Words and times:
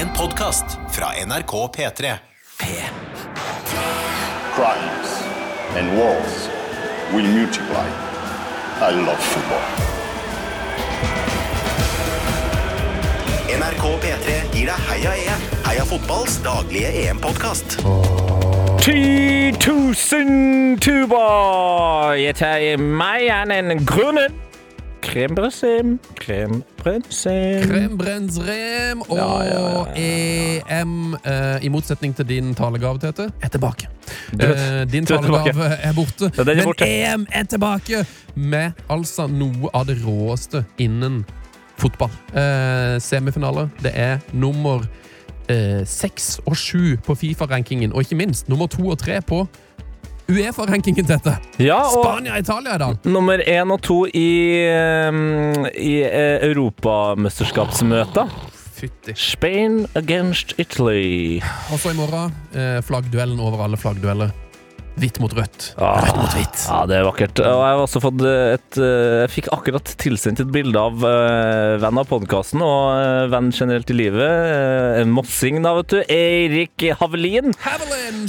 En 0.00 0.08
podkast 0.16 0.64
fra 0.90 1.06
NRK 1.26 1.50
P3. 1.76 2.12
P. 2.58 2.64
crimes 4.54 5.10
and 5.76 5.98
wars 5.98 6.48
will 7.12 7.26
multiply. 7.26 7.86
I 8.80 8.94
love 8.94 9.18
football. 9.20 9.60
NRK 13.58 13.84
P3 14.04 14.38
gir 14.54 14.72
deg 14.72 14.88
Heia 14.88 15.12
EM. 15.20 15.44
Heia 15.68 15.84
fotballs 15.84 16.40
daglige 16.42 16.88
EM-podkast. 17.04 17.76
10 18.80 19.52
000 19.52 20.78
tuber! 20.80 22.14
Jeg 22.16 22.40
tar 22.40 22.64
meg 22.80 23.28
an 23.28 23.52
en 23.52 23.84
grunnen. 23.84 24.32
Krembrensem, 25.10 25.98
krembrensrem 26.14 27.62
Krembrensrem 27.66 29.00
og 29.08 29.16
Ja, 29.18 29.42
ja, 29.42 29.84
EM, 29.96 31.16
eh, 31.24 31.64
i 31.66 31.68
motsetning 31.68 32.14
til 32.16 32.28
din 32.28 32.54
talegave, 32.54 32.98
Tete, 33.02 33.26
er 33.42 33.48
tilbake. 33.48 33.88
Eh, 34.38 34.86
din 34.92 35.06
talegave 35.06 35.66
er 35.82 35.92
borte, 35.92 36.30
Ja, 36.36 36.42
er 36.42 36.54
men 36.54 36.64
borte. 36.64 36.86
EM 36.86 37.26
er 37.32 37.42
tilbake 37.42 38.06
med 38.36 38.72
altså 38.88 39.26
noe 39.26 39.70
av 39.74 39.86
det 39.86 39.98
råeste 40.04 40.64
innen 40.78 41.24
fotball. 41.76 42.10
Eh, 42.34 43.00
semifinale. 43.00 43.68
Det 43.82 43.90
er 43.94 44.18
nummer 44.32 44.86
eh, 45.48 45.82
seks 45.86 46.38
og 46.46 46.54
sju 46.56 46.96
på 47.02 47.14
Fifa-rankingen, 47.18 47.92
og 47.92 48.00
ikke 48.06 48.16
minst 48.16 48.48
nummer 48.48 48.66
to 48.70 48.88
og 48.88 48.98
tre 48.98 49.18
på 49.22 49.48
Uefa-rankingen, 50.30 51.06
Tete. 51.08 51.36
Ja, 51.58 51.80
og 51.82 52.04
Spania 52.04 52.32
og 52.36 52.44
Italia 52.44 52.74
i 52.76 52.78
dag. 52.78 52.96
nummer 53.04 53.38
én 53.42 53.72
og 53.74 53.80
to 53.82 54.04
i, 54.06 54.62
i 55.76 55.94
europamesterskapsmøta. 56.50 58.26
Fytti. 58.80 59.12
Spain 59.14 59.86
against 59.98 60.54
Italy. 60.58 61.40
Og 61.72 61.78
så 61.82 61.90
i 61.92 61.96
morgen 61.98 62.32
eh, 62.54 62.78
flaggduellen 62.86 63.40
over 63.40 63.64
alle 63.66 63.76
flaggdueller. 63.76 64.30
Hvitt 65.00 65.20
mot 65.22 65.32
rødt. 65.32 65.70
Ah, 65.80 66.00
Rødt 66.02 66.16
mot 66.18 66.32
hvitt. 66.34 66.62
Ja, 66.66 66.80
det 66.90 66.96
er 66.98 67.04
vakkert. 67.06 67.40
Og 67.40 67.46
jeg 67.62 67.72
har 67.72 67.80
også 67.80 68.00
fått 68.02 68.20
et 68.26 68.78
eh, 68.82 69.20
Jeg 69.22 69.30
fikk 69.32 69.48
akkurat 69.54 69.92
tilsendt 70.02 70.42
et 70.42 70.50
bilde 70.52 70.76
av 70.82 70.98
uh, 71.06 71.78
venn 71.80 72.00
av 72.02 72.08
podkasten 72.10 72.60
og 72.64 72.98
eh, 72.98 73.28
venn 73.32 73.48
generelt 73.54 73.88
i 73.94 73.96
livet. 73.96 74.26
eh, 74.26 75.00
en 75.00 75.14
mossing, 75.14 75.62
da, 75.64 75.72
vet 75.78 75.94
du. 75.94 76.00
Eirik 76.12 76.84
Havelin. 77.00 77.54
Haviland. 77.64 78.28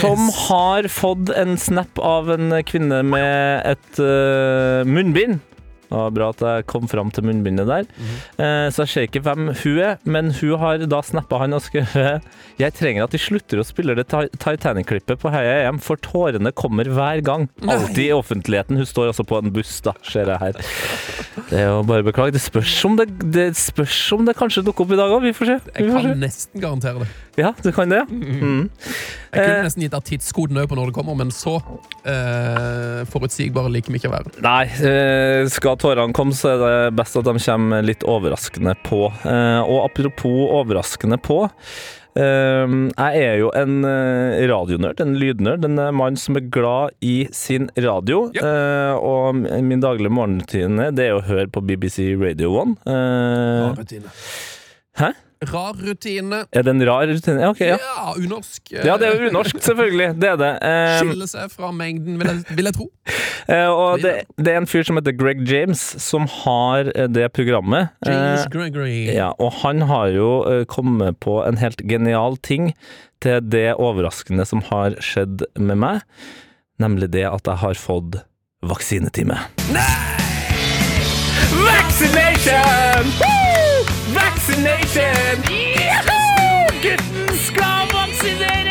Som 0.00 0.26
har 0.50 0.90
fått 0.92 1.32
en 1.38 1.56
snap 1.60 2.02
av 2.02 2.28
en 2.34 2.58
kvinne 2.68 3.00
med 3.06 3.70
et 3.70 4.02
uh, 4.02 4.82
munnbind. 4.84 5.40
Det 5.90 5.98
var 5.98 6.10
bra 6.14 6.28
at 6.30 6.42
jeg 6.46 6.66
kom 6.70 6.86
fram 6.88 7.10
til 7.10 7.24
munnbindet 7.26 7.66
der. 7.66 7.88
Eh, 8.38 8.68
så 8.70 8.84
jeg 8.86 8.90
ser 8.92 9.06
ikke 9.08 9.22
hvem 9.26 9.48
hun 9.50 9.78
er, 9.82 9.96
men 10.06 10.30
hun 10.38 10.54
har 10.62 10.78
da 10.86 11.00
snappa 11.02 11.40
han 11.42 11.56
og 11.56 11.64
skrevet 11.66 12.22
Jeg 12.60 12.74
trenger 12.78 13.04
at 13.08 13.10
de 13.14 13.18
slutter 13.18 13.58
å 13.58 13.64
spille 13.66 13.96
det 13.98 14.06
Titanic-klippet 14.10 15.18
på 15.18 15.32
Heia 15.34 15.64
EM, 15.68 15.80
for 15.82 15.98
tårene 15.98 16.52
kommer 16.54 16.86
hver 16.86 17.22
gang. 17.26 17.48
Alltid 17.66 18.04
i 18.06 18.12
offentligheten. 18.14 18.78
Hun 18.78 18.86
står 18.86 19.10
også 19.12 19.26
på 19.26 19.40
en 19.42 19.50
buss, 19.54 19.80
da, 19.82 19.94
ser 20.06 20.30
jeg 20.30 20.38
her. 20.42 20.60
Det 21.50 21.58
er 21.58 21.66
jo 21.72 21.80
bare 21.88 22.04
å 22.04 22.06
beklage. 22.06 22.34
Det 22.36 22.42
spørs 22.44 22.76
om 22.86 22.98
det, 23.00 23.08
det, 23.34 23.48
spørs 23.58 23.98
om 24.14 24.26
det 24.28 24.36
kanskje 24.38 24.62
dukker 24.66 24.86
opp 24.86 24.94
i 24.94 25.00
dag 25.00 25.10
òg. 25.16 25.24
Vi 25.26 25.34
får 25.34 25.50
se. 25.50 25.58
Vi 25.72 25.86
Jeg 25.86 25.90
får 25.90 26.04
kan 26.06 26.12
se. 26.14 26.20
nesten 26.22 26.62
garantere 26.62 27.02
det. 27.02 27.10
Ja, 27.40 27.52
du 27.64 27.70
kan 27.72 27.88
det, 27.88 28.02
ja. 28.02 28.06
Mm. 28.10 28.68
Jeg 29.30 29.44
kunne 29.46 29.58
Eh. 29.60 29.62
nesten 29.64 29.82
gitt 29.84 29.92
deg 29.94 30.04
tidskoden 30.08 30.58
også 30.58 30.68
på 30.72 30.76
når 30.76 30.90
det 30.90 30.94
kommer, 30.96 31.14
men 31.16 31.30
så 31.30 31.52
eh, 32.04 33.04
forutsigbare 33.10 33.70
like 33.72 33.92
mye 33.94 34.08
å 34.08 34.12
være. 34.12 34.32
Nei, 34.44 34.64
eh, 34.66 35.46
skal 35.52 35.78
tårene 35.80 36.14
kom, 36.16 36.34
så 36.36 36.54
er 36.54 36.60
det 36.60 36.98
best 36.98 37.18
at 37.18 37.26
de 37.28 37.36
kommer 37.40 37.86
litt 37.86 38.04
overraskende 38.08 38.76
på. 38.86 39.08
Eh, 39.24 39.60
og 39.64 39.86
apropos 39.86 40.52
overraskende 40.60 41.18
på. 41.22 41.42
eh, 42.20 42.76
jeg 42.90 43.24
er 43.24 43.40
jo 43.40 43.50
en 43.56 43.80
eh, 43.88 44.42
radionerd, 44.50 45.00
en 45.00 45.16
lydnerd, 45.20 45.64
en 45.64 45.80
mann 45.96 46.18
som 46.20 46.38
er 46.38 46.50
glad 46.52 46.96
i 47.00 47.28
sin 47.32 47.70
radio. 47.78 48.28
Ja. 48.36 48.98
Og 49.00 49.40
min 49.40 49.82
daglige 49.82 50.12
morgenrutine 50.12 50.90
det 50.94 51.08
er 51.08 51.18
å 51.18 51.24
høre 51.26 51.48
på 51.52 51.64
BBC 51.64 52.12
Radio 52.20 52.54
1. 52.62 52.78
Hva 52.86 53.74
rutine. 53.78 54.14
Hæ? 55.00 55.14
Rar 55.48 55.72
rutine. 55.80 56.42
er 56.52 56.62
det 56.66 56.68
en 56.74 56.82
rar 56.84 57.06
rutine? 57.08 57.40
Ja, 57.40 57.48
ok, 57.54 57.60
ja. 57.64 57.76
Ja, 57.80 58.10
unorsk. 58.20 58.72
eh, 58.74 58.82
Ja, 58.84 58.98
det 59.00 59.06
er 59.08 59.14
jo 59.22 59.30
unorsk, 59.30 59.56
selvfølgelig. 59.68 60.08
Det 60.20 60.28
er 60.28 60.36
det. 60.36 60.50
Um, 60.60 60.98
Skiller 61.08 61.30
seg 61.32 61.54
fra 61.54 61.70
mengden, 61.72 62.18
vil 62.20 62.28
jeg, 62.28 62.56
vil 62.58 62.68
jeg 62.68 62.76
tro. 62.76 62.88
Uh, 63.48 63.70
og 63.80 64.02
det, 64.04 64.12
det 64.36 64.52
er 64.52 64.58
en 64.60 64.68
fyr 64.68 64.84
som 64.84 65.00
heter 65.00 65.16
Greg 65.16 65.40
James, 65.48 65.80
som 66.04 66.28
har 66.42 66.90
eh, 66.94 67.08
det 67.08 67.30
programmet. 67.32 67.88
James 68.04 68.44
Eh, 68.44 68.50
Gregory. 68.52 68.98
Ja, 69.16 69.30
og 69.40 69.54
han 69.62 69.80
har 69.88 70.12
jo 70.12 70.28
uh, 70.44 70.64
kommet 70.68 71.16
på 71.24 71.38
en 71.48 71.56
helt 71.62 71.80
genial 71.88 72.36
ting 72.44 72.74
til 73.24 73.40
det 73.52 73.70
overraskende 73.80 74.44
som 74.48 74.60
har 74.68 74.98
skjedd 75.00 75.46
med 75.56 75.80
meg, 75.80 76.04
nemlig 76.80 77.08
det 77.16 77.24
at 77.28 77.48
jeg 77.48 77.60
har 77.64 77.80
fått 77.80 78.20
vaksinetime. 78.60 79.40
Vaccination! 81.64 83.08
Woo! 83.20 83.59
Vaccination! 84.50 85.42
Gutten 86.82 87.38
skal 87.38 87.86
vaksineres! 87.92 88.70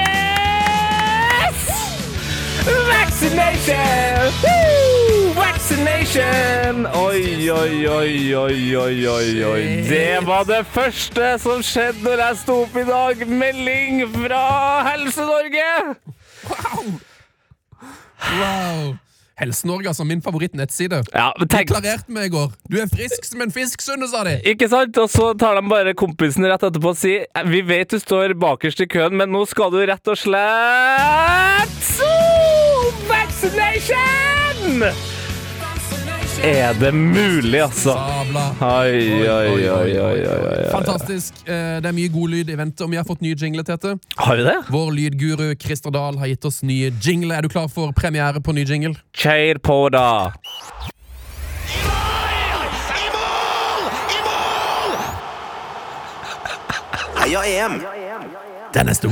Vaccination! 2.66 4.34
Woo! 4.44 5.34
Vaccination! 5.34 6.86
Oi, 6.86 7.50
oi, 7.52 7.88
oi, 7.88 8.36
oi, 8.36 8.76
oi, 8.76 9.08
oi, 9.08 9.44
oi. 9.46 9.64
Det 9.90 10.28
var 10.28 10.44
det 10.44 10.66
første 10.68 11.40
som 11.40 11.64
skjedde 11.64 12.04
når 12.04 12.26
jeg 12.26 12.38
sto 12.44 12.62
opp 12.66 12.76
i 12.76 12.84
dag. 12.84 13.28
Melding 13.28 14.04
fra 14.20 14.44
Helse-Norge! 14.92 15.96
Wow! 16.50 17.00
wow. 18.36 19.09
Helse-Norge, 19.40 19.88
altså. 19.92 20.06
Min 20.08 20.22
favorittnettside. 20.26 21.04
Ja, 21.14 21.30
men 21.38 21.48
De 21.48 21.54
tenk 21.56 21.70
klarerte 21.72 22.12
meg 22.16 22.30
i 22.30 22.34
går. 22.34 22.50
Du 22.70 22.78
er 22.82 22.88
frisk 22.92 23.26
som 23.28 23.42
en 23.46 23.54
fisk, 23.56 23.82
Sunne, 23.84 24.08
sa 24.12 24.24
de. 24.28 24.38
Ikke 24.50 24.70
sant? 24.72 24.98
Og 25.02 25.10
så 25.12 25.32
tar 25.40 25.60
de 25.60 25.64
bare 25.70 25.94
kompisen 25.98 26.46
rett 26.50 26.64
etterpå 26.64 26.94
og 26.94 27.00
sier 27.00 27.26
Vi 27.50 27.62
vet 27.66 27.90
du 27.92 28.00
står 28.02 28.36
bakerst 28.40 28.82
i 28.84 28.90
køen, 28.90 29.16
men 29.20 29.32
nå 29.34 29.46
skal 29.50 29.72
du 29.74 29.80
rett 29.90 30.08
og 30.12 30.18
slett 30.20 31.80
Så, 31.84 32.12
Vaccination! 33.10 34.84
Er 36.44 36.74
det 36.80 36.94
mulig, 36.96 37.60
altså? 37.62 37.94
Oi, 38.62 39.28
oi, 39.28 39.28
oi, 39.28 39.70
oi, 39.70 40.00
oi, 40.00 40.20
oi. 40.26 40.70
Fantastisk. 40.72 41.34
Eh, 41.46 41.80
Det 41.84 41.90
er 41.90 41.96
mye 41.96 42.12
god 42.14 42.30
lyd 42.32 42.50
i 42.50 42.56
vente, 42.60 42.84
og 42.86 42.92
vi 42.94 43.00
har 43.00 43.04
fått 43.08 43.22
nye 43.22 43.36
jingler, 43.36 43.64
Tete. 43.68 43.98
Har 44.18 44.40
vi 44.40 44.46
det? 44.48 44.56
Vår 44.72 44.92
lydguru 44.96 45.50
Christer 45.60 45.92
Dahl 45.92 46.18
har 46.22 46.28
gitt 46.32 46.46
oss 46.48 46.62
nye 46.64 46.92
jingler. 47.04 47.38
Er 47.38 47.42
du 47.42 47.50
klar 47.52 47.68
for 47.68 47.92
premiere 47.92 48.40
på 48.42 48.56
ny 48.56 48.64
jingle? 48.66 48.96
Kjør 49.14 49.60
på, 49.64 49.80
da. 49.92 50.08
Heia 57.20 57.42
EM! 57.46 57.82
Den 58.74 58.88
er 58.90 58.94
stor. 58.94 59.12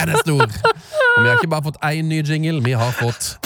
Den 0.00 0.08
er 0.08 0.16
stor. 0.16 0.42
Og 0.42 1.22
vi 1.22 1.28
har 1.28 1.34
ikke 1.36 1.48
bare 1.50 1.62
fått 1.68 1.78
én 1.84 2.08
ny 2.10 2.22
jingle, 2.22 2.60
vi 2.64 2.72
har 2.72 2.92
fått 2.92 3.36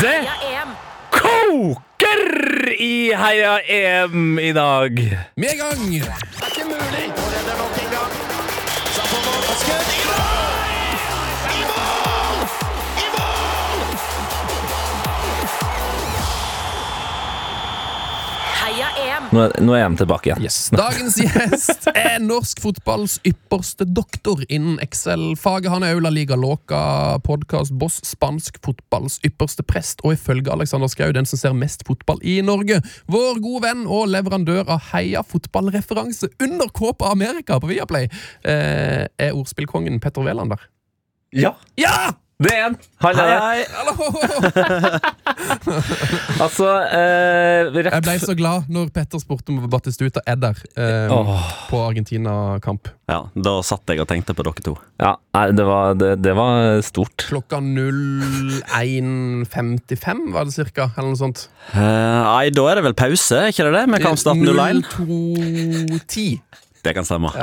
Det 0.00 0.26
koker 1.10 2.72
i 2.80 3.12
Heia 3.14 3.60
EM 3.60 4.38
i 4.38 4.52
dag. 4.52 5.18
Med 5.34 5.58
gang! 5.58 5.90
Det 5.90 6.06
er 6.06 6.46
ikke 6.46 6.64
mulig. 6.64 7.08
Det 7.16 7.38
er 7.38 7.56
gang! 7.90 8.12
Heia 9.58 9.78
EM! 9.78 10.06
Nå 10.08 10.14
er, 10.14 10.47
nå 19.32 19.74
er 19.76 19.84
de 19.84 19.98
tilbake 20.00 20.30
igjen. 20.30 20.44
Yes. 20.46 20.58
Dagens 20.74 21.18
gjest 21.20 21.88
er 21.92 22.18
norsk 22.22 22.60
fotballs 22.62 23.18
ypperste 23.28 23.86
doktor 23.88 24.42
innen 24.48 24.78
Excel-faget. 24.84 25.70
Han 25.72 25.86
er 25.86 25.96
Aula 25.96 26.12
Liga 26.14 26.38
Loca, 26.38 27.18
podkastboss, 27.26 28.00
spansk 28.08 28.60
fotballs 28.64 29.18
ypperste 29.26 29.64
prest, 29.66 30.02
og 30.04 30.16
ifølge 30.16 30.52
Alexander 30.54 30.90
Schou 30.92 31.12
den 31.14 31.28
som 31.28 31.40
ser 31.40 31.56
mest 31.56 31.84
fotball 31.88 32.22
i 32.22 32.38
Norge. 32.44 32.80
Vår 33.10 33.42
gode 33.44 33.64
venn 33.66 33.84
og 33.86 34.08
leverandør 34.12 34.64
av 34.76 34.88
Heia 34.92 35.24
fotballreferanse 35.26 36.30
under 36.44 36.72
Kåpa 36.72 37.12
Amerika 37.12 37.60
på 37.60 37.72
Viaplay, 37.72 38.08
eh, 38.44 39.04
er 39.08 39.36
ordspillkongen 39.36 40.00
Petter 40.00 40.24
Wæland 40.24 40.56
der. 40.56 40.64
Ja. 41.36 41.54
Ja! 41.76 42.14
Det 42.38 42.52
er 42.54 42.68
en! 42.68 42.76
Han 43.02 43.16
Hei, 43.18 43.66
det. 43.66 45.02
Altså, 46.44 46.68
eh, 46.94 47.66
rett 47.74 47.90
Jeg 47.90 48.02
ble 48.04 48.14
så 48.22 48.34
glad 48.38 48.68
når 48.70 48.92
Petter 48.94 49.18
spurte 49.18 49.50
om 49.50 49.58
Batistuta 49.70 50.20
er 50.22 50.36
der 50.38 50.54
eh, 50.78 51.10
oh. 51.10 51.34
på 51.66 51.82
Argentina-kamp. 51.82 52.86
Ja, 53.10 53.26
Da 53.34 53.58
satt 53.66 53.82
jeg 53.90 53.98
og 54.04 54.08
tenkte 54.10 54.34
på 54.38 54.42
dere 54.46 54.62
to. 54.62 54.78
Ja, 55.02 55.18
det 55.50 55.64
var, 55.66 55.94
det, 55.98 56.22
det 56.22 56.34
var 56.38 56.78
stort. 56.86 57.26
Klokka 57.26 57.58
01.55 57.58 60.30
var 60.34 60.44
det 60.46 60.54
cirka, 60.54 60.90
eller 60.94 61.10
noe 61.10 61.18
sånt. 61.18 61.50
Eh, 61.74 61.82
Nei, 61.82 62.54
da 62.54 62.62
er 62.70 62.78
det 62.78 62.86
vel 62.86 62.94
pause, 63.02 63.50
ikke 63.50 63.66
det 63.66 63.74
det? 63.80 63.86
Med 63.90 63.98
kampstart 64.06 64.38
01? 64.38 64.86
02.10. 64.94 66.38
Det 66.88 66.94
kan 66.96 67.04
stemme. 67.08 67.28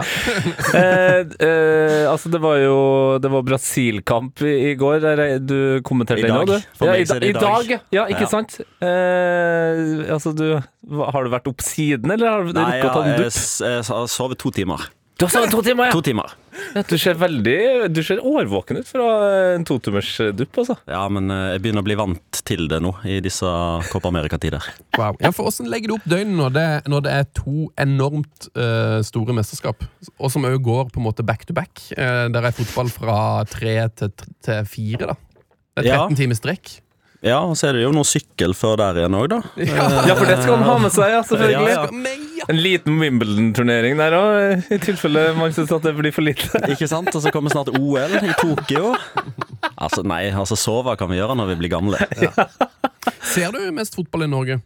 Eh, 0.75 1.21
eh, 1.45 2.03
altså, 2.09 2.29
det 2.33 2.39
var 2.43 2.57
jo 2.59 2.75
Det 3.21 3.29
var 3.31 3.43
Brasil-kamp 3.47 4.41
i, 4.43 4.53
i 4.71 4.75
går. 4.79 4.97
Der 5.03 5.21
du 5.39 5.81
kommenterte 5.85 6.23
I 6.25 6.27
den 6.27 6.49
du. 6.49 6.55
For 6.75 6.89
Ja, 6.89 6.95
meg 6.95 7.05
i, 7.05 7.05
det 7.05 7.19
da- 7.21 7.29
i 7.29 7.33
dag, 7.45 7.79
ja. 7.95 8.05
Ikke 8.11 8.25
Ja. 8.25 8.31
sant? 8.31 8.57
Eh, 8.81 10.11
altså, 10.15 10.33
du 10.35 10.47
Har 10.99 11.23
du 11.25 11.31
vært 11.33 11.47
opp 11.49 11.61
siden, 11.65 12.11
eller 12.11 12.29
har 12.29 12.43
du 12.43 12.51
rukket 12.53 12.89
å 12.89 12.93
ta 12.93 13.03
en 13.05 13.15
dupp? 13.21 13.31
Nei, 13.31 13.71
jeg 13.75 13.85
har 13.89 14.07
sovet 14.11 14.37
to 14.41 14.51
timer. 14.53 14.89
Du 15.15 15.23
har 15.23 15.31
sovet 15.31 15.51
to 15.53 15.61
timer, 15.63 15.87
ja! 15.87 15.93
To 15.95 16.01
timer. 16.03 16.33
ja! 16.75 16.81
Du 16.89 16.97
ser 16.99 17.15
veldig 17.15 17.87
Du 17.95 18.01
ser 18.03 18.19
årvåken 18.19 18.81
ut 18.81 18.87
fra 18.89 19.05
en 19.55 19.63
totimersdupp, 19.67 20.57
altså. 20.59 20.75
Ja, 20.91 21.05
men 21.11 21.31
eh, 21.31 21.53
jeg 21.53 21.61
begynner 21.63 21.83
å 21.85 21.87
bli 21.87 21.95
vant 21.99 22.41
til 22.47 22.65
det 22.71 22.81
nå, 22.83 22.91
i 23.07 23.21
disse 23.23 23.47
Copa 23.93 24.11
America-tider. 24.11 24.65
Wow. 24.99 25.15
Ja, 25.19 25.31
for 25.35 25.47
Hvordan 25.47 25.67
legger 25.71 25.91
du 25.91 25.95
opp 25.97 26.05
døgnet 26.07 26.35
når 26.39 26.51
det, 26.55 26.67
når 26.91 27.01
det 27.07 27.13
er 27.21 27.25
to 27.35 27.65
enormt 27.83 28.47
eh, 28.55 28.99
store 29.07 29.35
mesterskap, 29.35 29.83
og 30.15 30.31
som 30.31 30.47
òg 30.47 30.55
går 30.63 30.91
på 30.93 31.01
en 31.01 31.07
måte 31.07 31.23
back 31.27 31.43
to 31.47 31.55
back? 31.55 31.79
Uh, 31.97 32.27
der 32.31 32.47
er 32.47 32.55
fotball 32.55 32.91
fra 32.91 33.17
tre 33.51 33.75
til, 33.99 34.11
til 34.45 34.67
fire, 34.71 35.11
da. 35.13 35.17
Det 35.75 35.83
er 35.83 35.89
13 35.91 35.95
Ja. 36.15 36.19
timer 36.21 36.39
strekk. 36.39 36.75
Ja, 37.25 37.39
og 37.41 37.55
så 37.57 37.71
er 37.71 37.79
det 37.79 37.85
jo 37.87 37.91
noe 37.95 38.05
sykkel 38.05 38.53
før 38.53 38.75
der 38.77 38.99
igjen 39.01 39.15
òg, 39.17 39.31
da. 39.31 39.39
Ja, 39.57 40.13
for 40.13 40.27
det 40.29 40.35
skal 40.43 40.59
han 40.59 40.65
ha 40.67 40.75
med 40.83 40.93
seg, 40.93 41.09
ja, 41.09 41.21
selvfølgelig. 41.25 41.71
Ja, 41.73 41.85
ja. 42.37 42.45
En 42.53 42.59
liten 42.61 42.99
Wimbledon-turnering 43.01 43.97
der 43.97 44.13
òg, 44.13 44.67
i 44.69 44.77
tilfelle 44.83 45.23
man 45.33 45.55
syns 45.55 45.73
at 45.73 45.87
det 45.87 45.95
blir 45.97 46.13
for 46.13 46.25
lite. 46.27 46.61
Ikke 46.69 46.85
sant? 46.91 47.09
Og 47.09 47.23
så 47.23 47.33
kommer 47.33 47.53
snart 47.53 47.71
OL 47.73 48.13
i 48.19 48.35
Tokyo. 48.37 48.93
Altså, 49.73 50.03
nei, 50.05 50.27
altså 50.29 50.57
sove 50.59 50.93
kan 50.99 51.09
vi 51.09 51.17
gjøre 51.17 51.37
når 51.39 51.49
vi 51.55 51.57
blir 51.63 51.73
gamle. 51.73 51.97
Ser 53.33 53.57
du 53.57 53.63
mest 53.73 53.97
fotball 53.97 54.27
i 54.27 54.29
Norge? 54.29 54.59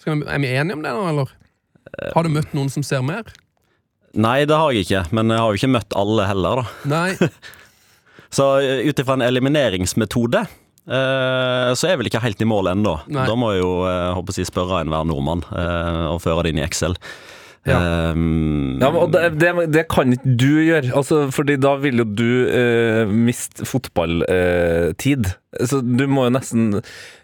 Skal 0.00 0.22
vi, 0.22 0.24
er 0.24 0.40
vi 0.40 0.54
enige 0.56 0.78
om 0.78 0.86
det 0.86 0.94
nå, 0.96 1.04
eller? 1.12 1.36
Har 2.14 2.24
du 2.24 2.32
møtt 2.32 2.56
noen 2.56 2.72
som 2.72 2.84
ser 2.86 3.04
mer? 3.04 3.28
Nei, 4.16 4.46
det 4.48 4.56
har 4.56 4.72
jeg 4.72 4.88
ikke, 4.88 5.04
men 5.14 5.30
jeg 5.30 5.44
har 5.44 5.52
jo 5.52 5.60
ikke 5.60 5.74
møtt 5.76 6.00
alle 6.00 6.24
heller, 6.32 6.64
da. 6.64 6.96
Nei. 6.96 7.30
Så 8.36 8.46
eh, 8.62 8.88
ut 8.88 9.02
ifra 9.02 9.18
en 9.18 9.26
elimineringsmetode 9.26 10.46
så 10.88 11.86
er 11.86 11.92
jeg 11.92 12.00
vel 12.00 12.08
ikke 12.10 12.22
helt 12.24 12.40
i 12.42 12.48
mål 12.48 12.70
ennå. 12.72 12.94
Da 13.12 13.34
må 13.38 13.52
jeg 13.54 13.62
jo 13.62 13.74
eh, 13.88 14.12
håper 14.16 14.38
jeg, 14.40 14.48
spørre 14.48 14.80
enhver 14.84 15.04
nordmann 15.06 15.44
eh, 15.52 16.06
og 16.14 16.22
føre 16.24 16.46
det 16.46 16.54
inn 16.54 16.62
i 16.62 16.66
Excel. 16.66 16.96
Ja. 17.68 17.76
Um, 18.16 18.78
Ja, 18.80 18.88
og 18.88 19.12
det, 19.12 19.34
det, 19.36 19.52
det 19.74 19.84
kan 19.92 20.14
ikke 20.16 20.32
du 20.40 20.62
gjøre, 20.64 20.94
altså, 20.96 21.26
fordi 21.34 21.58
da 21.60 21.74
vil 21.82 22.00
jo 22.00 22.06
du 22.08 22.30
eh, 22.48 23.04
miste 23.12 23.68
fotballtid. 23.68 25.28
Så 25.66 25.80
du 25.82 26.04
må 26.06 26.28
jo 26.28 26.34
nesten 26.36 26.68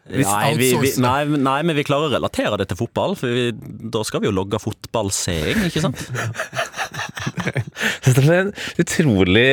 nei, 0.07 0.55
vi, 0.59 0.71
vi, 0.79 0.91
nei, 1.03 1.25
nei, 1.39 1.59
men 1.67 1.77
vi 1.79 1.85
klarer 1.87 2.11
å 2.11 2.15
relatere 2.15 2.59
det 2.61 2.69
til 2.71 2.79
fotball, 2.79 3.17
for 3.19 3.31
vi, 3.31 3.51
da 3.91 4.03
skal 4.07 4.23
vi 4.23 4.29
jo 4.29 4.35
logge 4.35 4.61
fotballseing, 4.63 5.67
ikke 5.69 5.83
sant? 5.85 6.03
Det 8.07 8.23
er 8.23 8.39
en 8.39 8.53
utrolig 8.81 9.45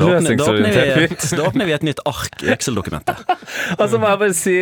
løsningsorientert 0.00 1.14
fyr. 1.22 1.36
da 1.38 1.46
åpner 1.48 1.68
vi 1.68 1.74
et 1.74 1.84
nytt 1.86 2.00
ark 2.08 2.44
i 2.44 2.52
Excel-dokumentet. 2.54 3.22
Altså 3.82 3.98
må 4.00 4.08
jeg 4.08 4.20
bare 4.20 4.36
si, 4.36 4.54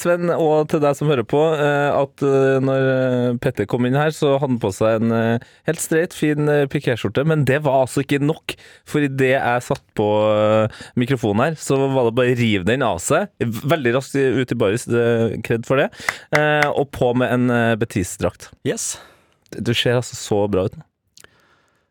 Sven, 0.00 0.30
og 0.32 0.68
til 0.72 0.80
deg 0.82 0.96
som 0.96 1.08
hører 1.10 1.26
på, 1.28 1.40
eh, 1.56 1.88
at 1.94 2.24
eh, 2.24 2.58
når 2.64 2.88
eh, 2.92 3.36
Petter 3.42 3.68
kom 3.70 3.86
inn 3.88 3.96
her, 3.98 4.12
så 4.14 4.34
hadde 4.36 4.54
han 4.56 4.60
på 4.62 4.70
seg 4.74 5.02
en 5.02 5.14
eh, 5.14 5.46
helt 5.68 5.82
streit, 5.82 6.16
fin 6.16 6.48
eh, 6.52 6.64
pikéskjorte, 6.70 7.24
men 7.28 7.44
det 7.48 7.60
var 7.66 7.84
altså 7.84 8.04
ikke 8.04 8.20
nok. 8.24 8.56
For 8.88 9.04
idet 9.04 9.34
jeg 9.34 9.66
satt 9.68 9.84
på 9.98 10.08
eh, 10.32 10.80
mikrofonen 11.00 11.44
her, 11.46 11.58
så 11.60 11.78
var 11.84 12.08
det 12.10 12.16
bare 12.18 12.34
å 12.34 12.38
rive 12.40 12.68
den 12.68 12.84
av 12.86 12.97
seg. 13.02 13.28
Veldig 13.42 13.94
raskt 13.96 14.14
ut 14.18 14.52
i 14.54 14.58
baris, 14.58 14.84
kred 15.46 15.66
for 15.68 15.80
det. 15.82 15.88
eh, 16.36 16.68
Og 16.70 16.90
på 16.94 17.12
med 17.18 17.32
en 17.34 17.50
eh, 17.54 17.74
Betis-drakt. 17.80 18.50
Yes. 18.68 18.96
Du 19.54 19.72
ser 19.74 19.96
altså 19.96 20.16
så 20.18 20.42
bra 20.52 20.66
ut 20.68 20.76
nå. 20.76 20.84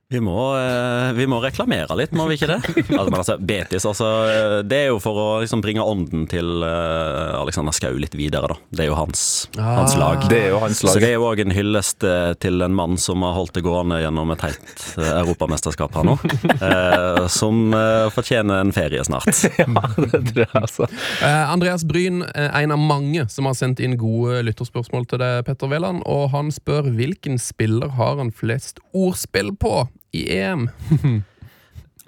Vi 0.09 0.21
må, 0.23 0.39
eh, 0.55 1.13
vi 1.13 1.25
må 1.27 1.41
reklamere 1.43 1.91
litt, 1.99 2.13
må 2.15 2.29
vi 2.29 2.37
ikke 2.37 2.47
det? 2.47 2.61
Altså, 2.97 3.11
men 3.11 3.17
altså, 3.19 3.33
Betis, 3.43 3.83
altså, 3.85 4.05
eh, 4.31 4.53
det 4.63 4.77
er 4.85 4.85
jo 4.93 5.01
for 5.03 5.19
å 5.19 5.25
liksom, 5.41 5.59
bringe 5.59 5.83
ånden 5.83 6.23
til 6.31 6.63
uh, 6.63 7.35
Alexander 7.41 7.75
Skau 7.75 7.91
litt 7.99 8.15
videre, 8.15 8.47
da. 8.47 8.55
Det 8.71 8.85
er 8.85 8.87
jo 8.87 8.95
hans, 8.95 9.23
hans 9.59 9.97
lag. 9.99 10.23
Det 10.31 10.37
er 10.45 10.53
jo 10.53 10.61
hans 10.63 10.79
Så 10.79 10.93
det 10.95 11.09
er 11.09 11.17
jo 11.17 11.25
òg 11.27 11.41
en 11.43 11.51
hyllest 11.51 12.05
til 12.39 12.63
en 12.63 12.77
mann 12.77 12.95
som 13.01 13.25
har 13.27 13.35
holdt 13.35 13.57
det 13.57 13.65
gående 13.65 13.99
gjennom 13.99 14.31
et 14.31 14.45
helt 14.47 14.85
europamesterskap 14.95 15.99
her 15.99 16.07
nå. 16.07 16.15
uh, 16.63 17.27
som 17.39 17.75
uh, 17.75 18.07
fortjener 18.15 18.63
en 18.63 18.71
ferie 18.75 19.03
snart. 19.03 19.27
Ja, 19.57 19.83
det 19.99 20.21
tror 20.29 20.43
jeg 20.45 20.53
altså. 20.55 20.87
Eh, 21.25 21.43
Andreas 21.51 21.83
Bryn 21.87 22.21
en 22.31 22.71
av 22.71 22.79
mange 22.79 23.25
som 23.31 23.49
har 23.49 23.57
sendt 23.57 23.81
inn 23.83 23.97
gode 23.99 24.39
lytterspørsmål 24.47 25.07
til 25.11 25.19
deg, 25.21 25.43
Petter 25.49 25.67
Wæland. 25.71 26.05
Og 26.07 26.29
han 26.31 26.53
spør 26.55 26.87
hvilken 26.95 27.35
spiller 27.41 27.91
har 27.99 28.21
han 28.21 28.31
flest 28.31 28.79
ordspill 28.95 29.51
på 29.59 29.87
i 30.17 30.25
EM? 30.41 30.67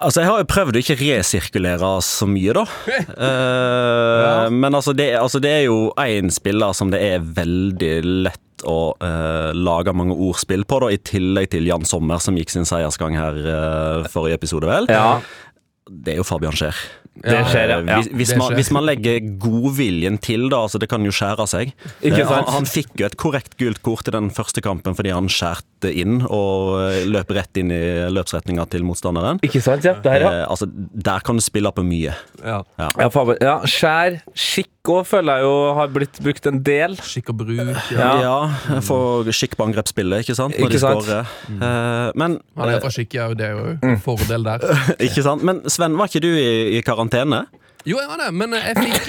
Altså, 0.00 0.22
Jeg 0.22 0.30
har 0.30 0.38
jo 0.40 0.48
prøvd 0.48 0.78
å 0.78 0.80
ikke 0.80 0.96
resirkulere 1.00 1.88
så 2.04 2.28
mye, 2.30 2.54
da. 2.56 2.64
Eh, 3.26 4.46
Men 4.54 4.76
altså 4.76 4.94
det, 4.96 5.10
altså, 5.20 5.40
det 5.44 5.50
er 5.58 5.64
jo 5.66 5.90
én 6.00 6.30
spiller 6.32 6.72
som 6.76 6.92
det 6.92 7.02
er 7.04 7.20
veldig 7.20 7.96
lett 8.28 8.64
å 8.68 8.92
uh, 9.00 9.52
lage 9.56 9.92
mange 9.96 10.12
ordspill 10.20 10.66
på, 10.68 10.80
da, 10.82 10.90
i 10.92 10.98
tillegg 11.00 11.48
til 11.54 11.68
Jan 11.68 11.86
Sommer, 11.88 12.20
som 12.20 12.36
gikk 12.36 12.52
sin 12.52 12.66
seiersgang 12.68 13.16
her 13.16 13.38
uh, 13.46 14.08
forrige 14.12 14.36
episode, 14.36 14.68
vel. 14.68 14.88
Ja, 14.92 15.20
Det 15.88 16.12
er 16.12 16.20
jo 16.20 16.26
Fabian 16.28 16.52
Skjer. 16.56 16.76
Det 17.20 17.40
skjer, 17.50 17.68
ja. 17.68 17.78
Eh, 17.80 17.96
Hvis, 18.00 18.08
hvis, 18.16 18.28
det 18.30 18.38
man, 18.38 18.54
hvis 18.56 18.70
man 18.72 18.84
legger 18.86 19.18
godviljen 19.42 20.18
til, 20.22 20.46
da, 20.52 20.62
altså 20.64 20.78
det 20.80 20.88
kan 20.88 21.04
jo 21.04 21.10
skjære 21.12 21.46
seg. 21.50 21.72
Ikke 22.00 22.22
Eh, 22.22 22.26
sant? 22.28 22.46
Han, 22.46 22.54
han 22.60 22.68
fikk 22.70 22.94
jo 23.02 23.06
et 23.10 23.16
korrekt 23.20 23.56
gult 23.60 23.82
kort 23.84 24.08
i 24.08 24.14
den 24.14 24.30
første 24.30 24.62
kampen 24.64 24.94
fordi 24.96 25.10
han 25.12 25.28
skjærte 25.28 25.90
inn 25.90 26.20
og 26.28 26.78
eh, 26.80 27.04
løp 27.10 27.30
rett 27.36 27.60
inn 27.60 27.70
i 27.74 27.80
løpsretninga 28.14 28.64
til 28.72 28.84
motstanderen. 28.86 29.40
Ikke 29.44 29.60
sant? 29.64 29.84
Ja, 29.84 29.96
der, 30.04 30.20
ja. 30.22 30.32
Eh, 30.40 30.46
altså, 30.48 30.68
der 30.70 31.20
kan 31.26 31.36
du 31.36 31.44
spille 31.44 31.72
på 31.74 31.84
mye. 31.84 32.14
Ja. 32.44 32.62
Ja, 32.78 32.88
ja, 33.40 33.56
skjær, 33.68 34.20
skikk 34.34 34.70
òg 34.90 35.04
føler 35.04 35.42
jeg 35.42 35.44
jo 35.44 35.56
har 35.76 35.90
blitt 35.92 36.16
brukt 36.24 36.46
en 36.48 36.62
del. 36.64 36.94
Skikk 37.04 37.34
og 37.34 37.42
bruk. 37.42 37.58
Ja. 37.92 38.06
Ja, 38.24 38.80
Få 38.82 38.96
skikk 39.28 39.58
på 39.60 39.66
angrepsspillet, 39.68 40.24
ikke 40.24 40.34
sant? 40.38 40.56
Når 40.56 40.70
Ikke 40.70 40.78
de 40.78 40.80
sant? 40.80 41.10
Mm. 41.50 41.60
Eh, 41.62 42.06
men, 42.16 42.38
Han 42.56 42.72
er 42.72 42.80
fra 42.80 42.88
Skikk, 42.94 43.12
ja, 43.18 43.28
det 43.36 43.44
er 43.50 43.58
jo 43.58 43.66
Mm. 43.80 43.92
en 43.92 44.00
fordel 44.02 44.42
der. 44.46 44.64
ikke 45.06 45.22
sant? 45.22 45.44
men 45.46 45.60
Sven, 45.70 45.94
var 46.00 46.08
ikke 46.08 46.22
du 46.24 46.30
i, 46.32 46.78
i 46.78 46.80
karantene? 47.00 47.46
Jo, 47.84 47.96
jeg 47.96 48.08
var 48.08 48.16
det, 48.20 48.32
men 48.36 48.52
jeg 48.52 48.76
fikk 48.76 49.08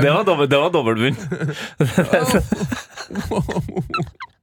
Det 0.00 0.10
var 0.10 0.24
dobbelt, 0.24 0.50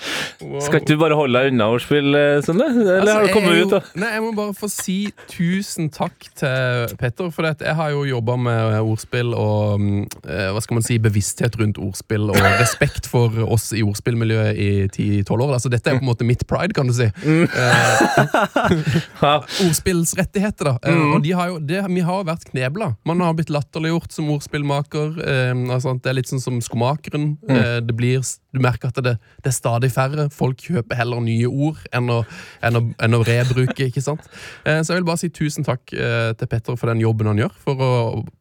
det 0.00 0.40
dobbeltbunn. 0.40 0.64
Skal 0.64 0.80
ikke 0.80 0.92
du 0.94 1.00
bare 1.00 1.16
holde 1.18 1.38
deg 1.38 1.52
unna 1.52 1.68
ordspill, 1.74 2.14
eh, 2.14 2.40
Sunde? 2.44 2.66
Eller 2.70 3.00
Altså, 3.00 3.14
har 3.14 3.26
du 3.26 3.32
kommet 3.32 3.60
ut, 3.60 3.70
da? 3.70 3.80
Nei, 4.00 4.10
jeg 4.14 4.22
må 4.24 4.32
bare 4.36 4.54
få 4.56 4.68
si 4.70 4.98
tusen 5.30 5.90
takk 5.92 6.28
til 6.38 6.96
Petter. 7.00 7.30
For 7.34 7.46
det 7.46 7.66
jeg 7.66 7.76
har 7.76 7.90
jo 7.92 8.04
jobba 8.08 8.36
med 8.40 8.78
ordspill 8.80 9.34
og 9.36 9.80
mm, 9.80 10.02
eh, 10.24 10.48
hva 10.54 10.62
skal 10.64 10.78
man 10.78 10.86
si, 10.86 10.98
bevissthet 11.02 11.58
rundt 11.60 11.80
ordspill 11.82 12.30
og 12.32 12.40
respekt 12.62 13.08
for 13.10 13.34
oss 13.46 13.70
i 13.76 13.82
ordspillmiljøet 13.86 14.56
i 14.56 14.70
10-12 14.88 15.34
år. 15.36 15.54
Altså, 15.58 15.72
dette 15.72 15.90
er 15.90 15.98
på 15.98 16.04
en 16.04 16.10
måte 16.10 16.28
mitt 16.28 16.46
pride, 16.50 16.74
kan 16.76 16.88
du 16.88 16.94
si. 16.96 17.10
Mm. 17.24 17.46
Ordspillsrettigheter, 19.66 20.72
da. 20.72 20.76
Mm. 20.86 21.14
Og 21.16 21.24
de 21.24 21.34
har 21.36 21.52
jo, 21.52 21.60
det, 21.60 21.82
vi 21.90 22.04
har 22.06 22.22
jo 22.22 22.28
vært 22.30 22.48
knebla. 22.50 22.94
Man 23.08 23.22
har 23.24 23.36
blitt 23.38 23.52
latterliggjort 23.52 24.14
som 24.14 24.30
ordspillmaker. 24.32 25.18
Eh, 25.20 25.52
altså, 25.74 25.96
det 26.00 26.12
er 26.12 26.18
litt 26.20 26.30
sånn 26.32 26.42
som 26.42 26.60
skomakeren. 26.64 27.36
Mm. 27.50 27.86
det 27.86 27.94
blir, 27.96 28.24
du 28.54 28.60
merker 28.62 28.90
at 28.90 28.98
det, 29.04 29.16
det 29.42 29.50
er 29.50 29.54
stadig 29.54 29.89
færre. 29.94 30.28
Folk 30.34 30.60
kjøper 30.64 30.98
heller 30.98 31.22
nye 31.24 31.48
ord 31.48 31.80
enn 31.96 32.10
å, 32.12 32.20
enn 32.66 32.78
å, 32.78 32.82
enn 33.02 33.16
å 33.16 33.22
rebruke. 33.26 33.88
ikke 33.88 34.02
sant? 34.04 34.26
Eh, 34.64 34.80
så 34.82 34.94
jeg 34.94 35.00
vil 35.00 35.08
bare 35.08 35.22
si 35.22 35.30
tusen 35.34 35.66
takk 35.66 35.94
eh, 35.94 36.32
til 36.38 36.50
Petter 36.50 36.78
for 36.80 36.92
den 36.92 37.02
jobben 37.02 37.30
han 37.30 37.40
gjør, 37.40 37.54
for 37.64 37.84
å 37.84 37.90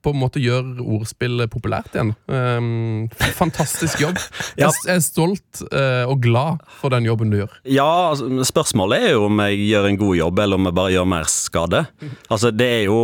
på 0.03 0.13
en 0.13 0.21
måte 0.21 0.41
gjøre 0.43 0.83
ordspill 0.83 1.45
populært 1.51 1.95
igjen. 1.97 2.13
Eh, 2.31 3.31
fantastisk 3.37 4.03
jobb. 4.05 4.19
Jeg, 4.59 4.69
Jeg 4.85 4.95
er 4.97 5.05
stolt 5.05 5.63
eh, 5.69 6.05
og 6.09 6.21
glad 6.23 6.63
for 6.79 6.93
den 6.93 7.07
jobben 7.07 7.33
du 7.33 7.39
gjør. 7.41 7.55
Ja, 7.69 7.89
altså, 8.11 8.29
spørsmålet 8.47 9.09
er 9.09 9.17
jo 9.17 9.25
om 9.29 9.41
jeg 9.45 9.65
gjør 9.69 9.89
en 9.89 9.99
god 10.03 10.19
jobb, 10.19 10.43
eller 10.45 10.59
om 10.59 10.69
jeg 10.69 10.79
bare 10.81 10.93
gjør 10.95 11.09
mer 11.15 11.31
skade. 11.31 11.85
Altså, 12.29 12.51
det 12.55 12.69
er 12.79 12.85
jo 12.89 12.99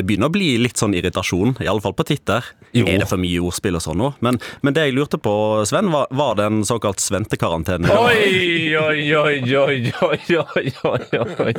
det 0.00 0.06
begynner 0.08 0.30
å 0.30 0.32
bli 0.32 0.54
litt 0.60 0.80
sånn 0.80 0.94
irritasjon, 0.96 1.58
i 1.60 1.68
alle 1.68 1.82
fall 1.84 1.94
på 1.96 2.06
Twitter. 2.08 2.46
Jo. 2.72 2.86
Er 2.88 3.02
det 3.02 3.08
for 3.10 3.20
mye 3.20 3.40
ordspill 3.42 3.76
og 3.76 3.82
sånn 3.84 3.98
nå? 4.00 4.12
Men, 4.24 4.38
men 4.64 4.76
det 4.76 4.86
jeg 4.86 4.96
lurte 4.96 5.18
på, 5.20 5.32
Sven, 5.68 5.90
var, 5.92 6.08
var 6.16 6.38
det 6.38 6.46
en 6.48 6.60
såkalt 6.66 7.02
sventekarantene? 7.02 7.90
Oi, 7.90 8.72
oi, 8.78 9.04
oi, 9.18 9.36
oi, 9.58 9.92
oi, 10.06 10.20
oi, 10.54 10.72
oi, 10.88 11.26
oi. 11.44 11.54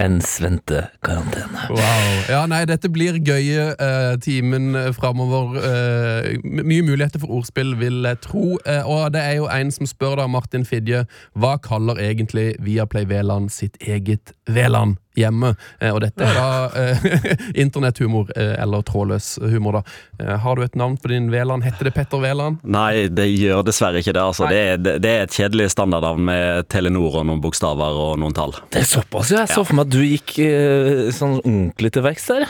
En 0.00 0.20
sventekarantene. 0.22 1.66
Wow. 1.72 2.10
Ja, 2.30 2.44
nei, 2.50 2.62
dette 2.70 2.90
blir 2.92 3.18
gøye 3.18 3.70
uh, 3.80 4.14
timen 4.22 4.76
framover. 4.96 5.56
Uh, 5.58 6.30
mye 6.44 6.84
muligheter 6.86 7.22
for 7.22 7.40
ordspill, 7.40 7.74
vil 7.80 8.04
jeg 8.06 8.20
tro. 8.28 8.44
Uh, 8.68 8.84
og 8.84 9.10
det 9.16 9.24
er 9.24 9.40
jo 9.40 9.48
en 9.50 9.72
som 9.74 9.88
spør 9.88 10.20
da, 10.20 10.28
Martin 10.30 10.68
Fidje, 10.68 11.06
hva 11.34 11.56
kaller 11.64 11.98
egentlig 12.02 12.52
Viaplay 12.62 13.08
Veland 13.10 13.50
sitt 13.54 13.80
eget 13.80 14.34
Veland 14.54 14.96
hjemme? 15.18 15.52
Eh, 15.80 15.90
og 15.92 16.00
dette 16.04 16.24
er 16.24 16.36
da 16.36 16.46
eh, 16.78 17.04
internetthumor, 17.64 18.30
eh, 18.36 18.54
eller 18.62 18.84
trådløs 18.86 19.28
humor, 19.52 19.80
da. 19.80 20.36
Har 20.44 20.56
du 20.56 20.64
et 20.64 20.78
navn 20.78 20.96
på 21.00 21.10
din 21.12 21.28
Veland? 21.32 21.64
Heter 21.66 21.90
det 21.90 21.94
Petter 21.96 22.22
Veland? 22.22 22.60
Nei, 22.64 23.08
det 23.12 23.26
gjør 23.32 23.64
dessverre 23.66 24.02
ikke 24.02 24.14
det. 24.16 24.22
altså. 24.22 24.48
Det 24.50 24.60
er, 24.72 24.80
det, 24.86 25.10
er 25.10 25.26
et 25.26 25.36
kjedelig 25.36 25.70
standardnavn 25.74 26.24
med 26.30 26.68
Telenor 26.72 27.20
og 27.22 27.28
noen 27.28 27.42
bokstaver 27.44 28.00
og 28.06 28.18
noen 28.22 28.36
tall. 28.36 28.54
Det 28.72 28.82
er 28.84 28.90
såpass, 28.90 29.32
ja. 29.34 29.44
Jeg 29.46 29.54
så 29.56 29.64
for 29.66 29.78
meg 29.80 29.88
at 29.88 29.94
du 29.96 30.02
gikk 30.04 30.36
eh, 30.44 31.06
sånn 31.16 31.38
ordentlig 31.40 31.94
til 31.96 32.06
verks 32.06 32.28
der. 32.32 32.46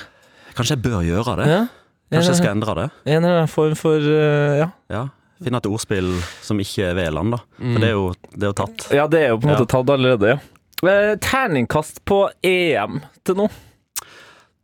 Kanskje 0.59 0.77
jeg 0.77 0.85
bør 0.89 1.01
gjøre 1.07 1.39
det? 1.43 1.49
Ja. 1.53 1.63
Kanskje 2.11 2.35
jeg 2.35 2.43
skal 2.43 2.57
endre 2.57 2.75
det? 2.81 2.91
En 3.07 3.21
eller 3.23 3.43
annen 3.45 3.51
form 3.51 3.77
for 3.79 4.03
ja. 4.03 4.73
Ja. 4.91 5.05
Finne 5.41 5.57
et 5.63 5.67
ordspill 5.71 6.09
som 6.45 6.59
ikke 6.61 6.91
er 6.91 6.97
Veland, 6.99 7.33
da. 7.33 7.39
For 7.57 7.81
det 7.81 7.87
er 7.89 7.95
jo, 7.95 8.09
det 8.35 8.43
er 8.43 8.51
jo 8.51 8.57
tatt. 8.59 8.89
ja, 8.93 9.07
det 9.09 9.21
er 9.25 9.31
jo 9.31 9.39
på 9.41 9.47
en 9.49 9.55
måte 9.55 9.65
Ja. 9.65 9.71
tatt 9.73 9.93
allerede, 9.95 10.35
ja. 10.35 10.41
Eh, 10.83 11.17
terningkast 11.21 12.05
på 12.05 12.23
EM 12.43 13.01
til 13.27 13.37
nå. 13.37 13.49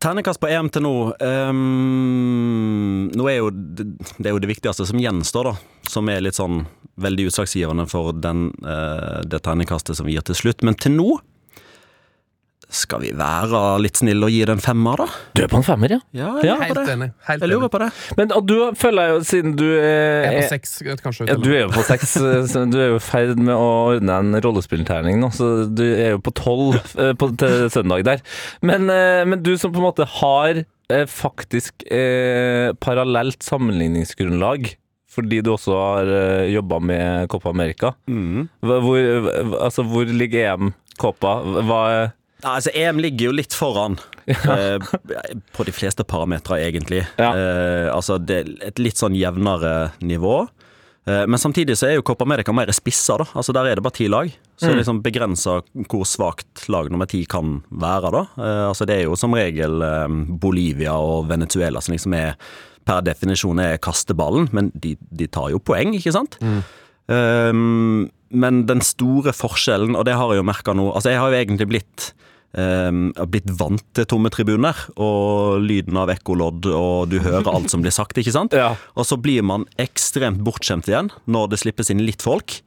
Terningkast 0.00 0.40
på 0.40 0.49
EM 0.49 0.68
til 0.73 0.85
nå 0.85 0.92
um, 1.20 3.06
Nå 3.16 3.26
er 3.30 3.38
jo 3.38 3.49
det, 3.49 3.87
det 4.20 4.28
er 4.28 4.35
jo 4.35 4.40
det 4.44 4.50
viktigste 4.50 4.87
som 4.88 5.00
gjenstår, 5.00 5.50
da. 5.50 5.54
Som 5.88 6.08
er 6.12 6.25
litt 6.25 6.38
sånn 6.38 6.64
veldig 7.00 7.28
utslagsgivende 7.28 7.85
for 7.90 8.16
den, 8.16 8.49
uh, 8.64 9.20
det 9.28 9.42
terningkastet 9.44 9.99
som 9.99 10.08
vi 10.08 10.16
gir 10.16 10.25
til 10.25 10.38
slutt. 10.40 10.64
Men 10.64 10.78
til 10.80 10.96
nå 10.96 11.11
skal 12.68 13.00
vi 13.04 13.12
være 13.16 13.61
litt 13.80 13.96
snille 14.00 14.26
og 14.26 14.32
gi 14.35 14.40
det 14.49 14.56
en 14.56 14.62
femmer, 14.64 14.99
da? 14.99 15.06
Du 15.38 15.42
er 15.44 15.49
på 15.52 15.61
en 15.61 15.64
femmer, 15.66 15.92
ja. 15.94 15.99
Ja, 16.16 16.30
Ja, 16.42 16.56
jeg, 16.58 16.75
lurer 16.75 16.80
Helt 16.82 16.90
enig. 16.96 17.08
Helt 17.28 17.44
jeg 17.44 17.50
lurer 17.52 17.70
på 17.73 17.78
det. 17.85 17.88
Men 18.18 18.32
og 18.35 18.46
du 18.50 18.54
føler 18.75 19.12
jo, 19.12 19.20
siden 19.25 19.54
du 19.56 19.64
Jeg 19.64 19.85
er, 19.87 20.26
er 20.32 20.40
på 20.42 20.49
seks, 20.50 20.73
kanskje. 21.04 21.28
ja, 21.30 21.37
Du 21.38 21.50
er 21.54 21.61
jo 21.64 21.68
på 21.76 21.85
seks, 21.87 22.16
eh, 22.18 22.64
du 22.73 22.78
er 22.82 22.88
jo 22.90 22.96
i 22.99 23.04
ferd 23.06 23.38
med 23.38 23.54
å 23.54 23.68
ordne 23.94 24.18
en 24.18 24.35
rollespillterning 24.42 25.20
nå, 25.23 25.30
så 25.37 25.50
du 25.70 25.85
er 25.87 26.16
jo 26.16 26.23
på 26.26 26.35
tolv 26.35 26.80
eh, 26.99 27.12
på- 27.14 27.32
til 27.38 27.68
søndag 27.70 28.02
der. 28.08 28.25
Men, 28.62 28.90
eh, 28.90 29.23
men 29.25 29.42
du 29.46 29.54
som 29.56 29.70
på 29.73 29.78
en 29.78 29.87
måte 29.87 30.06
har 30.18 30.64
faktisk 31.11 31.82
eh, 31.90 32.73
parallelt 32.82 33.42
sammenligningsgrunnlag, 33.42 34.75
fordi 35.11 35.40
du 35.42 35.52
også 35.54 35.73
har 35.78 36.11
eh, 36.12 36.50
jobba 36.52 36.78
med 36.82 37.28
Copa 37.32 37.50
America. 37.50 37.94
Mm. 38.11 38.49
Hvor, 38.61 39.30
altså, 39.62 39.82
hvor 39.87 40.04
ligger 40.11 40.52
EM 40.54 40.75
Copa? 41.00 41.38
Hva 41.62 41.80
er 41.94 42.12
Altså, 42.46 42.72
EM 42.74 43.00
ligger 43.02 43.30
jo 43.30 43.36
litt 43.36 43.54
foran 43.56 43.98
eh, 44.26 44.78
på 45.56 45.66
de 45.66 45.74
fleste 45.74 46.06
parametere, 46.06 46.60
egentlig. 46.68 47.02
Ja. 47.18 47.32
Eh, 47.32 47.88
altså, 47.92 48.20
det 48.22 48.38
er 48.42 48.52
et 48.70 48.82
litt 48.82 49.00
sånn 49.00 49.16
jevnere 49.18 49.92
nivå. 50.04 50.44
Eh, 51.06 51.24
men 51.26 51.38
samtidig 51.38 51.76
så 51.78 51.88
er 51.88 51.96
jo 51.98 52.04
Copa 52.06 52.26
America 52.26 52.54
mer 52.54 52.70
spissa, 52.74 53.18
da. 53.20 53.28
Altså, 53.38 53.54
der 53.54 53.70
er 53.70 53.78
det 53.78 53.84
bare 53.86 53.98
ti 53.98 54.08
lag. 54.10 54.30
Så 54.56 54.68
det 54.68 54.74
er 54.74 54.80
liksom 54.80 55.02
begrensa 55.04 55.58
hvor 55.90 56.06
svakt 56.08 56.64
lag 56.72 56.88
nummer 56.90 57.08
ti 57.10 57.22
kan 57.30 57.60
være, 57.70 58.14
da. 58.14 58.24
Eh, 58.38 58.64
altså, 58.70 58.88
det 58.88 58.98
er 59.00 59.06
jo 59.06 59.18
som 59.18 59.36
regel 59.36 59.84
eh, 59.86 60.08
Bolivia 60.42 60.96
og 60.98 61.28
Venezuela 61.30 61.82
som 61.84 61.94
liksom 61.94 62.16
er 62.18 62.34
per 62.86 63.02
definisjon 63.02 63.58
er 63.58 63.80
kasteballen, 63.82 64.46
men 64.54 64.70
de, 64.78 64.94
de 65.10 65.26
tar 65.26 65.50
jo 65.50 65.58
poeng, 65.58 65.94
ikke 65.98 66.12
sant? 66.14 66.36
Um, 67.10 68.06
men 68.30 68.60
den 68.66 68.82
store 68.82 69.34
forskjellen, 69.34 69.96
og 69.98 70.06
det 70.06 70.14
har 70.18 70.30
jeg 70.30 70.40
jo 70.40 70.46
merka 70.46 70.74
nå 70.74 70.88
Altså, 70.92 71.12
jeg 71.12 71.20
har 71.22 71.30
jo 71.30 71.38
egentlig 71.38 71.68
blitt 71.70 72.06
um, 72.52 73.08
blitt 73.32 73.48
vant 73.58 73.82
til 73.96 74.06
tomme 74.08 74.30
tribuner 74.32 74.78
og 74.96 75.64
lyden 75.64 75.98
av 76.00 76.12
ekkolodd, 76.14 76.68
og 76.70 77.10
du 77.12 77.18
hører 77.24 77.50
alt 77.52 77.72
som 77.72 77.84
blir 77.84 77.94
sagt, 77.94 78.18
ikke 78.20 78.34
sant? 78.34 78.54
Ja. 78.66 78.72
Og 78.96 79.04
så 79.04 79.18
blir 79.20 79.44
man 79.44 79.66
ekstremt 79.80 80.40
bortskjemt 80.44 80.88
igjen 80.88 81.10
når 81.28 81.50
det 81.52 81.58
slippes 81.60 81.90
inn 81.92 82.00
litt 82.06 82.24
folk. 82.24 82.60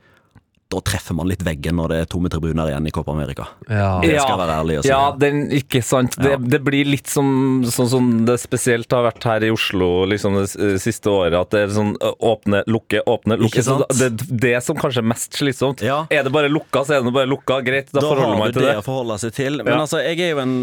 Da 0.70 0.78
treffer 0.86 1.16
man 1.18 1.26
litt 1.26 1.42
veggen 1.42 1.80
når 1.80 1.90
det 1.90 1.96
er 2.04 2.08
tomme 2.12 2.30
tribuner 2.30 2.68
igjen 2.70 2.86
i 2.86 2.92
Copa 2.94 3.10
America. 3.16 3.48
Ja. 3.66 3.96
Det 4.04 4.12
skal 4.20 4.36
jeg 4.36 4.40
være 4.44 4.58
ærlig 4.62 4.76
og 4.78 4.84
si. 4.86 4.90
Ja, 4.92 5.00
den, 5.18 5.40
ikke 5.58 5.80
sant. 5.82 6.14
Det, 6.22 6.30
Ja. 6.30 6.38
det 6.38 6.60
blir 6.62 6.86
litt 6.86 7.08
som, 7.10 7.64
sånn 7.66 7.88
som 7.90 8.10
det 8.28 8.36
spesielt 8.38 8.86
har 8.94 9.02
vært 9.08 9.24
her 9.26 9.46
i 9.48 9.50
Oslo 9.50 10.06
liksom 10.06 10.38
det 10.38 10.78
siste 10.84 11.10
året. 11.10 11.34
At 11.40 11.50
det 11.56 11.64
er 11.64 11.74
sånn 11.74 11.96
åpne, 11.98 12.62
lukke, 12.70 13.02
åpne, 13.10 13.40
lukke. 13.42 13.64
Så 13.66 13.80
det, 13.98 14.12
det 14.30 14.54
som 14.62 14.78
kanskje 14.78 15.02
er 15.02 15.08
mest 15.10 15.34
slitsomt. 15.42 15.82
Ja. 15.82 16.04
Er 16.14 16.22
det 16.28 16.32
bare 16.38 16.52
lukka, 16.54 16.86
så 16.86 17.00
er 17.00 17.02
det 17.02 17.16
bare 17.18 17.32
lukka. 17.34 17.58
Greit, 17.66 17.90
da, 17.90 18.04
Da 18.04 18.06
forholder 18.06 18.38
man 18.38 18.54
til 18.54 18.62
det 18.62 18.68
Da 18.68 18.76
har 18.76 18.78
du 18.78 18.78
det. 18.78 18.84
å 18.84 18.88
forholde 18.92 19.18
seg 19.26 19.34
til. 19.40 19.58
Men 19.64 19.74
Ja. 19.74 19.80
altså, 19.88 20.04
jeg 20.06 20.20
er 20.22 20.30
jo 20.36 20.44
en 20.46 20.56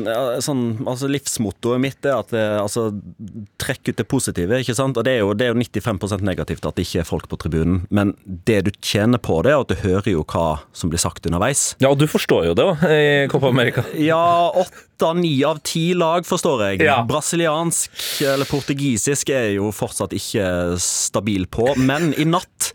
sånn 0.47 0.63
altså 0.87 1.11
Livsmottoet 1.11 1.81
mitt 1.83 2.07
er 2.07 2.21
at 2.21 2.31
det, 2.31 2.47
altså, 2.63 2.87
trekk 3.59 3.89
ut 3.91 3.97
det 3.97 4.07
positive, 4.07 4.63
ikke 4.63 4.79
sant. 4.79 4.97
Og 4.97 5.03
det 5.03 5.17
er 5.19 5.19
jo, 5.27 5.35
det 5.35 5.49
er 5.49 5.53
jo 5.53 5.59
95% 5.67 6.23
negativt 6.23 6.65
at 6.65 6.77
det 6.79 6.87
ikke 6.87 7.01
er 7.03 7.11
folk 7.11 7.27
på 7.27 7.43
tribunen. 7.43 7.83
Men 7.91 8.15
det 8.47 8.63
du 8.71 8.71
tjener 8.81 9.19
på 9.19 9.43
det, 9.43 9.51
er 9.51 9.67
at 9.67 9.67
du 9.67 9.75
hører 9.75 9.95
jo 10.05 10.25
hva 10.29 10.59
som 10.77 10.91
blir 10.93 11.01
sagt 11.01 11.27
underveis. 11.27 11.75
Ja, 11.81 11.89
og 11.93 11.99
du 12.01 12.07
forstår 12.11 12.51
jo 12.51 12.57
det 12.59 12.67
òg, 12.67 12.85
i 12.91 13.29
Copa 13.33 13.49
America. 13.49 13.85
Ja, 14.07 14.51
åtte, 14.53 15.13
ni 15.17 15.39
av 15.45 15.63
ti 15.65 15.95
lag, 15.97 16.27
forstår 16.29 16.67
jeg. 16.71 16.83
Ja. 16.87 16.99
Brasiliansk 17.09 18.21
eller 18.27 18.49
portugisisk 18.51 19.31
er 19.33 19.55
jo 19.57 19.71
fortsatt 19.75 20.13
ikke 20.17 20.77
stabil 20.83 21.49
på, 21.49 21.73
men 21.81 22.13
i 22.21 22.27
natt 22.29 22.73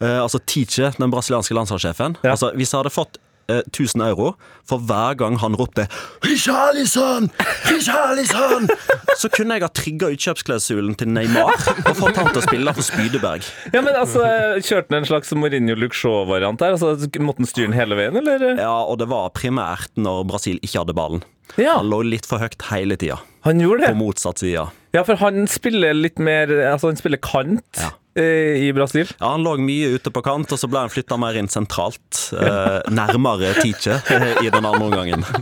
eh, 0.00 0.18
Altså 0.22 0.40
Tiche, 0.48 0.92
den 0.98 1.12
brasilianske 1.12 1.56
landslagssjefen. 1.56 2.16
Ja. 2.24 2.34
Altså, 2.34 2.52
hvis 2.56 2.72
jeg 2.72 2.80
hadde 2.82 2.94
fått 2.94 3.20
eh, 3.52 3.60
1000 3.70 4.04
euro 4.08 4.32
for 4.68 4.82
hver 4.88 5.16
gang 5.20 5.36
han 5.42 5.56
ropte 5.58 5.84
'Richarlison! 6.24 7.28
Richarlison!' 7.68 8.68
så 9.20 9.28
kunne 9.32 9.58
jeg 9.58 9.64
ha 9.66 9.70
trigga 9.76 10.10
utkjøpsklausulen 10.14 10.94
til 10.98 11.10
Neymar 11.12 11.52
og 11.52 11.92
fått 11.98 12.18
han 12.20 12.30
til 12.32 12.40
å 12.40 12.44
spille 12.46 12.74
for 12.76 12.86
Spydeberg. 12.86 13.46
Ja, 13.74 13.82
men 13.84 13.94
altså, 13.98 14.24
Kjørte 14.62 14.94
han 14.94 15.02
en 15.02 15.08
slags 15.08 15.32
Mourinho-Luke 15.36 15.96
Shaw-variant 15.98 16.60
der? 16.62 16.76
Altså, 16.78 16.94
Måtte 17.22 17.44
han 17.44 17.50
styre 17.50 17.70
den 17.70 17.76
hele 17.78 17.98
veien, 17.98 18.16
eller? 18.18 18.46
Ja, 18.58 18.74
og 18.82 18.98
det 19.02 19.08
var 19.12 19.30
primært 19.36 19.92
når 20.00 20.24
Brasil 20.30 20.58
ikke 20.62 20.82
hadde 20.82 20.96
ballen. 20.96 21.24
Ja, 21.60 21.76
Han 21.80 21.90
lå 21.92 22.00
litt 22.06 22.24
for 22.28 22.40
høyt 22.40 22.56
hele 22.70 22.96
tida, 22.96 23.18
han 23.44 23.60
gjorde 23.60 23.90
på 23.90 23.98
motsatt 23.98 24.40
side. 24.40 24.68
Ja, 24.94 25.02
for 25.04 25.18
han 25.20 25.46
spiller 25.50 25.94
litt 25.96 26.20
mer 26.22 26.50
Altså, 26.70 26.90
han 26.92 26.98
spiller 27.00 27.20
kant 27.24 27.80
Ja. 27.80 27.90
Eh, 28.18 28.62
i 28.66 28.72
Brasil. 28.76 29.08
Ja, 29.18 29.32
Han 29.34 29.44
lå 29.46 29.56
mye 29.62 29.94
ute 29.96 30.12
på 30.14 30.22
kant, 30.24 30.52
og 30.52 30.60
så 30.60 30.70
ble 30.70 30.84
han 30.84 30.92
flytta 30.92 31.18
mer 31.20 31.38
inn 31.40 31.50
sentralt. 31.52 32.28
Eh, 32.36 32.80
nærmere 32.92 33.54
Tiche 33.60 34.00
eh, 34.10 34.32
i 34.44 34.50
den 34.52 34.64
andre 34.64 34.86
omgangen. 34.88 35.26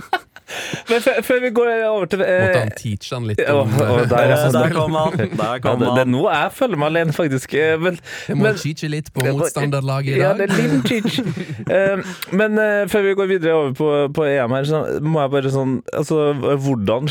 Men 0.90 1.02
før, 1.02 1.20
før 1.22 1.40
vi 1.44 1.50
går 1.54 1.68
over 1.86 2.08
til 2.10 2.22
Måtte 2.22 2.32
eh, 2.34 2.56
han 2.58 2.72
teache 2.74 3.14
han 3.14 3.26
litt 3.28 3.42
om 3.52 3.70
og 3.70 4.00
der, 4.10 4.24
eh, 4.24 4.30
ja, 4.32 4.48
der 4.56 4.72
kom 4.74 4.96
han! 4.98 5.14
Der 5.18 5.44
ja, 5.44 5.58
kom 5.62 5.82
det, 5.82 5.90
det 5.94 6.02
er 6.02 6.10
nå 6.10 6.24
jeg 6.26 6.54
føler 6.56 6.80
meg 6.80 6.90
alene, 6.90 7.14
faktisk. 7.14 7.54
Eh, 7.54 7.76
Men, 7.80 8.00
Jeg 8.28 8.38
må 8.38 8.48
men 8.48 8.58
teache 8.58 8.90
litt 8.90 9.12
på 9.14 9.26
motstanderlaget 9.28 10.16
i 10.16 10.18
dag. 10.18 10.24
Ja, 10.24 10.32
det 10.38 10.48
er 10.48 10.56
litt 10.58 10.88
teach. 10.90 11.20
Eh, 11.70 12.00
Men 12.34 12.58
eh, 12.58 12.88
før 12.90 13.04
vi 13.06 13.12
går 13.18 13.28
videre 13.30 13.54
over 13.54 13.74
på, 13.78 13.90
på 14.16 14.24
EM 14.26 14.54
her, 14.56 14.66
så 14.66 14.80
må 15.04 15.20
jeg 15.22 15.32
bare 15.36 15.52
sånn 15.54 15.76
Altså, 15.94 16.32
hvordan 16.64 17.10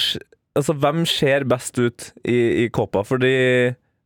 Altså, 0.57 0.73
hvem 0.81 1.05
ser 1.07 1.45
best 1.47 1.77
ut 1.79 2.09
i, 2.27 2.65
i 2.65 2.69
Kåpa? 2.73 3.05
Fordi 3.07 3.31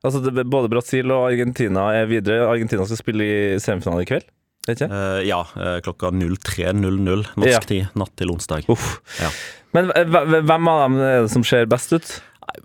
altså, 0.03 0.21
det, 0.27 0.45
både 0.51 0.69
Brasil 0.71 1.11
og 1.15 1.29
Argentina 1.31 1.89
er 1.95 2.07
videre. 2.11 2.47
Argentina 2.49 2.85
skal 2.85 2.99
spille 2.99 3.27
i 3.27 3.59
semifinale 3.63 4.05
i 4.05 4.09
kveld. 4.09 4.27
Ikke? 4.69 4.87
Uh, 4.87 5.19
ja, 5.27 5.41
eh, 5.59 5.79
klokka 5.83 6.07
03.00 6.15 7.25
norsk 7.35 7.49
Ja. 7.51 7.59
tid 7.67 7.89
natt 7.99 8.13
til 8.15 8.31
onsdag. 8.31 8.63
Ja. 9.19 9.31
Men 9.75 9.89
eh, 9.91 10.05
hvem 10.07 10.69
av 10.71 10.83
dem 10.85 10.99
er 11.03 11.25
det 11.25 11.31
som 11.33 11.43
ser 11.43 11.65
best 11.67 11.91
ut? 11.91 12.13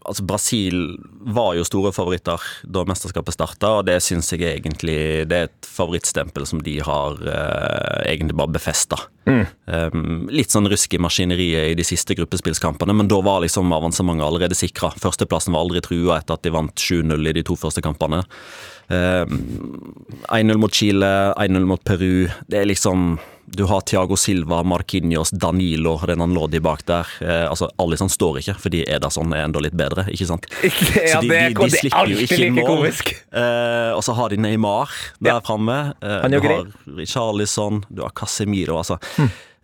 Altså, 0.05 0.25
Brasil 0.25 0.99
var 1.33 1.55
jo 1.57 1.67
store 1.67 1.93
favoritter 1.97 2.43
da 2.65 2.85
mesterskapet 2.89 3.37
starta, 3.37 3.71
og 3.79 3.87
det 3.89 3.99
syns 4.05 4.33
jeg 4.33 4.45
egentlig 4.45 4.99
Det 5.29 5.37
er 5.37 5.49
et 5.49 5.69
favorittstempel 5.69 6.47
som 6.49 6.63
de 6.65 6.79
har 6.85 7.21
eh, 7.23 8.13
egentlig 8.13 8.37
bare 8.39 8.57
befesta. 8.59 9.01
Um, 9.29 10.25
litt 10.33 10.55
sånn 10.55 10.69
rusk 10.73 10.95
i 10.97 11.01
maskineriet 11.03 11.73
i 11.73 11.77
de 11.77 11.85
siste 11.85 12.17
gruppespillskampene, 12.17 12.95
men 12.97 13.11
da 13.11 13.21
var 13.25 13.43
liksom 13.45 13.73
avansementet 13.77 14.25
allerede 14.25 14.57
sikra. 14.57 14.91
Førsteplassen 14.97 15.53
var 15.53 15.67
aldri 15.67 15.83
trua 15.85 16.19
etter 16.19 16.39
at 16.39 16.47
de 16.47 16.55
vant 16.55 16.73
7-0 16.73 17.29
i 17.29 17.37
de 17.37 17.45
to 17.45 17.59
første 17.61 17.85
kampene. 17.85 18.23
Um, 18.89 20.05
1-0 20.33 20.57
mot 20.57 20.73
Chile, 20.73 21.35
1-0 21.37 21.65
mot 21.69 21.83
Peru. 21.85 22.29
Det 22.49 22.63
er 22.63 22.65
liksom 22.71 23.19
Du 23.51 23.65
har 23.65 23.81
Thiago 23.81 24.17
Silva, 24.17 24.63
Marquinhos, 24.63 25.31
Danilo, 25.33 25.95
Renan 26.05 26.35
Lodi 26.37 26.59
bak 26.61 26.83
der. 26.85 27.07
Eh, 27.25 27.47
altså, 27.49 27.71
Alison 27.81 28.09
står 28.13 28.43
ikke, 28.43 28.55
fordi 28.61 28.83
Ederson 28.93 29.33
er 29.33 29.47
enda 29.47 29.63
litt 29.65 29.73
bedre, 29.73 30.05
ikke 30.13 30.27
sant? 30.29 30.45
ja, 30.63 30.71
Så 31.15 31.23
de, 31.25 31.31
det, 31.31 31.39
de, 31.39 31.55
de 31.57 31.65
er 31.65 31.73
slipper 31.81 32.13
jo 32.13 32.19
ikke 32.27 32.39
like 32.43 32.67
mål. 32.69 32.85
Eh, 32.89 33.95
og 33.97 34.03
så 34.05 34.13
har 34.19 34.29
de 34.35 34.37
Neymar 34.45 34.93
der 35.17 35.31
Ja. 35.33 35.39
framme. 35.41 35.79
Eh, 36.05 36.29
du 36.29 36.39
har 36.45 36.69
Richarlison, 36.99 37.81
du 37.89 38.03
har 38.05 38.13
Casemiro. 38.13 38.77
Altså. 38.83 38.99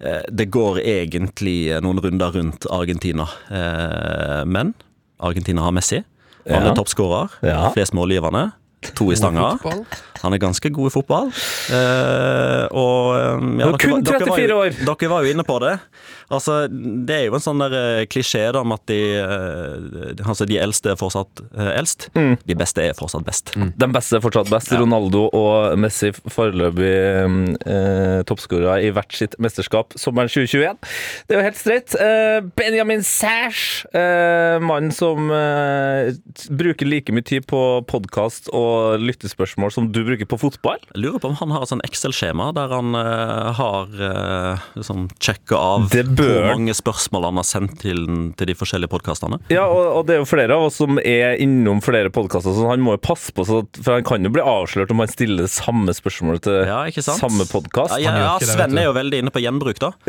eh, 0.00 0.22
det 0.32 0.48
går 0.50 0.80
egentlig 0.80 1.76
noen 1.84 2.00
runder 2.00 2.32
rundt 2.40 2.64
Argentina. 2.72 3.28
Eh, 3.52 4.44
men 4.48 4.72
Argentina 5.20 5.60
har 5.68 5.72
Messi. 5.76 6.00
Han 6.48 6.64
Ja. 6.64 6.70
er 6.72 6.74
toppskårer. 6.80 7.28
Ja. 7.42 7.68
Flest 7.76 7.92
målgivende. 7.92 8.52
To 8.94 9.12
i 9.12 9.16
stanga. 9.16 9.56
Han 10.24 10.32
er 10.36 10.40
ganske 10.42 10.70
god 10.74 10.90
i 10.90 10.94
fotball. 10.94 11.30
Eh, 11.74 12.64
og 12.72 13.14
eh, 13.14 13.46
ja, 13.60 13.68
dere, 13.68 13.78
kun 13.84 14.02
dere 14.04 14.18
var- 14.18 14.24
34 14.24 14.40
dere 14.40 14.56
var, 14.56 14.58
år. 14.58 14.72
jo- 14.72 14.88
Dere 14.94 15.10
var 15.12 15.24
jo 15.26 15.32
inne 15.34 15.44
på 15.46 15.58
det. 15.62 15.74
Altså, 16.32 16.54
det 17.04 17.14
er 17.18 17.24
jo 17.28 17.34
en 17.36 17.42
sånn 17.44 17.60
der 17.60 17.74
eh, 17.78 18.06
klisjé 18.10 18.46
da, 18.56 18.62
om 18.64 18.72
at 18.72 18.80
de, 18.88 18.98
eh, 19.20 20.22
altså, 20.24 20.46
de 20.48 20.56
eldste 20.58 20.94
er 20.94 20.96
fortsatt 21.00 21.42
eh, 21.52 21.72
eldst. 21.78 22.08
Mm. 22.16 22.38
De 22.48 22.56
beste 22.56 22.80
er 22.88 22.96
fortsatt 22.96 23.26
best. 23.26 23.52
De 23.54 23.88
beste 23.92 24.16
er 24.16 24.24
fortsatt 24.24 24.48
best. 24.52 24.72
Ronaldo 24.80 25.26
og 25.36 25.76
Messi 25.78 26.10
foreløpig 26.32 26.94
eh, 27.68 28.22
toppskårere 28.28 28.78
i 28.86 28.90
hvert 28.94 29.12
sitt 29.14 29.36
mesterskap 29.42 29.92
sommeren 30.00 30.30
2021. 30.32 30.80
Det 31.28 31.36
er 31.36 31.40
jo 31.42 31.44
helt 31.50 31.60
streit. 31.60 31.94
Eh, 32.00 32.40
Benjamin 32.56 33.04
Sash, 33.04 33.84
eh, 33.92 34.56
mannen 34.64 34.92
som 34.94 35.28
bruker 36.54 36.86
like 36.88 37.12
mye 37.14 37.24
tid 37.26 37.46
på 37.50 37.60
podkast 37.90 38.48
og 38.54 38.98
lyttespørsmål 39.02 39.72
som 39.74 39.90
du 39.92 40.00
bruker 40.04 40.13
på 40.22 40.38
fotball. 40.38 40.78
Jeg 40.92 41.00
lurer 41.02 41.18
på 41.18 41.26
om 41.32 41.36
han 41.40 41.50
har 41.54 41.60
et 41.64 41.70
sånn 41.72 41.82
Excel-skjema 41.86 42.52
der 42.54 42.68
han 42.70 42.94
uh, 42.94 43.50
har 43.58 43.86
uh, 43.98 44.62
liksom 44.78 45.08
sjekka 45.18 45.56
av 45.58 45.88
hvor 45.90 46.46
mange 46.46 46.74
spørsmål 46.76 47.22
han 47.28 47.38
har 47.40 47.46
sendt 47.48 47.74
til, 47.82 48.00
til 48.38 48.46
de 48.50 48.54
forskjellige 48.58 48.92
podkastene. 48.94 49.36
Ja, 49.52 49.64
og, 49.66 49.84
og 49.98 50.02
det 50.06 50.12
er 50.16 50.20
jo 50.22 50.28
flere 50.30 50.54
av 50.54 50.62
oss 50.68 50.76
som 50.78 50.92
er 51.02 51.34
innom 51.42 51.82
flere 51.84 52.10
podkaster, 52.14 52.52
så 52.54 52.62
han 52.70 52.80
må 52.84 52.90
jo 52.96 53.02
passe 53.10 53.30
på, 53.34 53.42
så 53.48 53.54
at, 53.64 53.70
for 53.82 53.92
han 53.98 54.06
kan 54.06 54.24
jo 54.24 54.30
bli 54.34 54.42
avslørt 54.54 54.90
om 54.94 55.00
han 55.02 55.10
stiller 55.10 55.44
samme 55.50 55.92
spørsmål 55.96 56.36
til 56.46 56.56
Ja, 56.70 56.78
ikke 56.88 57.02
sant? 57.04 57.20
samme 57.20 57.44
podkast. 57.50 57.92
Ja, 57.98 58.14
ja, 58.14 58.38
ja, 58.38 58.54
Sven 58.54 58.78
er 58.78 58.84
jo 58.88 58.94
veldig 58.96 59.16
inne 59.24 59.32
på 59.34 59.42
gjenbruk, 59.42 59.78
da. 59.82 59.90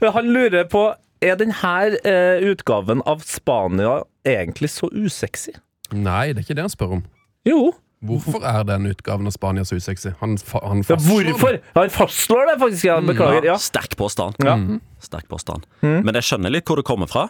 Men 0.00 0.12
Han 0.12 0.32
lurer 0.32 0.64
på 0.70 0.86
er 1.22 1.38
denne 1.38 1.98
eh, 2.08 2.42
utgaven 2.50 3.02
av 3.06 3.22
Spania 3.26 4.00
egentlig 4.26 4.72
så 4.74 4.90
usexy? 4.90 5.54
Nei, 5.92 6.32
det 6.32 6.42
er 6.42 6.46
ikke 6.46 6.58
det 6.58 6.66
han 6.66 6.72
spør 6.72 6.96
om. 6.98 7.04
Jo. 7.48 7.72
Hvorfor 8.02 8.42
er 8.42 8.64
den 8.66 8.88
utgaven 8.90 9.28
av 9.30 9.34
Spania 9.36 9.62
så 9.62 9.76
usexy? 9.78 10.10
Han, 10.18 10.32
fa 10.42 10.58
han 10.66 10.80
Ja, 10.82 10.96
fastslår 10.96 11.28
hvorfor? 11.30 11.58
Han 11.76 11.90
fastslår 11.94 12.48
det 12.50 12.54
faktisk, 12.58 12.84
ja. 12.88 12.96
Beklager. 13.06 13.44
Ja. 13.46 13.54
Sterk 13.62 13.94
påstand. 13.96 14.34
Ja. 14.42 14.56
Sterk 15.02 15.28
påstand. 15.30 15.68
Men 15.86 16.10
jeg 16.18 16.26
skjønner 16.26 16.50
litt 16.50 16.66
hvor 16.66 16.80
det 16.82 16.86
kommer 16.88 17.06
fra. 17.10 17.28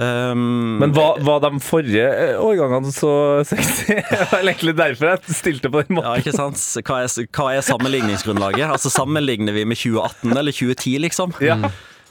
Um, 0.00 0.78
Men 0.80 0.94
var, 0.96 1.20
var 1.22 1.42
de 1.44 1.60
forrige 1.62 2.06
eh, 2.08 2.40
årgangene 2.40 2.88
så 2.92 3.12
sexy? 3.46 3.98
Det 4.00 4.24
var 4.32 4.40
egentlig 4.40 4.74
derfor 4.80 5.12
jeg 5.12 5.36
stilte 5.36 5.70
på 5.70 5.84
den 5.84 6.00
måten. 6.00 6.08
ja, 6.08 6.24
ikke 6.24 6.34
sant? 6.34 6.58
Hva 6.88 7.02
er, 7.04 7.28
hva 7.36 7.50
er 7.58 7.68
sammenligningsgrunnlaget? 7.68 8.64
Altså 8.74 8.90
Sammenligner 8.96 9.52
vi 9.54 9.66
med 9.68 9.76
2018 9.78 10.32
eller 10.40 10.56
2010, 10.56 10.96
liksom? 11.04 11.36
Ja. 11.44 11.60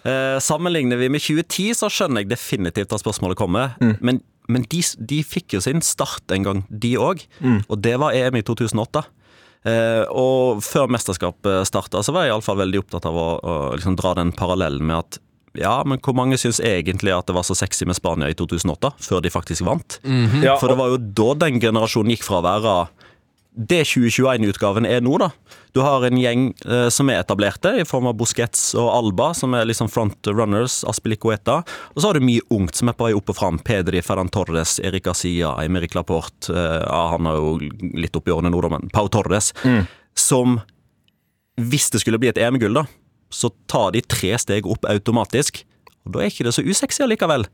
Eh, 0.04 0.38
sammenligner 0.44 1.00
vi 1.00 1.10
med 1.14 1.24
2010, 1.24 1.74
så 1.80 1.90
skjønner 1.92 2.24
jeg 2.24 2.34
definitivt 2.34 2.94
at 2.94 3.04
spørsmålet 3.04 3.40
kommer. 3.40 3.76
Men, 4.04 4.22
men 4.52 4.66
de, 4.72 4.82
de 5.00 5.22
fikk 5.24 5.56
jo 5.58 5.64
sin 5.64 5.84
start 5.86 6.34
en 6.36 6.48
gang, 6.48 6.64
de 6.70 6.96
òg. 7.00 7.26
Og 7.68 7.78
det 7.84 7.98
var 8.02 8.16
EM 8.18 8.40
i 8.40 8.46
2008. 8.46 9.06
Eh, 9.64 10.04
og 10.12 10.60
før 10.66 10.90
mesterskapet 10.92 11.70
starta, 11.70 12.02
så 12.04 12.12
var 12.12 12.26
jeg 12.28 12.34
iallfall 12.34 12.60
veldig 12.60 12.82
opptatt 12.84 13.08
av 13.08 13.16
å, 13.16 13.28
å 13.40 13.54
liksom 13.78 13.96
dra 14.00 14.12
den 14.20 14.34
parallellen 14.36 14.84
med 14.90 15.00
at 15.00 15.22
ja, 15.54 15.84
men 15.86 16.00
hvor 16.02 16.16
mange 16.18 16.34
syns 16.42 16.58
egentlig 16.66 17.12
at 17.14 17.28
det 17.30 17.36
var 17.38 17.46
så 17.46 17.54
sexy 17.54 17.86
med 17.86 17.94
Spania 17.94 18.26
i 18.32 18.34
2008, 18.34 18.90
før 19.06 19.22
de 19.22 19.30
faktisk 19.30 19.62
vant? 19.68 20.00
Ja, 20.42 20.56
For 20.58 20.72
det 20.72 20.80
var 20.80 20.90
jo 20.90 20.98
da 20.98 21.28
den 21.46 21.60
generasjonen 21.62 22.16
gikk 22.16 22.26
fra 22.26 22.40
å 22.42 22.46
være 22.48 22.74
det 23.54 23.84
2021-utgaven 23.86 24.88
er 24.90 25.04
nå, 25.06 25.14
da. 25.22 25.30
Du 25.74 25.82
har 25.82 26.04
en 26.06 26.18
gjeng 26.22 26.52
eh, 26.70 26.88
som 26.94 27.10
er 27.10 27.24
etablerte, 27.24 27.72
i 27.82 27.86
form 27.90 28.06
av 28.12 28.14
Busquets 28.20 28.76
og 28.78 28.92
Alba, 28.94 29.32
som 29.34 29.56
er 29.58 29.66
liksom 29.66 29.90
frontrunners, 29.90 30.84
Aspilicueta. 30.90 31.64
Og 31.96 32.02
så 32.04 32.12
har 32.12 32.20
du 32.20 32.26
mye 32.28 32.44
ungt 32.54 32.78
som 32.78 32.92
er 32.92 32.98
på 33.00 33.08
vei 33.08 33.16
opp 33.18 33.32
og 33.34 33.38
fram. 33.40 33.58
Pedri, 33.66 34.04
Ferran 34.06 34.30
Torres, 34.30 34.76
Erik 34.86 35.10
Sia, 35.18 35.56
Emerik 35.66 35.96
Laporte. 35.98 36.54
eh, 36.54 36.80
ja, 36.86 37.02
han 37.16 37.26
er 37.26 37.40
jo 37.42 37.56
litt 37.98 38.16
oppi 38.20 38.32
årene 38.36 38.54
nå, 38.54 38.62
da, 38.62 38.70
men 38.76 38.90
Pau 38.94 39.10
Torres. 39.10 39.50
Som, 40.14 40.60
hvis 41.58 41.90
det 41.90 42.04
skulle 42.04 42.22
bli 42.22 42.30
et 42.30 42.38
EM-gull, 42.38 42.78
da, 42.78 42.86
så 43.34 43.50
tar 43.66 43.96
de 43.96 44.02
tre 44.06 44.36
steg 44.38 44.70
opp 44.70 44.86
automatisk. 44.86 45.64
Og 46.06 46.12
Da 46.14 46.20
er 46.22 46.30
ikke 46.30 46.44
det 46.46 46.54
så 46.54 46.62
usexy 46.68 47.02
allikevel. 47.02 47.48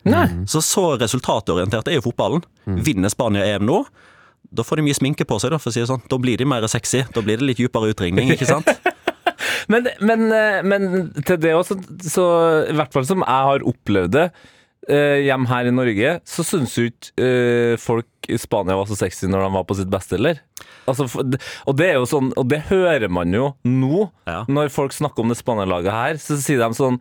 Så 0.49 0.59
så 0.65 0.83
resultatorientert 0.99 1.87
er 1.87 1.99
jo 2.01 2.07
fotballen. 2.09 2.43
Vinner 2.83 3.07
Spania 3.13 3.45
EM 3.55 3.63
nå, 3.69 3.83
da 4.51 4.63
får 4.65 4.79
de 4.79 4.85
mye 4.87 4.97
sminke 4.97 5.25
på 5.29 5.37
seg, 5.41 5.51
da, 5.53 5.59
for 5.61 5.69
å 5.71 5.73
si 5.75 5.81
det 5.83 5.89
sånn. 5.91 6.01
Da 6.09 6.17
blir 6.21 6.37
de 6.41 6.47
mer 6.49 6.65
sexy. 6.71 7.03
Da 7.13 7.21
blir 7.25 7.37
det 7.41 7.45
litt 7.51 7.59
dypere 7.61 7.91
utringning, 7.93 8.31
ikke 8.35 8.47
sant? 8.49 8.69
Men, 9.69 9.85
men, 10.01 10.23
eh, 10.33 10.63
men 10.65 10.85
til 11.27 11.37
det 11.39 11.51
også, 11.53 11.75
så 12.09 12.23
i 12.71 12.73
hvert 12.75 12.91
fall 12.95 13.05
som 13.05 13.21
jeg 13.21 13.45
har 13.49 13.63
opplevd 13.69 14.11
det 14.15 14.23
eh, 14.89 15.19
hjem 15.27 15.45
her 15.51 15.69
i 15.69 15.73
Norge, 15.75 16.13
så 16.27 16.43
syns 16.47 16.73
jo 16.79 16.87
ikke 16.89 17.13
eh, 17.21 17.75
folk 17.79 18.29
i 18.33 18.39
Spania 18.41 18.75
var 18.79 18.89
så 18.89 18.97
sexy 18.97 19.29
når 19.29 19.45
de 19.45 19.51
var 19.53 19.67
på 19.69 19.77
sitt 19.77 19.91
beste, 19.93 20.17
eller? 20.17 20.41
Altså, 20.89 21.05
og 21.13 21.77
det 21.77 21.91
er 21.91 21.99
jo 21.99 22.07
sånn, 22.09 22.31
og 22.39 22.49
det 22.49 22.63
hører 22.71 23.11
man 23.13 23.35
jo 23.35 23.51
nå, 23.69 24.07
Ja. 24.29 24.41
når 24.49 24.73
folk 24.73 24.95
snakker 24.97 25.21
om 25.23 25.31
det 25.31 25.37
Spania-laget 25.39 25.93
her, 25.93 26.19
så 26.23 26.39
sier 26.41 26.63
de 26.65 26.71
sånn 26.79 26.97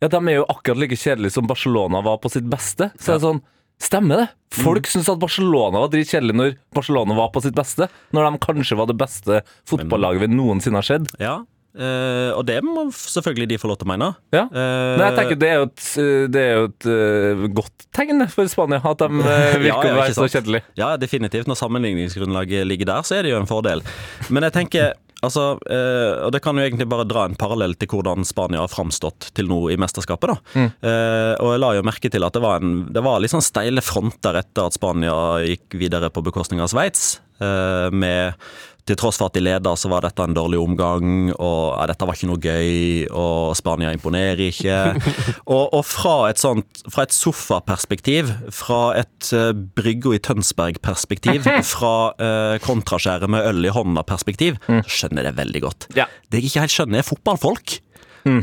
Ja, 0.00 0.08
de 0.12 0.20
er 0.30 0.38
jo 0.38 0.46
akkurat 0.52 0.78
like 0.84 0.96
kjedelige 1.00 1.34
som 1.34 1.48
Barcelona 1.50 2.04
var 2.06 2.20
på 2.22 2.30
sitt 2.32 2.46
beste. 2.52 2.92
Så 3.00 3.16
er 3.16 3.18
det 3.18 3.26
sånn 3.26 3.42
Stemmer 3.82 4.22
det? 4.22 4.28
Folk 4.56 4.88
syns 4.88 5.08
at 5.12 5.20
Barcelona 5.20 5.82
var 5.82 5.90
dritkjedelig 5.92 6.36
når 6.36 6.54
Barcelona 6.74 7.16
var 7.18 7.28
på 7.34 7.42
sitt 7.44 7.56
beste. 7.56 7.90
Når 8.16 8.30
de 8.30 8.40
kanskje 8.46 8.78
var 8.78 8.88
det 8.88 8.96
beste 9.00 9.42
fotballaget 9.68 10.24
vi 10.24 10.32
noensinne 10.32 10.80
har 10.80 10.86
sett. 10.86 11.12
Ja. 11.20 11.42
Uh, 11.76 12.32
og 12.32 12.46
det 12.48 12.56
må 12.64 12.86
selvfølgelig 12.96 13.50
de 13.50 13.58
få 13.60 13.68
lov 13.68 13.76
til 13.76 13.84
å 13.84 13.90
mene. 13.90 14.08
Ja. 14.32 14.46
Uh, 14.48 14.96
Men 14.96 15.02
jeg 15.04 15.16
tenker 15.18 15.40
det 15.42 15.50
er 15.50 15.58
jo 15.58 15.66
et, 15.66 15.88
det 16.32 16.44
er 16.44 16.54
jo 16.54 16.68
et 16.70 16.86
uh, 16.88 17.42
godt 17.58 17.88
tegn 17.96 18.24
for 18.32 18.48
Spania, 18.48 18.80
at 18.80 19.02
de 19.04 19.10
virker 19.66 19.90
ja, 19.90 19.92
å 19.92 19.98
være 20.00 20.16
så 20.16 20.28
kjedelige. 20.30 20.64
Ja, 20.80 20.94
definitivt. 21.00 21.50
Når 21.50 21.60
sammenligningsgrunnlaget 21.60 22.64
ligger 22.70 22.94
der, 22.94 23.04
så 23.04 23.18
er 23.18 23.26
det 23.26 23.34
jo 23.34 23.42
en 23.42 23.50
fordel. 23.50 23.84
Men 24.32 24.48
jeg 24.48 24.56
tenker 24.56 24.96
Altså, 25.26 25.46
eh, 25.66 26.24
og 26.26 26.32
det 26.34 26.40
kan 26.44 26.58
jo 26.58 26.64
egentlig 26.64 26.88
bare 26.90 27.06
dra 27.08 27.24
en 27.26 27.36
parallell 27.38 27.74
til 27.78 27.90
hvordan 27.90 28.26
Spania 28.26 28.62
har 28.62 28.72
framstått 28.72 29.30
til 29.36 29.50
nå 29.50 29.60
i 29.74 29.78
mesterskapet. 29.80 30.32
da. 30.32 30.66
Eh, 30.86 31.32
og 31.42 31.54
jeg 31.54 31.62
la 31.62 31.72
jo 31.76 31.86
merke 31.86 32.10
til 32.12 32.26
at 32.26 32.36
det 32.36 32.44
var, 32.44 32.62
en, 32.62 32.86
det 32.94 33.02
var 33.04 33.20
litt 33.22 33.34
sånn 33.34 33.44
steile 33.44 33.84
fronter 33.84 34.38
etter 34.42 34.68
at 34.68 34.76
Spania 34.78 35.16
gikk 35.46 35.78
videre 35.80 36.12
på 36.14 36.24
bekostning 36.26 36.62
av 36.62 36.70
Sveits. 36.72 37.16
Eh, 37.42 37.90
med 37.92 38.38
til 38.86 38.98
tross 38.98 39.18
for 39.18 39.30
at 39.30 39.36
de 39.36 39.42
leda, 39.42 39.72
så 39.78 39.90
var 39.90 40.04
dette 40.06 40.22
en 40.22 40.36
dårlig 40.36 40.60
omgang, 40.62 41.30
og 41.34 41.74
ja, 41.74 41.86
dette 41.90 42.06
var 42.06 42.18
ikke 42.18 42.28
noe 42.30 42.42
gøy, 42.42 43.06
og 43.10 43.56
Spania 43.58 43.90
imponerer 43.94 44.44
ikke. 44.46 44.76
og, 45.54 45.64
og 45.74 45.82
fra 45.86 46.16
et 46.30 46.42
sånt, 46.42 46.82
fra 46.92 47.06
et 47.06 47.14
sofaperspektiv, 47.14 48.30
fra 48.54 48.80
et 49.00 49.30
uh, 49.34 49.50
Bryggo 49.52 50.14
i 50.14 50.22
Tønsberg-perspektiv, 50.22 51.48
fra 51.74 51.96
uh, 52.14 52.54
kontraskjæret 52.64 53.32
med 53.32 53.50
øl 53.50 53.66
i 53.66 53.74
hånda-perspektiv, 53.74 54.60
så 54.68 55.00
skjønner 55.00 55.24
jeg 55.26 55.32
det 55.32 55.42
veldig 55.42 55.64
godt. 55.66 55.90
Ja. 55.98 56.06
Det 56.30 56.42
jeg 56.42 56.52
ikke 56.52 56.66
helt 56.66 56.78
skjønner, 56.78 57.02
er 57.02 57.10
fotballfolk. 57.10 57.80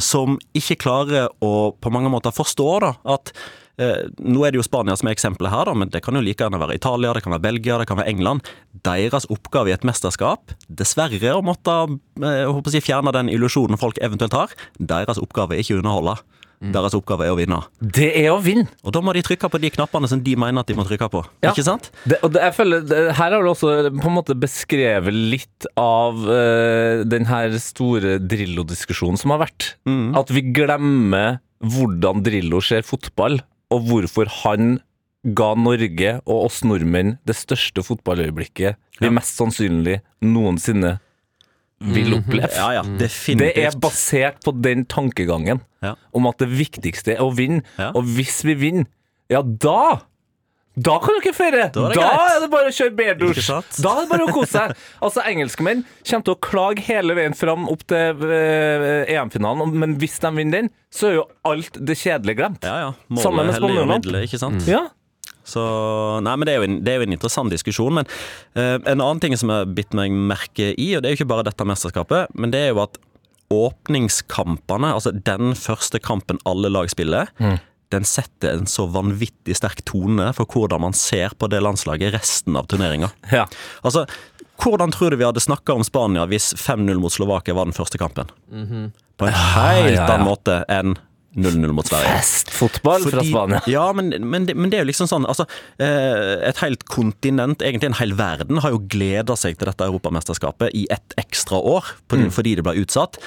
Som 0.03 0.39
ikke 0.55 0.79
klarer 0.85 1.29
å 1.43 1.73
på 1.75 1.91
mange 1.93 2.11
måter 2.13 2.33
forstå 2.35 2.69
da, 2.83 2.93
at 3.15 3.33
eh, 3.81 4.05
Nå 4.21 4.45
er 4.45 4.53
det 4.53 4.61
jo 4.61 4.65
Spania 4.65 4.95
som 4.99 5.09
er 5.09 5.17
eksempelet 5.17 5.51
her, 5.53 5.67
da, 5.69 5.75
men 5.77 5.91
det 5.93 6.03
kan 6.05 6.15
jo 6.15 6.23
like 6.23 6.43
gjerne 6.43 6.61
være 6.61 6.77
Italia, 6.79 7.13
det 7.15 7.23
kan 7.25 7.35
være 7.35 7.45
Belgia, 7.47 7.79
det 7.81 7.89
kan 7.89 7.99
være 7.99 8.13
England. 8.13 8.47
Deres 8.87 9.27
oppgave 9.33 9.71
i 9.71 9.75
et 9.75 9.87
mesterskap, 9.87 10.55
dessverre 10.67 11.35
å 11.35 11.43
måtte 11.45 11.75
eh, 12.23 12.45
å 12.47 12.63
si, 12.69 12.83
fjerne 12.83 13.15
den 13.15 13.31
illusjonen 13.33 13.81
folk 13.81 13.99
eventuelt 14.03 14.37
har, 14.37 14.55
deres 14.79 15.21
oppgave 15.21 15.57
er 15.57 15.65
ikke 15.65 15.79
å 15.79 15.83
underholde. 15.83 16.17
Deres 16.71 16.93
oppgave 16.95 17.25
er 17.27 17.33
å 17.33 17.35
vinne. 17.35 17.57
Det 17.81 18.07
er 18.21 18.29
å 18.31 18.37
vinne! 18.43 18.69
Og 18.87 18.93
da 18.95 19.01
må 19.03 19.11
de 19.15 19.23
trykke 19.25 19.49
på 19.51 19.59
de 19.59 19.71
knappene 19.75 20.07
som 20.07 20.21
de 20.23 20.35
mener 20.39 20.63
at 20.63 20.69
de 20.71 20.77
må 20.77 20.85
trykke 20.87 21.09
på. 21.11 21.23
Ja. 21.43 21.51
Ikke 21.51 21.65
sant? 21.67 21.89
Det, 22.07 22.21
og 22.23 22.31
det, 22.35 22.43
jeg 22.45 22.55
føler, 22.55 22.85
det, 22.87 23.01
her 23.17 23.35
har 23.35 23.43
du 23.43 23.49
også 23.51 23.73
på 23.97 24.07
en 24.11 24.15
måte 24.15 24.37
beskrevet 24.39 25.11
litt 25.11 25.67
av 25.79 26.21
øh, 26.23 27.03
den 27.09 27.27
her 27.27 27.57
store 27.59 28.15
Drillo-diskusjonen 28.23 29.19
som 29.19 29.35
har 29.35 29.43
vært. 29.43 29.73
At 30.15 30.31
vi 30.31 30.45
glemmer 30.55 31.41
hvordan 31.63 32.23
Drillo 32.23 32.59
ser 32.63 32.83
fotball, 32.87 33.41
og 33.73 33.85
hvorfor 33.89 34.29
han 34.43 34.77
ga 35.23 35.53
Norge 35.55 36.17
og 36.27 36.49
oss 36.49 36.61
nordmenn 36.67 37.17
det 37.27 37.35
største 37.39 37.83
fotballøyeblikket 37.87 38.75
vi 38.99 39.07
Ja. 39.07 39.11
mest 39.15 39.37
sannsynlig 39.39 40.01
noensinne 40.21 40.97
vil 41.83 42.15
oppleve. 42.19 42.49
Ja, 42.55 42.69
ja, 42.79 42.83
Det 42.83 43.51
er 43.57 43.75
basert 43.79 44.41
på 44.45 44.55
den 44.61 44.85
tankegangen 44.85 45.61
Ja. 45.83 45.95
om 46.13 46.27
at 46.27 46.37
det 46.39 46.49
viktigste 46.49 47.17
er 47.17 47.21
å 47.23 47.31
vinne. 47.35 47.63
Og 47.93 48.03
hvis 48.15 48.43
vi 48.47 48.55
vinner, 48.55 48.85
ja 49.29 49.41
da 49.43 50.01
da 50.73 50.95
kan 50.97 51.19
dere 51.21 51.33
feire! 51.37 51.67
Da 51.69 51.89
Da 51.93 52.01
er 52.01 52.15
er 52.17 52.31
det 52.33 52.41
det, 52.41 52.49
bare 52.49 52.69
å 52.71 52.73
kjøre 52.73 52.95
berdusj. 52.97 53.49
Da 53.83 53.91
er 53.93 53.99
det 54.01 54.09
bare 54.09 54.25
å 54.25 54.31
kose 54.33 54.49
seg. 54.55 54.71
Altså, 55.05 55.21
Engelskmenn 55.29 55.83
kommer 56.01 56.25
til 56.25 56.33
å 56.33 56.39
klage 56.41 56.81
hele 56.87 57.13
veien 57.13 57.35
fram 57.37 57.67
opp 57.69 57.83
til 57.85 58.23
uh, 58.25 59.03
EM-finalen, 59.05 59.75
men 59.77 59.93
hvis 60.01 60.17
de 60.23 60.31
vinner 60.33 60.63
den, 60.63 60.71
så 60.89 61.11
er 61.11 61.13
jo 61.19 61.27
alt 61.45 61.77
det 61.77 61.97
kjedelige 62.01 62.39
glemt. 62.41 62.65
Ja, 62.65 62.87
ja. 62.87 63.19
Sammen 63.21 63.45
med 63.45 63.61
Målet 63.61 64.33
spanjolene. 64.33 64.65
Ja. 64.65 64.87
Så, 65.43 65.63
nei, 66.23 66.35
men 66.39 66.47
det 66.47 66.53
er, 66.53 66.61
jo 66.61 66.69
en, 66.69 66.77
det 66.85 66.93
er 66.93 67.01
jo 67.01 67.07
en 67.07 67.15
interessant 67.15 67.51
diskusjon. 67.51 67.99
Men 67.99 68.07
eh, 68.55 68.77
en 68.79 68.99
annen 68.99 69.23
ting 69.23 69.35
som 69.39 69.51
jeg 69.51 69.65
har 69.65 69.75
bitt 69.75 69.97
meg 69.97 70.13
merke 70.13 70.71
i, 70.73 70.93
og 70.95 71.03
det 71.03 71.09
er 71.09 71.15
jo 71.15 71.21
ikke 71.21 71.33
bare 71.33 71.47
dette 71.49 71.67
mesterskapet, 71.67 72.31
men 72.39 72.53
det 72.53 72.63
er 72.63 72.71
jo 72.71 72.83
at 72.85 72.99
åpningskampene, 73.53 74.95
altså 74.95 75.11
den 75.13 75.53
første 75.59 75.99
kampen 76.01 76.39
alle 76.49 76.71
lag 76.73 76.89
spiller, 76.89 77.29
den 77.93 78.05
setter 78.07 78.57
en 78.57 78.65
så 78.69 78.87
vanvittig 78.89 79.53
sterk 79.59 79.83
tone 79.85 80.31
for 80.33 80.49
hvordan 80.49 80.81
man 80.81 80.95
ser 80.97 81.35
på 81.37 81.49
det 81.51 81.61
landslaget 81.61 82.15
resten 82.15 82.57
av 82.57 82.65
turneringa. 82.71 83.11
Ja. 83.29 83.45
Altså, 83.85 84.07
hvordan 84.63 84.93
tror 84.95 85.13
du 85.13 85.19
vi 85.19 85.27
hadde 85.27 85.43
snakka 85.43 85.75
om 85.77 85.85
Spania 85.85 86.25
hvis 86.29 86.53
5-0 86.57 86.97
mot 87.01 87.13
Slovakia 87.13 87.53
var 87.57 87.69
den 87.69 87.77
første 87.77 88.01
kampen? 88.01 88.31
På 89.17 89.29
en 89.29 89.37
helt 89.37 89.93
ja, 89.93 89.99
ja. 89.99 90.07
annen 90.07 90.25
måte 90.25 90.63
enn 90.71 90.97
0-0 91.35 91.71
mot 91.73 91.87
Sverige. 91.87 92.11
Festfotball 92.19 93.07
fra 93.09 93.23
Spania. 93.25 93.61
Ja, 93.69 93.87
men, 93.93 94.11
men, 94.21 94.45
det, 94.45 94.53
men 94.55 94.69
det 94.69 94.77
er 94.79 94.83
jo 94.85 94.89
liksom 94.91 95.09
sånn 95.09 95.25
altså, 95.29 95.47
eh, 95.81 96.43
Et 96.49 96.59
helt 96.61 96.83
kontinent, 96.91 97.63
egentlig 97.65 97.89
en 97.89 97.97
hel 98.01 98.13
verden, 98.19 98.61
har 98.61 98.75
jo 98.75 98.83
gleda 98.91 99.35
seg 99.39 99.57
til 99.57 99.71
dette 99.71 99.87
europamesterskapet 99.87 100.75
i 100.77 100.85
ett 100.93 101.17
ekstra 101.17 101.57
år 101.57 101.95
på, 102.07 102.19
Mm. 102.23 102.29
fordi 102.31 102.55
det 102.55 102.63
ble 102.63 102.77
utsatt. 102.83 103.17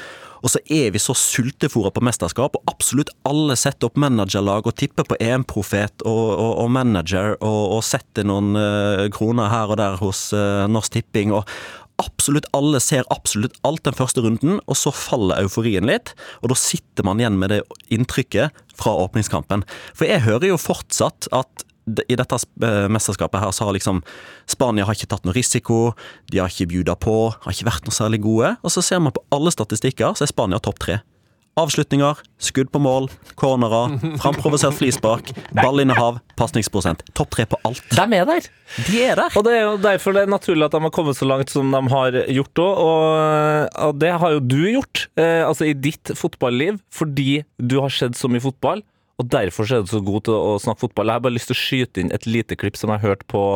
Og 0.44 0.50
så 0.52 0.60
er 0.70 0.92
vi 0.94 1.00
så 1.02 1.14
sultefòra 1.16 1.90
på 1.90 2.02
mesterskap, 2.04 2.54
og 2.54 2.70
absolutt 2.70 3.08
alle 3.26 3.56
setter 3.58 3.88
opp 3.88 3.96
managerlag 3.98 4.68
og 4.68 4.76
tipper 4.78 5.02
på 5.08 5.16
EM-profet 5.18 6.04
og, 6.06 6.28
og, 6.36 6.52
og 6.62 6.70
manager 6.70 7.32
og, 7.40 7.62
og 7.78 7.82
setter 7.82 8.22
noen 8.28 8.52
uh, 8.54 9.08
kroner 9.10 9.50
her 9.50 9.72
og 9.74 9.80
der 9.80 9.96
hos 9.98 10.28
uh, 10.36 10.68
Norsk 10.70 10.92
Tipping. 11.00 11.32
og 11.34 11.48
Absolutt 12.02 12.48
alle 12.56 12.80
ser 12.84 13.06
absolutt 13.12 13.56
alt 13.64 13.84
den 13.86 13.96
første 13.96 14.20
runden, 14.24 14.58
og 14.66 14.76
så 14.76 14.92
faller 14.92 15.40
euforien 15.40 15.86
litt. 15.88 16.12
Og 16.42 16.52
da 16.52 16.58
sitter 16.60 17.06
man 17.08 17.22
igjen 17.22 17.38
med 17.40 17.54
det 17.54 17.62
inntrykket 17.92 18.64
fra 18.76 18.92
åpningskampen. 19.06 19.64
For 19.96 20.08
jeg 20.08 20.26
hører 20.26 20.50
jo 20.52 20.60
fortsatt 20.60 21.30
at 21.36 21.64
i 21.86 22.16
dette 22.18 22.38
eh, 22.66 22.86
mesterskapet 22.90 23.40
her 23.40 23.52
så 23.54 23.68
har 23.68 23.76
liksom 23.76 24.00
Spania 24.50 24.86
har 24.88 24.96
ikke 24.98 25.08
tatt 25.12 25.26
noe 25.26 25.36
risiko, 25.36 25.94
de 26.32 26.40
har 26.42 26.50
ikke 26.50 26.68
bjuda 26.72 26.96
på, 26.98 27.14
har 27.44 27.54
ikke 27.54 27.68
vært 27.68 27.86
noe 27.86 27.94
særlig 27.94 28.24
gode. 28.26 28.56
Og 28.66 28.74
så 28.74 28.82
ser 28.82 29.02
man 29.02 29.14
på 29.14 29.22
alle 29.34 29.54
statistikker, 29.54 30.16
så 30.18 30.26
er 30.26 30.32
Spania 30.32 30.58
topp 30.62 30.82
tre. 30.82 30.98
Avslutninger, 31.56 32.18
skudd 32.36 32.68
på 32.68 32.80
mål, 32.84 33.06
cornerer, 33.40 33.94
framprovosert 34.20 34.76
frispark, 34.76 35.30
ballinnehav, 35.56 36.18
pasningsprosent. 36.36 37.00
Topp 37.16 37.30
tre 37.32 37.46
på 37.48 37.56
alt. 37.64 37.80
De 37.96 38.04
er 38.18 38.26
der! 38.28 38.48
De 38.90 38.98
er 39.00 39.16
der! 39.16 39.30
Og 39.40 39.46
det 39.46 39.54
er 39.56 39.62
jo 39.64 39.78
derfor 39.80 40.12
det 40.12 40.26
er 40.26 40.34
naturlig 40.34 40.66
at 40.66 40.76
de 40.76 40.82
har 40.84 40.92
kommet 40.92 41.16
så 41.16 41.28
langt 41.28 41.54
som 41.54 41.72
de 41.72 41.80
har 41.94 42.18
gjort 42.36 42.60
òg, 42.60 42.82
og, 42.82 43.78
og 43.86 43.96
det 44.02 44.12
har 44.20 44.34
jo 44.36 44.42
du 44.44 44.58
gjort, 44.66 45.06
eh, 45.16 45.40
altså 45.46 45.70
i 45.70 45.72
ditt 45.72 46.12
fotballiv, 46.20 46.82
fordi 46.92 47.40
du 47.56 47.78
har 47.80 47.94
sett 47.94 48.20
så 48.20 48.28
mye 48.28 48.44
fotball. 48.44 48.84
Og 49.16 49.30
derfor 49.32 49.64
er 49.72 49.80
du 49.80 49.88
så 49.88 50.02
god 50.04 50.26
til 50.28 50.36
å 50.36 50.58
snakke 50.60 50.84
fotball. 50.84 51.08
Jeg 51.08 51.16
har 51.16 51.24
bare 51.24 51.38
lyst 51.38 51.48
til 51.48 51.56
å 51.56 51.62
skyte 51.62 52.02
inn 52.02 52.12
et 52.12 52.28
lite 52.28 52.58
klipp 52.60 52.76
som 52.76 52.92
jeg 52.92 53.00
hørte 53.06 53.24
på 53.32 53.46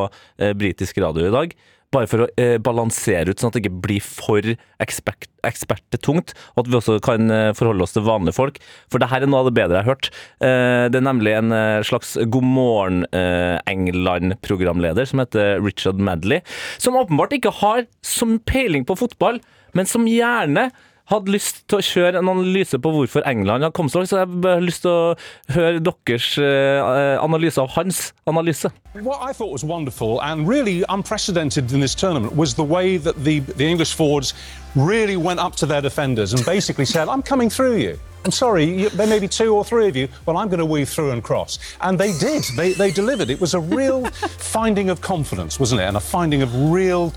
eh, 0.41 0.55
britisk 0.57 1.03
radio 1.05 1.29
i 1.29 1.35
dag. 1.37 1.53
Bare 1.91 2.07
for 2.07 2.23
å 2.23 2.27
eh, 2.39 2.57
balansere 2.63 3.33
ut, 3.33 3.41
sånn 3.41 3.51
at 3.51 3.57
det 3.57 3.65
ikke 3.65 3.81
blir 3.83 4.05
for 4.05 4.47
ekspert, 4.83 5.27
ekspertetungt, 5.47 6.37
og 6.55 6.63
at 6.63 6.71
vi 6.71 6.77
også 6.79 6.99
kan 7.03 7.33
eh, 7.35 7.51
forholde 7.59 7.83
oss 7.83 7.97
til 7.97 8.05
vanlige 8.07 8.37
folk. 8.37 8.61
For 8.93 9.03
det 9.03 9.09
her 9.11 9.27
er 9.27 9.31
noe 9.31 9.43
av 9.43 9.51
det 9.51 9.57
bedre 9.59 9.81
jeg 9.81 9.89
har 9.89 9.91
hørt. 9.91 10.11
Eh, 10.39 10.85
det 10.87 11.01
er 11.01 11.07
nemlig 11.09 11.35
en 11.35 11.57
eh, 11.57 11.81
slags 11.87 12.15
God 12.31 12.47
morgen 12.47 13.03
eh, 13.11 13.57
England-programleder 13.71 15.11
som 15.11 15.25
heter 15.25 15.59
Richard 15.65 15.99
Madley, 15.99 16.45
som 16.79 16.99
åpenbart 17.01 17.35
ikke 17.35 17.57
har 17.59 17.89
som 18.07 18.39
peiling 18.47 18.87
på 18.87 18.99
fotball, 19.03 19.43
men 19.75 19.91
som 19.91 20.07
gjerne 20.07 20.69
hadde 21.11 21.33
lyst 21.35 21.65
til 21.69 21.81
å 21.81 21.85
kjøre 21.85 22.21
en 22.21 22.31
analyse 22.31 22.79
på 22.79 22.93
hvorfor 22.95 23.25
England 23.29 23.67
har 23.67 23.73
kommet 23.75 23.93
så 23.93 24.01
langt, 24.01 24.11
så 24.13 24.21
jeg 24.21 24.29
har 24.45 24.63
lyst 24.63 24.85
til 24.85 24.91
å 24.91 25.15
høre 25.57 25.83
deres 25.83 26.29
eh, 26.39 27.17
analyse 27.23 27.61
av 27.61 27.73
hans 27.75 28.13
analyse. 28.31 28.71
What 28.95 29.19
I 29.23 29.33
thought 29.33 29.53
was 29.53 29.65
wonderful 29.65 30.21
and 30.23 30.49
really 30.49 30.85
unprecedented 30.89 31.73
in 31.73 31.81
this 31.81 31.95
tournament 31.95 32.37
was 32.37 32.55
the 32.55 32.65
way 32.65 32.97
that 32.99 33.25
the, 33.25 33.41
the 33.41 33.67
English 33.67 33.95
forwards 33.95 34.35
really 34.75 35.17
went 35.17 35.41
up 35.41 35.57
to 35.57 35.67
their 35.67 35.83
defenders 35.83 36.33
and 36.33 36.45
basically 36.45 36.85
said, 36.85 37.09
I'm 37.09 37.23
coming 37.23 37.51
through 37.51 37.77
you. 37.79 37.99
I'm 38.25 38.31
sorry, 38.33 38.65
you, 38.65 38.89
there 38.91 39.07
may 39.07 39.19
be 39.19 39.29
two 39.29 39.55
or 39.55 39.65
three 39.65 39.89
of 39.89 39.97
you, 39.97 40.07
but 40.27 40.37
I'm 40.37 40.49
going 40.49 40.59
to 40.59 40.67
weave 40.67 40.91
through 40.91 41.13
and 41.13 41.25
cross. 41.25 41.59
And 41.81 41.99
they 41.99 42.13
did. 42.19 42.45
They, 42.55 42.75
they 42.75 42.91
delivered. 42.91 43.31
It 43.31 43.41
was 43.41 43.55
a 43.55 43.61
real 43.61 44.05
finding 44.39 44.91
of 44.91 45.01
confidence, 45.01 45.59
wasn't 45.59 45.81
it? 45.81 45.85
And 45.85 45.97
a 45.97 46.01
finding 46.01 46.43
of 46.43 46.71
real, 46.71 47.15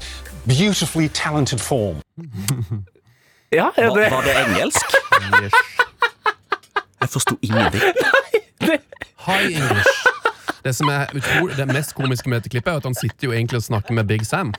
beautifully 0.47 1.09
talented 1.09 1.59
form. 1.59 2.01
Ja, 3.53 3.71
ja, 3.77 3.89
Var, 3.89 3.95
det 3.95 4.11
var 4.11 4.21
det 4.21 4.33
engelsk? 4.45 4.85
Jeg 7.01 7.09
forsto 7.09 7.35
ingenting. 7.41 7.81
Hi 9.27 9.43
English. 9.53 9.89
Det 10.63 10.75
som 10.75 10.87
er 10.87 11.05
utrolig, 11.15 11.57
det 11.57 11.67
mest 11.67 11.93
komiske 11.95 12.29
med 12.29 12.39
dette 12.39 12.49
klippet, 12.49 12.71
er 12.71 12.77
at 12.79 12.85
han 12.87 12.95
sitter 12.95 13.27
jo 13.27 13.31
egentlig 13.31 13.57
og 13.59 13.63
snakker 13.63 13.93
med 13.93 14.03
Big 14.07 14.25
Sam. 14.25 14.53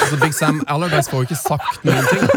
Altså 0.00 0.18
Big 0.22 0.34
Sam 0.34 0.64
Allardyce 0.68 1.10
får 1.10 1.16
jo 1.18 1.22
ikke 1.28 1.36
sagt 1.36 1.84
noen 1.84 2.06
ting. 2.08 2.28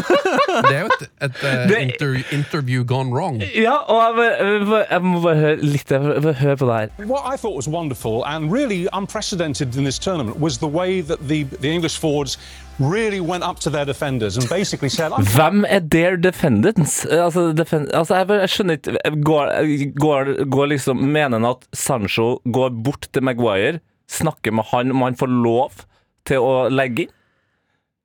Det 0.70 0.76
er 0.76 0.82
jo 0.84 0.90
et, 0.94 1.04
et 1.28 1.38
uh, 1.44 1.68
Det- 1.70 1.80
inter, 1.82 2.16
interview 2.32 2.84
gone 2.84 3.12
wrong. 3.14 3.42
Ja, 3.56 3.76
og 3.90 4.20
jeg, 4.20 5.02
må 5.02 5.22
bare 5.24 5.36
høre 5.40 5.56
litt 5.62 5.92
jeg 5.92 6.02
Hør 6.44 6.56
på 6.56 6.68
det 6.70 6.76
her. 6.80 7.06
What 7.10 7.24
I 7.34 7.38
thought 7.38 7.56
was 7.56 7.68
wonderful 7.68 8.24
and 8.26 8.52
really 8.54 8.88
unprecedented 8.94 9.76
in 9.76 9.84
this 9.84 10.00
tournament 10.00 10.40
was 10.40 10.58
the 10.58 10.68
way 10.68 11.02
that 11.02 11.20
the, 11.28 11.44
the 11.62 11.70
English 11.72 11.98
forwards 12.00 12.38
really 12.80 13.20
went 13.22 13.44
up 13.44 13.60
to 13.60 13.70
their 13.70 13.86
defenders 13.86 14.38
and 14.38 14.50
basically 14.50 14.90
said, 14.90 15.12
I'm 15.12 15.26
Hvem 15.26 15.66
er 15.70 15.80
their 15.80 16.18
defendants? 16.18 17.06
Altså, 17.06 17.52
defend 17.58 17.90
altså 17.94 18.16
jeg, 18.22 18.30
jeg 18.30 18.50
skjønner 18.50 18.74
ikke 18.80 19.12
går, 19.24 19.52
går, 20.00 20.32
går 20.50 20.72
liksom 20.74 20.98
Mener 21.14 21.38
han 21.38 21.46
at 21.50 21.68
Sancho 21.74 22.40
går 22.54 22.70
bort 22.84 23.08
til 23.14 23.24
Maguire, 23.24 23.80
snakker 24.10 24.52
med 24.52 24.64
han 24.72 24.92
om 24.92 25.02
han 25.06 25.16
får 25.20 25.30
lov 25.44 25.84
til 26.28 26.42
å 26.44 26.56
legge 26.72 27.08
inn? 27.08 27.14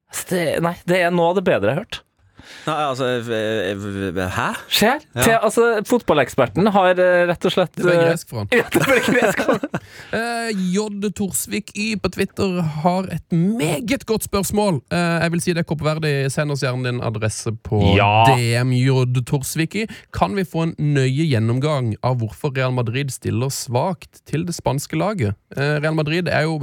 Altså, 0.08 0.26
det, 0.30 0.44
nei, 0.64 0.74
det 0.88 1.00
er 1.04 1.11
noe 1.12 1.32
av 1.32 1.40
det 1.40 1.44
bedre 1.48 1.68
jeg 1.72 1.76
har 1.76 1.82
hørt. 1.84 1.98
Nei, 2.68 2.76
altså 2.84 3.06
eh, 3.08 3.28
eh, 3.72 4.18
Hæ? 4.34 4.48
Skjer? 4.68 5.04
Ja. 5.14 5.22
Til, 5.22 5.34
altså, 5.37 5.66
fotballeksperten 5.88 6.68
har 6.74 6.90
eh, 7.00 7.22
rett 7.30 7.46
og 7.48 7.54
slett 7.54 7.72
Det 7.76 7.87
ble 7.87 7.94
eh, 7.96 8.04
gresk 8.11 8.32
for 8.32 8.42
han. 8.42 8.50
Ja, 8.58 8.66
det 8.74 8.82
ble 8.84 8.98
gresk 9.06 9.44
for 9.44 9.56
han. 9.62 9.84
Eh, 10.18 10.50
J. 10.72 10.84
Torsvik 11.16 11.70
Y 11.76 11.96
på 12.00 12.08
Twitter 12.12 12.61
har 12.82 13.08
et 13.12 13.34
meget 13.34 14.04
godt 14.08 14.24
spørsmål. 14.24 14.78
Uh, 14.92 15.18
jeg 15.22 15.32
vil 15.34 15.42
si 15.44 15.54
det 15.56 15.62
er 15.62 15.68
koppverdig. 15.68 16.12
Send 16.32 16.52
oss 16.54 16.62
gjerne 16.64 16.87
din 16.87 17.00
adresse 17.04 17.52
på 17.66 17.80
Ja. 17.96 18.24
DM 18.30 18.72
J. 18.76 19.22
Torsvik 19.28 19.76
Y. 19.82 19.87
Kan 20.16 20.37
vi 20.37 20.44
få 20.48 20.68
en 20.68 20.74
nøye 20.78 21.26
gjennomgang 21.28 21.92
av 22.06 22.18
hvorfor 22.22 22.52
Real 22.56 22.72
Madrid 22.76 23.12
stiller 23.12 23.52
svakt 23.52 24.22
til 24.28 24.46
det 24.48 24.56
spanske 24.56 24.96
laget? 25.00 25.37
Uh, 25.56 25.76
Real 25.82 25.96
Madrid 25.98 26.28
er 26.32 26.46
jo 26.48 26.58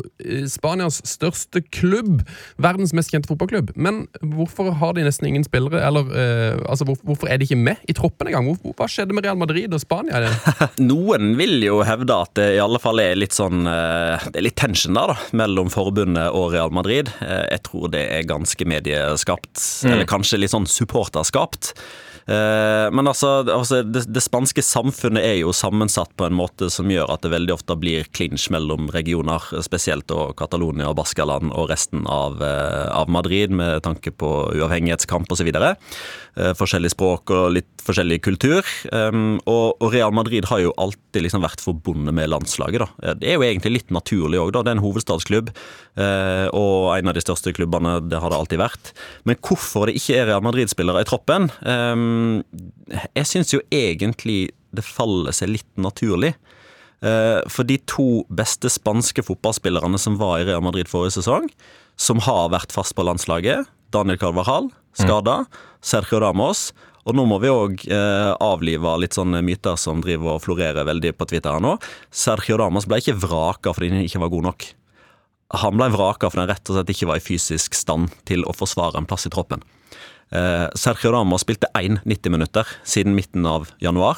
Spanias 0.50 1.02
største 1.06 1.62
klubb. 1.76 2.24
Verdens 2.62 2.93
mest 2.98 3.13
kjente 3.13 3.30
fotballklubb. 3.30 3.74
Men 3.76 4.06
hvorfor 4.21 4.74
har 4.82 4.98
de 4.98 5.06
nesten 5.06 5.30
ingen 5.30 5.45
spillere? 5.45 5.75
Eller 5.82 6.12
eh, 6.16 6.58
altså, 6.70 6.86
hvor, 6.88 6.98
hvorfor 7.06 7.30
er 7.32 7.40
de 7.42 7.48
ikke 7.48 7.58
med 7.60 7.82
i 7.90 7.96
troppen 7.98 8.30
engang? 8.32 8.50
Hva 8.76 8.88
skjedde 8.92 9.16
med 9.18 9.26
Real 9.28 9.40
Madrid 9.40 9.74
og 9.76 9.82
Spania? 9.84 10.22
Noen 10.92 11.34
vil 11.40 11.58
jo 11.66 11.82
hevde 11.88 12.18
at 12.26 12.34
det 12.40 12.48
i 12.56 12.62
alle 12.64 12.80
fall 12.84 13.02
er 13.04 13.18
litt 13.20 13.36
sånn 13.36 13.66
eh, 13.70 14.26
Det 14.32 14.40
er 14.42 14.48
litt 14.48 14.58
tension 14.60 14.96
der, 14.98 15.14
da, 15.14 15.18
mellom 15.38 15.72
forbundet 15.74 16.32
og 16.36 16.52
Real 16.56 16.74
Madrid. 16.76 17.12
Eh, 17.22 17.46
Jeg 17.56 17.64
tror 17.68 17.90
det 17.94 18.06
er 18.12 18.28
ganske 18.30 18.68
medieskapt, 18.68 19.62
eller 19.88 20.08
kanskje 20.10 20.40
litt 20.42 20.54
sånn 20.54 20.68
supporterskapt. 20.70 21.74
Eh, 22.28 22.88
Men 22.92 23.08
altså, 23.08 23.44
altså 23.46 23.84
det, 23.84 24.06
det 24.10 24.24
spanske 24.24 24.64
samfunnet 24.66 25.24
er 25.24 25.38
jo 25.42 25.54
sammensatt 25.54 26.14
på 26.18 26.26
en 26.26 26.38
måte 26.38 26.72
som 26.74 26.90
gjør 26.90 27.12
at 27.14 27.22
det 27.26 27.34
veldig 27.36 27.54
ofte 27.54 27.78
blir 27.78 28.08
klinsj 28.16 28.50
mellom 28.56 28.90
regioner, 28.94 29.44
spesielt 29.66 30.10
og 30.16 30.36
Catalonia 30.40 30.90
og 30.90 30.98
Baskaland 31.00 31.54
og 31.54 31.70
resten 31.70 32.06
av, 32.10 32.42
eh, 32.42 32.88
av 32.90 33.12
Madrid, 33.14 33.54
med 33.54 33.84
tanke 33.86 34.14
på 34.16 34.32
uavhengighetskamp 34.56 35.32
osv. 35.32 35.52
Forskjellig 36.36 36.92
språk 36.92 37.32
og 37.32 37.54
litt 37.56 37.70
forskjellig 37.86 38.20
kultur. 38.26 38.66
Um, 38.92 39.38
og, 39.46 39.78
og 39.80 39.94
Real 39.94 40.14
Madrid 40.16 40.48
har 40.50 40.62
jo 40.64 40.74
alltid 40.82 41.26
liksom 41.26 41.44
vært 41.46 41.64
forbundet 41.64 42.16
med 42.18 42.32
landslaget. 42.32 42.84
da. 42.84 42.88
Eh, 43.04 43.16
Det 43.22 43.30
er 43.30 43.38
jo 43.38 43.46
egentlig 43.46 43.74
litt 43.78 43.94
naturlig 43.94 44.42
òg, 44.42 44.52
da. 44.56 44.64
Det 44.66 44.74
er 44.74 44.78
en 44.80 44.84
hovedstadsklubb, 44.86 45.52
eh, 46.02 46.48
og 46.52 46.96
en 46.98 47.12
av 47.12 47.18
de 47.18 47.24
største 47.24 47.54
klubbene. 47.56 47.98
Det 48.10 48.20
har 48.22 48.34
det 48.34 48.40
alltid 48.40 48.62
vært. 48.62 48.94
Men 49.26 49.40
hvorfor 49.40 49.88
det 49.88 49.98
ikke 50.00 50.20
er 50.20 50.30
Real 50.32 50.46
Madrid-spillere 50.46 51.06
i 51.06 51.10
troppen? 51.10 51.50
Um, 51.62 52.14
jeg 53.15 53.30
syns 53.30 53.54
jo 53.56 53.62
egentlig 53.73 54.49
det 54.75 54.84
faller 54.86 55.36
seg 55.36 55.54
litt 55.54 55.69
naturlig. 55.80 56.34
Eh, 57.06 57.41
For 57.51 57.67
de 57.67 57.78
to 57.89 58.23
beste 58.34 58.71
spanske 58.71 59.23
fotballspillerne 59.25 59.99
som 60.01 60.17
var 60.19 60.39
i 60.41 60.47
Real 60.49 60.63
Madrid 60.65 60.89
forrige 60.91 61.19
sesong, 61.19 61.47
som 61.95 62.19
har 62.25 62.49
vært 62.54 62.75
fast 62.75 62.95
på 62.97 63.06
landslaget, 63.08 63.69
Daniel 63.95 64.19
Carvajal, 64.19 64.71
skada, 64.97 65.45
Sergio 65.86 66.19
Ramos, 66.23 66.69
og 67.06 67.13
nå 67.15 67.25
må 67.30 67.38
vi 67.43 67.51
òg 67.54 67.84
eh, 67.86 68.32
avlive 68.41 68.95
litt 68.99 69.13
sånne 69.15 69.43
myter 69.45 69.78
som 69.78 70.01
driver 70.01 70.36
og 70.36 70.41
florerer 70.47 70.88
veldig 70.88 71.13
på 71.19 71.28
Twitter 71.30 71.54
her 71.54 71.62
nå. 71.63 71.75
Sergio 72.10 72.58
Ramos 72.58 72.88
ble 72.89 72.97
ikke 73.04 73.17
vraka 73.21 73.75
fordi 73.75 73.91
han 73.93 74.08
ikke 74.08 74.23
var 74.23 74.34
god 74.34 74.47
nok. 74.49 74.65
Han 75.54 75.78
ble 75.78 75.92
vraka 75.94 76.32
fordi 76.32 76.46
han 76.46 76.50
rett 76.50 76.70
og 76.70 76.80
slett 76.80 76.92
ikke 76.96 77.10
var 77.12 77.22
i 77.22 77.26
fysisk 77.26 77.78
stand 77.78 78.14
til 78.26 78.46
å 78.48 78.56
forsvare 78.56 78.98
en 78.98 79.06
plass 79.10 79.28
i 79.28 79.34
troppen. 79.34 79.62
Eh, 80.34 80.68
Sergio 80.74 81.12
Ramos 81.14 81.44
spilte 81.46 81.70
én 81.78 82.00
90 82.02 82.34
minutter 82.34 82.70
siden 82.84 83.14
midten 83.16 83.46
av 83.46 83.70
januar. 83.84 84.18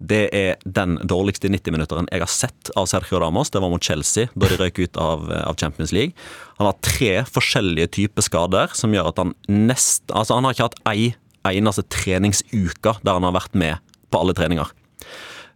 Det 0.00 0.22
er 0.32 0.56
den 0.64 0.96
dårligste 1.04 1.50
90-minutteren 1.52 2.08
jeg 2.10 2.24
har 2.24 2.32
sett 2.32 2.72
av 2.74 2.88
Sergio 2.88 3.20
Ramos. 3.20 3.52
Det 3.52 3.60
var 3.60 3.70
mot 3.70 3.84
Chelsea, 3.84 4.30
da 4.34 4.48
de 4.48 4.56
røyk 4.56 4.80
ut 4.80 4.96
av, 4.96 5.28
av 5.28 5.58
Champions 5.60 5.92
League. 5.92 6.16
Han 6.56 6.70
har 6.70 6.78
tre 6.80 7.12
forskjellige 7.28 7.92
typer 7.98 8.24
skader 8.24 8.72
som 8.78 8.94
gjør 8.96 9.12
at 9.12 9.20
han 9.20 9.34
nest, 9.48 10.06
altså 10.08 10.38
han 10.38 10.48
har 10.48 10.56
ikke 10.56 10.70
hatt 10.70 10.80
ei 10.88 11.12
eneste 11.52 11.84
treningsuka 11.90 12.96
der 13.02 13.18
han 13.18 13.26
har 13.26 13.36
vært 13.36 13.58
med 13.58 13.92
på 14.12 14.22
alle 14.22 14.34
treninger. 14.38 14.72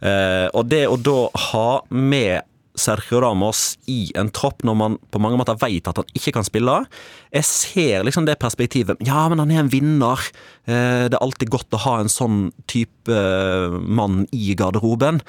Eh, 0.05 0.47
og 0.53 0.69
det 0.69 0.85
å 0.91 0.99
da 1.01 1.21
ha 1.51 1.69
med 1.89 2.45
Sergio 2.81 3.21
Ramos 3.25 3.77
i 3.91 4.11
en 4.19 4.31
tropp 4.35 4.65
når 4.67 4.79
man 4.79 4.97
på 5.13 5.21
mange 5.23 5.39
måter 5.41 5.59
vet 5.61 5.89
at 5.89 6.01
han 6.01 6.17
ikke 6.17 6.37
kan 6.39 6.47
spille. 6.47 6.79
Jeg 7.35 7.49
ser 7.49 8.07
liksom 8.07 8.29
det 8.29 8.39
perspektivet. 8.43 9.01
Ja, 9.07 9.27
men 9.33 9.43
han 9.43 9.53
er 9.53 9.65
en 9.65 9.73
vinner. 9.73 10.23
Eh, 10.69 11.07
det 11.09 11.17
er 11.17 11.23
alltid 11.23 11.53
godt 11.53 11.77
å 11.77 11.83
ha 11.87 11.99
en 12.01 12.13
sånn 12.13 12.51
type 12.71 13.13
eh, 13.13 13.77
mann 13.81 14.25
i 14.37 14.55
garderoben. 14.59 15.23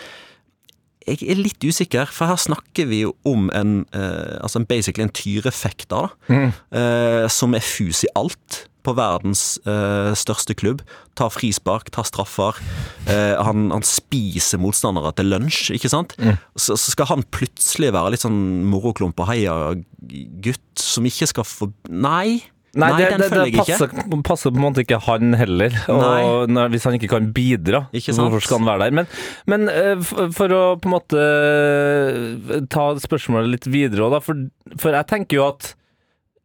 Jeg 1.08 1.24
er 1.24 1.40
litt 1.40 1.64
usikker, 1.64 2.10
for 2.12 2.28
her 2.28 2.40
snakker 2.42 2.90
vi 2.90 3.06
jo 3.06 3.14
om 3.28 3.48
en 3.56 3.86
eh, 3.96 4.40
altså 4.44 4.60
basically 4.68 5.06
en 5.06 5.16
tyrefekter, 5.16 5.88
da. 6.10 6.10
Mm. 6.28 7.30
som 7.32 7.56
er 7.56 7.64
fus 7.64 8.04
i 8.04 8.12
alt 8.20 8.66
på 8.88 8.96
verdens 8.98 9.44
eh, 9.68 10.14
største 10.18 10.56
klubb. 10.58 10.82
Tar 11.20 11.32
frispark, 11.36 11.92
tar 11.94 12.08
straffer. 12.08 12.58
Eh, 13.06 13.36
han, 13.44 13.70
han 13.76 13.86
spiser 13.88 14.62
motstandere 14.64 15.12
til 15.18 15.32
lunsj, 15.36 15.74
ikke 15.78 15.92
sant? 15.92 16.16
Så, 16.56 16.78
så 16.80 16.96
skal 16.96 17.12
han 17.12 17.28
plutselig 17.36 17.92
være 17.96 18.16
litt 18.16 18.24
sånn 18.26 18.40
moroklump 18.72 19.20
og 19.24 19.32
heia-gutt 19.34 20.64
som 20.82 21.08
ikke 21.08 21.28
skal 21.30 21.48
få 21.48 21.72
Nei. 21.92 22.40
Nei, 22.78 22.92
det, 23.00 23.06
det, 23.18 23.28
det 23.32 23.58
passer, 23.58 23.90
passer 24.28 24.52
på 24.54 24.60
en 24.60 24.66
måte 24.68 24.84
ikke 24.84 25.00
han 25.08 25.34
heller. 25.40 25.74
Når, 25.88 26.68
hvis 26.74 26.86
han 26.86 26.98
ikke 26.98 27.10
kan 27.10 27.30
bidra, 27.34 27.86
Ikke 27.96 28.14
sant? 28.14 28.28
hvorfor 28.28 28.44
skal 28.44 28.62
han 28.62 28.68
være 28.70 28.84
der? 28.84 28.98
Men, 29.00 29.08
men 29.50 29.72
eh, 29.72 29.96
for, 30.06 30.30
for 30.36 30.54
å 30.54 30.62
på 30.82 30.90
en 30.90 30.94
måte 30.94 31.24
eh, 31.24 32.60
ta 32.70 32.90
spørsmålet 33.02 33.50
litt 33.56 33.70
videre 33.72 34.06
òg, 34.06 34.18
da. 34.18 34.22
For, 34.22 34.44
for 34.78 34.98
jeg 35.00 35.10
tenker 35.10 35.40
jo 35.40 35.48
at 35.48 35.72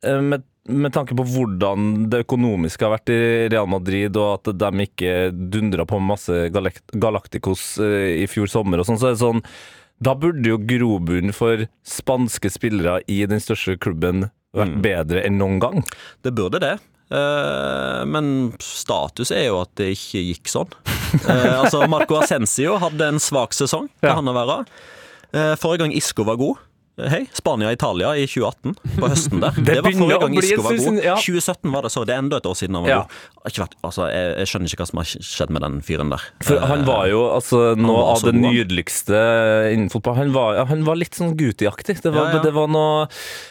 eh, 0.06 0.22
med, 0.24 0.46
med 0.68 0.92
tanke 0.94 1.16
på 1.18 1.24
hvordan 1.26 2.04
det 2.12 2.22
økonomiske 2.22 2.84
har 2.86 2.92
vært 2.94 3.10
i 3.10 3.20
Real 3.50 3.66
Madrid, 3.70 4.14
og 4.16 4.36
at 4.38 4.52
de 4.60 4.84
ikke 4.86 5.14
dundra 5.32 5.86
på 5.88 5.98
masse 6.02 6.30
Galacticos 6.54 7.64
eh, 7.82 8.22
i 8.22 8.28
fjor 8.30 8.50
sommer 8.50 8.82
og 8.82 8.86
sånn, 8.86 9.00
så 9.00 9.10
er 9.10 9.16
det 9.16 9.22
sånn 9.24 9.42
Da 10.02 10.14
burde 10.18 10.52
jo 10.54 10.60
grobunnen 10.62 11.34
for 11.34 11.64
spanske 11.86 12.50
spillere 12.50 13.00
i 13.10 13.20
den 13.26 13.42
største 13.42 13.74
klubben 13.82 14.28
vært 14.54 14.78
bedre 14.84 15.22
enn 15.26 15.38
noen 15.40 15.58
gang. 15.62 15.82
Det 16.22 16.34
burde 16.36 16.60
det. 16.62 16.74
Eh, 17.12 18.02
men 18.06 18.52
status 18.62 19.32
er 19.34 19.48
jo 19.48 19.60
at 19.64 19.72
det 19.80 19.92
ikke 19.96 20.26
gikk 20.30 20.52
sånn. 20.52 20.72
Eh, 21.12 21.58
altså 21.60 21.82
Marco 21.92 22.16
Ascencio 22.16 22.78
hadde 22.80 23.04
en 23.12 23.18
svak 23.20 23.52
sesong, 23.52 23.90
det 24.00 24.08
Ja. 24.08 24.14
han 24.16 24.30
å 24.30 24.32
være. 24.32 24.54
Forrige 25.60 25.82
gang 25.84 25.92
Isco 25.92 26.24
var 26.24 26.38
god. 26.40 26.56
Eh, 26.98 27.08
Hei, 27.12 27.22
Spania-Italia 27.34 28.12
i 28.20 28.26
2018, 28.28 28.74
på 28.98 29.08
høsten 29.12 29.40
der. 29.42 29.56
Det, 29.66 29.78
var 29.84 29.92
forrige 29.96 30.18
gang 30.22 30.36
Isco 30.40 30.62
var 30.66 30.76
god. 30.76 30.98
ja. 31.04 31.16
2017 31.16 31.72
var 31.72 31.82
det 31.86 31.92
så. 31.94 32.04
Det 32.08 32.14
er 32.16 32.22
enda 32.24 32.36
et 32.42 32.46
år 32.50 32.58
siden 32.58 32.76
han 32.80 32.84
var 32.86 32.90
Ja. 32.92 33.02
god. 33.02 33.18
Altså, 33.82 34.04
jeg, 34.06 34.26
jeg 34.38 34.46
skjønner 34.52 34.70
ikke 34.70 34.78
hva 34.84 34.86
som 34.92 34.98
har 35.00 35.08
skjedd 35.10 35.50
med 35.50 35.64
den 35.64 35.78
fyren 35.82 36.12
der. 36.12 36.22
For 36.46 36.60
han 36.62 36.84
var 36.86 37.08
jo 37.10 37.22
altså, 37.34 37.62
noe 37.74 38.04
av 38.12 38.20
det 38.22 38.34
nydeligste 38.38 39.18
innen 39.72 39.88
fotball. 39.90 40.14
Han 40.20 40.30
var, 40.36 40.60
han 40.70 40.84
var 40.86 41.00
litt 41.00 41.16
sånn 41.18 41.32
Guti-aktig. 41.40 41.96
Det, 42.04 42.12
var- 42.14 42.28
Ja, 42.30 42.36
ja. 42.38 42.42
det, 42.44 42.52
var 42.54 42.68
noe- 42.70 43.08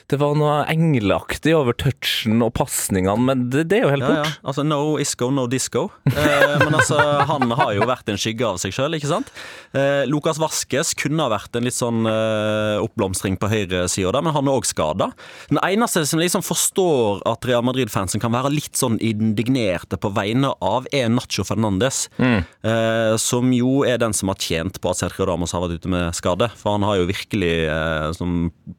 det 0.07 0.19
var 0.21 0.37
noe 0.39 0.61
engleaktig 0.71 1.51
over 1.57 1.75
touchen 1.75 2.39
og 2.45 2.53
pasningene, 2.55 3.17
men 3.19 3.43
det, 3.51 3.65
det 3.73 3.81
er 3.81 3.83
jo 3.89 3.91
helt 3.97 4.07
bort. 4.07 4.31
Altså, 4.47 4.63
no 4.63 4.79
isco, 5.01 5.27
no 5.33 5.43
disco. 5.51 5.89
Eh, 6.07 6.55
men 6.63 6.71
altså, 6.79 6.95
han 7.27 7.51
har 7.59 7.73
jo 7.75 7.83
vært 7.89 8.07
en 8.13 8.21
skygge 8.21 8.47
av 8.47 8.61
seg 8.63 8.71
sjøl, 8.77 8.95
ikke 8.95 9.11
sant? 9.11 9.33
Eh, 9.75 10.05
Lukas 10.07 10.39
Vaskes 10.39 10.93
kunne 11.03 11.25
ha 11.27 11.33
vært 11.35 11.59
en 11.59 11.67
litt 11.67 11.75
sånn 11.75 12.05
eh, 12.07 12.77
oppblomstring 12.79 13.30
på 13.39 13.49
høyresida 13.51 14.21
men 14.21 14.33
han 14.35 14.47
er 14.47 14.57
òg 14.57 14.67
skada. 14.67 15.11
Den 15.49 15.59
eneste 15.63 16.03
som 16.07 16.21
liksom 16.21 16.43
forstår 16.45 17.21
at 17.29 17.45
Real 17.47 17.65
Madrid-fansen 17.65 18.21
kan 18.21 18.33
være 18.33 18.53
litt 18.53 18.79
sånn 18.79 18.99
indignerte 19.03 19.99
på 20.01 20.11
vegne 20.15 20.53
av, 20.63 20.87
er 20.95 21.11
Nacho 21.11 21.45
Fernandes. 21.47 22.05
Eh, 22.19 23.15
som 23.21 23.53
jo 23.55 23.81
er 23.87 24.01
den 24.01 24.15
som 24.17 24.31
har 24.31 24.41
tjent 24.41 24.81
på 24.81 24.91
at 24.91 25.01
Sergio 25.01 25.27
Ramos 25.29 25.53
har 25.55 25.63
vært 25.65 25.81
ute 25.81 25.91
med 25.91 26.17
skade. 26.17 26.49
For 26.57 26.75
han 26.75 26.87
har 26.87 26.99
jo 26.99 27.09
virkelig 27.11 27.53
eh, 27.71 28.25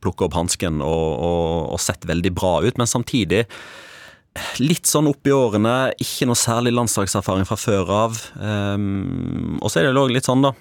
plukka 0.03 0.29
opp 0.29 0.37
hansken 0.39 0.83
og, 0.85 1.09
og, 1.17 1.73
og 1.77 1.83
sett 1.83 2.07
veldig 2.09 2.35
bra 2.37 2.59
ut, 2.67 2.77
men 2.81 2.91
samtidig 2.91 3.47
Litt 4.63 4.89
sånn 4.89 5.11
opp 5.11 5.29
i 5.29 5.33
årene, 5.35 5.93
ikke 6.01 6.25
noe 6.25 6.39
særlig 6.41 6.73
landslagserfaring 6.73 7.45
fra 7.45 7.59
før 7.61 7.91
av. 7.93 8.21
Um, 8.41 9.59
og 9.61 9.69
så 9.69 9.83
er 9.83 9.91
det 9.91 10.01
òg 10.01 10.15
litt 10.15 10.25
sånn, 10.25 10.45
da. 10.47 10.55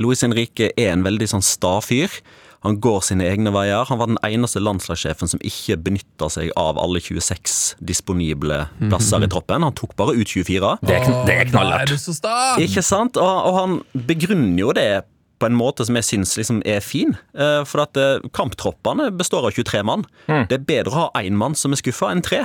Luis 0.00 0.24
Henrique 0.24 0.70
er 0.72 0.94
en 0.94 1.04
veldig 1.04 1.28
sånn 1.34 1.44
sta 1.44 1.76
fyr. 1.84 2.12
Han 2.66 2.78
går 2.82 3.00
sine 3.06 3.24
egne 3.30 3.52
veier. 3.54 3.86
Han 3.88 3.98
var 4.00 4.10
den 4.10 4.18
eneste 4.26 4.58
landslagssjefen 4.62 5.30
som 5.30 5.40
ikke 5.46 5.76
benytta 5.86 6.28
seg 6.34 6.50
av 6.58 6.78
alle 6.82 6.98
26 7.00 7.76
disponible 7.86 8.64
plasser 8.90 9.22
i 9.22 9.28
troppen. 9.30 9.62
Han 9.62 9.74
tok 9.78 9.94
bare 9.98 10.16
ut 10.18 10.26
24. 10.28 10.72
Det 10.82 10.96
er, 10.98 11.04
kn- 11.06 11.20
det 11.28 11.34
er 11.38 11.50
knallhardt. 11.52 11.92
Ikke 12.66 12.82
sant? 12.82 13.16
Og, 13.22 13.36
og 13.50 13.60
han 13.60 13.76
begrunner 14.08 14.58
jo 14.66 14.72
det 14.76 14.88
på 15.38 15.46
en 15.50 15.56
måte 15.56 15.84
som 15.84 15.96
jeg 15.98 16.06
syns 16.08 16.30
liksom 16.38 16.62
er 16.64 16.80
fin. 16.80 17.10
Eh, 17.36 17.62
for 17.68 17.82
at 17.84 17.98
eh, 18.00 18.22
kamptroppene 18.36 19.10
består 19.12 19.44
av 19.48 19.52
23 19.56 19.82
mann. 19.84 20.06
Det 20.48 20.56
er 20.60 20.64
bedre 20.68 20.92
å 20.94 21.00
ha 21.12 21.22
én 21.22 21.36
mann 21.36 21.54
som 21.58 21.72
er 21.76 21.80
skuffa, 21.82 22.08
enn 22.14 22.22
tre. 22.24 22.44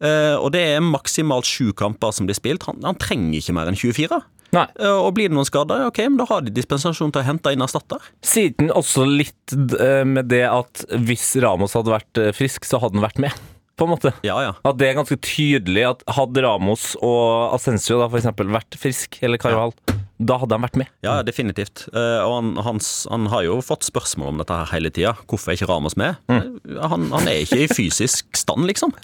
Eh, 0.00 0.36
og 0.38 0.52
det 0.54 0.62
er 0.76 0.80
maksimalt 0.84 1.44
sju 1.48 1.72
kamper 1.76 2.12
som 2.16 2.26
blir 2.28 2.36
spilt. 2.38 2.64
Han, 2.68 2.80
han 2.86 2.96
trenger 3.02 3.38
ikke 3.40 3.54
mer 3.56 3.68
enn 3.70 3.76
24. 3.78 4.20
Nei. 4.54 4.64
Eh, 4.80 4.96
og 4.96 5.12
blir 5.16 5.28
det 5.28 5.36
noen 5.36 5.48
skader, 5.48 5.84
ok, 5.88 6.00
men 6.08 6.18
da 6.20 6.28
har 6.30 6.44
de 6.44 6.54
dispensasjon 6.54 7.12
til 7.12 7.22
å 7.22 7.26
hente 7.26 7.52
inn 7.52 7.64
erstatter. 7.64 8.02
Siden 8.24 8.72
også 8.72 9.04
litt 9.08 9.54
eh, 9.76 10.04
med 10.08 10.30
det 10.32 10.44
at 10.48 10.86
hvis 10.94 11.34
Ramos 11.44 11.76
hadde 11.76 11.94
vært 11.94 12.22
eh, 12.22 12.34
frisk, 12.36 12.68
så 12.68 12.80
hadde 12.82 12.98
han 12.98 13.08
vært 13.08 13.22
med. 13.28 13.46
På 13.78 13.86
en 13.86 13.92
måte. 13.92 14.10
Ja, 14.26 14.40
ja. 14.42 14.54
At 14.66 14.80
det 14.80 14.88
er 14.88 14.96
ganske 14.98 15.20
tydelig 15.22 15.84
at 15.86 16.00
hadde 16.16 16.42
Ramos 16.42 16.96
og 16.98 17.54
Ascencio 17.54 18.00
da 18.00 18.08
for 18.08 18.18
eksempel 18.18 18.50
vært 18.50 18.74
frisk, 18.80 19.20
eller 19.22 19.38
Carvajal, 19.38 19.70
da 20.18 20.38
hadde 20.42 20.56
han 20.56 20.64
vært 20.64 20.80
med. 20.80 20.90
Ja, 21.06 21.20
definitivt. 21.22 21.84
Og 21.94 22.32
han, 22.32 22.56
hans, 22.66 22.88
han 23.06 23.28
har 23.30 23.44
jo 23.46 23.60
fått 23.62 23.86
spørsmål 23.86 24.32
om 24.32 24.42
dette 24.42 24.56
her 24.58 24.72
hele 24.72 24.90
tida. 24.90 25.12
Hvorfor 25.30 25.52
er 25.52 25.60
ikke 25.60 25.70
Ramos 25.70 25.94
med? 26.00 26.18
Mm. 26.26 26.56
Han, 26.90 27.06
han 27.14 27.30
er 27.30 27.44
ikke 27.44 27.60
i 27.68 27.70
fysisk 27.70 28.34
stand, 28.40 28.66
liksom. 28.66 28.96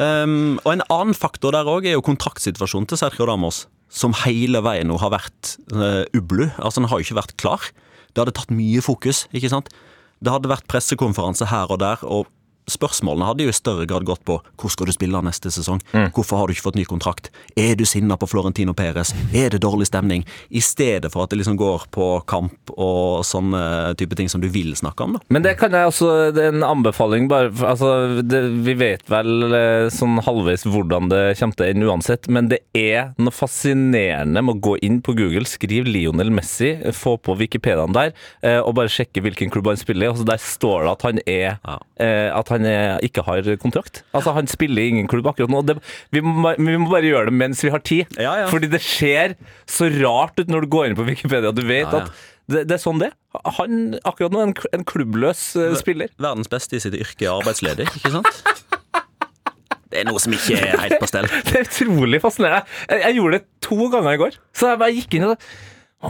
Um, 0.00 0.56
og 0.64 0.72
en 0.72 0.84
annen 0.88 1.16
faktor 1.16 1.52
der 1.52 1.68
òg 1.68 1.84
er 1.84 1.98
jo 1.98 2.04
kontraktsituasjonen 2.06 2.88
til 2.88 3.00
Sergio 3.00 3.26
Damos, 3.28 3.66
Som 3.92 4.14
hele 4.24 4.62
veien 4.64 4.88
nå 4.88 4.96
har 4.96 5.12
vært 5.12 5.56
uh, 5.74 6.08
ublu. 6.16 6.46
Altså, 6.56 6.80
han 6.80 6.88
har 6.88 7.00
jo 7.00 7.04
ikke 7.04 7.20
vært 7.20 7.36
klar. 7.36 7.66
Det 8.12 8.22
hadde 8.22 8.32
tatt 8.38 8.54
mye 8.54 8.80
fokus, 8.80 9.26
ikke 9.36 9.50
sant. 9.52 9.68
Det 10.24 10.32
hadde 10.32 10.48
vært 10.48 10.68
pressekonferanse 10.70 11.50
her 11.50 11.68
og 11.68 11.82
der, 11.82 12.00
og 12.08 12.30
spørsmålene 12.70 13.26
hadde 13.26 13.46
jo 13.46 13.52
i 13.52 13.56
større 13.56 13.86
grad 13.90 14.04
gått 14.06 14.22
på 14.28 14.36
hvor 14.60 14.70
skal 14.72 14.86
du 14.88 14.92
spille 14.94 15.20
neste 15.24 15.50
sesong? 15.52 15.80
Hvorfor 16.14 16.38
har 16.38 16.46
du 16.48 16.54
ikke 16.54 16.68
fått 16.68 16.78
ny 16.78 16.84
kontrakt? 16.88 17.30
Er 17.58 17.74
du 17.78 17.84
sinna 17.88 18.16
på 18.20 18.28
Florentino 18.30 18.74
Perez? 18.76 19.10
Er 19.34 19.50
det 19.50 19.62
dårlig 19.64 19.88
stemning? 19.90 20.24
I 20.50 20.62
stedet 20.62 21.10
for 21.12 21.24
at 21.24 21.32
det 21.32 21.40
liksom 21.40 21.56
går 21.60 21.88
på 21.94 22.08
kamp 22.30 22.72
og 22.76 23.24
sånne 23.26 23.94
type 23.98 24.16
ting 24.18 24.30
som 24.30 24.40
du 24.42 24.48
vil 24.52 24.74
snakke 24.78 25.04
om, 25.04 25.16
da. 25.16 25.22
Men 25.32 25.44
det 25.44 25.56
kan 25.60 25.74
jeg 25.74 25.90
også, 25.90 26.10
det 26.36 26.44
er 26.46 26.54
en 26.54 26.66
anbefaling 26.66 27.28
bare, 27.30 27.50
altså, 27.66 28.22
det, 28.22 28.42
vi 28.66 28.74
vet 28.78 29.04
vel 29.10 29.48
eh, 29.52 29.88
sånn 29.92 30.20
halvveis 30.24 30.64
hvordan 30.68 31.10
det 31.12 31.22
kommer 31.40 31.58
til 31.58 31.66
å 31.66 31.70
ende 31.72 31.90
uansett, 31.90 32.28
men 32.32 32.48
det 32.52 32.62
er 32.78 33.12
noe 33.18 33.34
fascinerende 33.34 34.42
med 34.44 34.56
å 34.56 34.62
gå 34.68 34.76
inn 34.86 35.00
på 35.04 35.14
Google, 35.18 35.44
skriv 35.48 35.88
Lionel 35.90 36.30
Messi, 36.34 36.74
få 36.96 37.16
på 37.22 37.36
Wikipediaen 37.40 37.94
der, 37.96 38.12
eh, 38.42 38.60
og 38.60 38.76
bare 38.78 38.92
sjekke 38.92 39.22
hvilken 39.24 39.52
klubb 39.52 39.70
han 39.72 39.80
spiller 39.80 40.08
i, 40.08 40.12
og 40.12 40.20
så 40.20 40.28
der 40.28 40.42
står 40.42 40.86
det 40.86 40.92
at 40.94 41.06
han 41.08 41.22
er, 41.26 41.48
Ja. 41.62 41.78
At 42.52 42.58
han 42.58 42.68
er, 42.68 42.98
ikke 43.06 43.24
har 43.26 43.48
kontrakt. 43.62 44.02
Altså, 44.14 44.34
han 44.36 44.48
spiller 44.50 44.84
i 44.84 44.90
ingen 44.92 45.08
klubb 45.10 45.26
akkurat 45.32 45.50
nå. 45.52 45.62
Det, 45.66 45.78
vi, 46.14 46.22
må, 46.24 46.52
vi 46.58 46.76
må 46.78 46.90
bare 46.92 47.08
gjøre 47.08 47.30
det 47.30 47.36
mens 47.40 47.62
vi 47.64 47.72
har 47.72 47.82
tid, 47.82 48.12
Ja, 48.20 48.36
ja. 48.44 48.50
fordi 48.52 48.68
det 48.72 48.82
ser 48.84 49.34
så 49.70 49.88
rart 50.02 50.38
ut 50.38 50.52
når 50.52 50.66
du 50.66 50.72
går 50.76 50.90
inn 50.90 50.98
på 50.98 51.06
Wikipedia, 51.08 51.50
du 51.56 51.64
vet 51.66 51.88
Ja, 51.88 52.04
at 52.04 52.28
det, 52.52 52.64
det 52.68 52.76
er 52.76 52.82
sånn 52.82 53.00
det. 53.00 53.12
Han 53.56 53.94
akkurat 54.04 54.34
nå 54.34 54.40
er 54.42 54.48
en, 54.50 54.54
en 54.76 54.84
klubbløs 54.88 55.42
eh, 55.56 55.72
spiller. 55.78 56.10
Verdens 56.20 56.50
beste 56.52 56.76
i 56.76 56.82
sitt 56.82 56.96
yrke 56.98 57.28
er 57.28 57.36
arbeidsledig, 57.38 57.86
ikke 57.96 58.12
sant? 58.18 58.42
Det 59.92 60.00
er 60.00 60.08
noe 60.08 60.20
som 60.24 60.32
ikke 60.34 60.56
er 60.56 60.80
helt 60.80 60.98
på 61.02 61.08
stell. 61.10 61.28
Det 61.48 61.58
er 61.60 61.66
utrolig 61.68 62.20
fascinerende. 62.24 62.64
Jeg, 62.88 63.02
jeg 63.06 63.18
gjorde 63.18 63.38
det 63.38 63.44
to 63.68 63.78
ganger 63.92 64.16
i 64.16 64.20
går. 64.22 64.38
Så 64.56 64.70
jeg 64.72 64.80
bare 64.80 64.96
gikk 64.96 65.16
inn 65.18 65.26
og 65.28 65.46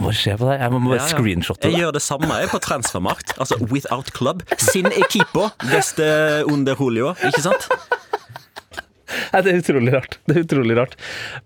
må 0.01 0.09
bare 0.09 0.17
se 0.17 0.33
på 0.39 0.47
det. 0.49 0.55
Jeg 0.61 0.71
må 0.73 0.79
bare 0.87 0.97
Ja, 0.97 1.03
ja. 1.05 1.09
screenshotte 1.13 1.69
Jeg 1.69 1.79
gjør 1.83 1.91
det 1.93 2.01
samme 2.01 2.39
jeg 2.41 2.49
på 2.49 2.59
transfermarkt. 2.65 3.35
Altså 3.37 3.57
without 3.69 4.09
club. 4.15 4.41
Sin 4.57 4.87
equipo 4.89 5.49
beste 5.69 6.07
under 6.49 6.73
Julio, 6.79 7.11
ikke 7.21 7.43
sant? 7.45 7.67
Nei, 9.33 9.41
det 9.45 9.51
er 9.53 9.59
utrolig 9.61 9.93
rart. 9.93 10.17
Det 10.25 10.35
er 10.39 10.45
utrolig 10.47 10.77
rart. 10.79 10.95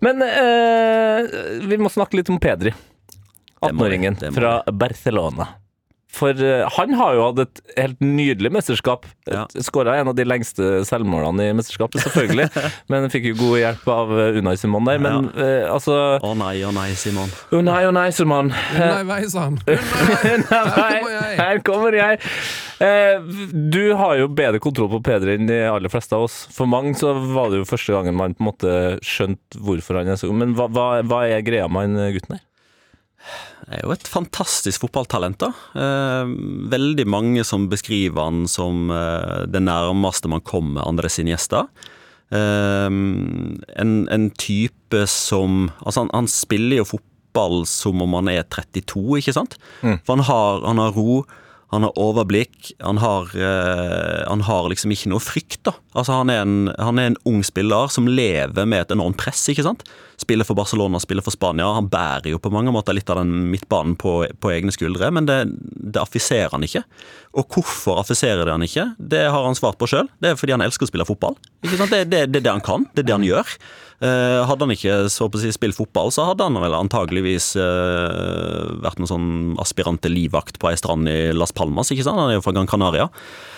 Men 0.00 0.22
eh, 0.24 1.28
vi 1.68 1.76
må 1.80 1.90
snakke 1.92 2.16
litt 2.16 2.30
om 2.32 2.38
Pedri. 2.40 2.72
Det 2.72 3.72
må 3.74 3.84
vi, 3.88 3.98
18-åringen 3.98 4.16
fra 4.36 4.52
Barcelona. 4.72 5.50
For 6.08 6.32
eh, 6.32 6.64
han 6.72 6.94
har 6.96 7.14
jo 7.14 7.24
hatt 7.26 7.40
et 7.42 7.60
helt 7.76 7.98
nydelig 8.00 8.50
mesterskap. 8.56 9.04
Ja. 9.28 9.44
Skåra 9.64 9.98
en 10.00 10.08
av 10.08 10.16
de 10.16 10.24
lengste 10.24 10.80
selvmålene 10.88 11.50
i 11.50 11.56
mesterskapet, 11.56 12.00
selvfølgelig. 12.06 12.48
men 12.92 13.10
fikk 13.12 13.28
jo 13.30 13.36
god 13.42 13.58
hjelp 13.60 13.90
av 13.92 14.14
eh, 14.16 14.38
Unai 14.40 14.56
Simon 14.60 14.88
der. 14.88 15.02
Men 15.04 15.28
eh, 15.36 15.68
altså 15.68 15.98
Å 16.24 16.32
nei, 16.38 16.56
å 16.64 16.72
nei, 16.74 16.88
Simon. 16.98 17.28
Unai, 17.52 17.82
Unai 17.90 18.08
Simon. 18.16 18.50
Nei, 18.72 19.20
han. 19.36 19.60
Nei, 19.68 19.76
Her 20.48 20.88
kommer 20.88 21.12
jeg. 21.12 21.36
Her 21.42 21.62
kommer 21.68 22.00
jeg. 22.00 22.22
Eh, 22.78 23.20
du 23.52 23.82
har 23.98 24.16
jo 24.20 24.32
bedre 24.32 24.62
kontroll 24.62 24.90
på 24.96 25.02
Peder 25.10 25.34
enn 25.34 25.48
de 25.50 25.60
aller 25.68 25.92
fleste 25.92 26.16
av 26.16 26.24
oss. 26.28 26.40
For 26.54 26.70
mange 26.70 26.96
så 26.98 27.12
var 27.36 27.52
det 27.52 27.60
jo 27.62 27.68
første 27.68 27.94
gangen 27.94 28.16
man 28.16 28.36
på 28.38 28.44
en 28.44 28.50
måte 28.52 28.74
skjønte 29.04 29.60
hvorfor 29.60 30.00
han 30.00 30.08
er 30.14 30.20
så 30.20 30.32
god. 30.32 30.40
Men 30.40 30.56
hva, 30.56 30.70
hva, 30.72 30.90
hva 31.04 31.24
er 31.28 31.44
greia 31.44 31.68
med 31.68 31.90
han 31.90 32.14
gutten 32.16 32.38
der? 32.38 32.47
Er 33.68 33.82
jo 33.84 33.92
et 33.92 34.08
fantastisk 34.08 34.84
fotballtalent. 34.86 35.38
da. 35.42 35.50
Eh, 35.74 36.32
veldig 36.72 37.06
mange 37.10 37.44
som 37.44 37.68
beskriver 37.70 38.28
han 38.28 38.46
som 38.48 38.90
eh, 38.94 39.44
det 39.50 39.62
nærmeste 39.64 40.30
man 40.30 40.44
kommer 40.46 40.86
andre 40.88 41.10
sine 41.12 41.34
gjester. 41.34 41.68
Eh, 42.30 42.88
en, 42.88 43.92
en 44.08 44.30
type 44.36 45.04
som 45.08 45.70
Altså, 45.84 46.04
han, 46.04 46.10
han 46.14 46.28
spiller 46.32 46.82
jo 46.82 46.90
fotball 46.96 47.62
som 47.68 48.00
om 48.02 48.16
han 48.18 48.32
er 48.32 48.46
32, 48.48 49.20
ikke 49.20 49.36
sant? 49.36 49.58
For 50.06 50.16
han 50.16 50.24
har, 50.28 50.64
han 50.66 50.80
har 50.82 50.96
ro. 50.96 51.22
Han 51.70 51.84
har 51.84 51.98
overblikk. 52.00 52.70
Han 52.80 52.98
har, 52.98 53.28
eh, 53.36 54.28
han 54.28 54.40
har 54.40 54.68
liksom 54.72 54.92
ikke 54.94 55.10
noe 55.12 55.20
frykt. 55.20 55.62
da. 55.68 55.74
Altså 55.92 56.16
han 56.16 56.30
er, 56.32 56.40
en, 56.40 56.70
han 56.78 56.98
er 56.98 57.10
en 57.10 57.18
ung 57.28 57.42
spiller 57.44 57.92
som 57.92 58.08
lever 58.08 58.64
med 58.64 58.86
et 58.86 58.94
enormt 58.96 59.18
press. 59.20 59.42
ikke 59.52 59.66
sant? 59.66 59.84
Spiller 60.16 60.48
for 60.48 60.56
Barcelona, 60.56 60.98
spiller 60.98 61.22
for 61.22 61.34
Spania. 61.34 61.68
Han 61.76 61.90
bærer 61.92 62.32
jo 62.32 62.40
på 62.40 62.50
mange 62.50 62.72
måter 62.72 62.96
litt 62.96 63.10
av 63.12 63.20
den 63.20 63.50
midtbanen 63.52 63.98
på, 64.00 64.24
på 64.40 64.52
egne 64.54 64.72
skuldre, 64.72 65.10
men 65.12 65.28
det, 65.28 65.42
det 65.92 66.00
affiserer 66.00 66.56
han 66.56 66.64
ikke. 66.64 66.82
Og 67.36 67.52
hvorfor 67.52 68.00
affiserer 68.00 68.46
det 68.48 68.56
han 68.56 68.64
ikke? 68.64 68.86
Det 68.98 69.26
har 69.28 69.44
han 69.44 69.58
svart 69.58 69.78
på 69.78 69.90
sjøl. 69.90 70.08
Det 70.18 70.32
er 70.32 70.40
fordi 70.40 70.56
han 70.56 70.64
elsker 70.64 70.88
å 70.88 70.90
spille 70.90 71.06
fotball. 71.08 71.36
Ikke 71.62 71.76
sant? 71.76 71.92
Det, 71.92 72.08
det, 72.08 72.24
det 72.32 72.40
er 72.40 72.48
det 72.48 72.56
han 72.56 72.64
kan. 72.64 72.88
Det 72.94 73.04
er 73.04 73.10
det 73.10 73.18
han 73.18 73.28
gjør. 73.28 73.58
Eh, 73.98 74.40
hadde 74.46 74.62
han 74.62 74.70
ikke 74.70 75.08
så 75.10 75.26
på 75.26 75.40
å 75.40 75.42
si, 75.42 75.50
spilt 75.50 75.74
fotball, 75.74 76.12
så 76.14 76.28
hadde 76.28 76.46
han 76.46 76.54
vel 76.62 76.74
antageligvis 76.76 77.48
eh, 77.58 78.68
vært 78.84 79.00
noen 79.02 79.10
sånn 79.10 79.30
aspirant 79.58 79.98
til 80.04 80.14
livvakt 80.14 80.60
på 80.62 80.70
ei 80.70 80.76
strand 80.78 81.10
i 81.10 81.32
Las 81.34 81.50
Palmas. 81.50 81.90
ikke 81.90 82.06
sant? 82.06 82.20
Han 82.22 82.30
er 82.30 82.38
jo 82.38 82.44
fra 82.44 82.54
Gran 82.54 82.70
Canaria. 82.70 83.08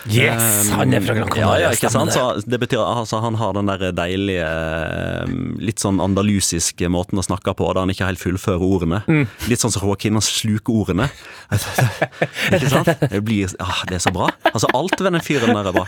Yes, 0.09 0.71
han 0.73 0.97
er 0.97 1.05
fra 1.05 1.19
Gran 1.19 1.29
Canaria, 1.29 1.59
Ja, 1.61 1.67
ja, 1.67 1.75
ikke 1.77 1.91
sant? 1.93 2.15
Så 2.17 2.41
det 2.49 2.57
betyr 2.63 2.81
altså, 2.81 3.21
han 3.21 3.37
har 3.37 3.53
den 3.59 3.69
der 3.69 3.93
deilige, 3.93 4.47
eh, 4.49 5.35
litt 5.61 5.85
sånn 5.85 6.01
andalusiske 6.01 6.89
måten 6.89 7.21
å 7.21 7.27
snakke 7.27 7.53
på, 7.59 7.69
der 7.75 7.85
han 7.85 7.93
ikke 7.93 8.09
helt 8.09 8.25
fullfører 8.25 8.65
ordene. 8.65 9.03
Mm. 9.13 9.27
Litt 9.53 9.61
sånn 9.61 9.77
som 9.77 9.85
Joaquin, 9.85 10.17
han 10.17 10.25
sluker 10.25 10.87
ordene. 10.87 11.11
ikke 12.57 12.73
sant? 12.73 12.95
Det 13.13 13.21
blir 13.27 13.53
ah, 13.61 13.85
Det 13.91 14.01
er 14.01 14.07
så 14.09 14.15
bra. 14.15 14.33
Altså, 14.55 14.73
alt 14.73 14.97
ved 14.97 15.13
den 15.13 15.21
fyren 15.27 15.53
der 15.53 15.69
er 15.69 15.83
bra. 15.83 15.87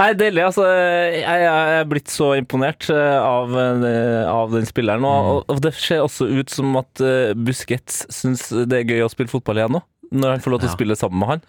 Nei, 0.00 0.10
deilig. 0.16 0.42
Altså, 0.48 0.64
jeg, 0.64 1.22
jeg 1.44 1.76
er 1.76 1.88
blitt 1.88 2.12
så 2.12 2.30
imponert 2.38 2.86
eh, 2.92 3.16
av, 3.20 3.52
eh, 3.52 4.24
av 4.24 4.54
den 4.54 4.68
spilleren. 4.68 5.04
Og, 5.04 5.42
og 5.44 5.60
det 5.64 5.74
ser 5.76 6.04
også 6.06 6.28
ut 6.30 6.52
som 6.52 6.72
at 6.80 7.02
eh, 7.04 7.32
Busquets 7.36 8.06
syns 8.12 8.46
det 8.48 8.80
er 8.80 8.94
gøy 8.94 9.04
å 9.04 9.10
spille 9.12 9.32
fotball 9.32 9.60
igjen 9.60 9.76
nå. 9.76 9.82
Når 10.10 10.36
han 10.36 10.44
får 10.44 10.54
lov 10.54 10.62
til 10.62 10.70
å 10.70 10.76
spille 10.78 10.96
sammen 10.98 11.20
med 11.20 11.34
han. 11.34 11.44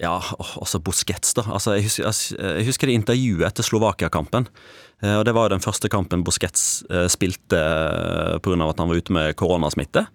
Ja, 0.00 0.16
også 0.60 0.80
Busquets, 0.84 1.36
da. 1.36 1.44
Altså, 1.52 1.76
jeg, 1.76 1.86
husker, 1.86 2.08
jeg, 2.08 2.38
jeg 2.40 2.68
husker 2.70 2.90
det 2.90 2.96
intervjuet 3.02 3.46
etter 3.50 3.66
Slovakia-kampen. 3.66 4.48
Og 4.98 5.22
Det 5.28 5.32
var 5.36 5.46
jo 5.46 5.52
den 5.54 5.62
første 5.62 5.86
kampen 5.92 6.24
Busquets 6.26 6.64
spilte 7.12 7.60
pga. 8.42 8.56
at 8.66 8.80
han 8.82 8.90
var 8.90 8.98
ute 8.98 9.14
med 9.14 9.36
koronasmitte. 9.38 10.08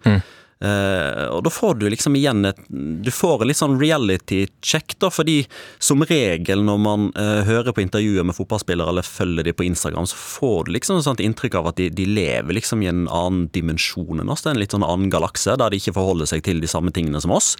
Eh, 0.60 1.24
og 1.34 1.42
da 1.44 1.50
får 1.50 1.74
du 1.80 1.88
liksom 1.90 2.14
igjen 2.16 2.46
et 2.46 2.60
Du 2.70 3.10
får 3.12 3.42
en 3.42 3.50
litt 3.50 3.58
sånn 3.58 3.74
reality-check, 3.80 4.96
da, 5.02 5.10
fordi 5.12 5.42
som 5.82 6.04
regel 6.06 6.62
når 6.64 6.78
man 6.80 7.08
uh, 7.18 7.42
hører 7.44 7.74
på 7.74 7.82
intervjuer 7.82 8.24
med 8.24 8.36
fotballspillere 8.36 8.92
eller 8.92 9.06
følger 9.06 9.48
de 9.48 9.54
på 9.56 9.66
Instagram, 9.66 10.06
så 10.08 10.16
får 10.18 10.66
du 10.66 10.74
liksom 10.76 11.00
et 11.00 11.08
sånt 11.08 11.22
inntrykk 11.24 11.58
av 11.60 11.72
at 11.72 11.80
de, 11.80 11.90
de 11.92 12.06
lever 12.08 12.56
liksom 12.56 12.84
i 12.84 12.88
en 12.90 13.04
annen 13.08 13.48
dimensjon 13.54 14.22
enn 14.22 14.30
oss. 14.32 14.44
Det 14.44 14.52
er 14.52 14.56
en 14.56 14.62
litt 14.62 14.76
sånn 14.76 14.86
annen 14.86 15.12
galakse, 15.12 15.58
der 15.60 15.74
de 15.74 15.82
ikke 15.82 15.96
forholder 15.98 16.30
seg 16.30 16.44
til 16.46 16.62
de 16.62 16.70
samme 16.70 16.94
tingene 16.94 17.20
som 17.22 17.34
oss. 17.34 17.54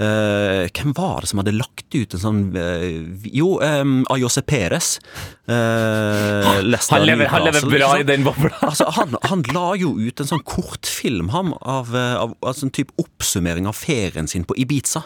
Eh, 0.00 0.70
hvem 0.72 0.94
var 0.96 1.20
det 1.20 1.28
som 1.30 1.42
hadde 1.42 1.52
lagt 1.52 1.92
ut 1.92 2.14
en 2.16 2.22
sånn 2.22 2.38
uh, 2.56 3.26
Jo, 3.28 3.58
um, 3.60 4.00
Ayose 4.10 4.40
Perez. 4.48 4.96
Uh, 5.44 6.48
Han 6.88 7.04
lever, 7.04 7.28
han 7.28 7.44
lever 7.44 7.68
bra 7.68 7.90
i 8.00 8.06
den 8.08 8.24
bobla. 8.24 8.54
Altså, 8.64 8.88
han, 8.96 9.18
han 9.28 9.44
la 9.52 9.66
jo 9.78 9.92
ut 10.00 10.22
en 10.22 10.30
sånn 10.32 10.44
kortfilm 10.48 11.30
ham, 11.34 11.52
av, 11.60 11.92
av, 11.92 12.32
av 12.32 12.52
altså 12.52 12.68
en 12.68 12.74
type 12.74 12.96
oppsummering 13.02 13.68
av 13.68 13.76
ferien 13.76 14.30
sin 14.30 14.48
på 14.48 14.56
Ibiza. 14.64 15.04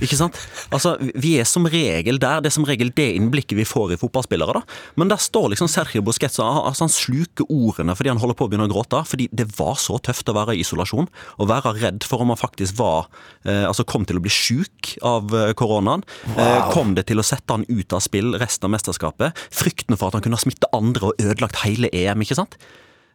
Ikke 0.00 0.18
sant? 0.18 0.38
Altså, 0.72 0.96
Vi 1.20 1.36
er 1.40 1.48
som 1.48 1.66
regel 1.70 2.18
der. 2.22 2.40
Det 2.40 2.50
er 2.50 2.56
som 2.56 2.66
regel 2.68 2.92
det 2.96 3.08
innblikket 3.18 3.56
vi 3.58 3.66
får 3.68 3.94
i 3.94 4.00
fotballspillere. 4.00 4.52
da. 4.60 4.62
Men 4.96 5.08
der 5.08 5.20
står 5.20 5.50
liksom 5.54 5.68
Sergio 5.68 6.02
Busquets 6.02 6.40
altså, 6.40 6.86
han 6.86 6.92
sluker 6.92 7.48
ordene 7.50 7.96
fordi 7.96 8.12
han 8.12 8.20
holder 8.22 8.38
på 8.38 8.46
å 8.46 8.50
begynne 8.50 8.68
å 8.68 8.72
gråte. 8.72 9.02
Fordi 9.06 9.28
det 9.32 9.48
var 9.58 9.76
så 9.80 9.98
tøft 9.98 10.28
å 10.28 10.36
være 10.36 10.56
i 10.56 10.64
isolasjon 10.64 11.08
og 11.38 11.48
være 11.50 11.76
redd 11.80 12.04
for 12.06 12.24
om 12.24 12.32
han 12.32 12.40
faktisk 12.40 12.78
var 12.80 13.08
eh, 13.44 13.66
Altså 13.70 13.84
kom 13.86 14.04
til 14.08 14.18
å 14.18 14.22
bli 14.24 14.32
sjuk 14.32 14.96
av 15.06 15.30
koronaen. 15.30 15.54
koronaen. 15.54 16.04
Eh, 16.36 16.70
kom 16.74 16.94
det 16.96 17.06
til 17.10 17.20
å 17.20 17.26
sette 17.26 17.54
han 17.54 17.66
ut 17.68 17.92
av 17.92 18.02
spill 18.04 18.34
resten 18.40 18.68
av 18.68 18.74
mesterskapet. 18.74 19.36
Frykten 19.54 19.98
for 19.98 20.10
at 20.10 20.18
han 20.18 20.24
kunne 20.24 20.40
smitte 20.40 20.70
andre 20.76 21.10
og 21.10 21.22
ødelagt 21.22 21.62
hele 21.64 21.90
EM. 21.92 22.22
ikke 22.24 22.38
sant? 22.38 22.56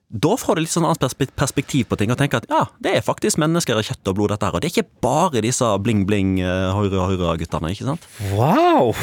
Da 0.09 0.35
får 0.37 0.55
du 0.57 0.61
litt 0.65 0.73
sånn 0.73 0.85
annet 0.87 1.33
perspektiv 1.35 1.87
på 1.89 1.97
ting 1.99 2.11
og 2.13 2.19
tenker 2.19 2.43
at 2.43 2.49
ja, 2.51 2.65
det 2.83 2.93
er 2.97 3.05
faktisk 3.05 3.39
mennesker 3.41 3.79
i 3.79 3.85
kjøtt 3.87 4.11
og 4.11 4.19
blod, 4.19 4.33
dette 4.35 4.45
her. 4.45 4.57
Og 4.57 4.61
det 4.61 4.69
er 4.69 4.75
ikke 4.75 5.01
bare 5.03 5.41
disse 5.43 5.69
bling-bling, 5.81 6.37
høyre-høyre-guttene, 6.77 7.73
ikke 7.73 7.89
sant? 7.89 8.05
Wow! 8.35 8.93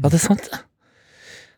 Ja, 0.00 0.08
det 0.08 0.16
er 0.18 0.24
sant. 0.24 0.48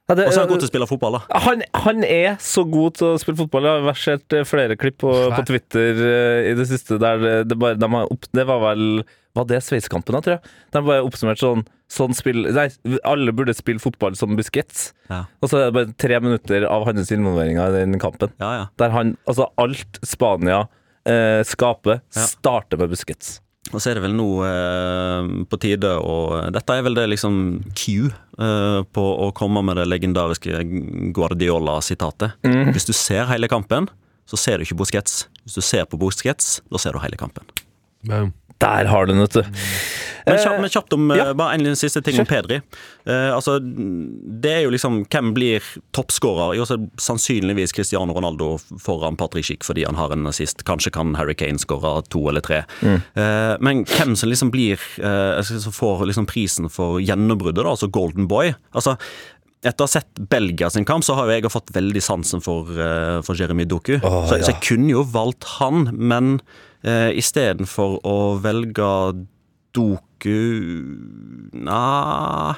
Ja, 0.08 0.14
Og 0.16 0.32
så 0.32 0.40
er 0.40 0.44
han 0.46 0.48
god 0.48 0.62
til 0.62 0.68
å 0.68 0.70
spille 0.70 0.86
fotball, 0.88 1.18
da. 1.18 1.40
han, 1.44 1.62
han 1.84 2.04
er 2.06 2.38
så 2.40 2.62
god 2.64 2.94
til 2.96 3.10
å 3.10 3.16
spille 3.20 3.36
fotball. 3.42 3.66
Jeg 3.68 3.84
har 3.84 3.98
sett 4.00 4.36
eh, 4.38 4.46
flere 4.48 4.76
klipp 4.80 4.96
på, 5.02 5.10
på 5.34 5.42
Twitter 5.50 6.00
eh, 6.00 6.48
i 6.48 6.54
det 6.56 6.64
siste 6.70 6.96
der 7.02 7.44
det, 7.44 7.58
bare 7.60 7.76
de 7.76 7.90
har 7.92 8.08
opp, 8.14 8.24
Det 8.32 8.46
var 8.48 8.62
vel 8.62 9.02
Var 9.36 9.48
det 9.50 9.60
Sveitskampen, 9.66 10.16
da, 10.16 10.22
tror 10.24 10.38
jeg? 10.38 10.54
De 10.72 10.82
bare 10.86 11.04
oppsummert 11.04 11.42
sånn 11.42 11.66
Sånn 11.88 12.12
spill 12.12 12.42
Nei, 12.52 12.66
alle 13.08 13.32
burde 13.32 13.54
spille 13.56 13.80
fotball 13.80 14.16
som 14.18 14.34
Busquets. 14.36 14.90
Ja. 15.08 15.22
Og 15.40 15.48
så 15.48 15.56
er 15.62 15.70
det 15.70 15.74
bare 15.78 15.94
tre 15.96 16.18
minutter 16.20 16.66
av 16.68 16.84
hans 16.84 17.08
involveringer 17.14 17.72
i 17.78 17.84
den 17.86 17.98
kampen. 18.02 18.32
Ja, 18.42 18.50
ja. 18.58 18.64
Der 18.78 18.92
han 18.92 19.14
Altså, 19.26 19.46
alt 19.56 20.00
Spania 20.04 20.66
eh, 21.08 21.40
skaper, 21.48 22.02
Ja. 22.14 22.26
starter 22.28 22.76
med 22.82 22.90
Busquets. 22.92 23.38
Og 23.72 23.80
så 23.82 23.90
er 23.90 23.98
det 23.98 24.02
vel 24.06 24.14
nå 24.16 24.26
eh, 24.48 25.30
på 25.48 25.58
tide 25.60 25.90
å 26.00 26.12
Dette 26.54 26.76
er 26.76 26.84
vel 26.86 26.94
det 26.96 27.06
liksom 27.10 27.34
Q 27.76 28.08
eh, 28.08 28.80
på 28.96 29.04
å 29.26 29.32
komme 29.36 29.60
med 29.64 29.76
det 29.80 29.88
legendariske 29.88 30.60
Guardiola-sitatet. 31.16 32.36
Hvis 32.72 32.88
du 32.88 32.92
ser 32.96 33.26
hele 33.32 33.48
kampen, 33.48 33.88
så 34.28 34.36
ser 34.40 34.58
du 34.60 34.64
ikke 34.68 34.76
Busquets. 34.82 35.22
Hvis 35.44 35.56
du 35.56 35.64
ser 35.64 35.84
på 35.88 35.98
Busquets, 36.00 36.58
da 36.68 36.80
ser 36.80 36.92
du 36.96 37.00
hele 37.02 37.16
kampen. 37.20 37.44
Boom. 38.04 38.32
Der 38.58 38.90
har 38.90 39.06
du 39.06 39.12
den, 39.12 39.22
vet 39.22 39.38
du. 39.38 39.42
Men 40.28 40.38
kjapt, 40.38 40.60
men 40.60 40.70
kjapt 40.70 40.92
om 40.92 41.10
eh, 41.10 41.18
ja. 41.18 41.34
bare 41.34 41.54
en 41.56 41.76
siste 41.78 42.02
ting 42.04 42.18
om 42.20 42.26
Pedri. 42.28 42.60
Uh, 43.08 43.34
altså, 43.34 43.58
det 43.62 44.50
er 44.52 44.64
jo 44.66 44.72
liksom 44.74 45.00
Hvem 45.08 45.32
blir 45.36 45.64
toppskårer? 45.96 46.56
Jo, 46.58 46.66
så 46.68 46.76
sannsynligvis 47.00 47.72
Cristiano 47.76 48.12
Ronaldo 48.16 48.56
foran 48.82 49.16
Patrick 49.16 49.46
Schick 49.48 49.64
fordi 49.66 49.86
han 49.88 49.98
har 49.98 50.12
en 50.12 50.26
nazist. 50.26 50.64
Kanskje 50.68 50.92
kan 50.94 51.14
Harry 51.18 51.36
Kane 51.38 51.60
skåre 51.60 51.94
to 52.12 52.26
eller 52.28 52.44
tre. 52.44 52.62
Eh, 52.84 53.54
men 53.64 53.84
hvem 53.88 54.16
som 54.18 54.30
liksom 54.30 54.52
blir 54.52 54.82
uh, 55.00 55.40
Som 55.46 55.72
får 55.72 56.06
liksom 56.10 56.28
prisen 56.28 56.68
for 56.72 57.00
gjennombruddet, 57.00 57.62
da, 57.62 57.72
altså 57.72 57.88
Golden 57.92 58.28
Boy 58.28 58.52
Altså 58.76 58.96
etter 59.66 59.82
å 59.82 59.88
ha 59.88 59.90
sett 59.90 60.20
Belgia 60.30 60.68
sin 60.70 60.86
kamp, 60.86 61.02
så 61.06 61.16
har 61.18 61.26
jo 61.28 61.34
jeg 61.38 61.50
fått 61.50 61.72
veldig 61.74 62.02
sansen 62.04 62.42
for, 62.44 62.68
eh, 62.78 63.18
for 63.26 63.38
Jeremy 63.38 63.66
Doku. 63.68 63.96
så, 64.00 64.36
så 64.38 64.52
jeg 64.52 64.60
kunne 64.62 64.92
jo 64.94 65.02
valgt 65.02 65.48
han, 65.58 65.88
men 65.98 66.38
eh, 66.86 67.10
istedenfor 67.18 67.98
å 68.06 68.16
velge 68.44 68.86
Doku 69.74 70.38
Nja 71.52 72.56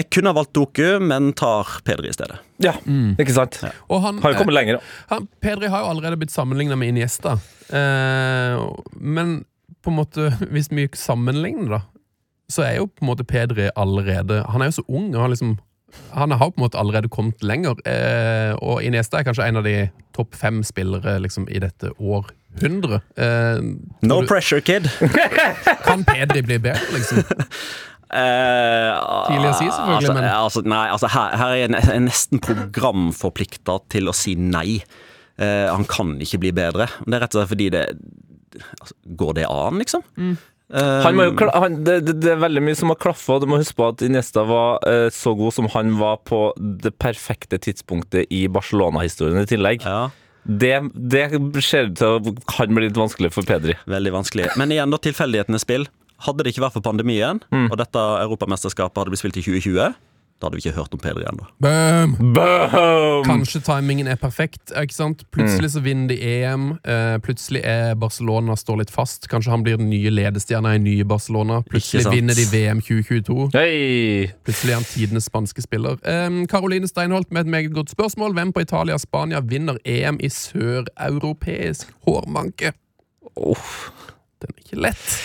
Jeg 0.00 0.08
kunne 0.14 0.30
ha 0.32 0.38
valgt 0.38 0.54
Doku, 0.56 0.98
men 1.04 1.32
tar 1.36 1.68
Pedri 1.84 2.08
i 2.08 2.14
stedet. 2.16 2.38
Ja, 2.62 2.72
ikke 3.20 3.34
sant? 3.36 3.58
Og 3.90 4.00
han, 4.04 4.20
Har 4.22 4.32
jo 4.32 4.40
kommet 4.40 4.56
lenger, 4.56 4.78
da. 4.78 4.92
han, 5.12 5.26
Pedri 5.44 5.68
har 5.68 5.84
jo 5.84 5.90
allerede 5.92 6.16
blitt 6.22 6.32
sammenligna 6.32 6.78
med 6.80 6.94
Iniesta. 6.94 7.34
Eh, 7.68 8.62
men 8.96 9.40
på 9.84 9.92
en 9.92 9.98
måte, 9.98 10.30
hvis 10.54 10.70
vi 10.72 10.86
sammenligner, 10.96 11.74
da, 11.76 11.82
så 12.50 12.64
er 12.66 12.78
jo 12.80 12.88
på 12.88 13.04
en 13.04 13.10
måte 13.12 13.26
Pedri 13.28 13.68
allerede 13.78 14.40
Han 14.50 14.62
er 14.64 14.70
jo 14.72 14.80
så 14.80 14.86
ung. 14.88 15.12
og 15.14 15.20
har 15.22 15.30
liksom, 15.34 15.58
han 16.14 16.30
har 16.32 16.50
på 16.50 16.58
en 16.60 16.64
måte 16.66 16.78
allerede 16.80 17.08
kommet 17.12 17.42
lenger. 17.46 17.78
Eh, 17.88 18.52
og 18.62 18.82
Iniesta 18.86 19.18
er 19.20 19.26
kanskje 19.28 19.46
en 19.48 19.60
av 19.60 19.64
de 19.66 19.76
topp 20.16 20.34
fem 20.38 20.62
spillere 20.66 21.18
liksom, 21.22 21.46
i 21.50 21.58
dette 21.62 21.92
århundret. 21.98 23.02
Eh, 23.16 23.60
No 24.02 24.20
du- 24.22 24.26
pressure, 24.30 24.60
kid! 24.60 24.88
kan 25.86 26.04
Pedri 26.08 26.42
bli 26.42 26.58
bedre, 26.58 26.82
liksom? 26.94 27.22
Tidlig 28.10 29.50
å 29.50 29.54
si, 29.54 29.68
selvfølgelig, 29.70 29.96
altså, 30.00 30.14
men- 30.16 30.24
altså, 30.34 30.62
Nei, 30.66 30.86
altså 30.90 31.10
her, 31.14 31.36
her 31.38 31.52
er 31.54 31.60
jeg 31.60 31.70
jeg 31.94 32.02
nesten 32.08 32.40
programforplikta 32.42 33.78
til 33.92 34.10
å 34.10 34.14
si 34.16 34.34
nei. 34.34 34.80
Eh, 35.40 35.68
han 35.70 35.86
kan 35.88 36.16
ikke 36.20 36.40
bli 36.42 36.50
bedre. 36.52 36.88
Det 37.06 37.14
er 37.16 37.22
rett 37.22 37.34
og 37.36 37.40
slett 37.44 37.52
fordi 37.54 37.68
det 37.72 37.84
altså, 38.80 38.94
Går 39.16 39.36
det 39.38 39.46
an, 39.48 39.78
liksom? 39.80 40.02
Mm. 40.18 40.34
Han 40.72 41.16
må 41.18 41.24
jo, 41.28 41.48
han, 41.50 41.78
det, 41.84 41.96
det, 42.06 42.14
det 42.22 42.30
er 42.34 42.40
veldig 42.44 42.62
mye 42.62 42.76
som 42.78 42.92
har 42.92 42.98
klaffa. 43.02 43.40
Du 43.42 43.46
må 43.50 43.58
huske 43.58 43.74
på 43.78 43.88
at 43.90 44.02
Iniesta 44.06 44.44
var 44.46 44.78
eh, 44.86 45.08
så 45.10 45.32
god 45.38 45.52
som 45.56 45.66
han 45.74 45.96
var 45.98 46.20
på 46.28 46.52
det 46.58 46.92
perfekte 47.02 47.58
tidspunktet 47.58 48.30
i 48.30 48.44
Barcelona-historien 48.48 49.42
i 49.42 49.48
tillegg. 49.50 49.82
ja, 49.86 50.10
Det, 50.46 50.76
det 50.94 51.24
ser 51.66 51.90
ut 51.90 51.96
til 52.00 52.06
å 52.20 52.34
kan 52.48 52.70
bli 52.74 52.86
litt 52.88 52.96
vanskelig 52.96 53.32
for 53.34 53.42
Pedri. 53.48 53.74
veldig 53.90 54.12
vanskelig. 54.14 54.46
Men 54.56 54.70
igjen, 54.72 54.90
da, 54.94 54.98
tilfeldighetenes 55.02 55.66
spill. 55.66 55.88
hadde 56.20 56.44
det 56.44 56.52
ikke 56.54 56.62
vært 56.66 56.74
for 56.76 56.84
pandemien, 56.84 57.38
Mm. 57.50 57.70
og 57.72 57.76
dette 57.80 57.98
europamesterskapet 58.22 58.98
hadde 59.00 59.10
blitt 59.14 59.22
spilt 59.22 59.38
i 59.40 59.42
2020, 59.42 59.94
da 60.40 60.48
hadde 60.48 60.58
vi 60.58 60.64
ikke 60.64 60.78
hørt 60.78 60.94
om 60.96 61.02
Peder 61.02 61.22
igjen. 61.22 61.38
da. 61.38 61.46
Boom! 61.60 62.32
Boom! 62.34 63.24
Kanskje 63.28 63.60
timingen 63.66 64.08
er 64.10 64.16
perfekt. 64.16 64.72
ikke 64.72 64.96
sant? 64.96 65.26
Plutselig 65.30 65.74
så 65.76 65.84
vinner 65.84 66.08
de 66.10 66.18
EM. 66.24 66.70
Eh, 66.80 67.18
plutselig 67.22 67.62
er 67.64 67.94
Barcelona 68.00 68.56
står 68.56 68.82
litt 68.82 68.90
fast. 68.94 69.28
Kanskje 69.30 69.52
han 69.52 69.62
blir 69.66 69.78
den 69.78 69.90
nye 69.92 70.10
ledestjerna 70.10 70.74
i 70.74 70.82
nye 70.82 71.04
Barcelona. 71.04 71.60
Plutselig 71.70 72.08
vinner 72.10 72.34
de 72.34 72.48
VM 72.50 72.80
2022. 72.82 73.50
Hey! 73.54 74.30
Plutselig 74.48 74.74
er 74.74 74.80
han 74.80 74.90
tidenes 74.90 75.28
spanske 75.30 75.62
spiller. 75.62 76.00
Karoline 76.00 76.80
Caroline 76.80 76.88
Steinholt 76.88 77.30
med 77.32 77.40
et 77.40 77.46
meget 77.46 77.74
godt 77.74 77.90
spørsmål. 77.90 78.32
Hvem 78.32 78.52
på 78.52 78.60
Italia 78.60 78.94
og 78.94 79.00
Spania 79.00 79.40
vinner 79.40 79.76
EM 79.84 80.20
i 80.20 80.28
søreuropeisk 80.28 81.92
hårmanke? 82.06 82.72
Oh. 83.36 83.56
Den 84.40 84.54
er 84.54 84.62
ikke 84.64 84.80
lett. 84.80 85.18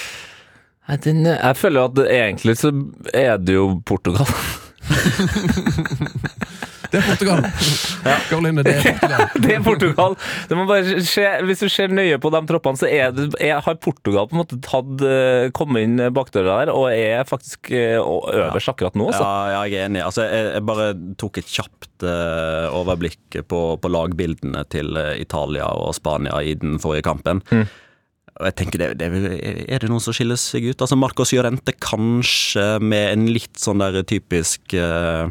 Jeg 0.88 1.58
føler 1.58 1.86
at 1.86 1.98
egentlig 2.12 2.58
så 2.58 2.74
er 3.14 3.38
det 3.38 3.54
jo 3.56 3.82
Portugal. 3.86 4.28
Det 6.92 7.02
er 7.02 7.08
Portugal. 7.10 7.42
Caroline, 8.30 8.64
det 8.64 8.76
er 8.78 8.84
Portugal. 8.86 9.24
Det 9.44 9.54
er 9.56 9.64
Portugal. 9.66 10.16
Det 10.50 10.58
må 10.58 10.66
bare 10.70 11.02
skje, 11.04 11.28
hvis 11.48 11.64
du 11.64 11.68
ser 11.72 11.94
nøye 11.94 12.20
på 12.22 12.32
de 12.34 12.42
troppene, 12.48 12.80
så 12.80 12.88
er 12.88 13.12
det, 13.16 13.28
er, 13.44 13.60
har 13.66 13.80
Portugal 13.84 14.30
på 14.30 14.38
en 14.38 14.42
måte 14.44 14.60
tatt, 14.64 15.04
eh, 15.04 15.50
kommet 15.56 15.88
inn 15.88 16.04
bakdøra 16.16 16.62
der 16.62 16.74
og 16.74 16.88
er 16.94 17.26
faktisk 17.28 17.72
eh, 17.76 17.98
øverst 18.00 18.72
akkurat 18.72 18.96
nå. 18.96 19.10
Så. 19.12 19.24
Ja, 19.24 19.56
ja, 19.56 19.64
jeg 19.68 19.82
er 19.82 19.90
enig. 19.90 20.04
Altså, 20.06 20.28
jeg, 20.30 20.52
jeg 20.54 20.68
bare 20.70 20.90
tok 21.20 21.42
et 21.42 21.52
kjapt 21.52 22.06
uh, 22.06 22.68
overblikk 22.76 23.40
på, 23.50 23.62
på 23.82 23.92
lagbildene 23.92 24.64
til 24.72 24.96
Italia 25.20 25.68
og 25.76 25.96
Spania 25.98 26.40
i 26.44 26.56
den 26.60 26.80
forrige 26.84 27.08
kampen. 27.10 27.44
Mm. 27.52 27.66
Og 28.36 28.50
jeg 28.50 28.56
tenker, 28.60 28.82
det, 28.82 28.88
det, 29.00 29.08
er 29.08 29.62
Er 29.78 29.80
det 29.86 29.88
noen 29.92 30.04
som 30.04 30.16
skiller 30.16 30.40
seg 30.40 30.66
ut? 30.72 30.82
Altså 30.84 30.98
Marcos 31.00 31.32
Llorente 31.32 31.72
kanskje 31.80 32.66
med 32.84 33.14
en 33.14 33.30
litt 33.32 33.56
sånn 33.62 33.80
der 33.80 34.02
typisk 34.04 34.76
uh, 34.76 35.30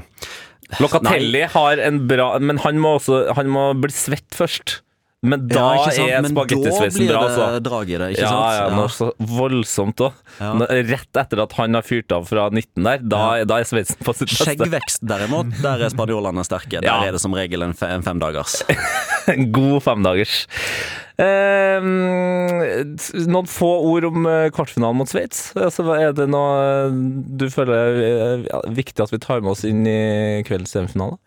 Locatelli 0.80 1.44
har 1.52 1.82
en 1.84 2.06
bra 2.08 2.30
Men 2.40 2.62
han 2.64 2.80
må, 2.80 2.96
også, 2.98 3.26
han 3.36 3.50
må 3.52 3.68
bli 3.76 3.92
svett 3.92 4.32
først. 4.34 4.78
Men 5.24 5.46
da 5.48 5.60
ja, 5.60 5.68
ikke 5.80 5.92
sant? 5.96 6.08
bra 6.08 6.20
Men 6.20 6.34
da 6.36 6.42
blir 6.48 7.08
det 7.08 7.18
altså. 7.20 7.44
drag 7.64 7.92
i 7.92 8.00
det, 8.00 8.08
ikke 8.12 8.24
Ja, 8.24 8.32
sant? 8.32 8.56
ja, 8.56 8.80
ja. 8.82 8.88
så 8.92 9.06
voldsomt 9.38 10.02
òg. 10.04 10.18
Ja. 10.36 10.50
Rett 10.90 11.20
etter 11.22 11.40
at 11.46 11.54
han 11.60 11.78
har 11.78 11.86
fyrt 11.86 12.12
av 12.12 12.26
fra 12.28 12.50
19 12.52 12.84
der, 12.84 13.00
da, 13.08 13.22
da 13.48 13.60
er 13.62 13.68
sveisen 13.68 14.00
på 14.04 14.12
sitt 14.18 14.28
beste. 14.34 14.50
Skjeggvekst 14.50 15.06
derimot, 15.08 15.54
der 15.64 15.86
er 15.86 15.94
spanjolene 15.94 16.44
sterke. 16.44 16.80
Der 16.80 16.90
Ja. 16.90 16.98
er 17.08 17.16
det 17.16 17.22
som 17.24 17.32
regel 17.36 17.64
en, 17.64 17.72
fe, 17.76 17.88
en 17.96 18.04
femdagers. 18.04 18.62
En 19.32 19.46
god 19.56 19.78
femdagers. 19.80 20.42
Eh, 21.14 21.84
noen 23.30 23.46
få 23.46 23.68
ord 23.86 24.06
om 24.08 24.24
eh, 24.26 24.48
kvartfinalen 24.54 24.98
mot 24.98 25.10
Sveits. 25.10 25.52
Altså, 25.54 25.86
er 25.94 26.14
det 26.16 26.26
noe 26.32 26.56
eh, 26.88 26.96
du 27.38 27.46
føler 27.54 28.00
er 28.02 28.42
viktig 28.74 29.04
at 29.04 29.14
vi 29.14 29.20
tar 29.22 29.44
med 29.44 29.52
oss 29.52 29.62
inn 29.68 29.84
i 29.86 30.42
kveldens 30.46 30.74
semifinale? 30.74 31.20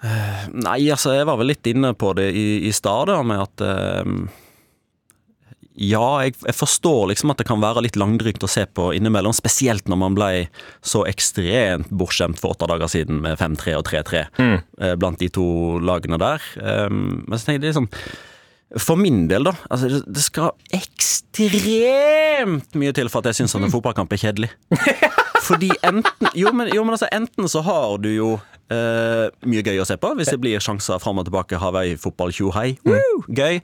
Nei, 0.52 0.82
altså, 0.92 1.16
jeg 1.16 1.30
var 1.30 1.40
vel 1.40 1.54
litt 1.54 1.72
inne 1.72 1.94
på 1.96 2.12
det 2.20 2.28
i, 2.36 2.68
i 2.68 2.74
stad, 2.76 3.14
med 3.32 3.46
at 3.46 3.64
eh, 3.64 4.14
Ja, 5.88 6.06
jeg, 6.26 6.36
jeg 6.44 6.60
forstår 6.60 7.14
liksom 7.14 7.32
at 7.32 7.40
det 7.40 7.48
kan 7.48 7.64
være 7.64 7.88
litt 7.88 7.96
langdrygt 7.96 8.44
å 8.44 8.52
se 8.52 8.68
på 8.68 8.92
innimellom, 8.98 9.36
spesielt 9.40 9.88
når 9.88 10.04
man 10.04 10.20
ble 10.20 10.32
så 10.84 11.08
ekstremt 11.08 11.94
bortskjemt 11.96 12.42
for 12.42 12.58
åtte 12.58 12.68
dager 12.68 12.92
siden 12.92 13.24
med 13.24 13.40
5-3 13.40 13.80
og 13.80 13.88
3-3 13.88 14.26
eh, 14.44 14.96
blant 15.00 15.24
de 15.24 15.32
to 15.32 15.78
lagene 15.80 16.20
der. 16.20 16.44
Eh, 16.60 16.90
men 16.92 17.38
så 17.38 17.46
tenker 17.46 17.70
jeg 17.70 17.78
liksom 17.78 17.94
for 18.76 19.00
min 19.00 19.28
del, 19.32 19.48
da. 19.48 19.54
Altså, 19.72 20.02
det- 20.04 20.24
skal 20.26 20.52
ekstremt 20.76 22.76
mye 22.76 22.94
til 22.96 23.08
for 23.12 23.24
at 23.24 23.32
jeg 23.32 23.40
syns 23.42 23.56
at 23.56 23.64
en 23.64 23.72
fotballkamp 23.74 24.12
er 24.14 24.20
kjedelig. 24.22 24.50
Fordi 25.48 25.70
enten 25.86 26.32
Jo, 26.36 26.52
men, 26.52 26.68
jo, 26.74 26.82
men 26.84 26.96
altså, 26.98 27.08
enten 27.16 27.48
så 27.48 27.62
har 27.64 28.00
du 28.04 28.10
jo 28.12 28.32
eh, 28.74 29.28
mye 29.48 29.64
gøy 29.64 29.78
å 29.80 29.86
se 29.88 29.96
på, 30.02 30.10
hvis 30.18 30.34
det 30.34 30.42
blir 30.44 30.60
sjanser 30.64 31.00
fram 31.00 31.22
og 31.22 31.30
tilbake, 31.30 31.60
Hawaii-fotball, 31.62 32.34
tjo 32.36 32.52
hei. 32.58 32.74
Gøy. 33.30 33.62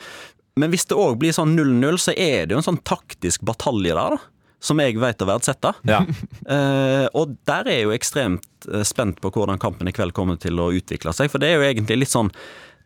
Men 0.55 0.69
hvis 0.71 0.85
det 0.87 0.95
òg 0.99 1.17
blir 1.19 1.33
sånn 1.35 1.55
0-0, 1.57 1.97
så 1.99 2.13
er 2.13 2.45
det 2.45 2.53
jo 2.55 2.61
en 2.61 2.67
sånn 2.69 2.79
taktisk 2.85 3.43
batalje 3.47 3.95
der, 3.97 4.15
da. 4.15 4.21
Som 4.63 4.79
jeg 4.79 4.95
vet 5.01 5.19
å 5.19 5.27
verdsette. 5.27 5.73
Ja. 5.89 6.03
Eh, 6.53 7.05
og 7.15 7.37
der 7.47 7.67
er 7.71 7.77
jeg 7.77 7.85
jo 7.87 7.91
ekstremt 7.95 8.65
eh, 8.67 8.81
spent 8.87 9.21
på 9.23 9.29
hvordan 9.31 9.59
kampen 9.61 9.87
i 9.87 9.93
kveld 9.95 10.11
kommer 10.15 10.35
til 10.39 10.59
å 10.59 10.65
utvikle 10.75 11.13
seg. 11.15 11.29
For 11.31 11.39
det 11.39 11.49
er 11.49 11.55
jo 11.61 11.67
egentlig 11.69 11.95
litt 12.01 12.11
sånn 12.11 12.27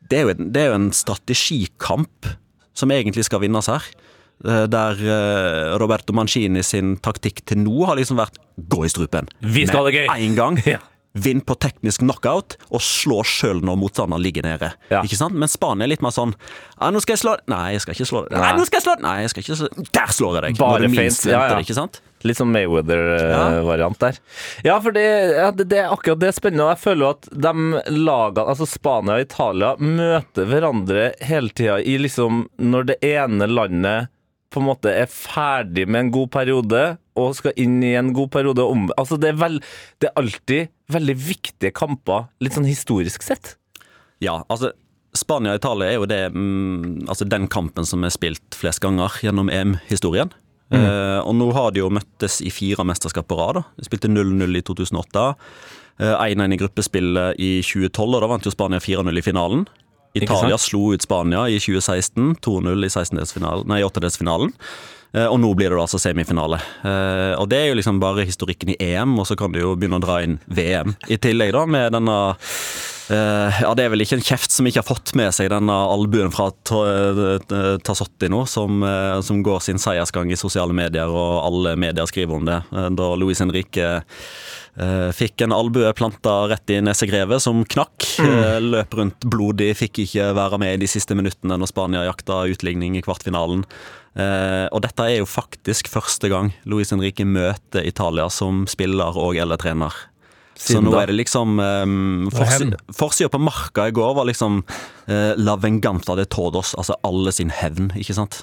Det 0.10 0.20
er 0.20 0.28
jo 0.28 0.34
en, 0.36 0.52
det 0.56 0.62
er 0.66 0.70
jo 0.72 0.78
en 0.80 0.92
strategikamp 0.96 2.28
som 2.78 2.92
egentlig 2.94 3.26
skal 3.28 3.42
vinnes 3.44 3.68
her. 3.72 3.84
Eh, 4.46 4.66
Der 4.70 5.00
eh, 5.02 5.78
Roberto 5.82 6.14
Mancini 6.14 6.62
sin 6.64 6.98
taktikk 7.02 7.42
til 7.50 7.64
nå 7.64 7.86
har 7.90 7.98
liksom 7.98 8.20
vært 8.20 8.38
gå 8.70 8.84
i 8.86 8.92
strupen. 8.94 9.28
Vi 9.42 9.66
skal 9.68 9.82
ha 9.84 9.90
det 9.90 9.96
gøy. 10.04 10.08
Én 10.28 10.38
gang. 10.38 10.62
Ja. 10.78 10.84
Vinn 11.18 11.40
på 11.42 11.56
teknisk 11.58 12.04
knockout 12.04 12.60
og 12.70 12.82
slå 12.84 13.24
sjøl 13.26 13.64
når 13.66 13.78
motstanderen 13.82 14.22
ligger 14.22 14.44
nede. 14.46 14.68
Ja. 14.92 15.00
Ikke 15.02 15.18
sant? 15.18 15.34
Men 15.34 15.50
Spania 15.50 15.88
er 15.88 15.90
litt 15.90 16.04
mer 16.06 16.14
sånn 16.14 16.36
ja, 16.36 16.92
'Nå 16.94 17.00
skal 17.02 17.16
jeg 17.16 17.22
slå 17.24 17.32
Nei, 17.50 17.72
jeg 17.74 17.82
skal 17.82 17.96
ikke 17.96 18.06
slå 18.06 18.20
deg. 18.28 18.36
Nei, 18.38 18.52
nå 18.54 18.66
skal 18.68 18.78
jeg 18.78 18.86
slå. 18.86 18.94
Nei, 19.02 19.16
jeg 19.24 19.32
skal 19.32 19.42
ikke 19.42 19.58
slå 19.58 19.70
Der 19.98 20.14
slår 20.14 20.36
jeg 20.38 20.44
deg! 20.46 20.60
Bare 20.62 20.78
når 20.84 20.86
du 20.86 20.94
minst 20.94 21.26
Ja, 21.26 21.32
venter 21.40 21.48
ja. 21.48 21.56
det, 21.58 21.66
ikke 21.66 21.78
sant? 21.80 21.98
Litt 22.26 22.40
sånn 22.40 22.50
Mayweather-variant 22.54 24.00
der. 24.02 24.18
Ja, 24.66 24.80
for 24.82 24.96
det, 24.96 25.06
ja, 25.38 25.52
det, 25.54 25.68
det 25.70 25.84
er 25.84 25.94
akkurat 25.94 26.22
det 26.24 26.34
spennende. 26.34 26.66
Og 26.66 26.74
jeg 26.74 26.82
føler 26.82 27.04
jo 27.04 27.12
at 27.14 27.28
de 27.30 27.54
lagene, 27.94 28.46
altså 28.48 28.68
Spania 28.70 29.18
og 29.20 29.26
Italia, 29.28 29.74
møter 29.78 30.50
hverandre 30.50 31.12
hele 31.28 31.54
tida 31.54 31.78
i 31.82 31.98
liksom 32.02 32.48
Når 32.58 32.88
det 32.90 32.98
ene 33.06 33.50
landet 33.52 34.14
på 34.54 34.62
en 34.62 34.68
måte 34.70 34.92
er 34.96 35.10
ferdig 35.12 35.86
med 35.90 36.06
en 36.06 36.12
god 36.16 36.32
periode 36.34 36.82
og 37.20 37.36
skal 37.36 37.56
inn 37.60 37.78
i 37.84 37.94
en 38.00 38.14
god 38.16 38.32
periode 38.34 38.64
om 38.64 38.88
Altså, 38.96 39.20
det 39.20 39.34
er, 39.34 39.40
vel, 39.42 39.60
det 40.02 40.10
er 40.10 40.20
alltid 40.22 40.74
veldig 40.94 41.16
viktige 41.20 41.74
kamper, 41.76 42.30
litt 42.40 42.56
sånn 42.56 42.68
historisk 42.70 43.26
sett. 43.26 43.58
Ja, 44.24 44.40
altså 44.48 44.72
Spania 45.18 45.56
og 45.56 45.62
Italia 45.62 45.92
er 45.92 45.98
jo 45.98 46.08
det, 46.10 46.22
mm, 46.34 47.08
altså 47.10 47.28
den 47.28 47.48
kampen 47.52 47.88
som 47.88 48.06
er 48.06 48.14
spilt 48.14 48.58
flest 48.58 48.82
ganger 48.84 49.20
gjennom 49.24 49.50
EM-historien. 49.52 50.32
Eh, 50.72 51.20
og 51.24 51.34
nå 51.36 51.52
har 51.56 51.72
de 51.72 51.80
jo 51.80 51.90
møttes 51.90 52.42
i 52.44 52.50
fire 52.52 52.84
mesterskap 52.84 53.28
på 53.30 53.38
rad. 53.40 53.62
De 53.78 53.86
spilte 53.88 54.10
0-0 54.12 54.58
i 54.60 54.62
2008. 54.68 55.36
eh, 56.00 56.14
1-1 56.36 56.54
i 56.54 56.58
gruppespillet 56.60 57.40
i 57.40 57.52
2012, 57.64 58.16
og 58.16 58.22
da 58.22 58.28
vant 58.28 58.44
jo 58.46 58.52
Spania 58.52 58.80
4-0 58.84 59.18
i 59.18 59.22
finalen. 59.26 59.66
Italia 60.18 60.58
slo 60.58 60.94
ut 60.94 61.02
Spania 61.02 61.46
i 61.48 61.58
2016, 61.60 62.36
2-0 62.42 62.86
i 62.86 62.90
16-delsfinalen- 62.90 63.68
nei, 63.68 63.82
åttedelsfinalen. 63.84 64.52
Eh, 65.14 65.26
Og 65.28 65.40
nå 65.40 65.54
blir 65.56 65.70
det 65.70 65.80
altså 65.80 65.98
semifinale. 66.00 66.60
Eh, 66.84 67.36
Og 67.40 67.48
det 67.50 67.58
er 67.58 67.68
jo 67.70 67.76
liksom 67.80 68.00
bare 68.00 68.26
historikken 68.26 68.70
i 68.76 68.78
EM, 68.80 69.18
og 69.20 69.26
så 69.26 69.38
kan 69.38 69.52
du 69.52 69.60
jo 69.60 69.76
begynne 69.76 69.98
å 70.02 70.06
dra 70.06 70.22
inn 70.24 70.40
VM 70.50 70.96
i 71.10 71.18
tillegg, 71.18 71.52
da, 71.54 71.66
med 71.66 71.92
denne 71.94 72.18
eh, 72.32 72.36
Ja, 73.10 73.72
det 73.78 73.86
er 73.86 73.92
vel 73.94 74.04
ikke 74.04 74.18
en 74.18 74.26
kjeft 74.26 74.52
som 74.52 74.68
ikke 74.68 74.82
har 74.82 74.88
fått 74.90 75.14
med 75.16 75.32
seg 75.36 75.48
denne 75.54 75.72
albuen 75.72 76.32
fra 76.34 76.50
Ta- 76.68 76.82
eh, 76.88 77.78
Tassotti 77.88 78.28
nå, 78.32 78.42
som, 78.52 78.82
eh, 78.84 79.22
som 79.24 79.40
går 79.46 79.62
sin 79.64 79.80
seiersgang 79.80 80.32
i 80.34 80.40
sosiale 80.40 80.76
medier, 80.76 81.08
og 81.08 81.46
alle 81.48 81.76
medier 81.80 82.10
skriver 82.10 82.36
om 82.36 82.46
det. 82.50 82.58
Eh, 82.76 82.90
Da 82.98 83.08
Luis 83.16 83.40
Henrique 83.40 83.86
eh, 84.78 85.12
fikk 85.16 85.42
en 85.46 85.56
albue 85.56 85.94
planta 85.98 86.34
rett 86.52 86.70
i 86.76 86.82
nesegrevet 86.84 87.42
som 87.42 87.64
knakk. 87.66 88.10
Mm. 88.20 88.68
Løp 88.74 88.94
rundt 89.00 89.20
blodig, 89.30 89.72
fikk 89.80 90.04
ikke 90.04 90.34
være 90.36 90.60
med 90.60 90.74
i 90.76 90.82
de 90.84 90.88
siste 90.92 91.16
minuttene 91.16 91.58
når 91.58 91.72
Spania 91.72 92.04
jakta 92.10 92.44
utligning 92.52 92.98
i 93.00 93.02
kvartfinalen. 93.06 93.64
Eh, 94.18 94.68
og 94.74 94.82
dette 94.84 95.00
er 95.06 95.20
jo 95.20 95.26
faktisk 95.30 95.88
første 95.94 96.28
gang 96.30 96.52
Luis 96.66 96.90
Henrique 96.92 97.24
møter 97.26 97.86
Italia 97.86 98.28
som 98.34 98.66
spiller 98.68 99.16
og 99.16 99.38
eller 99.38 99.58
trener. 99.62 99.94
Så 100.60 100.82
nå 100.82 100.94
er 101.00 101.12
det 101.12 101.18
liksom 101.20 101.60
um. 101.60 102.30
Forsida 102.34 103.30
på 103.32 103.40
Marka 103.42 103.88
i 103.90 103.96
går 103.96 104.16
var 104.18 104.28
liksom 104.30 104.62
eh, 105.08 105.34
La 105.38 105.58
Venganta 105.62 106.16
de 106.18 106.26
Todos, 106.26 106.74
altså 106.78 106.98
alle 107.08 107.34
sin 107.36 107.52
hevn, 107.54 107.92
ikke 107.98 108.16
sant? 108.18 108.40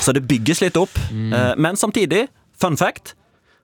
Så 0.00 0.14
det 0.16 0.24
bygges 0.30 0.62
litt 0.64 0.78
opp. 0.80 0.94
Eh, 1.10 1.52
men 1.58 1.78
samtidig, 1.80 2.28
fun 2.60 2.78
fact 2.80 3.14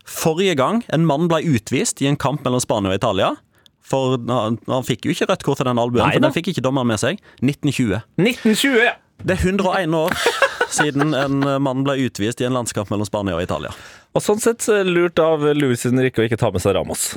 Forrige 0.06 0.54
gang 0.54 0.84
en 0.94 1.06
mann 1.06 1.26
ble 1.26 1.40
utvist 1.56 1.98
i 2.02 2.06
en 2.06 2.18
kamp 2.18 2.44
mellom 2.46 2.62
Spania 2.62 2.92
og 2.92 3.00
Italia 3.00 3.32
For 3.82 4.14
han, 4.30 4.60
han 4.70 4.86
fikk 4.86 5.08
jo 5.08 5.14
ikke 5.14 5.26
rødt 5.32 5.42
kort 5.46 5.58
til 5.58 5.66
den 5.66 5.80
albuen, 5.82 6.06
Nei 6.06 6.14
for 6.14 6.22
den 6.22 6.34
fikk 6.34 6.52
ikke 6.52 6.62
dommeren 6.62 6.90
med 6.90 7.02
seg. 7.02 7.18
1920. 7.42 8.02
1920, 8.22 8.78
ja! 8.86 8.94
Det 9.26 9.34
er 9.38 9.48
101 9.48 9.94
år 9.96 10.12
siden 10.76 11.14
en 11.16 11.38
mann 11.62 11.84
ble 11.86 11.96
utvist 12.06 12.42
i 12.42 12.46
en 12.48 12.56
landskamp 12.56 12.90
mellom 12.92 13.08
Spania 13.08 13.36
og 13.38 13.46
Italia. 13.46 13.72
Og 14.16 14.24
sånn 14.24 14.42
sett 14.42 14.64
det 14.66 14.82
lurt 14.88 15.20
av 15.22 15.44
Luis 15.56 15.86
Henrique 15.86 16.22
å 16.22 16.26
ikke 16.26 16.38
ta 16.40 16.50
med 16.52 16.62
seg 16.64 16.76
Ramos. 16.76 17.14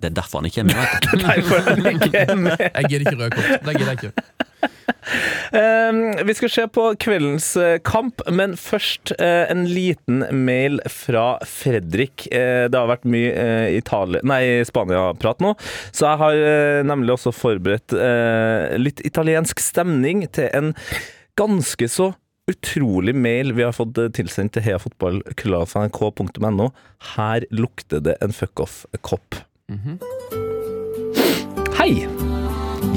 Det 0.00 0.06
er 0.10 0.14
derfor 0.20 0.36
han 0.42 0.50
ikke 0.50 0.60
er 0.60 0.64
med. 0.64 0.74
han 1.68 1.86
ikke 1.94 2.18
er 2.24 2.36
med. 2.36 2.56
Jeg 2.60 2.84
gidder 2.90 3.06
ikke 3.06 3.20
rød 3.22 3.30
kort. 3.30 3.66
Det 3.66 3.72
gidder 3.78 3.92
jeg 3.92 3.98
ikke. 4.02 4.12
Eh, 5.54 6.24
vi 6.26 6.34
skal 6.34 6.50
se 6.50 6.66
på 6.72 6.94
kveldens 7.00 7.56
eh, 7.60 7.78
kamp, 7.84 8.22
men 8.32 8.56
først 8.58 9.12
eh, 9.18 9.50
en 9.52 9.64
liten 9.68 10.24
mail 10.46 10.80
fra 10.90 11.38
Fredrik. 11.48 12.26
Eh, 12.32 12.70
det 12.70 12.78
har 12.78 12.88
vært 12.90 13.04
mye 13.08 13.32
Italia, 13.76 14.20
nei, 14.26 14.64
Spania-prat 14.66 15.40
nå, 15.44 15.54
så 15.92 16.06
jeg 16.08 16.18
har 16.24 16.34
nemlig 16.88 17.12
også 17.16 17.32
forberedt 17.34 17.90
litt 18.80 19.00
italiensk 19.06 19.60
stemning 19.62 20.18
til 20.34 20.48
en 20.56 20.74
ganske 21.38 21.88
så 21.90 22.12
utrolig 22.50 23.14
mail 23.16 23.52
vi 23.56 23.62
har 23.64 23.72
fått 23.72 23.98
tilsendt 24.16 24.52
til 24.56 24.62
heafotball.nrk.no. 24.66 26.66
Her 27.14 27.40
lukter 27.54 28.00
det 28.04 28.14
en 28.24 28.32
fuckoff-kopp. 28.36 29.30
Hei! 31.78 32.04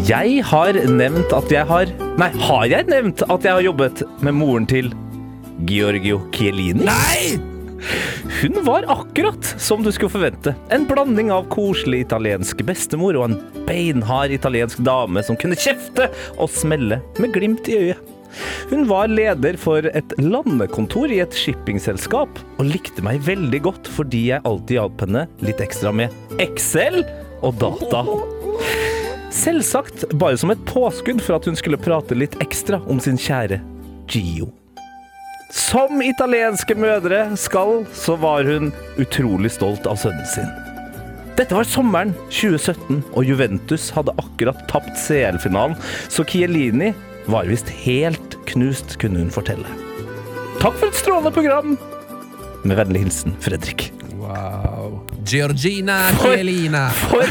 Jeg 0.03 0.41
har 0.49 0.75
nevnt 0.91 1.31
at 1.31 1.47
jeg 1.53 1.63
har 1.69 1.87
Nei, 2.19 2.27
har 2.43 2.65
jeg 2.67 2.89
nevnt 2.91 3.23
at 3.23 3.45
jeg 3.47 3.55
har 3.55 3.63
jobbet 3.63 4.01
med 4.19 4.35
moren 4.35 4.67
til 4.67 4.89
Giorgio 5.69 6.19
Chiellini? 6.35 6.83
Nei! 6.83 7.39
Hun 8.41 8.59
var 8.67 8.83
akkurat 8.91 9.47
som 9.55 9.79
du 9.85 9.93
skulle 9.95 10.11
forvente. 10.11 10.57
En 10.67 10.83
blanding 10.89 11.31
av 11.31 11.47
koselig 11.53 12.03
italiensk 12.09 12.65
bestemor 12.67 13.15
og 13.15 13.29
en 13.29 13.39
beinhard 13.69 14.35
italiensk 14.35 14.83
dame 14.83 15.23
som 15.23 15.39
kunne 15.39 15.55
kjefte 15.55 16.11
og 16.35 16.51
smelle 16.51 16.99
med 17.15 17.31
glimt 17.37 17.71
i 17.71 17.79
øyet. 17.79 18.16
Hun 18.71 18.85
var 18.89 19.11
leder 19.11 19.57
for 19.59 19.87
et 19.87 20.15
landekontor 20.19 21.13
i 21.13 21.21
et 21.23 21.35
shippingselskap, 21.37 22.41
og 22.57 22.67
likte 22.67 23.05
meg 23.05 23.23
veldig 23.27 23.61
godt 23.69 23.89
fordi 23.91 24.27
jeg 24.31 24.45
alltid 24.47 24.79
hjalp 24.79 25.05
henne 25.05 25.25
litt 25.45 25.63
ekstra 25.63 25.93
med 25.95 26.37
Excel 26.43 27.03
og 27.45 27.57
data. 27.61 28.03
Selvsagt 29.33 30.07
bare 30.17 30.37
som 30.39 30.51
et 30.53 30.63
påskudd 30.69 31.21
for 31.23 31.37
at 31.37 31.47
hun 31.47 31.57
skulle 31.59 31.79
prate 31.81 32.17
litt 32.17 32.37
ekstra 32.43 32.79
om 32.89 33.01
sin 33.03 33.19
kjære 33.21 33.59
Gio. 34.07 34.49
Som 35.51 36.01
italienske 36.03 36.75
mødre 36.75 37.21
skal, 37.39 37.85
så 37.95 38.17
var 38.19 38.47
hun 38.47 38.73
utrolig 38.99 39.51
stolt 39.55 39.87
av 39.87 39.99
sønnen 39.99 40.27
sin. 40.27 40.49
Dette 41.37 41.53
var 41.53 41.67
sommeren 41.69 42.15
2017, 42.33 43.03
og 43.13 43.27
Juventus 43.27 43.91
hadde 43.93 44.15
akkurat 44.17 44.63
tapt 44.71 44.97
CL-finalen, 44.97 45.77
så 46.09 46.25
Chiellini 46.25 46.89
var 47.27 47.47
visst 47.49 47.69
helt 47.83 48.37
knust, 48.47 48.97
kunne 49.01 49.19
hun 49.21 49.31
fortelle. 49.33 49.67
Takk 50.61 50.75
for 50.79 50.87
et 50.89 50.97
strålende 50.97 51.31
program! 51.35 51.75
Med 52.67 52.75
vennlig 52.79 53.03
hilsen 53.05 53.35
Fredrik. 53.43 53.89
Wow. 54.17 54.97
Georgina 55.27 56.09
For- 56.17 56.33
For, 57.11 57.25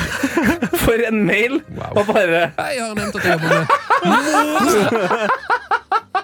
for 0.84 1.02
en 1.08 1.24
mail! 1.26 1.58
Wow. 1.76 1.98
Og 1.98 2.06
bare 2.12 2.44
Jeg 2.46 2.80
har 2.80 2.94
nevnt 2.96 3.16
at 3.18 3.24
jeg 3.24 3.32
jobber 3.36 3.48
med 3.50 3.66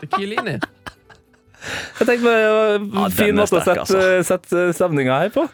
Det 0.03 0.09
Chiellini. 0.17 0.55
Jeg 1.99 2.07
tenkte 2.09 2.27
det 2.27 2.53
var 2.53 3.05
en 3.07 3.13
fin 3.15 3.37
måte 3.39 3.59
å 3.59 3.63
sette, 3.63 3.83
altså. 3.85 3.99
sette 4.27 4.63
stemninga 4.77 5.19
her 5.25 5.31
på. 5.35 5.45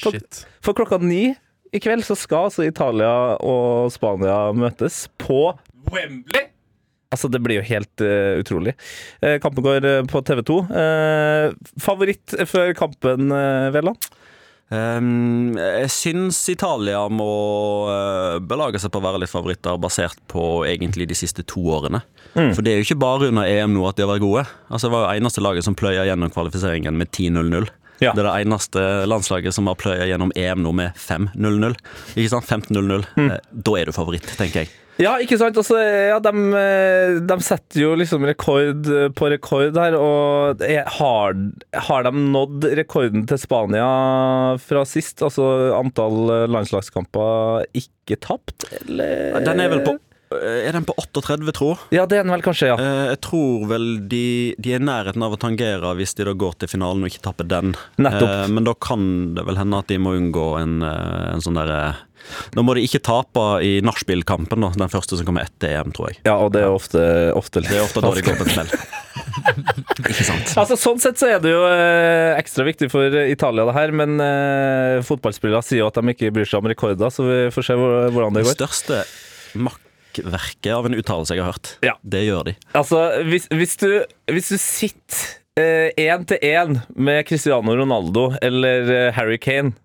Shit. 0.00 0.44
For 0.64 0.72
klokka 0.76 0.96
ni 1.02 1.34
i 1.72 1.80
kveld 1.80 2.04
så 2.06 2.14
skal 2.16 2.48
altså 2.50 2.64
Italia 2.68 3.10
og 3.40 3.90
Spania 3.92 4.38
møtes 4.56 5.06
på 5.20 5.42
Wembley. 5.92 6.48
Altså, 7.12 7.28
det 7.28 7.42
blir 7.44 7.60
jo 7.60 7.68
helt 7.68 8.04
uh, 8.04 8.40
utrolig. 8.40 8.74
Uh, 9.20 9.36
kampen 9.42 9.64
går 9.66 9.84
uh, 9.84 10.00
på 10.08 10.24
TV 10.24 10.42
2. 10.48 10.58
favoritt 11.82 12.36
før 12.48 12.72
kampen, 12.76 13.32
Veland? 13.74 14.08
Um, 14.72 15.52
jeg 15.58 15.90
syns 15.92 16.38
Italia 16.48 17.02
må 17.12 17.28
belage 18.48 18.80
seg 18.80 18.92
på 18.94 19.02
å 19.02 19.04
være 19.04 19.20
litt 19.20 19.32
favoritter, 19.32 19.76
basert 19.80 20.16
på 20.32 20.64
egentlig 20.64 21.10
de 21.10 21.18
siste 21.18 21.44
to 21.44 21.66
årene. 21.74 22.00
For 22.32 22.64
det 22.64 22.72
er 22.72 22.80
jo 22.80 22.86
ikke 22.86 23.02
bare 23.02 23.28
under 23.28 23.44
EM 23.44 23.74
nå 23.76 23.84
at 23.84 23.98
de 23.98 24.06
har 24.06 24.14
vært 24.14 24.24
gode. 24.24 24.46
Altså 24.72 24.88
Det 24.88 24.94
var 24.94 25.04
jo 25.04 25.20
eneste 25.20 25.44
laget 25.44 25.68
som 25.68 25.76
pløya 25.76 26.06
gjennom 26.08 26.32
kvalifiseringen 26.32 26.96
med 26.96 27.12
10-0-0. 27.12 27.68
Ja. 28.02 28.14
Det 28.16 28.24
er 28.24 28.30
det 28.30 28.36
eneste 28.46 28.82
landslaget 29.06 29.54
som 29.54 29.68
har 29.70 29.76
pløya 29.78 30.08
gjennom 30.08 30.32
EM 30.38 30.64
nå 30.64 30.72
med 30.74 30.96
5-0-0. 30.98 31.76
Ikke 32.16 32.32
sant? 32.32 32.48
15-0-0. 32.48 33.04
Mm. 33.20 33.34
Da 33.52 33.76
er 33.78 33.90
du 33.90 33.94
favoritt, 33.94 34.26
tenker 34.40 34.64
jeg. 34.64 34.72
Ja, 35.00 35.14
ikke 35.24 35.38
sant? 35.40 35.56
Altså, 35.56 35.78
ja, 35.80 36.18
de, 36.22 36.32
eh, 36.58 37.14
de 37.24 37.36
setter 37.42 37.80
jo 37.80 37.94
liksom 37.96 38.26
rekord 38.28 38.84
på 39.16 39.30
rekord 39.32 39.78
her, 39.80 39.96
og 39.96 40.60
er- 40.62 40.84
har, 40.98 41.32
har 41.88 42.02
de 42.04 42.12
nådd 42.12 42.68
rekorden 42.76 43.24
til 43.26 43.40
Spania 43.40 43.86
fra 44.60 44.84
sist? 44.84 45.22
Altså 45.24 45.46
antall 45.78 46.46
landslagskamper 46.52 47.64
ikke 47.78 48.20
tapt, 48.20 48.66
eller? 48.82 49.40
Den 49.46 49.60
er 49.64 49.72
vel 49.72 49.84
på 49.86 49.96
eh, 49.96 50.68
Er 50.68 50.72
den 50.76 50.84
på 50.88 50.94
38, 51.00 51.52
tro? 51.56 51.72
Ja, 51.92 52.04
det 52.06 52.18
er 52.20 52.24
den 52.26 52.32
vel 52.36 52.44
kanskje, 52.44 52.70
ja. 52.72 52.76
Eh, 52.80 53.08
Jeg 53.14 53.20
tror 53.24 53.66
vel 53.72 53.88
de, 54.08 54.22
de 54.60 54.72
er 54.76 54.80
i 54.80 54.86
nærheten 54.86 55.24
av 55.24 55.34
å 55.34 55.40
tangere 55.40 55.96
hvis 55.98 56.14
de 56.16 56.24
da 56.28 56.32
går 56.36 56.56
til 56.62 56.68
finalen 56.72 57.04
og 57.04 57.10
ikke 57.12 57.24
tapper 57.30 57.48
den. 57.48 57.74
Nettopp. 58.00 58.28
Eh, 58.28 58.48
Men 58.52 58.64
da 58.68 58.74
kan 58.76 59.34
det 59.36 59.44
vel 59.48 59.56
hende 59.60 59.78
at 59.82 59.88
de 59.92 59.98
må 60.00 60.14
unngå 60.20 60.46
en, 60.60 60.78
eh, 60.82 61.32
en 61.34 61.40
sånn 61.44 61.58
derre 61.60 61.82
Da 62.54 62.62
må 62.64 62.74
de 62.76 62.82
ikke 62.86 63.00
tape 63.04 63.42
i 63.66 63.80
nachspiel-kampen. 63.84 64.64
Den 64.78 64.88
første 64.92 65.18
som 65.18 65.26
kommer 65.28 65.44
etter 65.48 65.74
EM, 65.80 65.92
tror 65.94 66.10
jeg. 66.12 66.20
Ja, 66.26 66.36
og 66.40 66.52
det 66.54 66.62
er 66.64 66.72
ofte, 66.72 67.02
ofte 67.36 67.60
litt 67.62 67.70
Det 67.72 67.78
er 67.80 67.84
ofte 67.86 68.02
da 68.04 68.12
de 68.16 68.22
går 68.24 68.38
på 68.40 68.46
en 68.46 68.52
smell. 68.54 68.72
ikke 70.12 70.24
sant? 70.26 70.52
Altså, 70.60 70.76
sånn 70.80 71.00
sett 71.02 71.20
så 71.20 71.28
er 71.34 71.42
det 71.44 71.52
jo 71.52 71.60
eh, 71.68 72.32
ekstra 72.40 72.64
viktig 72.68 72.88
for 72.92 73.12
Italia, 73.26 73.66
det 73.68 73.74
her, 73.76 73.92
men 74.02 74.16
eh, 74.22 75.02
fotballspillere 75.06 75.62
sier 75.66 75.82
jo 75.82 75.90
at 75.90 75.98
de 76.00 76.14
ikke 76.14 76.32
bryr 76.34 76.48
seg 76.48 76.62
om 76.62 76.70
rekorder, 76.72 77.12
så 77.12 77.26
vi 77.28 77.38
får 77.54 77.68
se 77.68 77.76
hvordan 77.78 78.32
det 78.38 78.42
Det 78.42 78.48
går. 78.48 78.58
største 78.60 79.02
makkverket 79.66 80.72
av 80.76 80.88
en 80.88 80.96
uttalelse 80.98 81.36
jeg 81.36 81.44
har 81.44 81.52
hørt, 81.52 81.74
Ja. 81.84 81.94
det 82.04 82.24
gjør 82.26 82.44
de. 82.50 82.56
Altså, 82.78 83.04
hvis, 83.28 83.48
hvis, 83.52 83.76
du, 83.80 83.88
hvis 84.32 84.48
du 84.52 84.58
sitter 84.60 85.38
én 86.00 86.22
til 86.24 86.38
én 86.48 86.78
med 86.96 87.26
Cristiano 87.28 87.74
Ronaldo 87.76 88.30
eller 88.40 88.88
eh, 88.88 89.12
Harry 89.12 89.36
Kane, 89.38 89.74
eh, 89.74 89.78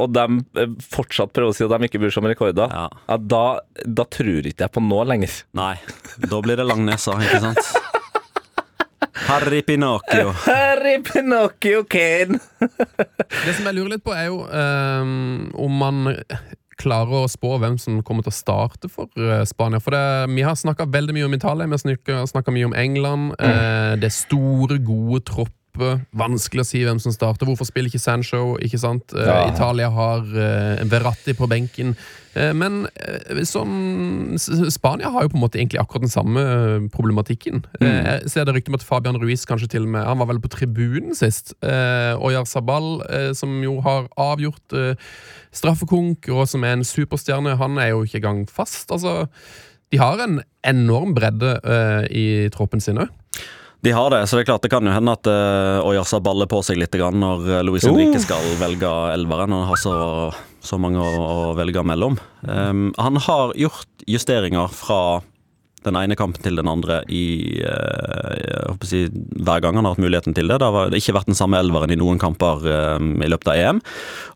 og 0.00 0.08
de 0.16 0.24
eh, 0.62 0.72
fortsatt 0.94 1.32
prøver 1.36 1.52
å 1.52 1.56
si 1.56 1.66
at 1.66 1.74
de 1.74 1.88
ikke 1.90 2.00
bryr 2.00 2.14
seg 2.14 2.24
om 2.24 2.30
rekorder, 2.30 2.72
Ja. 2.72 2.86
ja, 3.10 3.16
da, 3.20 3.44
da 3.84 4.06
tror 4.08 4.46
ikke 4.48 4.64
jeg 4.66 4.74
på 4.76 4.82
nå 4.84 5.02
lenger. 5.08 5.34
Nei, 5.58 5.74
da 6.24 6.40
blir 6.44 6.56
det 6.60 6.66
lang 6.68 6.86
nesa, 6.88 7.18
ikke 7.20 7.42
sant? 7.44 7.72
Harry 9.30 9.60
Pinocchio. 9.62 10.32
Harry 10.48 11.02
Pinocchio 11.06 11.84
Kane! 11.84 12.40
Det 13.44 13.52
som 13.56 13.68
jeg 13.68 13.76
lurer 13.76 13.94
litt 13.96 14.04
på, 14.06 14.14
er 14.16 14.30
jo 14.30 14.40
um, 14.48 15.50
om 15.60 15.76
man 15.80 16.00
klarer 16.80 17.24
å 17.24 17.28
spå 17.30 17.58
hvem 17.60 17.76
som 17.80 18.00
kommer 18.06 18.24
til 18.24 18.32
å 18.32 18.38
starte 18.38 18.88
for 18.88 19.10
eh, 19.20 19.42
Spania. 19.48 19.80
For 19.84 19.92
det, 19.92 20.32
vi 20.32 20.44
har 20.46 20.56
snakka 20.56 20.86
veldig 20.88 21.12
mye 21.16 21.26
om 21.28 21.36
Italia, 21.36 21.68
vi 21.68 22.14
har 22.16 22.28
snakka 22.30 22.54
mye 22.56 22.70
om 22.70 22.76
England. 22.76 23.34
Eh, 23.36 23.96
det 24.00 24.08
er 24.08 24.16
store, 24.16 24.80
gode 24.84 25.20
tropper. 25.28 25.56
Vanskelig 25.78 26.64
å 26.64 26.66
si 26.66 26.80
hvem 26.84 26.98
som 27.00 27.12
starter. 27.14 27.46
Hvorfor 27.46 27.68
spiller 27.68 27.90
ikke 27.90 28.00
Sancho? 28.02 28.56
ikke 28.62 28.78
sant? 28.78 29.12
Eh, 29.14 29.26
Ja. 29.26 29.52
Italia 29.52 29.90
har 29.90 30.20
eh, 30.26 30.82
Verratti 30.90 31.34
på 31.38 31.48
benken. 31.48 31.94
Eh, 32.34 32.52
men 32.54 32.86
sånn, 33.46 34.36
Spania 34.70 35.10
har 35.10 35.22
jo 35.24 35.32
på 35.32 35.38
en 35.38 35.44
måte 35.44 35.58
egentlig 35.58 35.80
akkurat 35.80 36.02
den 36.06 36.12
samme 36.12 36.42
problematikken. 36.94 37.64
Eh, 37.80 38.20
Jeg 38.20 38.30
ser 38.30 38.44
det 38.44 38.54
rykte 38.54 38.70
om 38.70 38.78
at 38.78 38.82
Fabian 38.86 39.18
Ruiz 39.20 39.44
kanskje 39.46 39.68
til 39.70 39.82
og 39.86 39.88
med 39.94 40.04
Han 40.04 40.18
var 40.18 40.26
vel 40.26 40.40
på 40.40 40.50
tribunen 40.50 41.14
sist. 41.14 41.54
Oyar 41.62 42.44
Sabal, 42.46 43.02
som 43.34 43.62
jo 43.62 43.80
har 43.80 44.08
avgjort 44.16 44.74
straffekonk, 45.52 46.28
og 46.30 46.46
som 46.48 46.64
er 46.64 46.76
en 46.78 46.84
superstjerne, 46.86 47.56
han 47.58 47.78
er 47.78 47.92
jo 47.94 48.04
ikke 48.06 48.20
engang 48.22 48.44
fast. 48.50 48.90
Altså, 48.94 49.26
de 49.90 49.98
har 49.98 50.20
en 50.22 50.40
enorm 50.66 51.14
bredde 51.16 51.56
uh, 51.64 52.04
i 52.06 52.48
troppen 52.54 52.80
sin 52.82 53.00
òg. 53.02 53.08
De 53.80 53.92
har 53.96 54.10
det, 54.12 54.26
så 54.28 54.36
det 54.36 54.44
er 54.44 54.50
klart 54.50 54.64
det 54.64 54.72
kan 54.72 54.84
jo 54.84 54.92
hende 54.92 55.12
at 55.16 55.28
uh, 55.30 55.86
Oyasa 55.88 56.20
baller 56.20 56.48
på 56.50 56.60
seg 56.66 56.76
litt 56.82 56.92
grann 57.00 57.16
når 57.22 57.46
uh, 57.48 57.60
Luis 57.64 57.86
Henrique 57.88 58.20
skal 58.20 58.44
velge 58.60 58.90
elveren. 59.14 59.54
Han 59.56 59.70
har 59.70 59.80
så, 59.80 59.94
så 60.60 60.76
mange 60.80 61.00
å, 61.00 61.22
å 61.24 61.54
velge 61.56 61.84
mellom. 61.88 62.18
Um, 62.44 62.90
han 63.00 63.16
har 63.24 63.54
gjort 63.56 64.04
justeringer 64.04 64.68
fra 64.76 65.00
den 65.86 65.96
ene 65.96 66.16
kampen 66.18 66.42
til 66.44 66.58
den 66.60 66.68
andre 66.68 67.00
i 67.08 67.60
å 67.60 68.76
si, 68.86 69.04
hver 69.10 69.62
gang 69.62 69.78
han 69.78 69.86
har 69.86 69.94
hatt 69.94 70.02
muligheten 70.02 70.36
til 70.36 70.50
det. 70.50 70.58
Det 70.60 70.68
har 70.68 70.96
ikke 70.96 71.14
vært 71.16 71.30
den 71.30 71.38
samme 71.38 71.60
elveren 71.60 71.92
i 71.94 71.98
noen 72.00 72.20
kamper 72.20 72.64
um, 72.98 73.12
i 73.22 73.30
løpet 73.30 73.52
av 73.52 73.60
EM. 73.60 73.80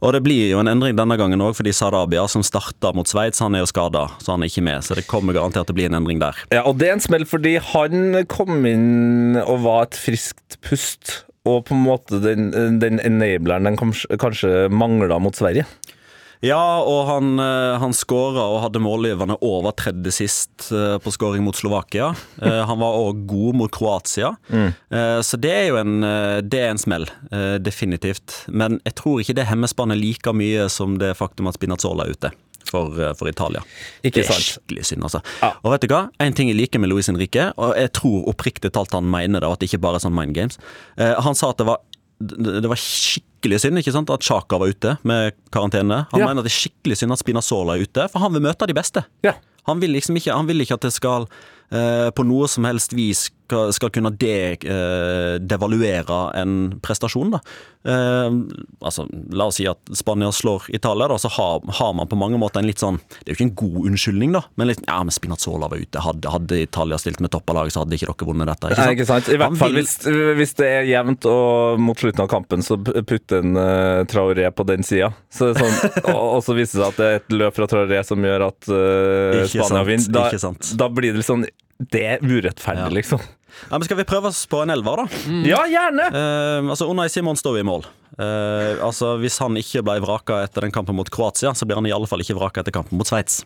Og 0.01 0.15
det 0.17 0.23
blir 0.25 0.51
jo 0.53 0.63
en 0.63 0.71
endring 0.71 0.97
denne 0.99 1.19
gangen 1.21 1.45
òg, 1.45 1.57
fordi 1.59 1.75
Sarabia, 1.77 2.27
som 2.31 2.45
starta 2.47 2.95
mot 2.97 3.09
Sveits, 3.11 3.43
han 3.45 3.57
er 3.57 3.65
jo 3.65 3.71
skada, 3.71 4.07
så 4.23 4.35
han 4.35 4.45
er 4.45 4.53
ikke 4.53 4.67
med. 4.67 4.85
Så 4.87 4.99
det 4.99 5.07
kommer 5.11 5.37
garantert 5.37 5.69
til 5.69 5.77
å 5.77 5.81
bli 5.81 5.89
en 5.89 5.99
endring 6.01 6.23
der. 6.23 6.39
Ja, 6.55 6.65
og 6.69 6.81
det 6.81 6.91
er 6.91 6.99
en 6.99 7.05
smell 7.05 7.29
fordi 7.29 7.57
han 7.73 8.25
kom 8.31 8.65
inn 8.69 9.39
og 9.45 9.65
var 9.67 9.89
et 9.89 9.99
friskt 9.99 10.59
pust. 10.65 11.21
Og 11.45 11.67
på 11.69 11.77
en 11.77 11.85
måte 11.85 12.23
den, 12.25 12.49
den 12.81 13.03
enableren 13.05 13.69
den 13.69 13.77
kanskje 13.77 14.71
mangla 14.73 15.19
mot 15.21 15.37
Sverige. 15.37 15.67
Ja, 16.45 16.61
og 16.85 17.07
han, 17.09 17.39
eh, 17.41 17.75
han 17.81 17.95
skåra 17.97 18.43
og 18.53 18.61
hadde 18.67 18.83
målgiverne 18.85 19.39
over 19.45 19.73
tredje 19.79 20.13
sist 20.13 20.67
eh, 20.75 20.97
på 21.01 21.13
skåring 21.15 21.45
mot 21.47 21.57
Slovakia. 21.57 22.11
Eh, 22.43 22.61
Han 22.69 22.81
var 22.81 22.99
òg 23.01 23.25
god 23.31 23.57
mot 23.63 23.73
Kroatia. 23.73 24.35
mm. 24.49 24.71
Så 25.25 25.39
det 25.41 25.51
er 25.51 25.67
jo 25.69 25.77
en, 25.81 26.01
det 26.47 26.59
er 26.61 26.71
en 26.73 26.79
smell, 26.81 27.05
definitivt. 27.63 28.45
Men 28.49 28.79
jeg 28.87 28.95
tror 29.01 29.21
ikke 29.23 29.35
det 29.37 29.47
hemmer 29.49 29.71
Spania 29.71 29.97
like 29.99 30.33
mye 30.37 30.67
som 30.73 30.99
det 31.01 31.13
faktum 31.19 31.49
at 31.51 31.57
Spinazzola 31.59 32.07
er 32.07 32.15
ute. 32.15 32.31
For, 32.65 32.97
for 33.19 33.29
Italia. 33.29 33.61
Ikke 34.03 34.23
det 34.23 34.25
er 34.25 34.31
sant. 34.33 34.47
skikkelig 34.47 34.87
synd, 34.89 35.05
altså. 35.07 35.21
Ja. 35.43 35.51
Og 35.63 35.75
vet 35.75 35.85
du 35.85 35.93
hva? 35.93 36.07
En 36.25 36.35
ting 36.35 36.49
jeg 36.49 36.57
liker 36.59 36.81
med 36.83 36.91
Luis 36.91 37.11
Henrique, 37.11 37.51
og 37.61 37.75
jeg 37.79 37.93
tror 37.95 38.25
oppriktig 38.33 38.73
talt 38.75 38.97
han 38.97 39.07
mener 39.13 39.45
det, 39.45 39.51
og 39.51 39.59
at 39.59 39.63
det 39.63 39.69
ikke 39.69 39.83
bare 39.85 40.01
er 40.01 40.07
sånn 40.07 40.17
mind 40.17 40.35
games. 40.35 40.57
Eh, 40.97 41.13
han 41.27 41.37
sa 41.39 41.53
at 41.53 41.61
det 41.61 41.69
var, 41.69 41.83
det 42.21 42.69
var 42.71 42.79
skikkelig 42.81 43.59
synd 43.61 43.81
ikke 43.81 43.93
sant, 43.93 44.11
at 44.11 44.23
Chaka 44.25 44.59
var 44.61 44.71
ute 44.71 44.97
med 45.05 45.35
karantene. 45.53 46.07
Han 46.13 46.21
Ja. 46.21 46.29
mener 46.29 46.43
det 46.47 46.53
er 46.53 46.61
skikkelig 46.69 46.97
synd 47.01 47.13
at 47.13 47.19
Spinazzola 47.19 47.75
er 47.77 47.83
ute, 47.83 48.09
for 48.11 48.19
han 48.21 48.33
vil 48.33 48.43
møte 48.43 48.67
de 48.67 48.73
beste. 48.77 49.05
Ja. 49.25 49.35
Han 49.67 49.81
vil 49.81 49.91
liksom 49.93 50.17
ikke, 50.17 50.33
han 50.35 50.47
vil 50.47 50.61
ikke 50.61 50.75
at 50.75 50.81
det 50.87 50.93
skal 50.93 51.27
eh, 51.73 52.11
på 52.15 52.25
noe 52.25 52.47
som 52.49 52.65
helst 52.65 52.93
vis 52.93 53.31
skal, 53.49 53.91
kunne 53.91 54.11
de, 54.19 54.33
eh, 54.57 55.39
devaluere 55.41 56.19
en 56.41 56.81
prestasjon. 56.83 57.31
Da. 57.35 57.41
Eh, 57.85 58.31
altså, 58.81 59.05
la 59.37 59.45
oss 59.51 59.59
si 59.61 59.67
at 59.69 59.79
Spania 59.93 60.31
slår 60.33 60.71
Italia, 60.73 61.09
da, 61.09 61.19
så 61.21 61.29
har, 61.29 61.61
har 61.69 61.93
man 61.95 62.09
på 62.09 62.17
mange 62.17 62.39
måter 62.41 62.63
en 62.63 62.69
litt 62.71 62.81
sånn 62.81 62.97
Det 63.21 63.29
er 63.29 63.35
jo 63.35 63.37
ikke 63.37 63.45
en 63.45 63.55
god 63.61 63.89
unnskyldning, 63.91 64.33
da, 64.33 64.41
men 64.57 64.71
litt 64.71 64.81
Ja, 64.87 65.03
men 65.05 65.13
Spinazzola 65.13 65.69
var 65.69 65.83
ute. 65.83 66.01
Hadde, 66.01 66.33
hadde 66.33 66.63
Italia 66.65 66.97
stilt 67.01 67.21
med 67.21 67.33
topp 67.35 67.53
av 67.53 67.59
laget, 67.61 67.75
så 67.77 67.83
hadde 67.85 67.99
ikke 67.99 68.09
dere 68.09 68.29
vunnet 68.31 68.49
dette. 68.49 68.71
Ikke 68.73 68.79
sant? 68.79 68.87
Nei, 68.89 68.95
ikke 68.97 69.09
sant? 69.11 69.29
I 69.29 69.41
hvert 69.43 69.59
fall 69.61 69.77
vil- 69.77 69.83
hvis, 69.85 70.39
hvis 70.41 70.57
det 70.63 70.71
er 70.79 70.89
jevnt 70.89 71.29
og 71.29 71.83
mot 71.85 72.01
slutten 72.01 72.25
av 72.25 72.31
kampen 72.33 72.65
så 72.65 72.79
putter 72.81 73.43
en 73.45 73.59
uh, 73.59 74.05
Traoré 74.09 74.49
på 74.55 74.67
den 74.69 74.87
sida. 74.87 75.11
Så 75.33 75.53
sånn, 75.59 75.77
og, 76.15 76.23
og 76.39 76.41
så 76.47 76.57
viser 76.57 76.81
det 76.81 76.87
seg 76.87 76.89
at 76.89 77.03
det 77.03 77.11
er 77.11 77.21
et 77.21 77.37
løp 77.37 77.59
fra 77.59 77.69
Traoré 77.71 78.01
som 78.07 78.25
gjør 78.25 78.47
at 78.49 78.71
uh, 78.73 79.45
Spania 79.51 79.85
vinner. 79.89 80.41
Da, 80.41 80.55
da 80.81 80.89
blir 80.93 81.13
det 81.13 81.21
litt 81.21 81.29
sånn 81.29 81.45
Det 81.79 82.05
er 82.17 82.23
urettferdig, 82.23 82.87
Ja. 82.87 82.95
liksom. 82.95 83.21
Ja, 83.71 83.79
men 83.79 83.85
Skal 83.87 83.97
vi 84.01 84.05
prøve 84.05 84.27
oss 84.33 84.47
på 84.51 84.63
en 84.65 84.71
elver, 84.75 84.97
da? 85.05 85.05
Ja, 85.47 85.61
gjerne! 85.71 86.09
Uh, 86.11 86.71
altså, 86.75 86.89
Unai 86.91 87.09
Simon 87.09 87.37
står 87.39 87.61
i 87.61 87.63
mål. 87.67 87.85
Uh, 88.19 88.83
altså, 88.83 89.13
Hvis 89.23 89.39
han 89.43 89.55
ikke 89.59 89.83
ble 89.87 90.01
vraka 90.03 90.41
etter 90.43 90.67
den 90.67 90.73
kampen 90.75 90.95
mot 90.99 91.11
Kroatia, 91.11 91.53
så 91.55 91.67
blir 91.67 91.79
han 91.79 91.87
i 91.87 91.93
alle 91.95 92.07
fall 92.11 92.23
ikke 92.23 92.35
vraka 92.39 92.63
etter 92.65 92.75
kampen 92.75 92.99
mot 92.99 93.07
Sveits. 93.07 93.45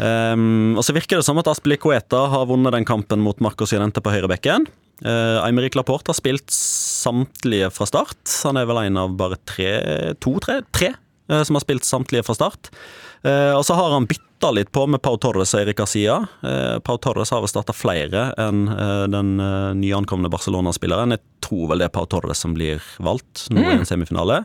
Um, 0.00 0.74
og 0.76 0.84
så 0.84 0.94
virker 0.96 1.20
det 1.20 1.26
som 1.28 1.38
at 1.40 1.48
Aspilicueta 1.52 2.26
har 2.32 2.48
vunnet 2.48 2.72
den 2.76 2.84
kampen 2.88 3.20
mot 3.24 3.40
Marcos 3.44 3.72
Jenente 3.76 4.00
på 4.04 4.12
høyrebekken. 4.12 4.66
Uh, 5.04 5.44
Aymeric 5.44 5.76
Laporte 5.76 6.12
har 6.12 6.16
spilt 6.16 6.48
samtlige 6.52 7.68
fra 7.76 7.84
start. 7.88 8.20
Han 8.48 8.56
er 8.60 8.68
vel 8.68 8.86
en 8.86 9.00
av 9.04 9.16
bare 9.20 9.36
tre, 9.48 10.14
to, 10.20 10.38
tre, 10.40 10.62
tre 10.72 10.94
uh, 11.28 11.42
som 11.44 11.58
har 11.58 11.64
spilt 11.64 11.84
samtlige 11.88 12.24
fra 12.24 12.36
start. 12.38 12.72
Uh, 13.20 13.52
og 13.56 13.64
så 13.68 13.76
har 13.76 13.92
han 13.96 14.08
bytta 14.08 14.24
litt 14.54 14.72
på 14.72 14.86
med 14.86 15.02
Pau 15.02 15.16
Torres 15.18 15.54
og 15.54 15.60
Erika 15.64 15.82
Garcia. 15.82 16.20
Eh, 16.42 16.78
Pau 16.84 16.98
Torres 17.02 17.32
har 17.34 17.42
vel 17.42 17.50
starta 17.50 17.74
flere 17.76 18.28
enn 18.38 18.66
eh, 18.68 19.04
den 19.10 19.40
uh, 19.40 19.72
nyankomne 19.74 20.30
Barcelona-spilleren. 20.32 21.16
Jeg 21.16 21.24
tror 21.44 21.72
vel 21.72 21.82
det 21.82 21.88
er 21.88 21.94
Pau 21.94 22.06
Torres 22.06 22.44
som 22.44 22.54
blir 22.56 22.82
valgt 23.02 23.48
nå 23.50 23.64
i 23.64 23.76
en 23.80 23.88
semifinale. 23.88 24.44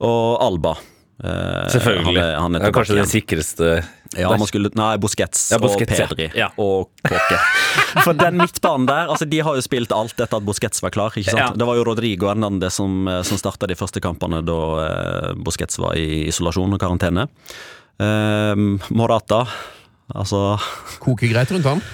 Og 0.00 0.38
Alba. 0.44 0.76
Eh, 1.24 1.68
Selvfølgelig. 1.68 2.04
Han 2.06 2.16
er, 2.16 2.36
han 2.40 2.54
er 2.56 2.62
det 2.64 2.70
kanskje 2.72 2.96
den 2.96 3.08
sikreste 3.10 3.66
Ja, 4.16 4.30
man 4.40 4.48
skulle, 4.48 4.70
nei, 4.74 4.94
Busquets, 5.02 5.50
Ja, 5.52 5.58
Busquets, 5.60 5.92
og 6.00 6.08
Pedri 6.14 6.30
Ja. 6.38 6.48
og 6.56 6.88
Kåke. 7.04 7.40
For 8.06 8.16
den 8.16 8.38
midtbanen 8.40 8.88
der, 8.88 9.10
altså 9.12 9.28
de 9.28 9.42
har 9.44 9.58
jo 9.58 9.64
spilt 9.64 9.92
alt 9.92 10.16
etter 10.16 10.38
at 10.38 10.46
Busquets 10.46 10.80
var 10.82 10.94
klar. 10.94 11.12
ikke 11.12 11.28
sant? 11.28 11.42
Ja. 11.42 11.50
Det 11.52 11.68
var 11.68 11.76
jo 11.76 11.84
Rodrigo 11.90 12.30
Hernande 12.30 12.70
som, 12.72 13.02
eh, 13.08 13.20
som 13.28 13.40
starta 13.40 13.68
de 13.68 13.76
første 13.76 14.00
kampene 14.00 14.40
da 14.46 14.56
eh, 14.86 15.34
Busquets 15.44 15.76
var 15.82 15.98
i 16.00 16.24
isolasjon 16.32 16.72
og 16.72 16.80
karantene. 16.80 17.28
Eh, 18.00 18.62
Morata, 18.96 19.44
altså 20.14 20.54
Koker 21.02 21.28
greit 21.32 21.52
rundt 21.52 21.68
han. 21.68 21.84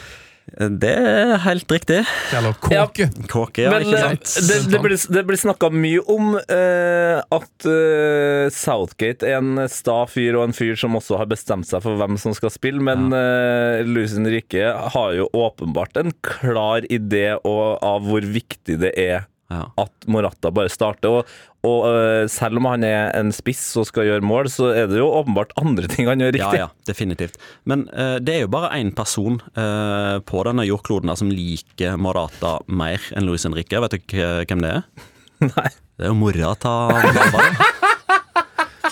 Det 0.47 0.93
er 0.95 1.33
helt 1.43 1.73
riktig. 1.75 2.05
Eller 2.37 2.55
kåke. 2.63 3.09
Kåke, 3.27 3.65
ja, 3.65 3.73
Men 3.75 3.83
ikke 3.83 3.99
eh, 3.99 4.05
sant? 4.15 4.47
det, 4.47 4.59
det 4.71 4.81
blir, 4.85 4.95
det 5.17 5.23
blir 5.27 5.41
snakka 5.41 5.73
mye 5.75 6.05
om 6.13 6.37
eh, 6.39 7.19
at 7.19 7.67
eh, 7.67 8.47
Southgate 8.55 9.27
er 9.27 9.41
en 9.41 9.67
sta 9.73 10.05
fyr 10.07 10.39
og 10.39 10.47
en 10.47 10.55
fyr 10.57 10.79
som 10.79 10.95
også 10.97 11.19
har 11.19 11.27
bestemt 11.33 11.67
seg 11.67 11.83
for 11.83 11.99
hvem 11.99 12.15
som 12.23 12.37
skal 12.37 12.55
spille, 12.55 12.79
men 12.79 13.11
uh, 13.11 13.83
Luis 13.87 14.15
Henrique 14.15 14.71
har 14.95 15.17
jo 15.19 15.27
åpenbart 15.35 15.99
en 15.99 16.15
klar 16.25 16.87
idé 16.87 17.33
og, 17.41 17.83
av 17.83 18.07
hvor 18.07 18.23
viktig 18.23 18.79
det 18.85 18.95
er 18.95 19.27
Ja. 19.47 19.69
at 19.79 20.07
Morata 20.11 20.51
bare 20.51 20.71
starter. 20.73 21.21
Og, 21.21 21.35
og 21.67 21.87
eh, 21.89 22.25
selv 22.31 22.59
om 22.61 22.67
han 22.71 22.85
er 22.87 23.13
en 23.15 23.33
spiss 23.35 23.63
og 23.79 23.87
skal 23.89 24.09
gjøre 24.09 24.27
mål, 24.27 24.51
så 24.51 24.73
er 24.75 24.91
det 24.91 24.99
jo 24.99 25.09
åpenbart 25.21 25.55
andre 25.61 25.91
ting 25.93 26.11
han 26.11 26.23
gjør 26.23 26.35
riktig. 26.35 26.61
ja, 26.63 26.69
definitivt. 26.89 27.39
Men 27.65 27.87
uh, 27.93 28.19
det 28.23 28.35
er 28.35 28.45
jo 28.47 28.53
bare 28.53 28.75
én 28.79 28.93
person 28.97 29.41
uh, 29.59 30.19
på 30.27 30.43
denne 30.49 30.67
jordkloden 30.67 31.15
som 31.19 31.31
liker 31.33 31.99
Morata 32.01 32.59
mer 32.67 33.03
enn 33.15 33.29
Luis 33.29 33.47
Henrique. 33.47 33.83
Vet 33.87 33.99
du 33.99 34.17
hvem 34.51 34.65
det 34.67 34.79
er? 34.81 34.87
Nei. 35.53 35.71
Det 35.97 36.05
er 36.05 36.13
jo 36.13 36.19
Morata 36.19 37.73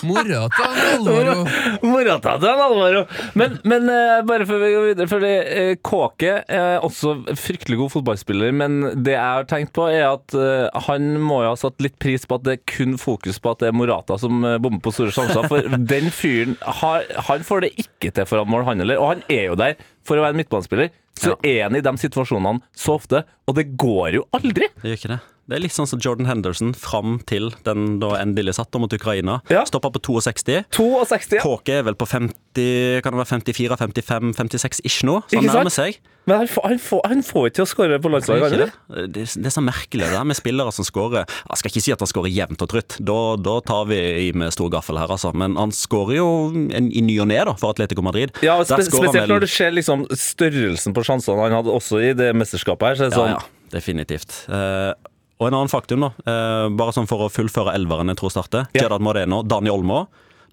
Alvaro. 0.05 0.49
han 0.55 0.81
Alvaro. 0.95 1.35
Morata 1.83 2.35
til 2.41 2.63
Alvaro. 2.65 3.03
Men, 3.39 3.57
men 3.67 3.89
uh, 3.89 4.21
bare 4.27 4.47
før 4.47 4.61
vi 4.61 4.71
går 4.73 4.87
videre 4.89 5.09
fordi 5.11 5.31
uh, 5.45 5.71
Kåke 5.85 6.37
er 6.43 6.85
også 6.85 7.15
fryktelig 7.39 7.79
god 7.81 7.93
fotballspiller, 7.97 8.53
men 8.55 8.77
det 9.05 9.15
jeg 9.15 9.23
har 9.23 9.49
tenkt 9.49 9.73
på, 9.75 9.87
er 9.91 10.07
at 10.11 10.37
uh, 10.37 10.67
han 10.87 11.15
må 11.21 11.41
jo 11.43 11.53
ha 11.53 11.59
satt 11.59 11.81
litt 11.83 11.97
pris 12.01 12.27
på 12.27 12.39
at 12.39 12.45
det 12.47 12.57
er 12.57 12.63
kun 12.75 12.99
fokus 13.01 13.41
på 13.41 13.55
at 13.55 13.63
det 13.63 13.71
er 13.71 13.77
Morata 13.77 14.19
som 14.21 14.43
bommer 14.61 14.83
på 14.83 14.93
store 14.95 15.15
sjanser. 15.15 15.49
For 15.51 15.77
den 15.95 16.11
fyren 16.13 16.59
har, 16.81 17.07
han 17.29 17.45
får 17.47 17.65
det 17.65 17.73
ikke 17.85 18.13
til 18.15 18.29
foran 18.29 18.51
mål, 18.51 18.67
han 18.69 18.83
heller. 18.83 19.01
Og 19.01 19.15
han 19.15 19.25
er 19.31 19.49
jo 19.49 19.59
der 19.59 19.79
for 20.05 20.19
å 20.19 20.25
være 20.25 20.37
en 20.37 20.43
midtbanespiller. 20.43 20.93
Så 21.15 21.37
er 21.47 21.63
han 21.63 21.77
i 21.77 21.83
de 21.83 21.95
situasjonene 21.99 22.59
så 22.75 22.97
ofte, 22.99 23.23
og 23.47 23.55
det 23.57 23.69
går 23.79 24.19
jo 24.19 24.27
aldri. 24.35 24.67
Det 24.81 24.91
gjør 24.91 24.99
ikke 24.99 25.13
det. 25.15 25.21
Det 25.45 25.59
er 25.59 25.61
litt 25.61 25.75
sånn 25.75 25.85
som 25.85 25.99
Jordan 26.01 26.25
Henderson 26.25 26.71
fram 26.73 27.19
til 27.29 27.51
den 27.67 27.99
da 28.01 28.15
endelig 28.17 28.55
satt 28.57 28.73
mot 28.81 28.89
Ukraina. 28.97 29.39
Ja. 29.53 29.61
Stoppa 29.69 29.91
på 29.93 30.01
62. 30.01 30.63
62, 30.73 31.37
ja. 31.37 31.43
Kåke 31.45 31.75
er 31.79 31.83
vel 31.85 31.93
på 31.99 32.07
50, 32.09 33.03
kan 33.05 33.13
det 33.13 33.19
være 33.21 33.29
54, 33.29 33.77
55, 33.77 34.33
56 34.39 34.81
ish 34.89 35.03
nå, 35.05 35.19
så 35.29 35.37
han 35.37 35.45
nærmer 35.51 35.73
seg. 35.75 35.99
Men 36.25 36.39
han 36.41 36.49
får, 36.49 36.65
han 36.65 36.79
får, 36.81 37.01
han 37.05 37.21
får 37.21 37.43
ikke 37.45 37.55
til 37.59 37.63
å 37.67 37.69
skåre 37.69 37.99
på 38.01 38.09
landslaget, 38.09 38.55
det? 38.57 38.67
Det, 39.13 39.25
det 39.37 39.45
er 39.45 39.53
så 39.53 39.61
merkelig 39.61 40.07
det 40.09 40.17
her 40.17 40.25
med 40.25 40.33
spillere 40.39 40.71
som 40.73 40.87
skårer 40.87 41.27
Jeg 41.29 41.59
skal 41.61 41.69
ikke 41.69 41.83
si 41.85 41.93
at 41.93 42.01
han 42.01 42.09
skårer 42.09 42.33
jevnt 42.33 42.63
og 42.65 42.71
trutt, 42.71 42.95
da, 43.05 43.17
da 43.45 43.55
tar 43.69 43.85
vi 43.91 43.99
i 44.25 44.27
med 44.33 44.49
stor 44.55 44.71
gaffel 44.73 44.97
her, 44.97 45.13
altså. 45.13 45.29
Men 45.37 45.53
han 45.61 45.69
skårer 45.77 46.17
jo 46.17 46.27
en, 46.73 46.89
i 46.89 47.05
ny 47.05 47.19
og 47.21 47.29
ne, 47.29 47.37
for 47.61 47.75
Atletico 47.75 48.01
Madrid. 48.01 48.33
Ja, 48.41 48.57
spe 48.65 48.81
spesielt 48.81 49.13
vel- 49.19 49.29
når 49.35 49.45
du 49.45 49.51
ser 49.53 49.77
liksom 49.77 50.07
størrelsen 50.09 50.97
på 50.97 51.05
sjansene 51.05 51.37
han 51.45 51.59
hadde 51.59 51.69
også 51.77 52.01
i 52.01 52.15
det 52.17 52.33
mesterskapet 52.33 52.95
her. 52.95 52.97
Så 52.97 53.05
er 53.05 53.13
det 53.13 53.13
Ja, 53.13 53.21
sånn, 53.21 53.35
ja, 53.37 53.69
definitivt. 53.77 54.39
Eh, 54.49 54.95
og 55.39 55.47
en 55.49 55.53
annen 55.57 55.71
faktum, 55.71 55.99
da. 56.05 56.11
eh, 56.25 56.69
bare 56.79 56.93
sånn 56.95 57.07
for 57.09 57.25
å 57.25 57.31
fullføre 57.33 57.73
elveren 57.75 58.07
jeg 58.13 58.17
tror 58.21 58.31
starter. 58.31 58.67
Ja. 58.73 58.85
Gerard 58.85 59.01
Moreno, 59.03 59.41
Dani 59.43 59.69
Olmo. 59.73 60.05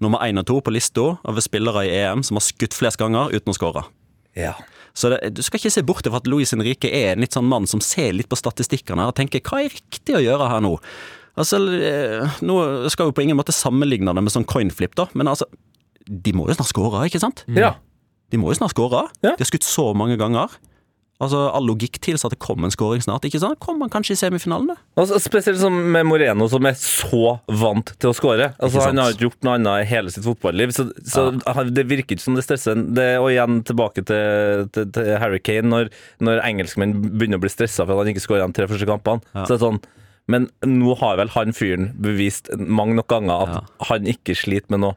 Nummer 0.03 0.19
én 0.25 0.39
og 0.41 0.45
to 0.49 0.57
på 0.59 0.73
lista 0.73 1.17
over 1.23 1.39
spillere 1.45 1.85
i 1.87 1.91
EM 2.01 2.23
som 2.27 2.35
har 2.35 2.43
skutt 2.43 2.73
flest 2.75 2.97
ganger 2.99 3.31
uten 3.31 3.53
å 3.53 3.57
skåre. 3.57 3.85
ja. 4.35 4.53
Så 4.93 5.09
det, 5.09 5.31
du 5.33 5.39
skal 5.41 5.57
ikke 5.57 5.71
se 5.73 5.81
bort 5.81 6.05
fra 6.05 6.19
at 6.19 6.27
Luis 6.29 6.51
Henrique 6.53 6.85
er 6.85 7.15
en 7.15 7.23
litt 7.23 7.33
sånn 7.33 7.47
mann 7.49 7.65
som 7.65 7.79
ser 7.81 8.11
litt 8.13 8.27
på 8.29 8.37
statistikkene 8.37 9.07
og 9.09 9.15
tenker 9.17 9.41
hva 9.41 9.63
er 9.63 9.71
riktig 9.73 10.13
å 10.13 10.21
gjøre 10.21 10.49
her 10.51 10.61
nå? 10.61 10.75
Altså, 11.33 11.57
eh, 11.73 12.35
Nå 12.45 12.57
skal 12.93 13.09
vi 13.09 13.15
på 13.17 13.23
ingen 13.25 13.39
måte 13.39 13.55
sammenligne 13.57 14.13
det 14.13 14.21
med 14.21 14.29
sånn 14.35 14.45
coinflip, 14.45 14.93
da, 14.93 15.07
men 15.17 15.31
altså 15.31 15.47
De 16.05 16.35
må 16.37 16.45
jo 16.45 16.53
snart 16.53 16.69
skåre, 16.69 17.01
ikke 17.09 17.23
sant? 17.23 17.41
ja. 17.57 17.71
De 18.29 18.37
må 18.37 18.51
jo 18.53 18.59
snart 18.59 18.75
skåre. 18.75 19.07
Ja. 19.25 19.33
De 19.33 19.41
har 19.41 19.49
skutt 19.49 19.65
så 19.65 19.87
mange 19.97 20.15
ganger. 20.21 20.53
Altså, 21.23 21.41
All 21.55 21.65
logikk 21.69 21.97
tilsa 22.03 22.27
at 22.29 22.35
det 22.35 22.39
kom 22.43 22.65
en 22.67 22.73
skåring 22.73 23.01
snart. 23.05 23.23
ikke 23.27 23.39
sant? 23.41 23.59
Kommer 23.63 23.87
han 23.87 23.93
kanskje 23.95 24.17
i 24.17 24.19
semifinalen? 24.19 24.73
da? 24.73 24.75
Altså, 24.99 25.19
spesielt 25.23 25.59
som 25.61 25.73
med 25.95 26.05
Moreno, 26.09 26.47
som 26.51 26.67
er 26.69 26.75
så 26.79 27.37
vant 27.47 27.93
til 27.97 28.11
å 28.11 28.17
skåre. 28.17 28.51
Altså, 28.59 28.83
han 28.85 28.99
har 29.01 29.15
ikke 29.15 29.29
gjort 29.29 29.47
noe 29.47 29.55
annet 29.57 29.85
i 29.85 29.89
hele 29.93 30.11
sitt 30.13 30.27
fotballiv, 30.27 30.75
så, 30.75 30.87
så 31.07 31.25
ja. 31.39 31.63
det 31.71 31.87
virker 31.89 32.17
ikke 32.17 32.25
som 32.27 32.35
det 32.37 32.45
stresser 32.45 32.77
det, 32.95 33.09
Og 33.23 33.31
igjen 33.31 33.61
tilbake 33.67 34.03
til, 34.05 34.67
til, 34.75 34.91
til 34.93 35.11
Harry 35.23 35.39
Kane, 35.43 35.69
når, 35.71 35.91
når 36.23 36.43
engelskmenn 36.45 36.95
begynner 37.13 37.39
å 37.39 37.45
bli 37.45 37.51
stressa 37.53 37.87
for 37.87 37.95
at 37.97 38.03
han 38.05 38.13
ikke 38.13 38.25
skårer 38.27 38.45
de 38.47 38.57
tre 38.59 38.69
første 38.69 38.89
kampene. 38.89 39.23
Så 39.47 39.55
er 39.57 39.63
sånn, 39.63 39.79
men 40.31 40.45
nå 40.63 40.93
har 41.01 41.17
vel 41.19 41.31
han 41.33 41.51
fyren 41.55 41.89
bevist 41.99 42.47
mange 42.57 42.95
nok 42.99 43.09
ganger 43.11 43.41
at 43.43 43.49
Ja. 43.53 43.63
han 43.89 44.05
ikke 44.07 44.35
sliter 44.39 44.71
med 44.71 44.79
noe 44.85 44.95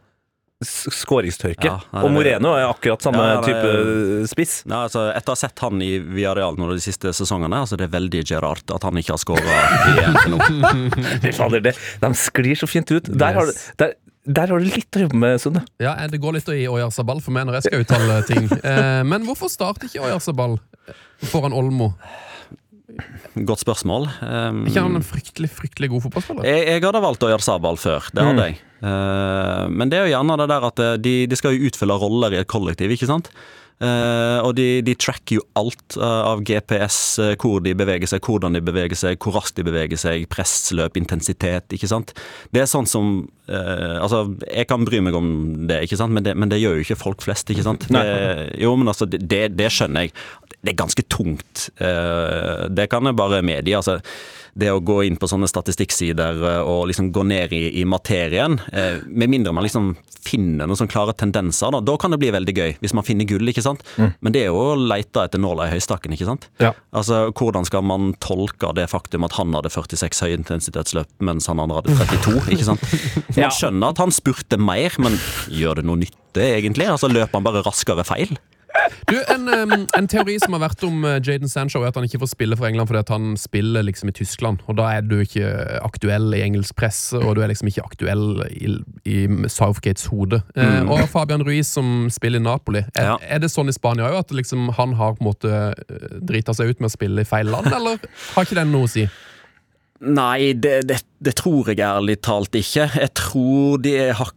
skåringstørke. 0.64 1.66
Ja, 1.68 1.74
nei, 1.92 2.02
og 2.06 2.12
Moreno 2.14 2.54
er 2.56 2.64
akkurat 2.70 3.02
samme 3.04 3.20
Ja, 3.20 3.34
ja, 3.34 3.42
type 3.44 3.72
er- 3.72 4.26
spiss. 4.30 4.54
Nei, 4.64 4.78
altså, 4.86 5.02
Etter 5.12 5.34
å 5.34 5.36
ha 5.36 5.40
sett 5.42 5.58
han 5.60 5.82
i 5.84 5.98
Villarreal 6.00 6.56
nå 6.56 6.70
de 6.72 6.80
siste 6.80 7.12
sesongene, 7.12 7.58
altså 7.66 7.76
det 7.76 7.88
er 7.90 7.92
veldig 7.98 8.22
Gerard 8.26 8.64
at 8.72 8.82
han 8.88 8.96
ikke 8.96 9.12
har 9.12 9.20
skåra 9.20 9.58
igjen 9.92 10.16
til 10.22 10.32
nå. 10.32 11.70
De 12.00 12.12
sklir 12.16 12.56
så 12.56 12.68
fint 12.70 12.90
ut. 12.90 13.10
Der 13.12 13.36
har, 13.36 13.52
der, 13.76 13.94
der 14.24 14.46
har 14.54 14.58
du 14.58 14.64
litt 14.64 14.96
å 14.96 15.04
jobbe 15.04 15.20
med, 15.20 15.40
Sunne. 15.42 15.64
Ja, 15.82 15.92
eh, 16.00 16.08
Det 16.08 16.20
går 16.22 16.38
litt 16.38 16.48
i 16.48 16.64
Oyarzabal 16.72 17.20
for 17.20 17.36
meg 17.36 17.46
når 17.46 17.60
jeg 17.60 17.68
skal 17.68 17.84
uttale 17.84 18.22
ting. 18.26 18.48
Eh, 18.66 19.02
men 19.06 19.26
hvorfor 19.28 19.52
starter 19.52 19.86
ikke 19.90 20.06
Oyarzabal 20.08 20.56
foran 21.30 21.52
Olmo? 21.52 21.92
Godt 23.36 23.60
spørsmål. 23.60 24.06
Um, 24.24 24.62
Er 24.64 24.70
ikke 24.72 24.82
han 24.86 24.96
en 24.96 25.04
fryktelig 25.04 25.50
fryktelig 25.52 25.90
god 25.92 26.06
fotballspiller? 26.06 26.46
jeg, 26.48 26.64
jeg 26.70 26.82
hadde 26.86 27.02
valgt 27.04 27.26
å 27.26 27.28
gjøre 27.28 27.44
Sabal 27.44 27.76
før, 27.76 28.06
det 28.16 28.24
hadde 28.24 28.46
jeg. 28.48 28.56
Eh, 28.82 29.66
men 29.72 29.92
det 29.92 30.00
er 30.00 30.08
jo 30.08 30.14
gjerne 30.16 30.40
det 30.42 30.48
der 30.52 30.66
at 30.70 30.82
eh, 30.84 30.96
de, 31.00 31.14
de 31.30 31.38
skal 31.38 31.56
jo 31.56 31.70
utfylle 31.70 32.00
roller 32.00 32.34
i 32.34 32.42
et 32.42 32.50
kollektiv, 32.50 32.92
ikke 32.92 33.08
sant? 33.10 33.32
Uh, 33.76 34.40
og 34.40 34.54
de, 34.56 34.78
de 34.80 34.94
tracker 34.96 35.36
jo 35.36 35.42
alt 35.60 35.98
uh, 36.00 36.30
av 36.30 36.40
GPS, 36.48 36.96
uh, 37.20 37.34
hvor 37.36 37.58
de 37.60 37.74
beveger 37.76 38.08
seg, 38.08 38.24
hvordan 38.24 38.56
de 38.56 38.62
beveger 38.64 38.96
seg, 38.96 39.18
hvor 39.20 39.36
raskt 39.36 39.58
de 39.58 39.66
beveger 39.66 40.00
seg, 40.00 40.24
pressløp, 40.32 40.96
intensitet, 40.96 41.68
ikke 41.76 41.90
sant. 41.90 42.14
Det 42.56 42.64
er 42.64 42.70
sånn 42.70 42.88
som 42.88 43.16
Altså, 43.46 44.24
jeg 44.42 44.66
kan 44.66 44.82
bry 44.82 44.98
meg 45.06 45.14
om 45.14 45.26
det, 45.70 45.76
ikke 45.86 45.94
sant, 46.00 46.10
men 46.16 46.24
det, 46.26 46.32
men 46.34 46.50
det 46.50 46.56
gjør 46.58 46.80
jo 46.80 46.82
ikke 46.82 46.96
folk 46.98 47.20
flest, 47.22 47.52
ikke 47.54 47.62
sant. 47.62 47.84
Det, 47.94 48.00
jo, 48.58 48.72
men 48.74 48.90
altså, 48.90 49.06
det, 49.06 49.38
det, 49.54 49.68
skjønner 49.70 50.08
jeg. 50.08 50.10
Det 50.66 50.72
er 50.72 50.78
ganske 50.80 51.04
tungt. 51.06 51.68
Det 51.78 52.88
kan 52.90 53.06
jeg 53.06 53.18
bare 53.20 53.44
medgi. 53.46 53.76
altså 53.78 54.00
det 54.56 54.72
å 54.72 54.80
gå 54.80 55.02
inn 55.04 55.18
på 55.20 55.28
sånne 55.28 55.48
statistikksider 55.50 56.40
eh, 56.40 56.60
og 56.64 56.86
liksom 56.90 57.10
gå 57.14 57.24
ned 57.28 57.52
i, 57.52 57.62
i 57.80 57.84
materien, 57.88 58.58
eh, 58.72 59.02
med 59.06 59.32
mindre 59.32 59.52
man 59.56 59.66
liksom 59.66 59.94
finner 60.26 60.66
noen 60.66 60.78
sånne 60.78 60.90
klare 60.90 61.14
tendenser, 61.14 61.70
da, 61.74 61.80
da 61.84 61.94
kan 62.00 62.10
det 62.10 62.18
bli 62.18 62.32
veldig 62.34 62.54
gøy. 62.56 62.72
Hvis 62.82 62.94
man 62.96 63.06
finner 63.06 63.28
gull, 63.28 63.46
ikke 63.46 63.62
sant. 63.62 63.84
Men 63.96 64.34
det 64.34 64.42
er 64.42 64.48
jo 64.50 64.58
å 64.58 64.78
lete 64.80 65.22
etter 65.22 65.38
nåla 65.38 65.68
i 65.68 65.74
høystakken, 65.76 66.16
ikke 66.16 66.26
sant. 66.26 66.48
Ja. 66.62 66.72
Altså, 66.96 67.28
Hvordan 67.36 67.68
skal 67.68 67.84
man 67.86 68.10
tolke 68.22 68.72
det 68.74 68.88
faktum 68.90 69.26
at 69.26 69.36
han 69.38 69.54
hadde 69.54 69.70
46 69.70 70.24
høyintensitetsløp, 70.26 71.12
mens 71.26 71.46
han 71.50 71.62
andre 71.62 71.78
hadde 71.78 71.94
32? 72.00 72.42
ikke 72.56 72.66
sant? 72.66 72.82
Man 73.36 73.54
skjønner 73.54 73.92
at 73.92 74.00
han 74.02 74.12
spurte 74.14 74.58
mer, 74.58 74.94
men 75.02 75.14
gjør 75.52 75.78
det 75.78 75.86
noe 75.86 76.00
nytte, 76.00 76.42
egentlig? 76.42 76.88
Altså, 76.90 77.10
Løper 77.12 77.38
han 77.38 77.46
bare 77.46 77.62
raskere 77.66 78.02
feil? 78.08 78.34
Du, 79.06 79.14
en, 79.32 79.48
en 79.96 80.08
teori 80.10 80.36
som 80.42 80.56
har 80.56 80.64
vært 80.66 80.82
om 80.86 81.04
Jaden 81.06 81.46
Jadon 81.46 81.52
Sancho, 81.52 81.82
er 81.82 81.90
at 81.92 81.98
han 81.98 82.06
ikke 82.08 82.18
får 82.22 82.30
spille 82.32 82.56
for 82.58 82.66
England 82.68 82.88
fordi 82.90 83.02
han 83.12 83.36
spiller 83.38 83.84
liksom 83.86 84.10
i 84.10 84.14
Tyskland. 84.16 84.62
Og 84.66 84.78
da 84.80 84.88
er 84.96 85.04
du 85.06 85.18
ikke 85.22 85.46
aktuell 85.86 86.34
i 86.34 86.42
engelsk 86.42 86.76
presse, 86.78 87.16
og 87.18 87.36
du 87.36 87.42
er 87.44 87.50
liksom 87.52 87.70
ikke 87.70 87.84
aktuell 87.86 88.42
i, 88.50 88.72
i 89.06 89.18
Southgates 89.52 90.08
hode. 90.10 90.42
Mm. 90.56 90.90
og 90.90 91.06
Fabian 91.12 91.44
Ruiz 91.46 91.70
som 91.76 92.08
spiller 92.10 92.40
i 92.42 92.46
Napoli. 92.46 92.82
Er, 92.94 93.12
Ja. 93.12 93.16
er 93.22 93.38
det 93.42 93.50
sånn 93.52 93.70
i 93.70 93.74
Spania 93.76 94.08
òg, 94.10 94.18
at 94.24 94.34
liksom 94.34 94.70
han 94.76 94.96
har 94.98 95.14
på 95.16 95.22
en 95.24 95.28
måte 95.30 95.52
eh, 95.52 96.08
drita 96.26 96.54
seg 96.56 96.72
ut 96.74 96.80
med 96.82 96.90
å 96.90 96.94
spille 96.96 97.22
i 97.22 97.28
feil 97.28 97.46
land, 97.52 97.70
eller 97.72 98.00
har 98.34 98.46
ikke 98.48 98.58
den 98.58 98.72
noe 98.74 98.88
å 98.88 98.90
si? 98.90 99.06
Nei, 100.00 100.52
det, 100.52 100.82
det, 100.90 100.98
det 101.24 101.36
tror 101.38 101.70
jeg 101.70 101.80
ærlig 101.80 102.18
talt 102.26 102.56
ikke. 102.58 102.90
Jeg 103.00 103.14
tror 103.16 103.78
de 103.84 103.94
har 104.12 104.34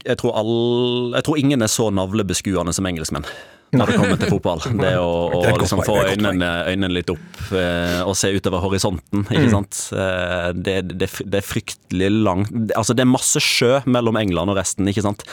jeg 0.00 0.16
tror, 0.16 0.32
all, 0.32 1.12
jeg 1.12 1.24
tror 1.26 1.36
ingen 1.36 1.60
er 1.60 1.68
så 1.68 1.90
navlebeskuende 1.92 2.72
som 2.72 2.86
engelskmenn 2.88 3.26
når 3.70 3.90
det 3.90 3.96
kommer 4.00 4.18
til 4.18 4.32
fotball. 4.34 4.62
Det 4.80 4.92
å, 4.98 5.10
å 5.36 5.40
Det 5.44 5.54
liksom 5.62 5.82
få 5.86 5.96
det 6.00 6.02
et 6.02 6.20
godt 6.20 6.26
øynene, 6.26 6.50
øynene 6.72 6.96
litt 6.96 7.12
opp 7.12 7.40
eh, 7.54 8.00
og 8.02 8.16
se 8.18 8.32
utover 8.34 8.64
horisonten, 8.64 9.24
ikke 9.28 9.50
sant. 9.52 9.80
Eh, 9.94 10.50
det, 10.58 10.76
det, 10.90 11.10
det 11.22 11.40
er 11.40 11.46
fryktelig 11.46 12.10
langt 12.20 12.50
Altså, 12.76 12.96
det 12.96 13.04
er 13.04 13.10
masse 13.10 13.42
sjø 13.42 13.80
mellom 13.90 14.18
England 14.20 14.52
og 14.52 14.58
resten, 14.58 14.88
ikke 14.90 15.04
sant. 15.06 15.24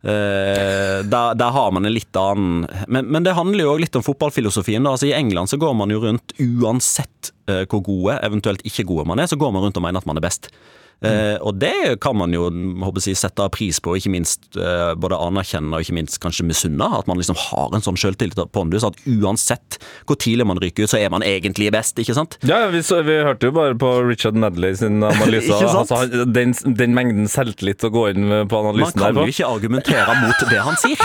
Eh, 0.00 1.00
der, 1.04 1.34
der 1.36 1.52
har 1.52 1.72
man 1.76 1.84
en 1.84 1.92
litt 1.92 2.16
annen 2.16 2.62
Men, 2.88 3.10
men 3.12 3.26
det 3.26 3.34
handler 3.36 3.66
jo 3.66 3.74
òg 3.74 3.82
litt 3.82 3.98
om 3.98 4.04
fotballfilosofien. 4.06 4.86
Da. 4.86 4.94
Altså, 4.96 5.10
I 5.10 5.16
England 5.18 5.52
så 5.52 5.58
går 5.60 5.74
man 5.76 5.92
jo 5.92 6.00
rundt 6.04 6.36
uansett 6.40 7.32
eh, 7.50 7.66
hvor 7.66 7.82
gode, 7.84 8.16
eventuelt 8.24 8.64
ikke 8.66 8.86
gode 8.88 9.08
man 9.10 9.20
er, 9.20 9.30
så 9.30 9.38
går 9.40 9.52
man 9.54 9.66
rundt 9.66 9.80
og 9.80 9.84
mener 9.84 10.00
at 10.00 10.08
man 10.08 10.20
er 10.20 10.24
best. 10.24 10.52
Eh, 11.00 11.36
og 11.40 11.56
det 11.56 11.96
kan 12.04 12.16
man 12.18 12.34
jo 12.34 12.48
håper 12.84 13.06
jeg, 13.08 13.16
sette 13.16 13.46
pris 13.54 13.78
på, 13.80 13.94
ikke 13.96 14.12
minst 14.12 14.58
eh, 14.60 14.92
både 15.00 15.16
anerkjenne 15.16 15.72
og 15.72 15.84
ikke 15.84 15.96
minst 15.96 16.18
kanskje 16.20 16.44
misunne. 16.48 16.88
At 16.98 17.08
man 17.08 17.20
liksom 17.20 17.38
har 17.40 17.76
en 17.76 17.84
sånn 17.84 17.98
selvtillit 18.00 18.36
på 18.36 18.46
pondus 18.52 18.84
at 18.86 18.98
uansett 19.08 19.80
hvor 20.08 20.18
tidlig 20.20 20.46
man 20.50 20.60
ryker 20.60 20.84
ut, 20.84 20.92
så 20.92 21.00
er 21.00 21.12
man 21.12 21.24
egentlig 21.24 21.70
best, 21.72 21.98
ikke 22.02 22.16
sant? 22.18 22.36
Ja, 22.44 22.66
vi, 22.72 22.82
så, 22.84 23.00
vi 23.06 23.16
hørte 23.24 23.48
jo 23.48 23.56
bare 23.56 23.78
på 23.80 23.94
Richard 24.08 24.36
Medley 24.36 24.76
sin 24.76 25.00
analyse. 25.00 25.56
Altså, 25.80 26.24
den, 26.26 26.52
den 26.76 26.92
mengden 26.92 27.28
selvtillit 27.30 27.84
å 27.86 27.90
gå 27.94 28.02
inn 28.10 28.26
på 28.50 28.58
analysen 28.58 28.98
Man 29.00 29.06
kan 29.06 29.16
der 29.16 29.28
jo 29.28 29.32
ikke 29.32 29.48
argumentere 29.48 30.16
mot 30.20 30.42
det 30.50 30.60
han 30.66 30.76
sier. 30.80 31.04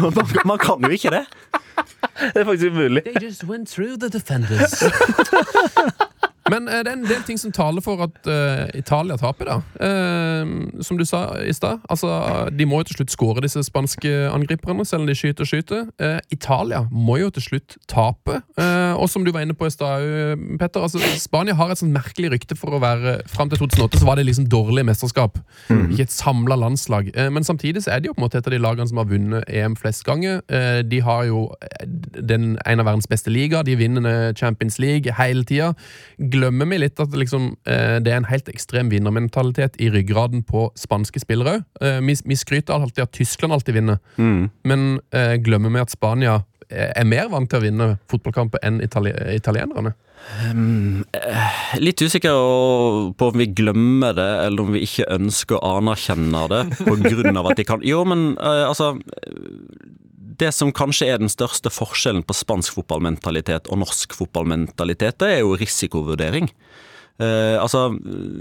Man, 0.00 0.16
man 0.48 0.60
kan 0.62 0.86
jo 0.86 0.92
ikke 0.96 1.12
det. 1.12 1.24
Det 2.22 2.40
er 2.40 2.46
faktisk 2.48 2.72
umulig. 2.72 3.04
They 3.04 3.26
just 3.26 3.44
went 3.44 3.68
through 3.68 3.98
the 3.98 4.08
defenders. 4.08 4.82
Men 6.50 6.66
eh, 6.68 6.82
det 6.82 6.90
er 6.90 6.96
en 6.98 7.06
del 7.06 7.22
ting 7.26 7.38
som 7.38 7.52
taler 7.54 7.84
for 7.84 8.02
at 8.02 8.16
uh, 8.26 8.66
Italia 8.74 9.16
taper, 9.20 9.48
da. 9.48 9.58
Uh, 9.78 10.82
som 10.82 10.98
du 10.98 11.04
sa 11.06 11.24
i 11.42 11.52
stad. 11.54 11.82
Altså, 11.92 12.10
de 12.50 12.66
må 12.66 12.80
jo 12.82 12.88
til 12.90 13.00
slutt 13.00 13.14
skåre, 13.14 13.44
disse 13.44 13.62
spanske 13.68 14.10
angriperne, 14.32 14.84
selv 14.88 15.04
om 15.04 15.10
de 15.10 15.16
skyter 15.18 15.46
og 15.46 15.50
skyter. 15.52 15.86
Uh, 16.02 16.18
Italia 16.34 16.82
må 16.90 17.20
jo 17.20 17.30
til 17.34 17.46
slutt 17.46 17.78
tape. 17.90 18.40
Og 19.02 19.08
som 19.10 19.24
du 19.24 19.32
var 19.34 19.44
inne 19.44 19.54
på 19.58 19.66
i 19.66 19.72
stad, 19.72 20.38
Petter. 20.58 20.82
Altså, 20.82 21.00
Spania 21.20 21.54
har 21.58 21.72
et 21.72 21.80
sånt 21.80 21.94
merkelig 21.94 22.32
rykte 22.34 22.56
for 22.58 22.74
å 22.74 22.80
være 22.82 23.20
Fram 23.30 23.50
til 23.50 23.60
2008 23.60 24.00
så 24.00 24.06
var 24.06 24.18
det 24.18 24.24
liksom 24.26 24.46
dårlig 24.50 24.84
mesterskap. 24.86 25.38
Ikke 25.70 26.04
et 26.04 26.12
samla 26.12 26.56
landslag. 26.58 27.10
Men 27.32 27.44
samtidig 27.46 27.84
så 27.84 27.94
er 27.94 28.02
de 28.02 28.10
jo 28.10 28.16
på 28.16 28.22
en 28.22 28.26
måte 28.26 28.40
et 28.40 28.48
av 28.48 28.54
de 28.54 28.60
lagene 28.60 28.88
som 28.88 29.00
har 29.00 29.08
vunnet 29.10 29.46
EM 29.48 29.76
flest 29.78 30.04
ganger. 30.06 30.40
De 30.88 31.00
har 31.04 31.24
jo 31.28 31.44
den, 31.82 32.56
en 32.66 32.82
av 32.82 32.88
verdens 32.88 33.08
beste 33.10 33.32
liga. 33.32 33.62
De 33.66 33.76
vinner 33.78 34.34
Champions 34.38 34.78
League 34.82 35.14
hele 35.18 35.46
tida. 35.48 35.72
Glemmer 36.42 36.70
vi 36.72 36.80
litt 36.82 37.00
at 37.02 37.14
liksom, 37.14 37.52
eh, 37.70 37.98
det 38.02 38.12
er 38.12 38.20
en 38.20 38.30
helt 38.30 38.48
ekstrem 38.50 38.90
vinnermentalitet 38.92 39.78
i 39.78 39.90
ryggraden 39.94 40.42
på 40.48 40.68
spanske 40.78 41.22
spillere 41.22 41.60
òg. 41.60 41.66
Eh, 41.80 42.00
vi, 42.02 42.16
vi 42.26 42.38
skryter 42.38 42.74
alltid 42.74 43.06
at 43.06 43.14
Tyskland 43.14 43.54
alltid 43.54 43.78
vinner, 43.78 44.00
men 44.66 44.88
eh, 45.14 45.36
glemmer 45.42 45.70
vi 45.70 45.84
at 45.84 45.94
Spania 45.94 46.42
er 46.72 47.04
mer 47.04 47.28
vant 47.28 47.50
til 47.52 47.60
å 47.60 47.64
vinne 47.66 47.86
fotballkamper 48.08 48.62
enn 48.64 48.78
itali 48.80 49.10
italienerne? 49.34 49.92
Litt 51.82 52.02
usikker 52.02 52.36
på 53.18 53.28
om 53.28 53.38
vi 53.40 53.48
glemmer 53.52 54.14
det, 54.16 54.28
eller 54.46 54.64
om 54.64 54.72
vi 54.76 54.84
ikke 54.86 55.08
ønsker 55.12 55.58
å 55.58 55.78
anerkjenne 55.80 56.44
det 56.52 56.62
på 56.78 56.96
grunn 57.02 57.36
av 57.36 57.50
at 57.50 57.60
de 57.60 57.66
kan 57.68 57.82
Jo, 57.86 58.04
men 58.08 58.32
eh, 58.38 58.64
altså 58.68 58.94
Det 60.38 60.52
som 60.54 60.72
kanskje 60.74 61.10
er 61.12 61.20
den 61.20 61.32
største 61.32 61.72
forskjellen 61.72 62.24
på 62.26 62.36
spansk 62.36 62.78
fotballmentalitet 62.78 63.68
og 63.72 63.82
norsk 63.82 64.14
fotballmentalitet, 64.16 65.18
det 65.20 65.30
er 65.36 65.42
jo 65.42 65.58
risikovurdering. 65.60 66.48
Eh, 67.20 67.56
altså, 67.60 67.90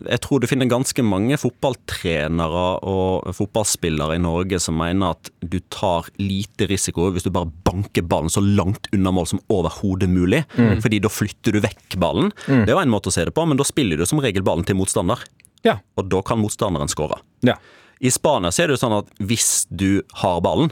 jeg 0.07 0.21
tror 0.23 0.39
du 0.41 0.47
finner 0.47 0.69
ganske 0.71 1.03
mange 1.03 1.35
fotballtrenere 1.37 2.63
og 2.87 3.27
fotballspillere 3.35 4.15
i 4.15 4.21
Norge 4.23 4.61
som 4.63 4.79
mener 4.79 5.17
at 5.17 5.31
du 5.43 5.59
tar 5.73 6.07
lite 6.21 6.69
risiko 6.71 7.09
hvis 7.11 7.27
du 7.27 7.33
bare 7.35 7.51
banker 7.67 8.05
ballen 8.07 8.31
så 8.31 8.43
langt 8.43 8.87
unna 8.95 9.13
mål 9.13 9.27
som 9.33 9.43
overhodet 9.51 10.09
mulig. 10.11 10.45
Fordi 10.55 11.01
da 11.03 11.11
flytter 11.11 11.57
du 11.57 11.61
vekk 11.65 11.99
ballen. 12.01 12.31
Det 12.47 12.69
er 12.69 12.75
jo 12.77 12.81
en 12.85 12.93
måte 12.93 13.11
å 13.11 13.15
se 13.15 13.27
det 13.27 13.35
på, 13.35 13.45
men 13.45 13.59
da 13.59 13.67
spiller 13.67 13.99
du 13.99 14.07
som 14.09 14.23
regel 14.23 14.45
ballen 14.47 14.65
til 14.67 14.79
motstander. 14.79 15.19
Ja. 15.67 15.77
Og 15.99 16.07
da 16.09 16.23
kan 16.25 16.41
motstanderen 16.41 16.91
skåre. 16.91 17.21
ja. 17.45 17.59
I 18.01 18.09
Spania 18.09 18.49
er 18.49 18.65
det 18.65 18.73
jo 18.73 18.81
sånn 18.81 18.95
at 18.97 19.09
hvis 19.21 19.67
du 19.69 20.01
har 20.23 20.39
ballen 20.41 20.71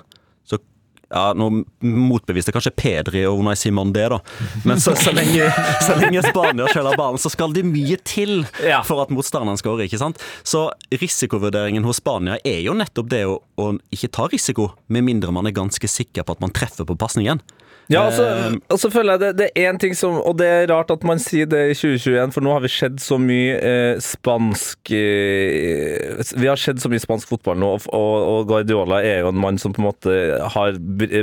ja, 1.10 1.34
Nå 1.38 1.50
motbeviste 1.82 2.54
kanskje 2.54 2.74
Pedri 2.78 3.24
og 3.28 3.42
Unai 3.42 3.56
Simon 3.58 3.94
det, 3.96 4.08
da. 4.14 4.20
Men 4.68 4.82
så, 4.82 4.94
så, 5.00 5.14
lenge, 5.16 5.50
så 5.86 5.98
lenge 5.98 6.24
Spania 6.28 6.68
skjeller 6.70 6.98
ballen, 7.00 7.22
så 7.22 7.32
skal 7.34 7.54
det 7.56 7.66
mye 7.68 7.98
til 8.06 8.44
for 8.88 9.04
at 9.04 9.14
motstanderen 9.14 9.60
skårer. 9.60 9.88
ikke 9.88 10.02
sant? 10.02 10.22
Så 10.44 10.68
risikovurderingen 10.94 11.88
hos 11.88 12.02
Spania 12.02 12.38
er 12.46 12.62
jo 12.66 12.78
nettopp 12.78 13.10
det 13.12 13.24
å, 13.30 13.40
å 13.58 13.72
ikke 13.96 14.12
ta 14.20 14.28
risiko, 14.30 14.72
med 14.88 15.08
mindre 15.08 15.34
man 15.36 15.50
er 15.50 15.58
ganske 15.58 15.90
sikker 15.90 16.26
på 16.28 16.38
at 16.38 16.44
man 16.46 16.54
treffer 16.56 16.88
på 16.88 16.98
pasningen. 17.00 17.42
Ja, 17.90 18.04
altså, 18.06 18.26
Eh, 18.30 18.78
så 18.78 18.90
føler 18.94 19.16
jeg 19.16 19.22
det, 19.24 19.30
det 19.40 19.48
er 19.58 19.72
en 19.72 19.80
ting 19.82 19.96
som 19.98 20.20
Og 20.22 20.36
det 20.38 20.46
er 20.48 20.68
rart 20.70 20.92
at 20.94 21.06
man 21.08 21.22
sier 21.22 21.48
det 21.50 21.62
i 21.72 21.78
2021, 21.78 22.34
for 22.36 22.46
nå 22.46 22.54
har 22.54 22.62
vi 22.62 22.72
sett 22.72 23.00
så 23.02 23.18
mye 23.22 23.56
eh, 23.58 24.02
spansk 24.04 24.92
eh, 24.94 26.22
Vi 26.38 26.50
har 26.50 26.60
sett 26.60 26.82
så 26.84 26.92
mye 26.92 27.02
spansk 27.02 27.32
fotball 27.32 27.58
nå, 27.60 27.72
og, 27.80 27.88
og, 27.96 28.16
og 28.30 28.52
Guardiola 28.52 29.02
er 29.06 29.24
jo 29.24 29.32
en 29.34 29.42
mann 29.42 29.58
som 29.62 29.74
på 29.76 29.82
en 29.82 29.90
måte 29.90 30.16
har 30.54 30.78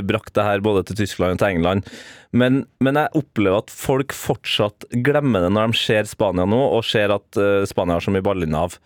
brakt 0.07 0.35
det 0.35 0.45
her 0.45 0.63
både 0.65 0.83
til 0.89 0.99
Tyskland 1.03 1.37
og 1.37 1.41
til 1.41 1.55
England. 1.55 1.87
Men, 2.35 2.61
men 2.83 2.99
jeg 2.99 3.15
opplever 3.17 3.63
at 3.63 3.71
folk 3.73 4.13
fortsatt 4.15 4.87
glemmer 5.05 5.45
det 5.45 5.53
når 5.55 5.71
de 5.71 5.79
ser 5.79 6.09
Spania 6.09 6.45
nå, 6.49 6.59
og 6.59 6.85
ser 6.87 7.13
at 7.15 7.39
eh, 7.39 7.63
Spania 7.69 7.97
har 7.97 8.03
så 8.05 8.13
mye 8.13 8.25
ballinnav. 8.25 8.77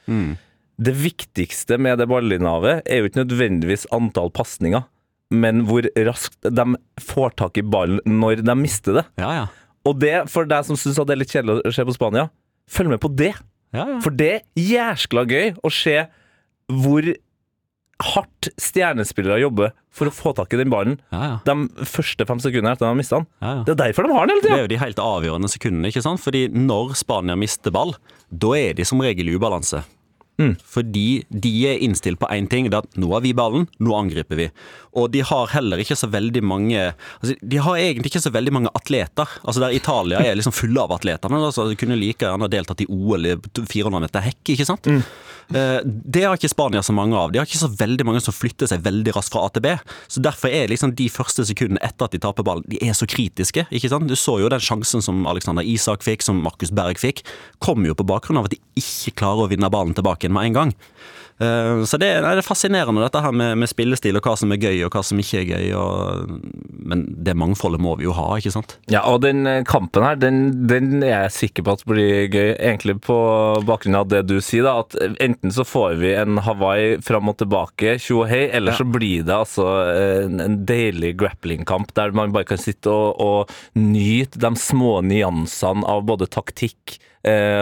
Det 0.82 0.94
viktigste 0.98 1.78
med 1.82 2.00
det 2.02 2.08
ballinnavet 2.10 2.86
er 2.86 3.02
jo 3.02 3.10
ikke 3.10 3.24
nødvendigvis 3.24 3.90
antall 3.94 4.32
pasninger, 4.34 4.86
men 5.32 5.64
hvor 5.68 5.88
raskt 6.08 6.38
de 6.44 6.66
får 7.02 7.36
tak 7.40 7.58
i 7.62 7.66
ballen 7.66 8.02
når 8.06 8.44
de 8.46 8.56
mister 8.60 9.00
det. 9.00 9.06
Ja, 9.22 9.32
ja. 9.40 9.48
Og 9.88 9.98
det, 10.02 10.14
for 10.30 10.46
deg 10.46 10.68
som 10.68 10.78
syns 10.78 11.00
det 11.00 11.16
er 11.16 11.22
litt 11.24 11.34
kjedelig 11.34 11.64
å 11.66 11.74
se 11.74 11.86
på 11.88 11.96
Spania, 11.96 12.28
følg 12.70 12.94
med 12.94 13.02
på 13.02 13.10
det. 13.18 13.34
ja, 13.74 13.88
ja. 13.88 14.00
For 14.04 14.14
det 14.14 14.32
er 14.36 14.42
jæskla 14.60 15.26
gøy 15.30 15.54
å 15.64 15.72
se 15.74 15.98
hvor 16.72 17.08
hardt 18.02 18.50
stjernespillere 18.62 19.42
jobber 19.44 19.74
for 19.94 20.10
å 20.10 20.14
få 20.16 20.32
tak 20.38 20.54
i 20.56 20.60
den 20.62 20.72
ballen 20.74 20.96
ja, 21.12 21.22
ja. 21.22 21.34
de 21.46 21.86
første 21.86 22.26
fem 22.26 22.40
sekundene 22.42 22.74
etter 22.74 22.86
at 22.86 22.88
de 22.88 22.92
har 22.94 22.98
mista 22.98 23.20
den. 23.20 23.66
Det 23.68 23.76
er 23.76 23.82
derfor 23.84 24.08
de 24.08 24.16
har 24.16 24.30
den 24.30 24.40
hele 24.40 24.48
Det 24.48 24.56
er 24.56 24.64
jo 24.64 24.72
de 24.72 24.80
helt 24.82 25.02
avgjørende 25.04 25.52
sekundene, 25.52 25.92
ikke 25.92 26.04
sant? 26.06 26.24
Fordi 26.24 26.46
når 26.50 26.96
Spania 26.98 27.38
mister 27.38 27.74
ball, 27.76 27.94
da 28.30 28.54
er 28.58 28.78
de 28.78 28.88
som 28.88 29.02
regel 29.04 29.30
i 29.30 29.36
ubalanse. 29.38 29.84
Fordi 30.66 31.24
de 31.30 31.52
er 31.70 31.82
innstilt 31.86 32.20
på 32.22 32.30
én 32.34 32.48
ting, 32.50 32.70
det 32.70 32.78
er 32.78 32.86
at 32.86 33.00
nå 33.00 33.12
har 33.14 33.24
vi 33.26 33.34
ballen, 33.38 33.68
nå 33.80 33.96
angriper 33.98 34.40
vi. 34.40 34.48
Og 34.98 35.12
de 35.14 35.24
har 35.28 35.52
heller 35.54 35.82
ikke 35.82 35.96
så 35.96 36.10
veldig 36.12 36.42
mange 36.44 36.80
altså 36.82 37.36
De 37.40 37.60
har 37.64 37.78
egentlig 37.80 38.12
ikke 38.12 38.24
så 38.26 38.34
veldig 38.34 38.54
mange 38.58 38.72
atleter. 38.76 39.30
Altså 39.46 39.64
der 39.64 39.76
Italia 39.76 40.20
er 40.20 40.36
liksom 40.36 40.56
fulle 40.56 40.82
av 40.84 40.92
atleter. 40.98 41.32
Men 41.32 41.46
altså, 41.48 41.68
de 41.70 41.78
kunne 41.80 42.00
like 42.00 42.26
gjerne 42.26 42.50
deltatt 42.52 42.84
i 42.84 42.90
OL 42.92 43.30
i 43.30 43.36
400 43.38 44.04
meter 44.04 44.26
hekk, 44.26 44.42
ikke 44.56 44.68
sant? 44.68 44.90
Mm. 44.90 45.04
Det 45.52 46.24
har 46.24 46.38
ikke 46.38 46.52
Spania 46.52 46.82
så 46.84 46.94
mange 46.96 47.18
av. 47.18 47.32
De 47.32 47.40
har 47.40 47.48
ikke 47.48 47.60
så 47.60 47.72
veldig 47.76 48.06
mange 48.08 48.22
som 48.24 48.36
flytter 48.36 48.70
seg 48.72 48.84
veldig 48.86 49.16
raskt 49.18 49.34
fra 49.36 49.46
AtB. 49.50 49.68
Så 50.12 50.24
Derfor 50.24 50.54
er 50.54 50.70
liksom 50.72 50.94
de 50.96 51.08
første 51.12 51.44
sekundene 51.48 51.82
etter 51.84 52.08
at 52.08 52.16
de 52.16 52.22
taper 52.24 52.46
ballen, 52.48 52.68
de 52.72 52.80
er 52.86 52.96
så 52.98 53.08
kritiske. 53.10 53.66
ikke 53.72 53.92
sant? 53.92 54.08
Du 54.08 54.16
så 54.16 54.38
jo 54.40 54.52
den 54.52 54.64
sjansen 54.64 55.04
som 55.04 55.26
Alexander 55.28 55.66
Isak 55.66 56.06
fikk, 56.06 56.24
som 56.24 56.40
Markus 56.44 56.72
Berg 56.72 57.00
fikk, 57.02 57.24
kom 57.60 57.84
jo 57.86 57.96
på 57.98 58.08
bakgrunn 58.08 58.40
av 58.40 58.48
at 58.48 58.56
de 58.56 58.62
ikke 58.80 59.16
klarer 59.24 59.46
å 59.46 59.52
vinne 59.52 59.72
ballen 59.72 59.96
tilbake 59.98 60.20
igjen 60.28 60.38
med 60.38 60.51
en 60.51 60.59
gang. 60.61 60.76
Eh, 61.41 61.84
Så 61.89 61.97
det, 61.97 62.09
nei, 62.22 62.36
det 62.38 62.43
er 62.43 62.45
fascinerende 62.45 63.01
dette 63.01 63.22
her 63.24 63.34
med, 63.34 63.55
med 63.57 63.69
spillestil 63.72 64.19
og 64.19 64.28
hva 64.28 64.36
som 64.38 64.51
er 64.53 64.59
gøy 64.61 64.84
og 64.86 64.93
hva 64.93 65.01
som 65.05 65.17
ikke 65.22 65.39
er 65.41 65.47
gøy. 65.49 65.72
Og, 65.74 66.36
men 66.91 67.05
det 67.26 67.34
mangfoldet 67.39 67.82
må 67.82 67.95
vi 67.97 68.05
jo 68.05 68.13
ha, 68.13 68.28
ikke 68.38 68.53
sant? 68.53 68.76
Ja, 68.93 69.01
og 69.09 69.24
den 69.26 69.47
eh, 69.49 69.63
kampen 69.65 70.05
her, 70.05 70.19
den, 70.22 70.67
den 70.69 71.01
er 71.01 71.26
jeg 71.26 71.36
sikker 71.39 71.65
på 71.65 71.76
at 71.78 71.86
blir 71.89 72.28
gøy. 72.30 72.51
Egentlig 72.59 72.99
på 73.07 73.17
bakgrunn 73.65 73.97
av 74.03 74.09
det 74.13 74.22
du 74.30 74.38
sier, 74.43 74.67
da. 74.67 74.84
At 74.86 74.97
enten 75.24 75.53
så 75.55 75.65
får 75.65 75.97
vi 76.03 76.13
en 76.19 76.38
Hawaii 76.45 76.99
fram 77.05 77.34
og 77.34 77.39
tilbake, 77.41 77.97
tjo 78.01 78.22
og 78.22 78.30
hei, 78.30 78.43
eller 78.53 78.78
så 78.78 78.86
blir 78.86 79.26
det 79.26 79.34
altså 79.41 79.65
en, 80.28 80.38
en 80.45 80.59
deilig 80.69 81.15
grappling-kamp 81.22 81.95
der 81.97 82.13
man 82.17 82.36
bare 82.36 82.51
kan 82.53 82.61
sitte 82.61 82.91
og, 82.93 83.17
og 83.17 83.80
nyte 83.82 84.38
de 84.41 84.53
små 84.61 84.99
nyansene 85.05 85.88
av 85.89 86.05
både 86.05 86.30
taktikk 86.30 86.99
eh, 86.99 87.07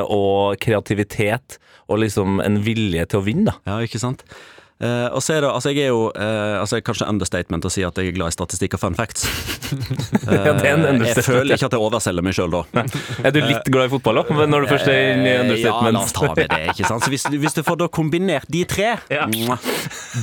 og 0.06 0.56
kreativitet, 0.64 1.58
og 1.90 2.00
liksom 2.04 2.40
en 2.46 2.62
vilje 2.64 3.06
til 3.12 3.20
å 3.20 3.26
vinne, 3.26 3.52
da. 3.52 3.58
Ja, 3.68 3.80
ikke 3.84 4.00
sant? 4.02 4.24
Eh, 4.80 5.08
og 5.12 5.20
så 5.20 5.34
er 5.36 5.42
det, 5.44 5.50
altså 5.52 5.74
jeg 5.76 5.90
er 5.90 5.90
jo 5.92 6.06
eh, 6.16 6.54
altså 6.62 6.78
kanskje 6.80 7.04
understatement 7.12 7.66
å 7.68 7.72
si 7.74 7.82
at 7.84 7.98
jeg 8.00 8.14
er 8.14 8.16
glad 8.16 8.32
i 8.32 8.36
statistikk 8.38 8.78
og 8.78 8.84
fun 8.86 8.96
facts. 8.96 9.26
Ja, 10.30 10.54
det 10.56 10.64
er 10.66 10.78
en 10.78 10.86
understatement 10.86 11.18
jeg 11.20 11.26
føler 11.26 11.58
ikke 11.58 11.68
at 11.68 11.74
jeg 11.76 11.84
overselger 11.84 12.26
meg 12.26 12.38
sjøl 12.38 12.54
da. 12.54 12.62
Er 13.28 13.34
du 13.36 13.42
litt 13.44 13.68
glad 13.68 13.90
i 13.90 13.92
fotball 13.92 14.22
òg, 14.22 14.32
når 14.48 14.64
du 14.64 14.70
først 14.72 14.88
er 14.94 15.02
inne 15.18 15.28
i 15.28 15.36
understatement? 15.42 15.90
Ja, 15.90 15.98
la 15.98 16.04
oss 16.06 16.16
ta 16.16 16.30
med 16.32 16.48
det, 16.54 16.62
ikke 16.72 16.88
sant. 16.88 17.04
Så 17.04 17.12
hvis, 17.12 17.28
hvis 17.44 17.58
du 17.58 17.62
får 17.68 17.82
da 17.84 17.90
kombinert 18.00 18.48
de 18.48 18.64
tre, 18.72 18.94
Ja. 19.20 19.28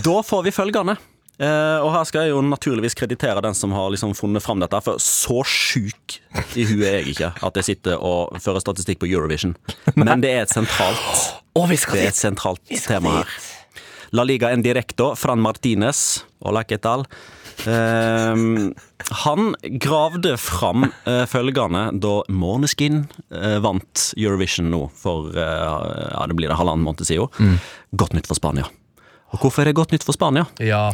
da 0.06 0.16
får 0.24 0.48
vi 0.48 0.54
følgende. 0.56 0.96
Eh, 1.36 1.78
og 1.84 1.90
her 1.92 2.04
skal 2.08 2.24
jeg 2.24 2.32
jo 2.32 2.40
naturligvis 2.48 2.96
kreditere 2.96 3.42
den 3.44 3.56
som 3.56 3.74
har 3.76 3.90
liksom 3.92 4.14
funnet 4.16 4.44
fram 4.44 4.62
dette, 4.62 4.80
for 4.84 5.00
så 5.02 5.42
sjuk 5.44 6.16
i 6.56 6.64
huet 6.64 6.86
er 6.88 6.98
jeg 7.00 7.12
ikke 7.12 7.32
at 7.44 7.60
jeg 7.60 7.68
sitter 7.70 8.00
og 8.00 8.38
fører 8.40 8.64
statistikk 8.64 9.02
på 9.02 9.10
Eurovision. 9.10 9.52
Men 10.00 10.24
det 10.24 10.32
er 10.32 10.46
et 10.46 10.54
sentralt, 10.54 11.26
oh, 11.52 11.68
det 11.68 11.80
er 12.00 12.08
et 12.08 12.18
sentralt 12.18 12.64
tema 12.86 13.18
her. 13.20 13.36
La 14.16 14.24
Liga 14.24 14.48
en 14.54 14.62
directo, 14.64 15.10
Fran 15.18 15.42
Martinez, 15.42 16.22
hola 16.40 16.62
que 16.64 16.78
tal. 16.80 17.04
Ehm, 17.66 18.70
han 19.24 19.50
gravde 19.82 20.36
fram 20.40 20.86
uh, 20.88 21.24
følgende 21.28 21.88
da 22.04 22.12
Måneskin 22.28 23.02
eh, 23.32 23.56
vant 23.64 24.02
Eurovision 24.16 24.68
nå 24.70 24.82
for 24.94 25.32
ja, 25.34 26.22
det 26.28 26.36
blir 26.36 26.52
det 26.52 26.58
halvannen 26.60 26.84
måned 26.86 27.08
siden. 27.08 27.58
Godt 27.96 28.16
nytt 28.16 28.30
for 28.30 28.38
Spania. 28.38 28.68
Og 29.34 29.42
hvorfor 29.42 29.64
er 29.64 29.72
det 29.72 29.78
godt 29.80 29.92
nytt 29.96 30.06
for 30.06 30.16
Spania? 30.16 30.46
Ja. 30.62 30.92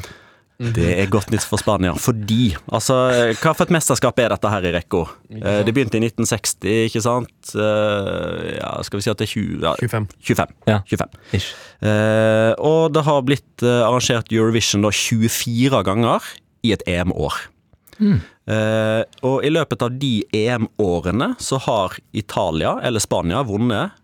Det 0.76 0.88
er 0.94 1.10
godt 1.10 1.32
nytt 1.32 1.44
for 1.48 1.58
Spania 1.58 1.92
fordi 1.98 2.52
Altså, 2.70 2.94
hva 3.40 3.52
for 3.56 3.66
et 3.66 3.72
mesterskap 3.74 4.20
er 4.22 4.30
dette 4.34 4.50
her 4.52 4.68
i 4.68 4.72
rekka? 4.76 5.02
Eh, 5.34 5.60
det 5.66 5.74
begynte 5.74 5.98
i 5.98 6.04
1960, 6.04 6.86
ikke 6.88 7.02
sant? 7.02 7.54
Eh, 7.56 8.58
ja, 8.60 8.74
skal 8.86 9.00
vi 9.00 9.06
si 9.06 9.12
at 9.12 9.18
det 9.18 9.26
er 9.26 9.32
20, 9.32 9.64
ja, 9.64 9.74
25. 9.80 10.08
25. 10.30 10.54
Ja. 10.70 10.78
25. 10.86 11.18
Ish. 11.38 11.50
Eh, 11.82 12.52
og 12.62 12.92
det 12.94 13.06
har 13.08 13.24
blitt 13.26 13.66
arrangert 13.66 14.30
Eurovision 14.32 14.86
da 14.86 14.92
24 14.94 15.82
ganger 15.88 16.30
i 16.62 16.74
et 16.76 16.86
EM-år. 16.86 17.40
Eh, 18.02 19.02
og 19.22 19.44
i 19.46 19.50
løpet 19.52 19.84
av 19.86 19.94
de 20.02 20.12
EM-årene 20.34 21.32
så 21.42 21.60
har 21.62 21.96
Italia 22.12 22.76
eller 22.82 23.02
Spania 23.02 23.42
vunnet 23.46 23.98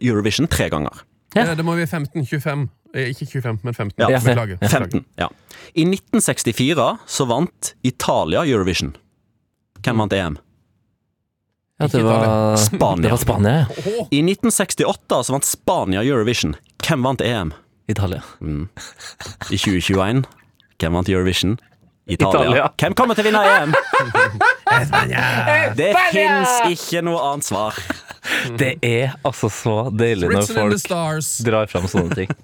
Eurovision 0.00 0.48
tre 0.50 0.68
ganger. 0.72 1.04
Ja. 1.36 1.54
Det 1.56 1.64
må 1.64 1.76
vi 1.78 1.86
15, 1.86 2.26
25. 2.26 2.66
Eh, 2.66 2.81
Ikke 2.92 3.26
25, 3.26 3.58
men 3.64 3.74
15. 3.74 3.94
Ja. 3.96 4.20
Beklager. 4.20 4.56
Beklager. 4.60 4.68
15. 4.68 5.04
Ja. 5.16 5.28
I 5.72 5.84
1964 5.88 6.88
så 7.06 7.24
vant 7.24 7.74
Italia 7.82 8.44
Eurovision. 8.44 8.92
Hvem 9.82 10.02
vant 10.04 10.12
EM? 10.12 10.38
Ja, 11.80 11.86
det 11.88 12.02
var 12.02 12.56
Spania. 12.56 13.02
Det 13.02 13.10
var 13.10 13.16
Spania, 13.16 13.66
I 14.10 14.20
1968 14.22 15.22
så 15.24 15.32
vant 15.32 15.44
Spania 15.44 16.02
Eurovision. 16.02 16.54
Hvem 16.86 17.02
vant 17.02 17.20
EM? 17.20 17.52
Italia. 17.88 18.22
I 19.50 19.58
2021 19.58 20.22
hvem 20.82 20.92
vant 20.98 21.08
Eurovision? 21.08 21.58
Italia. 22.06 22.40
Italia. 22.40 22.68
Hvem 22.78 22.94
kommer 22.98 23.14
til 23.14 23.24
å 23.24 23.30
vinne 23.30 23.42
EM? 23.46 23.74
Det 25.78 25.92
fins 26.10 26.56
ikke 26.70 27.02
noe 27.06 27.20
annet 27.30 27.46
svar. 27.46 27.78
Det 28.58 28.74
er 28.84 29.14
altså 29.26 29.50
så 29.52 29.76
deilig 29.94 30.30
når 30.32 30.48
folk 30.50 30.90
drar 31.46 31.70
fram 31.70 31.86
sånne 31.90 32.18
ting. 32.22 32.34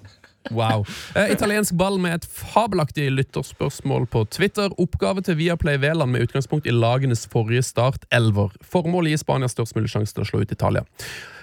Wow. 0.51 0.85
Eh, 1.15 1.31
italiensk 1.31 1.75
ball 1.77 1.99
med 2.01 2.15
et 2.15 2.25
fabelaktig 2.25 3.09
lytterspørsmål 3.11 4.07
på 4.09 4.23
Twitter. 4.33 4.71
Oppgave 4.81 5.21
til 5.25 5.37
Viaplay 5.37 5.77
Veland 5.81 6.11
med 6.11 6.25
utgangspunkt 6.25 6.67
i 6.67 6.73
lagenes 6.73 7.27
forrige 7.29 7.63
start, 7.67 8.05
elver. 8.11 8.53
Formålet 8.65 9.13
gir 9.13 9.21
Spania 9.21 9.49
størst 9.51 9.77
mulig 9.77 9.91
sjanse 9.93 10.15
til 10.15 10.25
å 10.25 10.29
slå 10.29 10.43
ut 10.43 10.53
Italia. 10.55 10.85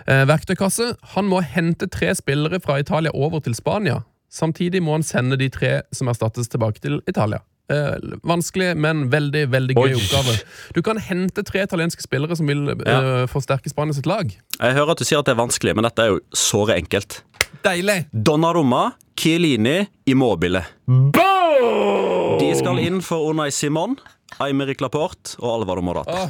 Eh, 0.06 0.24
verktøykasse. 0.28 0.94
Han 1.14 1.30
må 1.30 1.42
hente 1.44 1.90
tre 1.92 2.14
spillere 2.14 2.60
fra 2.62 2.80
Italia 2.82 3.12
over 3.14 3.44
til 3.44 3.54
Spania. 3.54 4.02
Samtidig 4.32 4.82
må 4.82 4.96
han 4.96 5.06
sende 5.06 5.38
de 5.38 5.48
tre 5.52 5.82
som 5.94 6.08
erstattes, 6.10 6.48
tilbake 6.50 6.82
til 6.82 6.98
Italia. 7.06 7.44
Eh, 7.70 7.96
vanskelig, 8.26 8.76
men 8.78 9.08
veldig 9.10 9.46
veldig 9.50 9.74
gøy 9.74 9.94
Oi. 9.94 9.94
oppgave. 10.00 10.36
Du 10.74 10.82
kan 10.86 10.98
hente 11.02 11.42
tre 11.46 11.64
italienske 11.66 12.02
spillere 12.02 12.36
som 12.38 12.46
vil 12.46 12.68
ja. 12.86 13.26
forsterke 13.30 13.70
Spania 13.70 13.94
sitt 13.94 14.06
lag. 14.06 14.30
Jeg 14.30 14.76
hører 14.78 14.94
at 14.94 15.02
du 15.02 15.06
sier 15.06 15.22
at 15.22 15.26
det 15.26 15.34
er 15.34 15.42
vanskelig, 15.42 15.74
men 15.74 15.86
dette 15.86 16.04
er 16.04 16.14
jo 16.14 16.20
såre 16.34 16.78
enkelt. 16.78 17.22
Deilig! 17.64 18.06
Donnarumma, 18.12 18.92
Chiellini, 19.16 19.86
Immobile. 20.04 20.64
Boom! 20.86 22.38
De 22.40 22.50
skal 22.58 22.78
inn 22.82 23.00
for 23.02 23.30
Unai 23.30 23.50
Simon, 23.52 23.96
Eimerik 24.42 24.80
Laporte 24.84 25.36
og 25.40 25.60
Alvaro 25.60 25.82
Morata. 25.82 26.26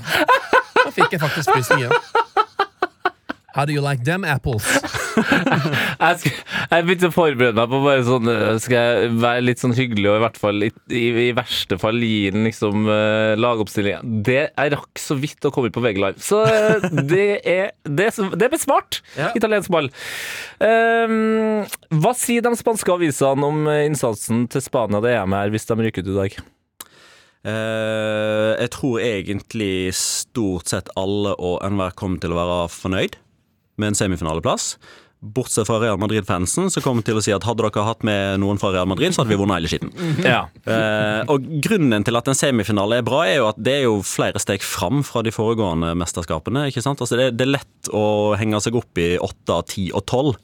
Da 0.84 0.92
fikk 0.94 1.16
jeg 1.16 1.20
faktisk 1.22 1.50
frysninger. 1.50 1.90
How 3.56 3.64
do 3.64 3.72
you 3.72 3.80
like 3.82 4.04
them 4.04 4.24
apples? 4.24 4.64
Jeg, 5.16 6.32
jeg 6.70 6.84
begynte 6.84 7.08
å 7.08 7.14
forberede 7.14 7.56
meg 7.56 7.70
på 7.72 7.78
bare 7.84 8.02
sånn 8.06 8.28
øh, 8.30 8.58
Skal 8.62 8.76
jeg 8.76 9.12
være 9.22 9.44
litt 9.44 9.62
sånn 9.62 9.74
hyggelig 9.76 10.10
og 10.10 10.18
i 10.18 10.22
hvert 10.24 10.40
fall 10.40 10.66
i, 10.66 10.70
i, 10.92 11.04
i 11.26 11.28
verste 11.36 11.78
fall 11.80 12.00
gi 12.02 12.30
den 12.34 12.46
liksom 12.46 12.88
uh, 12.88 13.32
lagoppstillinga. 13.40 14.02
Det 14.26 14.42
Jeg 14.44 14.74
rakk 14.76 15.00
så 15.00 15.16
vidt 15.18 15.48
å 15.48 15.52
komme 15.54 15.72
på 15.74 15.82
VG 15.84 16.00
Live. 16.02 16.22
Så 16.22 16.42
øh, 16.44 16.88
det 17.12 17.28
er 17.48 17.72
Det, 17.86 18.10
det 18.36 18.50
ble 18.52 18.60
smart! 18.60 19.00
Ja. 19.16 19.30
Italiensk 19.38 19.72
ball. 19.72 19.88
Um, 20.60 21.64
hva 22.02 22.12
sier 22.16 22.44
de 22.44 22.52
spanske 22.58 22.92
avisene 22.92 23.48
om 23.48 23.64
innsatsen 23.70 24.44
til 24.52 24.64
Spania 24.64 25.00
det 25.04 25.14
EM 25.16 25.36
her, 25.36 25.52
hvis 25.54 25.68
de 25.68 25.78
ryker 25.80 26.04
ut 26.04 26.12
i 26.12 26.18
dag? 26.20 26.38
Uh, 27.46 28.58
jeg 28.58 28.72
tror 28.74 28.98
egentlig 29.04 29.94
stort 29.94 30.72
sett 30.72 30.90
alle 30.98 31.36
og 31.38 31.60
enhver 31.66 31.94
kommer 31.98 32.18
til 32.22 32.34
å 32.34 32.40
være 32.40 32.62
fornøyd 32.74 33.20
med 33.78 33.92
en 33.92 33.98
semifinaleplass. 33.98 34.74
Bortsett 35.34 35.66
fra 35.68 35.78
Real 35.82 35.98
Madrid-fansen, 35.98 36.68
som 36.70 36.82
kommer 36.84 37.02
til 37.06 37.18
å 37.18 37.22
si 37.24 37.32
at 37.34 37.44
hadde 37.48 37.64
dere 37.64 37.84
hatt 37.86 38.04
med 38.06 38.40
noen 38.42 38.60
fra 38.62 38.70
Real 38.74 38.86
Madrid, 38.90 39.14
så 39.14 39.22
hadde 39.24 39.32
vi 39.34 39.40
vunnet 39.40 39.58
hele 39.58 39.70
skitten. 39.72 39.92
Ja. 40.24 40.44
Eh, 40.66 41.22
og 41.32 41.46
grunnen 41.64 42.04
til 42.06 42.16
at 42.20 42.28
en 42.30 42.38
semifinale 42.38 43.00
er 43.00 43.06
bra, 43.06 43.24
er 43.26 43.40
jo 43.40 43.48
at 43.50 43.58
det 43.62 43.78
er 43.80 43.86
jo 43.88 43.96
flere 44.06 44.38
steg 44.42 44.62
fram 44.62 45.02
fra 45.06 45.22
de 45.26 45.32
foregående 45.34 45.94
mesterskapene. 45.98 46.68
ikke 46.70 46.84
sant? 46.84 47.00
Altså 47.02 47.18
det, 47.18 47.32
det 47.38 47.46
er 47.48 47.56
lett 47.58 47.90
å 47.94 48.04
henge 48.38 48.60
seg 48.62 48.78
opp 48.78 49.02
i 49.02 49.16
8, 49.18 49.60
10 49.74 49.90
og 49.96 50.06
12. 50.06 50.36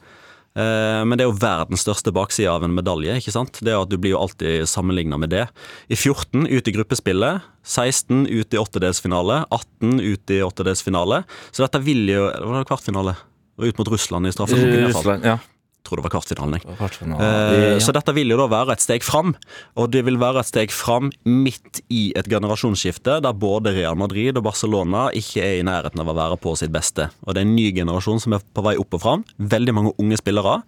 Eh, 0.52 1.00
Men 1.08 1.16
det 1.16 1.24
er 1.24 1.30
jo 1.30 1.38
verdens 1.40 1.80
største 1.86 2.12
bakside 2.12 2.50
av 2.52 2.64
en 2.66 2.74
medalje. 2.76 3.14
ikke 3.16 3.32
sant? 3.32 3.56
Det 3.64 3.72
er 3.72 3.80
at 3.80 3.88
Du 3.88 3.96
blir 3.96 4.12
jo 4.12 4.20
alltid 4.20 4.66
sammenligna 4.68 5.16
med 5.18 5.30
det. 5.32 5.46
I 5.88 5.96
14 5.96 6.44
ut 6.50 6.68
i 6.68 6.74
gruppespillet, 6.76 7.40
16 7.64 8.26
ut 8.28 8.52
i 8.52 8.60
åttedelsfinale, 8.60 9.46
18 9.50 10.00
ut 10.02 10.30
i 10.34 10.42
åttedelsfinale. 10.44 11.22
Så 11.50 11.64
dette 11.64 11.80
vil 11.80 12.04
jo 12.10 12.26
Var 12.28 12.58
det 12.58 12.68
kvartfinale? 12.68 13.16
Og 13.58 13.68
ut 13.68 13.80
mot 13.80 13.90
Russland 13.92 14.28
i. 14.28 14.32
Russland, 14.32 15.26
ja. 15.26 15.38
Jeg 15.82 15.88
tror 15.88 15.98
det 15.98 16.04
var 16.04 16.12
kvartfinalen. 16.14 16.60
jeg. 16.62 17.72
Eh. 17.74 17.78
Så 17.82 17.90
dette 17.92 18.12
vil 18.14 18.30
jo 18.30 18.36
da 18.38 18.46
være 18.46 18.76
et 18.76 18.84
steg 18.84 19.02
fram, 19.02 19.32
og 19.74 19.90
det 19.90 20.04
vil 20.06 20.14
være 20.20 20.44
et 20.44 20.46
steg 20.46 20.70
fram 20.70 21.10
midt 21.26 21.80
i 21.90 22.12
et 22.14 22.28
generasjonsskifte 22.30 23.18
der 23.24 23.34
både 23.34 23.74
Real 23.74 23.98
Madrid 23.98 24.38
og 24.38 24.46
Barcelona 24.46 25.08
ikke 25.18 25.42
er 25.42 25.58
i 25.58 25.66
nærheten 25.66 25.98
av 25.98 26.12
å 26.12 26.14
være 26.14 26.38
på 26.38 26.54
sitt 26.60 26.70
beste. 26.72 27.08
Og 27.26 27.34
det 27.34 27.42
er 27.42 27.48
en 27.48 27.56
ny 27.58 27.72
generasjon 27.74 28.22
som 28.22 28.38
er 28.38 28.46
på 28.54 28.62
vei 28.62 28.76
opp 28.78 28.94
og 28.94 29.02
fram. 29.02 29.24
Veldig 29.42 29.74
mange 29.74 29.94
unge 29.98 30.22
spillere. 30.22 30.60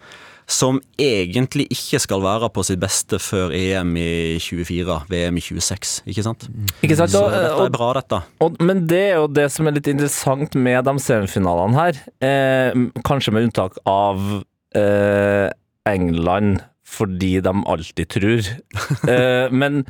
Som 0.51 0.81
egentlig 1.01 1.65
ikke 1.73 1.99
skal 2.03 2.21
være 2.25 2.51
på 2.53 2.65
sitt 2.69 2.81
beste 2.83 3.19
før 3.23 3.55
EM 3.57 3.95
i 3.97 4.37
24, 4.43 4.99
VM 5.09 5.39
i 5.41 5.45
26. 5.45 5.95
Ikke 6.13 6.25
sant? 6.27 6.47
Ikke 6.85 6.99
sant? 6.99 7.15
Så 7.15 7.23
dette 7.33 7.65
er 7.65 7.73
bra, 7.73 7.91
dette. 7.97 8.21
Og, 8.45 8.59
men 8.61 8.85
det 8.91 9.03
er 9.15 9.17
jo 9.23 9.31
det 9.33 9.49
som 9.55 9.69
er 9.69 9.79
litt 9.79 9.89
interessant 9.91 10.57
med 10.59 10.85
de 10.85 10.95
semifinalene 11.01 11.79
her. 11.79 12.03
Eh, 12.29 12.77
kanskje 13.09 13.33
med 13.33 13.49
unntak 13.49 13.81
av 13.89 14.21
eh, 14.77 15.49
England, 15.89 16.61
fordi 16.85 17.39
de 17.45 17.55
alltid 17.65 18.13
tror. 18.19 18.53
Eh, 19.15 19.49
men, 19.53 19.83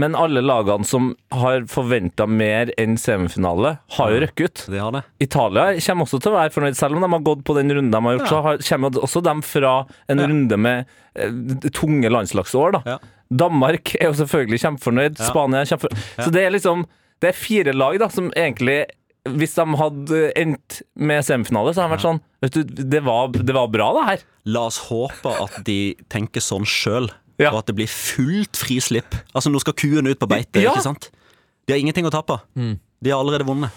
men 0.00 0.14
alle 0.18 0.40
lagene 0.44 0.86
som 0.88 1.10
har 1.36 1.66
forventa 1.70 2.26
mer 2.30 2.70
enn 2.80 2.96
semifinale, 3.00 3.74
har 3.98 4.12
jo 4.14 4.20
røkket 4.24 4.44
ut. 4.48 4.62
Det 4.72 4.80
har 4.80 4.94
det. 4.96 5.02
Italia 5.26 5.66
kommer 5.84 6.06
også 6.08 6.20
til 6.24 6.32
å 6.32 6.36
være 6.38 6.54
fornøyd, 6.56 6.78
selv 6.78 6.96
om 6.98 7.04
de 7.04 7.10
har 7.14 7.24
gått 7.28 7.42
på 7.48 7.56
den 7.58 7.72
runden 7.76 7.92
de 7.94 8.00
har 8.06 8.16
gjort. 8.18 8.30
Så 8.32 8.42
har, 8.46 8.62
kommer 8.70 9.00
også 9.04 9.22
de 9.28 9.34
fra 9.46 9.74
en 10.08 10.18
Ja. 10.24 10.28
runde 10.30 10.56
med 10.56 10.86
eh, 11.16 11.68
tunge 11.76 12.08
landslagsår. 12.12 12.72
da. 12.78 12.82
Ja. 12.94 12.98
Danmark 13.30 13.92
er 14.00 14.08
jo 14.08 14.16
selvfølgelig 14.24 14.58
kjempefornøyd. 14.64 15.20
Spania 15.22 15.60
er 15.62 15.68
kjempefornøyd. 15.70 16.24
Så 16.24 16.32
det 16.34 16.46
er 16.46 16.50
liksom 16.56 16.86
Det 17.20 17.28
er 17.28 17.36
fire 17.36 17.72
lag 17.76 17.98
da 18.00 18.08
som 18.08 18.30
egentlig 18.32 18.86
hvis 19.28 19.52
de 19.58 19.64
hadde 19.76 20.20
endt 20.40 20.78
med 20.96 21.20
semifinale, 21.26 21.74
så 21.76 21.82
hadde 21.84 21.90
de 21.90 21.96
vært 21.98 22.06
sånn 22.06 22.20
Vet 22.40 22.54
du, 22.56 22.62
det 22.88 23.02
var, 23.04 23.28
det 23.28 23.52
var 23.52 23.68
bra, 23.68 23.90
det 23.98 24.04
her. 24.08 24.22
La 24.48 24.62
oss 24.70 24.78
håpe 24.88 25.28
at 25.44 25.58
de 25.66 25.94
tenker 26.08 26.40
sånn 26.40 26.64
sjøl, 26.64 27.10
Ja. 27.40 27.50
og 27.54 27.62
at 27.62 27.70
det 27.70 27.74
blir 27.78 27.88
fullt 27.90 28.58
frislipp. 28.60 29.14
Altså, 29.34 29.48
nå 29.52 29.60
skal 29.62 29.72
kuen 29.80 30.06
ut 30.10 30.18
på 30.20 30.28
beite, 30.28 30.60
Ja. 30.60 30.74
ikke 30.76 30.84
sant? 30.84 31.10
De 31.66 31.72
har 31.72 31.80
ingenting 31.80 32.04
å 32.08 32.12
tape. 32.12 32.36
De 32.54 33.10
har 33.10 33.18
allerede 33.22 33.46
vunnet. 33.48 33.70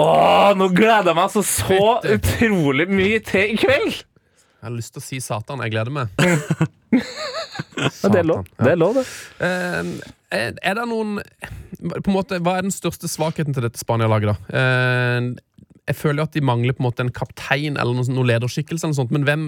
Åh, 0.00 0.54
nå 0.56 0.68
gleder 0.72 1.10
jeg 1.10 1.16
meg 1.18 1.26
altså 1.26 1.42
så 1.44 1.98
utrolig 2.14 2.86
mye 2.88 3.18
til 3.26 3.52
i 3.52 3.58
kveld! 3.60 3.98
Jeg 4.60 4.68
har 4.68 4.72
lyst 4.76 4.92
til 4.94 5.00
å 5.00 5.04
si 5.04 5.18
Satan. 5.24 5.60
Jeg 5.64 5.72
gleder 5.76 5.92
meg. 5.92 6.08
Ja, 7.80 8.08
det 8.12 8.18
er 8.20 8.26
lov, 8.28 8.42
Satan, 8.44 8.64
det. 8.64 8.70
Er 8.72 8.78
lov, 8.80 8.96
det. 8.98 9.04
Uh, 9.40 10.10
er 10.32 10.74
det 10.76 10.84
noen 10.90 11.20
på 11.80 12.10
en 12.10 12.14
måte, 12.14 12.38
Hva 12.44 12.56
er 12.58 12.66
den 12.66 12.74
største 12.74 13.08
svakheten 13.08 13.54
til 13.56 13.64
dette 13.64 13.80
Spania-laget? 13.80 14.34
da? 14.34 14.58
Eh, 14.60 15.28
jeg 15.90 15.96
føler 15.98 16.22
jo 16.22 16.26
at 16.28 16.36
de 16.36 16.40
mangler 16.44 16.76
på 16.76 16.82
en 16.84 16.88
måte 16.88 17.04
en 17.04 17.10
kaptein 17.14 17.76
eller 17.76 17.94
noen, 17.98 18.08
noen 18.14 18.28
lederskikkelse. 18.30 18.84
eller 18.86 18.94
noe 18.94 19.00
sånt, 19.02 19.10
Men 19.14 19.24
hvem 19.28 19.44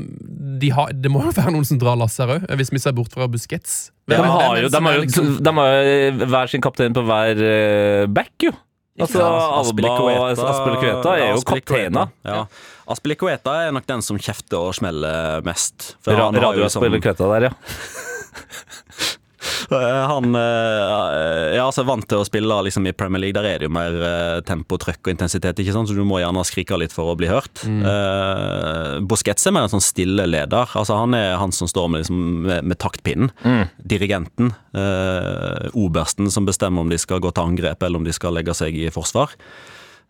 de 0.63 0.71
har, 0.75 0.93
det 0.93 1.11
må 1.13 1.23
jo 1.27 1.33
være 1.41 1.55
noen 1.55 1.65
som 1.69 1.79
drar 1.83 1.97
lasset 2.01 2.27
her 2.27 2.35
òg, 2.41 2.51
hvis 2.61 2.73
vi 2.75 2.79
ser 2.83 2.93
bort 2.99 3.13
fra 3.15 3.29
Busquets. 3.31 3.91
De 4.11 4.19
har 4.19 4.59
jo, 4.63 4.69
de 4.69 4.83
har 4.83 4.99
jo, 4.99 5.07
liksom- 5.07 5.33
de 5.43 5.55
har 5.61 5.79
jo 5.79 6.27
hver 6.35 6.51
sin 6.53 6.61
kaptein 6.65 6.93
på 6.97 7.05
hver 7.07 7.41
eh, 7.47 8.07
back, 8.11 8.33
jo. 8.43 8.53
Altså, 9.01 9.19
Ja, 9.23 9.25
Alba 9.25 9.57
og 9.57 9.63
Aspilicueta- 9.65 10.49
Aspilicueta 10.53 11.13
er 11.17 11.31
jo 11.33 11.41
kapteina. 11.49 12.03
kapteiner. 12.05 12.11
Ja. 12.29 12.45
Aspilicueta 12.93 13.55
er 13.69 13.73
nok 13.73 13.87
den 13.89 14.03
som 14.05 14.19
kjefter 14.21 14.59
og 14.61 14.75
smeller 14.77 15.41
mest. 15.47 15.95
For 16.05 16.13
Ra 16.13 16.27
han 16.27 16.35
har 16.37 16.43
Radio 16.51 16.67
jo 16.67 16.69
sånn- 16.69 16.93
der, 17.01 17.49
ja. 17.49 17.53
Eh, 19.71 20.03
Han 20.11 20.35
eh, 20.39 21.55
er 21.55 21.61
altså 21.63 21.85
vant 21.87 22.07
til 22.09 22.23
å 22.23 22.27
spille 22.27 22.59
liksom, 22.67 22.87
i 22.89 22.95
Premier 22.97 23.23
League. 23.23 23.37
Der 23.37 23.49
er 23.49 23.63
det 23.63 23.69
jo 23.69 23.75
mer 23.75 23.97
eh, 24.09 24.41
tempo, 24.49 24.79
trøkk 24.81 25.07
og 25.07 25.13
intensitet, 25.15 25.61
ikke 25.63 25.75
sant? 25.77 25.91
så 25.91 25.97
du 25.97 26.03
må 26.09 26.19
gjerne 26.23 26.45
skrike 26.49 26.79
litt 26.81 26.95
for 26.95 27.13
å 27.13 27.17
bli 27.19 27.31
hørt. 27.31 27.63
Uh, 27.67 28.99
Busquets 29.09 29.47
er 29.47 29.55
mer 29.55 29.69
en 29.69 29.75
sånn 29.75 29.85
stille 29.85 30.27
leder. 30.29 30.73
Altså, 30.79 30.97
han 30.99 31.15
er 31.19 31.37
han 31.41 31.55
som 31.55 31.71
står 31.71 31.93
med, 31.93 32.05
liksom, 32.05 32.25
med, 32.49 32.69
med 32.73 32.81
taktpinnen. 32.83 33.33
Dirigenten. 33.79 34.53
eh, 34.75 35.69
obersten 35.79 36.31
som 36.33 36.47
bestemmer 36.49 36.83
om 36.85 36.91
de 36.93 36.99
skal 37.01 37.21
gå 37.23 37.31
til 37.33 37.45
angrep 37.53 37.83
eller 37.83 38.01
om 38.01 38.07
de 38.07 38.15
skal 38.17 38.35
legge 38.37 38.55
seg 38.57 38.77
i 38.79 38.89
forsvar. 38.93 39.35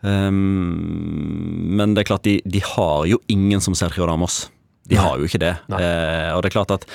Um, 0.03 1.77
men 1.79 1.95
det 1.95 2.03
er 2.05 2.09
klart, 2.11 2.27
de, 2.27 2.41
de 2.45 2.63
har 2.65 3.07
jo 3.11 3.21
ingen 3.31 3.63
som 3.63 3.75
Sergio 3.79 4.07
Ramos. 4.09 4.45
De 4.91 4.99
har 4.99 5.19
jo 5.21 5.29
ikke 5.29 5.41
det. 5.43 5.55
Eh, 5.71 6.31
og 6.35 6.43
det 6.43 6.51
er 6.51 6.57
klart 6.57 6.75
at 6.75 6.87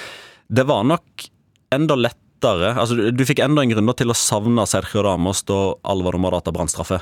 det 0.51 0.65
var 0.67 0.83
nok 0.87 1.27
enda 1.75 1.95
lettere 2.37 2.73
Altså, 2.77 2.95
du, 2.97 3.11
du 3.11 3.23
fikk 3.25 3.39
enda 3.43 3.61
en 3.63 3.69
grunn 3.73 3.93
til 3.97 4.09
å 4.09 4.15
savne 4.17 4.65
Sergio 4.69 5.03
Ramos 5.03 5.43
da 5.47 5.73
Alvaro 5.89 6.17
Morata 6.21 6.51
brant 6.51 6.69
straffe. 6.71 6.99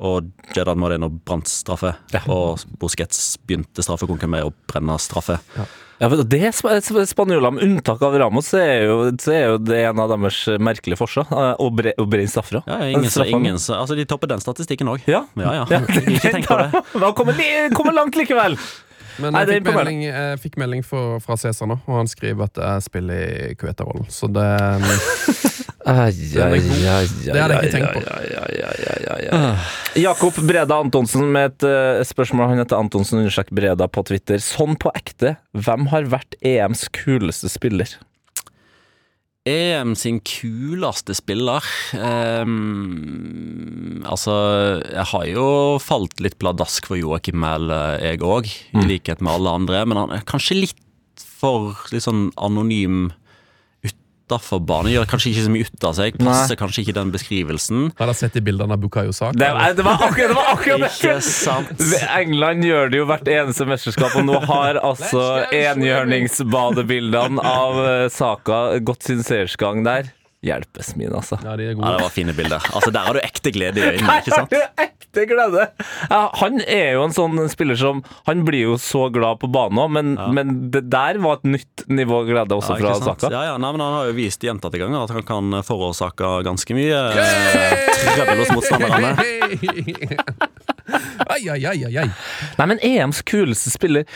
Og 0.00 0.30
Jedad 0.56 0.78
Moreno 0.80 1.10
brant 1.10 1.46
straffe. 1.50 1.94
Og 2.30 2.62
Busquets 2.80 3.34
begynte 3.46 3.82
straffekonken 3.84 4.30
med 4.32 4.46
å 4.46 4.52
brenne 4.70 4.96
straffe. 5.02 5.36
Ja, 6.00 6.08
for 6.08 6.22
det 6.24 6.38
sp- 6.56 6.70
sp- 6.80 7.02
Spanjolene, 7.10 7.58
med 7.58 7.64
unntak 7.66 8.00
av 8.06 8.14
Ramos, 8.16 8.46
så 8.48 8.56
er 8.62 8.86
jo, 8.88 8.94
så 9.20 9.34
er 9.36 9.42
jo 9.50 9.58
det 9.60 9.82
en 9.90 10.00
av 10.00 10.08
deres 10.14 10.38
merkelige 10.56 10.96
forser. 10.96 11.26
eh, 11.28 11.52
Å 11.60 11.66
bre- 11.76 11.92
brenne 12.08 12.32
straffer. 12.32 12.62
Ja, 12.64 12.78
ingen, 12.88 13.10
så, 13.12 13.26
ingen, 13.28 13.58
så, 13.60 13.74
altså, 13.82 13.98
de 13.98 14.06
topper 14.08 14.30
den 14.32 14.40
statistikken 14.40 14.88
òg. 14.88 15.04
Ja. 15.10 15.26
ja, 15.36 15.52
ja. 15.60 15.82
Ikke 16.00 16.32
tenk 16.32 16.48
på 16.48 16.56
det. 16.62 16.70
Da 17.04 17.12
kommer 17.12 17.36
kommer 17.76 17.92
langt 17.92 18.16
likevel! 18.16 18.56
Men 19.18 19.34
Nei, 19.34 19.44
jeg 19.46 19.60
fikk 19.60 19.74
melding, 19.74 20.02
jeg 20.06 20.40
fikk 20.42 20.58
melding 20.62 20.84
for, 20.86 21.18
fra 21.24 21.36
Cæsar 21.40 21.70
nå, 21.70 21.80
og 21.86 22.00
han 22.02 22.10
skriver 22.10 22.46
at 22.46 22.60
jeg 22.62 22.86
spiller 22.86 23.24
i 23.50 23.54
Kueta-rollen. 23.58 24.06
Så 24.12 24.30
det 24.30 24.48
Det 25.80 26.44
god. 26.44 27.24
Det 27.24 27.40
hadde 27.40 27.54
jeg 27.54 27.64
ikke 27.64 27.72
tenkt 27.72 27.94
på. 27.96 28.00
Jakob 30.00 30.40
Breda 30.46 30.76
Antonsen 30.84 31.32
med 31.32 31.54
et 31.54 31.66
uh, 31.66 32.02
spørsmål. 32.06 32.52
Han 32.52 32.62
heter 32.62 32.76
Antonsen 32.78 33.22
understrek 33.22 33.50
Breda 33.56 33.88
på 33.88 34.04
Twitter. 34.06 34.42
Sånn 34.44 34.76
på 34.80 34.92
ekte, 34.94 35.38
hvem 35.56 35.88
har 35.94 36.06
vært 36.12 36.36
EMs 36.44 36.86
kuleste 36.94 37.50
spiller? 37.50 37.96
EM 39.48 39.94
sin 39.96 40.18
kuleste 40.20 41.14
spiller 41.16 41.64
um, 41.96 44.02
Altså, 44.04 44.34
jeg 44.84 45.06
har 45.12 45.24
jo 45.30 45.46
falt 45.80 46.20
litt 46.20 46.36
pladask 46.40 46.90
for 46.90 47.00
Joakim 47.00 47.40
Mæhl, 47.40 47.72
jeg 48.00 48.20
òg, 48.24 48.48
i 48.48 48.84
likhet 48.84 49.24
med 49.24 49.32
alle 49.32 49.54
andre. 49.60 49.82
Men 49.88 50.00
han 50.02 50.12
er 50.16 50.26
kanskje 50.28 50.58
litt 50.58 51.24
for 51.40 51.76
litt 51.92 52.04
sånn 52.04 52.28
anonym 52.40 53.08
utafor 54.30 54.62
banen. 54.62 54.92
Gjør 54.94 55.08
kanskje 55.10 55.32
ikke 55.32 55.44
så 55.46 55.52
mye 55.52 55.66
ut 55.66 55.86
av 55.88 55.96
seg. 55.98 56.18
Passer 56.22 56.58
kanskje 56.60 56.84
ikke 56.84 56.94
den 56.96 57.10
beskrivelsen. 57.14 57.90
Har 57.98 58.10
dere 58.10 58.18
sett 58.18 58.36
de 58.38 58.42
bildene 58.46 58.76
av 58.76 58.82
Bukayo 58.82 59.14
Saka? 59.16 59.34
Det, 59.34 59.50
det 59.76 59.86
var 59.86 60.04
akkurat 60.06 60.30
det! 60.30 60.38
Var 60.38 60.52
akkurat 60.54 60.84
det. 60.86 60.92
Ikke 60.94 61.16
sant? 61.26 61.84
England 62.14 62.66
gjør 62.66 62.92
det 62.92 63.02
jo 63.02 63.08
hvert 63.10 63.30
eneste 63.34 63.66
mesterskap, 63.68 64.14
og 64.20 64.26
nå 64.28 64.38
har 64.46 64.80
altså 64.84 65.24
enhjørningsbadebildene 65.50 67.42
av 67.42 67.82
eh, 67.84 68.06
Saka 68.14 68.62
gått 68.84 69.10
sin 69.10 69.24
seiersgang 69.26 69.84
der. 69.86 70.12
Hjelpes 70.40 70.94
min, 70.96 71.10
altså. 71.12 71.36
Ja, 71.44 71.52
de 71.60 71.66
er 71.68 71.74
Ja, 71.76 71.90
det 71.98 72.04
var 72.06 72.12
fine 72.14 72.32
bilder. 72.32 72.64
Altså, 72.72 72.88
Der 72.94 73.04
har 73.04 73.12
du 73.12 73.20
ekte 73.20 73.50
glede 73.52 73.76
i 73.76 73.82
øynene, 73.90 74.14
ikke 74.22 74.32
sant? 74.32 74.48
Der 74.54 74.62
har 74.64 74.70
du 74.72 74.82
ekte 74.86 75.24
glede! 75.28 75.66
Ja, 76.08 76.20
han 76.40 76.60
er 76.64 76.94
jo 76.94 77.02
en 77.04 77.12
sånn 77.12 77.36
spiller 77.52 77.76
som 77.76 78.00
Han 78.28 78.44
blir 78.46 78.62
jo 78.70 78.76
så 78.80 79.10
glad 79.12 79.40
på 79.42 79.50
banen 79.52 79.76
òg, 79.82 79.90
men, 79.92 80.14
men 80.32 80.54
det 80.72 80.86
der 80.88 81.18
var 81.20 81.40
et 81.42 81.44
nytt 81.58 81.84
nivå 81.92 82.22
glede 82.30 82.56
også 82.56 82.78
Ja, 82.78 82.94
fra? 82.94 83.10
Saka. 83.10 83.28
Ja, 83.34 83.42
ja, 83.50 83.58
nei, 83.60 83.72
men 83.76 83.84
Han 83.84 83.98
har 83.98 84.08
jo 84.08 84.16
vist 84.16 84.40
gjentatte 84.46 84.80
ganger 84.80 85.04
at 85.04 85.12
han 85.18 85.26
kan 85.28 85.60
forårsake 85.66 86.32
ganske 86.48 86.78
mye 86.78 87.02
eh, 87.20 87.86
trøbbel 88.16 88.40
hos 88.44 88.54
motstanderne. 88.56 89.12
Ai, 91.30 91.44
ai, 91.52 91.60
ai, 91.70 91.84
ai. 92.00 92.06
Nei, 92.58 92.66
men 92.66 92.80
EMs 92.82 93.20
kuleste 93.28 93.70
spiller 93.70 94.06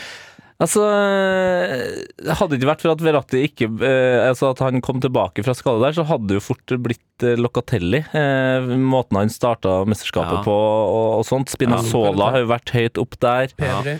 Altså, 0.55 0.85
Hadde 0.87 2.53
det 2.53 2.61
ikke 2.61 2.69
vært 2.69 2.83
for 2.85 2.93
at 2.93 3.01
Verratti 3.03 3.41
ikke 3.43 3.67
eh, 3.83 4.21
Altså 4.29 4.53
at 4.53 4.61
han 4.63 4.79
kom 4.85 5.01
tilbake 5.03 5.43
fra 5.43 5.51
skade 5.57 5.81
der, 5.83 5.95
så 5.97 6.05
hadde 6.07 6.29
det 6.29 6.37
jo 6.37 6.43
fort 6.45 6.75
blitt 6.85 7.25
eh, 7.27 7.35
Locatelli. 7.39 7.99
Eh, 8.15 8.69
måten 8.79 9.19
han 9.19 9.33
starta 9.33 9.81
mesterskapet 9.89 10.37
Ja. 10.39 10.45
på 10.45 10.55
og, 10.55 11.09
og 11.19 11.25
sånt. 11.27 11.51
Spinazzola 11.51 12.29
har 12.37 12.45
jo 12.45 12.49
vært 12.53 12.71
høyt 12.75 13.01
opp 13.03 13.19
der. 13.19 13.51
Pedri. 13.59 13.97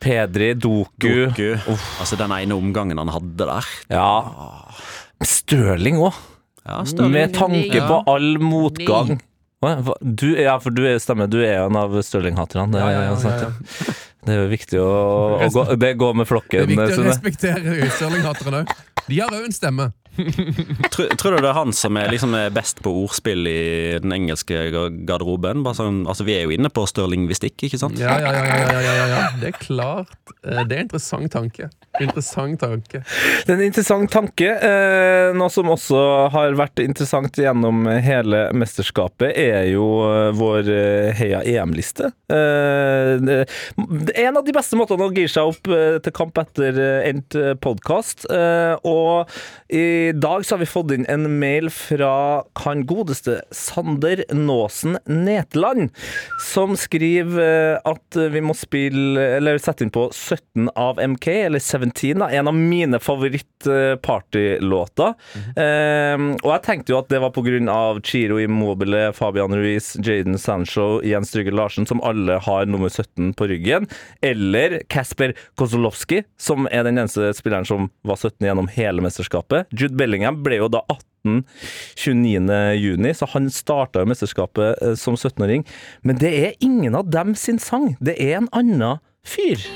Pedri, 0.00 0.50
Doku. 0.56 1.28
Doku. 1.28 1.76
Altså 2.00 2.16
Den 2.20 2.32
ene 2.38 2.56
omgangen 2.56 3.04
han 3.04 3.12
hadde 3.12 3.44
der. 3.52 3.68
Ja. 3.92 4.10
Stirling 5.28 6.00
òg. 6.08 6.16
Ja, 6.68 6.82
Med 7.08 7.32
tanke 7.36 7.80
på 7.88 8.02
all 8.12 8.36
motgang. 8.44 9.18
Du, 10.00 10.28
ja, 10.38 10.58
for 10.62 10.70
du 10.70 10.84
er, 10.86 11.00
stemmer, 11.02 11.26
du 11.28 11.40
er 11.42 11.64
en 11.66 11.76
av 11.80 11.96
Stirling-haterne. 12.04 12.78
Ja, 12.78 12.90
ja, 12.92 13.00
ja, 13.08 13.16
ja, 13.18 13.48
ja. 13.48 13.94
Det 14.26 14.34
er 14.34 14.42
jo 14.42 14.48
viktig 14.50 14.80
å, 14.82 14.88
å 15.46 15.48
gå, 15.54 15.62
det 15.78 15.92
går 16.00 16.16
med 16.18 16.28
flokken. 16.28 16.66
Det 16.66 16.74
er 16.74 16.74
viktig 16.74 16.92
å 16.92 16.98
Sunne. 16.98 17.12
respektere 17.14 17.90
Stirling-haterne 17.96 18.62
òg. 18.64 18.72
De 19.08 19.20
har 19.22 19.32
òg 19.32 19.46
en 19.46 19.54
stemme. 19.56 19.86
Tror, 20.92 21.12
tror 21.14 21.36
du 21.36 21.44
det 21.44 21.46
er 21.52 21.54
han 21.54 21.70
som 21.78 21.94
er, 22.00 22.08
liksom, 22.10 22.32
er 22.34 22.50
best 22.50 22.80
på 22.82 22.90
ordspill 23.04 23.46
i 23.46 23.60
den 24.02 24.10
engelske 24.16 24.64
garderoben? 25.06 25.62
Bare 25.62 25.78
sånn, 25.78 26.00
altså 26.10 26.26
Vi 26.26 26.34
er 26.34 26.48
jo 26.48 26.54
inne 26.56 26.72
på 26.74 26.82
størlingvistikk, 26.90 27.68
ikke 27.68 27.78
sant? 27.78 28.00
Ja, 28.02 28.16
ja, 28.18 28.32
ja, 28.34 28.42
ja, 28.42 28.56
ja, 28.58 28.80
ja, 28.82 28.94
ja, 28.98 29.06
ja. 29.12 29.20
Det 29.38 29.52
er 29.52 29.60
klart. 29.62 30.16
Eh, 30.42 30.58
Det 30.66 30.74
er 30.74 30.80
en 30.82 30.88
interessant 30.88 31.30
tanke. 31.32 31.70
Interessant 32.02 32.60
tanke. 32.60 33.02
Det 33.46 33.52
er 33.52 33.56
en 33.56 33.66
interessant 33.66 34.10
tanke. 34.12 34.48
Eh, 34.48 35.36
noe 35.36 35.50
som 35.52 35.70
også 35.72 36.00
har 36.34 36.56
vært 36.58 36.82
interessant 36.82 37.38
gjennom 37.38 37.86
hele 38.04 38.48
mesterskapet, 38.56 39.32
er 39.34 39.68
jo 39.72 39.86
eh, 40.06 40.30
vår 40.38 40.70
eh, 40.72 41.18
Heia 41.18 41.42
EM-liste. 41.42 42.10
En 42.28 44.36
av 44.36 44.44
de 44.44 44.52
beste 44.54 44.76
måtene 44.78 45.06
å 45.06 45.14
gire 45.14 45.32
seg 45.32 45.50
opp 45.50 45.70
til 46.04 46.12
kamp 46.14 46.38
etter 46.40 46.78
endt 47.08 47.36
podkast. 47.64 48.26
Og 48.28 49.30
i 49.72 50.12
dag 50.12 50.44
så 50.44 50.54
har 50.54 50.62
vi 50.62 50.68
fått 50.68 50.92
inn 50.94 51.06
en 51.10 51.26
mail 51.40 51.70
fra 51.72 52.44
han 52.64 52.84
godeste 52.88 53.40
Sander 53.54 54.24
Nåsen 54.34 54.98
Netland, 55.08 55.90
som 56.50 56.76
skriver 56.78 57.80
at 57.88 58.20
vi 58.34 58.44
må 58.44 58.54
spille, 58.58 59.24
eller 59.38 59.62
sette 59.62 59.86
inn 59.86 59.94
på 59.94 60.08
17 60.12 60.68
av 60.76 61.00
MK, 61.00 61.30
eller 61.48 61.64
17, 61.64 61.87
da, 61.92 62.30
en 62.30 62.48
av 62.48 62.54
mine 62.54 62.98
favorittpartylåter. 63.02 65.14
Mm 65.34 65.58
Eh, 65.58 66.22
og 66.44 66.50
jeg 66.52 66.64
tenkte 66.64 66.92
jo 66.92 67.00
at 67.00 67.10
det 67.10 67.20
var 67.22 67.34
av 67.72 68.00
Chiro 68.06 68.38
Immobile, 68.40 69.12
Fabian 69.12 69.54
Ruiz, 69.54 69.96
Jaden 69.96 70.38
Sancho, 70.38 71.02
Jens 71.04 71.32
Trygge 71.32 71.54
Larsen, 71.54 71.86
som 71.86 72.00
alle 72.02 72.38
har 72.38 72.66
nummer 72.66 72.88
17 72.88 73.34
på 73.34 73.48
ryggen. 73.48 73.86
Eller 74.22 74.82
Kasper 74.88 75.34
Kozolowski, 75.56 76.22
som 76.38 76.68
er 76.70 76.84
den 76.84 76.98
eneste 76.98 77.32
spilleren 77.34 77.66
som 77.66 77.90
var 78.02 78.16
17 78.16 78.46
gjennom 78.46 78.68
hele 78.68 79.04
mesterskapet. 79.04 79.68
Jude 79.72 79.96
Bellingham 79.98 80.42
ble 80.42 80.62
jo 80.62 80.72
da 80.72 80.84
18 80.88 81.44
29. 81.98 82.56
juni, 82.78 83.12
så 83.14 83.26
han 83.34 83.50
starta 83.52 84.06
mesterskapet 84.08 84.82
eh, 84.82 84.94
som 84.94 85.18
17-åring. 85.18 85.66
Men 86.02 86.22
det 86.22 86.32
er 86.32 86.58
ingen 86.64 86.98
av 86.98 87.10
dem 87.10 87.34
sin 87.36 87.58
sang. 87.58 87.96
Det 88.00 88.16
er 88.22 88.38
en 88.38 88.52
annen 88.54 89.02
fyr. 89.26 89.66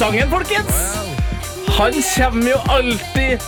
Mondier-sangen, 0.00 0.30
folkens! 0.30 0.76
Han 1.76 1.92
kommer 2.16 2.46
jo 2.48 2.58
alltid 2.72 3.42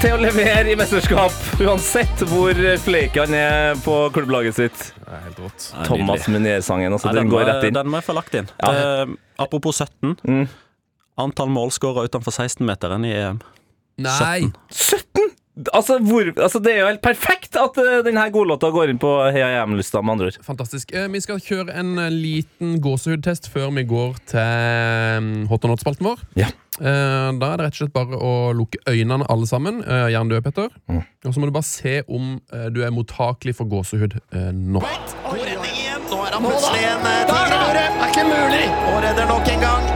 til 0.00 0.14
å 0.14 0.20
levere 0.22 0.70
i 0.72 0.76
mesterskap, 0.80 1.34
uansett 1.60 2.22
hvor 2.30 2.56
fleik 2.80 3.18
han 3.20 3.34
er 3.36 3.76
på 3.84 3.96
klubblaget 4.14 4.56
sitt. 4.56 4.86
Det 5.02 5.18
er 5.18 5.26
helt 5.26 5.42
rått. 5.44 5.66
Thomas. 5.84 6.24
Munier-sangen. 6.32 6.96
Altså, 6.96 7.12
den 7.12 7.26
den, 7.26 7.34
går 7.34 7.44
rett 7.44 7.68
inn. 7.68 7.76
den 7.76 7.92
må 7.92 8.00
jeg 8.00 8.06
få 8.08 8.16
lagt 8.16 8.38
inn. 8.40 8.48
Ja. 8.64 9.04
Uh, 9.04 9.12
apropos 9.44 9.82
17. 9.84 10.16
Mm. 10.24 10.46
Antall 11.26 11.52
mål 11.52 11.74
skåra 11.76 12.06
utenfor 12.08 12.40
16-meteren 12.40 13.04
i 13.04 13.12
EM. 13.18 13.44
Nei! 14.00 14.48
17! 14.48 14.56
17! 14.72 15.31
Altså, 15.76 15.98
hvor, 16.00 16.24
altså, 16.40 16.58
det 16.64 16.70
er 16.72 16.78
jo 16.80 16.86
helt 16.88 17.02
perfekt 17.04 17.58
at 17.60 17.76
uh, 17.76 17.98
denne 18.06 18.22
godlåta 18.32 18.70
går 18.72 18.88
inn 18.88 19.00
på 19.02 19.10
Heia 19.34 19.50
EM-lista, 19.60 20.00
med 20.00 20.14
andre 20.14 20.30
ord. 20.30 20.38
Fantastisk. 20.46 20.94
Eh, 20.96 21.10
Vi 21.12 21.20
skal 21.20 21.42
kjøre 21.44 21.74
en 21.76 21.90
uh, 22.00 22.06
liten 22.08 22.78
gåsehudtest 22.80 23.50
før 23.52 23.68
vi 23.76 23.84
går 23.84 24.16
til 24.32 25.18
um, 25.20 25.28
Hot 25.50 25.66
or 25.68 25.74
not-spalten 25.74 26.08
vår. 26.08 26.22
Ja. 26.40 26.48
Eh, 26.80 27.28
Da 27.36 27.50
er 27.52 27.60
det 27.60 27.66
rett 27.66 27.76
og 27.76 27.82
slett 27.82 27.92
bare 27.92 28.16
å 28.16 28.32
lukke 28.56 28.80
øynene 28.88 29.28
alle 29.28 29.46
sammen. 29.50 29.82
Uh, 29.84 30.08
Gjerne 30.14 30.32
du, 30.32 30.40
Petter. 30.48 30.72
Mm. 30.88 31.02
Og 31.28 31.36
så 31.36 31.42
må 31.44 31.50
du 31.50 31.54
bare 31.58 31.68
se 31.68 31.98
om 32.08 32.32
uh, 32.48 32.66
du 32.72 32.80
er 32.86 32.96
mottakelig 32.96 33.58
for 33.60 33.68
gåsehud 33.68 34.16
eh, 34.32 34.48
nå. 34.56 34.80
God 34.80 35.36
redning 35.36 35.76
igjen. 35.84 36.00
Nå 36.08 36.22
er 36.30 36.38
han 36.38 36.48
plutselig 36.48 36.88
en 36.94 37.08
eh, 37.12 37.22
tiger 37.28 37.52
i 37.52 37.62
buret. 37.66 38.00
Er 38.00 38.08
ikke 38.08 38.26
mulig. 38.32 38.64
Og 38.88 38.98
redder 39.04 39.28
nok 39.36 39.52
en 39.52 39.66
gang. 39.68 39.92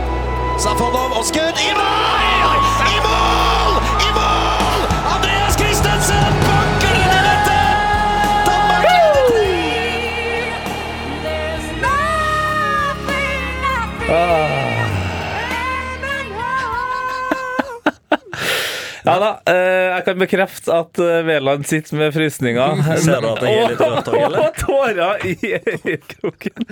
Safonov 0.60 1.16
og 1.16 1.24
skudd! 1.32 1.64
I 1.64 1.72
mål! 1.80 2.65
Ja 19.06 19.14
da, 19.22 19.28
eh, 19.46 19.54
jeg 19.92 20.02
kan 20.08 20.16
bekrefte 20.18 20.74
at 20.74 20.98
eh, 20.98 21.20
Veland 21.28 21.66
sitter 21.68 21.94
med 22.00 22.14
frysninger. 22.14 22.80
Ser 23.04 23.22
du 23.22 23.28
at 23.30 23.42
jeg 23.46 23.60
er 23.62 23.68
litt 23.70 23.82
rørt 23.84 24.08
òg, 24.10 24.16
eller? 24.18 24.40
Og 24.48 24.56
tårer 24.58 25.22
i 25.30 25.36
øyekroken. 25.60 26.66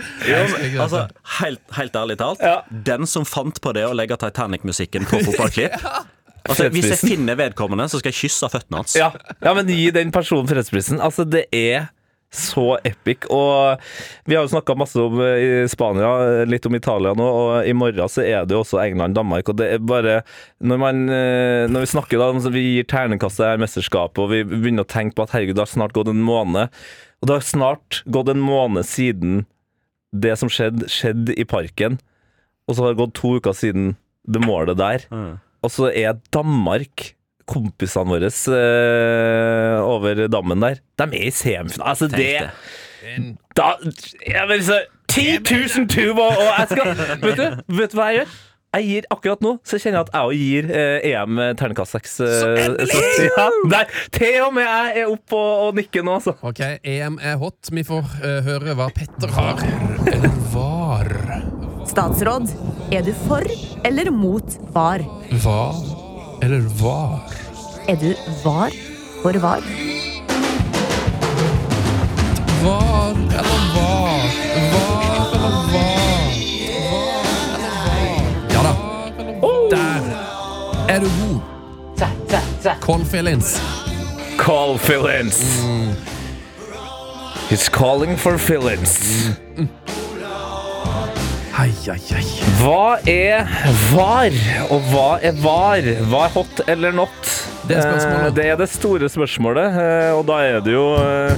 Altså, 0.82 1.04
helt, 1.38 1.62
helt 1.76 1.98
ærlig 2.00 2.16
talt, 2.18 2.42
Ja. 2.42 2.56
den 2.90 3.06
som 3.10 3.26
fant 3.28 3.60
på 3.62 3.74
det 3.76 3.84
å 3.86 3.94
legge 3.94 4.18
Titanic-musikken 4.18 5.06
på 5.06 5.22
fotballklipp 5.28 5.76
altså, 5.78 6.66
Hvis 6.74 6.90
jeg 6.90 6.98
finner 7.04 7.38
vedkommende, 7.38 7.86
så 7.90 8.02
skal 8.02 8.10
jeg 8.10 8.24
kysse 8.24 8.50
føttene 8.50 8.82
hans. 8.82 8.96
Ja, 8.98 9.12
ja, 9.38 9.54
men 9.54 9.70
gi 9.70 9.86
den 9.94 10.10
personen 10.14 10.50
fredsprisen. 10.50 10.98
Altså, 11.06 11.22
det 11.26 11.46
er 11.54 11.86
så 12.34 12.66
epic. 12.86 13.28
Og 13.32 13.80
vi 14.28 14.36
har 14.36 14.44
jo 14.44 14.52
snakka 14.52 14.76
masse 14.78 15.00
om 15.00 15.20
eh, 15.24 15.64
Spania, 15.70 16.44
litt 16.48 16.66
om 16.68 16.76
Italia 16.76 17.14
nå, 17.16 17.24
og 17.24 17.68
i 17.68 17.74
morgen 17.76 18.10
så 18.10 18.24
er 18.24 18.44
det 18.44 18.56
jo 18.56 18.62
også 18.64 18.82
England-Danmark. 18.82 19.50
Og 19.50 19.58
det 19.60 19.70
er 19.76 19.84
bare 19.84 20.20
Når, 20.64 20.80
man, 20.80 21.02
eh, 21.12 21.64
når 21.70 21.84
vi 21.84 21.92
snakker 21.94 22.20
da 22.20 22.30
vi 22.54 22.64
gir 22.64 22.86
terningkast 22.90 23.40
til 23.40 23.62
mesterskapet, 23.62 24.22
og 24.22 24.30
vi 24.32 24.44
begynner 24.48 24.86
å 24.86 24.90
tenke 24.90 25.18
på 25.18 25.26
at 25.26 25.34
herregud, 25.34 25.56
det 25.58 25.66
har 25.66 25.74
snart 25.74 25.96
gått 25.96 26.10
en 26.12 26.22
måned, 26.24 26.72
og 27.20 27.28
det 27.28 27.38
har 27.38 27.46
snart 27.46 28.02
gått 28.10 28.30
en 28.32 28.42
måned 28.44 28.86
siden 28.88 29.44
det 30.14 30.36
som 30.38 30.50
skjedde, 30.52 30.88
skjedde 30.92 31.34
i 31.34 31.46
parken, 31.48 31.98
og 32.68 32.76
så 32.76 32.84
har 32.84 32.94
det 32.94 33.02
gått 33.02 33.16
to 33.18 33.36
uker 33.40 33.56
siden 33.56 33.94
det 34.30 34.42
målet 34.44 34.78
der. 34.80 35.04
Mm. 35.10 35.36
Og 35.64 35.72
så 35.72 35.90
er 35.90 36.20
Danmark 36.34 37.14
kompisene 37.50 38.14
våre 38.14 38.30
eh, 38.30 39.76
over 39.84 40.26
dammen 40.32 40.64
der. 40.64 40.80
De 41.00 41.08
er 41.10 41.28
i 41.28 41.34
semifinalen. 41.34 41.90
Altså, 41.92 42.08
det 42.12 42.32
Tenk 43.04 43.40
da, 43.54 43.74
jeg 44.26 44.48
vil 44.50 44.64
si 44.66 44.80
10 45.12 45.78
000 45.78 45.88
tuba, 45.92 46.30
og 46.32 46.48
jeg 46.48 46.66
skal 46.72 46.90
Vet 47.26 47.38
du, 47.38 47.76
vet 47.78 47.92
du 47.92 47.98
hva 48.00 48.10
jeg 48.10 48.22
gjør? 48.22 48.34
Jeg 48.74 48.86
gir 48.88 49.04
Akkurat 49.14 49.44
nå 49.44 49.52
så 49.62 49.78
kjenner 49.78 50.00
jeg 50.00 50.08
at 50.08 50.14
jeg 50.16 50.26
òg 50.26 50.40
gir 50.40 50.70
eh, 50.74 51.04
EM 51.12 51.42
terningkast 51.60 51.94
seks. 51.94 52.16
Eh, 52.26 52.72
så- 52.90 53.28
ja, 53.28 53.46
der, 53.70 53.92
til 54.16 54.40
og 54.48 54.56
med 54.56 54.66
jeg 54.66 55.04
er 55.04 55.12
oppe 55.12 55.38
og, 55.38 55.68
og 55.68 55.78
nikker 55.78 56.02
nå, 56.02 56.16
altså. 56.18 56.34
Ok, 56.42 56.64
EM 56.82 57.20
er 57.22 57.38
hot. 57.38 57.70
Vi 57.70 57.86
får 57.86 58.02
uh, 58.02 58.40
høre 58.48 58.74
hva 58.80 58.88
Petter 58.96 59.30
har. 59.36 59.62
Eller 60.10 60.34
var. 60.56 61.12
Statsråd, 61.86 62.50
er 62.90 63.06
du 63.06 63.12
for 63.28 63.46
eller 63.86 64.10
mot 64.10 64.58
var? 64.74 65.06
Hva 65.44 65.60
eller 66.42 66.60
var? 66.82 67.20
Er 67.88 67.96
du 67.96 68.14
var 68.44 68.70
for 69.22 69.32
var? 69.32 69.60
Var 72.64 73.10
eller 73.10 73.58
var? 73.74 74.20
Var 74.72 75.34
eller 75.34 75.54
var? 75.74 76.30
Var 76.90 76.92
eller 76.92 76.92
var? 76.92 77.24
Ja 78.50 78.62
da. 78.62 78.72
Der 79.76 80.02
er 80.88 81.00
du 81.00 81.06
god. 81.06 81.40
Call 82.80 83.04
Fillins. 83.04 83.60
Call 84.38 84.78
Fillins. 84.78 85.42
He's 87.50 87.68
calling 87.68 88.16
for 88.18 88.38
Fillins. 88.38 88.98
Hei, 91.54 91.70
hei, 91.86 91.98
hei. 92.10 92.22
Hva 92.58 92.96
er 93.06 93.44
var, 93.92 94.34
og 94.74 94.86
hva 94.90 95.08
er 95.22 95.36
var? 95.42 95.86
Hva 96.10 96.22
er 96.26 96.32
hot 96.34 96.62
eller 96.70 96.94
not? 96.96 97.28
Det 97.68 97.76
er. 97.78 97.92
Eh, 97.94 98.30
Det 98.34 98.46
er 98.50 98.56
det 98.58 98.66
store 98.72 99.06
spørsmålet, 99.12 99.76
eh, 99.78 100.10
og 100.16 100.24
da 100.26 100.40
er 100.42 100.58
det 100.64 100.74
jo 100.74 100.86
eh, 100.98 101.36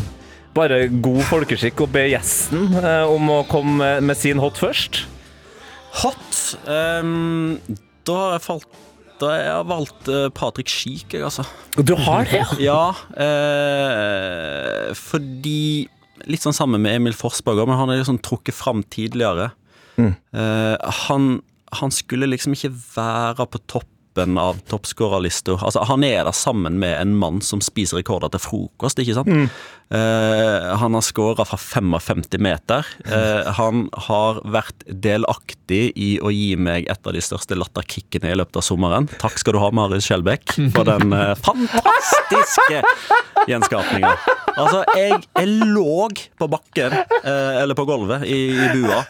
bare 0.57 0.87
god 0.89 1.21
folkeskikk 1.29 1.85
å 1.85 1.89
be 1.93 2.07
gjesten 2.15 2.73
om 3.13 3.29
å 3.35 3.43
komme 3.51 3.99
med- 4.01 4.17
sin 4.17 4.41
hot 4.41 4.57
først. 4.57 5.03
Hot. 6.01 6.57
um, 6.69 7.59
da 8.05 8.15
har 8.17 8.33
jeg 8.37 8.43
falt 8.45 8.67
Da 9.21 9.31
har 9.33 9.65
valgt 9.65 10.09
uh, 10.13 10.29
Patrick 10.29 10.69
Schiek, 10.69 11.09
jeg, 11.13 11.23
altså. 11.25 11.45
Du 11.81 11.95
har 11.97 12.25
det, 12.29 12.37
ja? 12.37 12.47
Ja, 12.61 12.95
eh, 13.17 14.93
fordi 14.95 15.89
Litt 16.27 16.43
sånn 16.43 16.57
sammen 16.57 16.81
med 16.83 16.97
Emil 16.97 17.13
Forsberg 17.17 17.67
men 17.69 17.77
han 17.79 17.91
er 17.93 18.01
liksom 18.01 18.19
trukket 18.25 18.55
fram 18.57 18.81
tidligere. 18.83 19.51
Eh, 20.03 20.77
han, 21.03 21.37
han 21.81 21.95
skulle 21.95 22.29
liksom 22.31 22.57
ikke 22.57 22.73
være 22.97 23.49
på 23.51 23.63
toppen 23.67 24.39
av 24.41 24.63
toppskårerlista. 24.71 25.59
Altså, 25.61 25.83
han 25.85 26.05
er 26.07 26.25
der 26.25 26.37
sammen 26.37 26.79
med 26.81 26.95
en 27.01 27.17
mann 27.21 27.43
som 27.45 27.61
spiser 27.61 28.01
rekorder 28.01 28.33
til 28.33 28.41
frokost, 28.41 29.01
ikke 29.03 29.19
sant? 29.19 29.51
Eh, 29.93 30.77
han 30.81 30.97
har 30.97 31.05
skåra 31.05 31.45
fra 31.47 31.59
55 31.61 32.25
meter. 32.43 32.87
Uh, 33.07 33.47
han 33.55 33.85
har 34.09 34.41
vært 34.43 34.83
delaktig 34.89 35.93
i 35.95 36.17
å 36.19 36.33
gi 36.35 36.57
meg 36.59 36.89
et 36.91 37.07
av 37.07 37.15
de 37.15 37.23
største 37.23 37.59
latterkickene 37.59 38.33
i 38.33 38.39
løpet 38.41 38.59
av 38.59 38.67
sommeren. 38.67 39.07
Takk 39.21 39.39
skal 39.39 39.55
du 39.55 39.61
ha, 39.63 39.71
Marius 39.71 40.09
Skjelbæk, 40.09 40.57
for 40.75 40.89
den 40.89 41.15
uh, 41.15 41.37
fantastiske 41.39 42.83
gjenskapninga. 43.47 44.17
Altså, 44.57 44.83
jeg, 44.99 45.21
jeg 45.37 45.71
lå 45.71 46.09
på 46.41 46.49
bakken, 46.51 46.95
eller 47.23 47.77
på 47.79 47.85
gulvet, 47.87 48.25
i, 48.27 48.49
i 48.57 48.69
bua, 48.75 49.05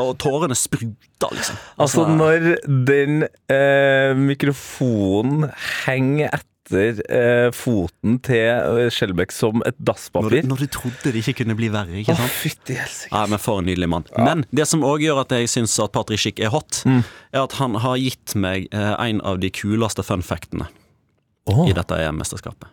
og 0.00 0.14
tårene 0.22 0.56
spruta, 0.56 1.28
liksom. 1.32 1.58
Altså, 1.82 2.06
når 2.08 2.46
den 2.88 3.26
eh, 3.52 4.12
mikrofonen 4.16 5.50
henger 5.84 6.32
etter 6.38 7.00
eh, 7.12 7.48
foten 7.52 8.16
til 8.24 8.46
eh, 8.46 8.88
Skjelbæk 8.94 9.34
som 9.34 9.64
et 9.68 9.76
dasspapir 9.82 10.46
når 10.48 10.62
du 10.64 10.68
trodde 10.72 11.12
det 11.12 11.20
ikke 11.20 11.42
kunne 11.42 11.56
bli 11.58 11.68
verre, 11.74 11.98
ikke 12.00 12.16
sant? 12.16 12.30
Å, 12.30 12.36
fytti. 12.42 12.78
Nei, 13.12 13.24
men 13.34 13.42
For 13.42 13.60
en 13.60 13.68
nydelig 13.68 13.90
mann. 13.92 14.06
Men 14.16 14.46
det 14.54 14.68
som 14.70 14.84
òg 14.86 15.04
gjør 15.04 15.24
at 15.24 15.34
jeg 15.36 15.50
syns 15.52 15.76
at 15.82 15.92
Patrick 15.92 16.22
Schick 16.22 16.40
er 16.40 16.54
hot, 16.54 16.84
er 16.86 17.42
at 17.42 17.58
han 17.60 17.76
har 17.84 17.98
gitt 18.00 18.36
meg 18.38 18.70
eh, 18.72 18.94
en 18.96 19.20
av 19.28 19.42
de 19.42 19.52
kuleste 19.52 20.04
fun 20.06 20.24
factene 20.24 20.70
Åh. 21.50 21.66
i 21.68 21.76
dette 21.76 21.98
EM-mesterskapet. 22.06 22.70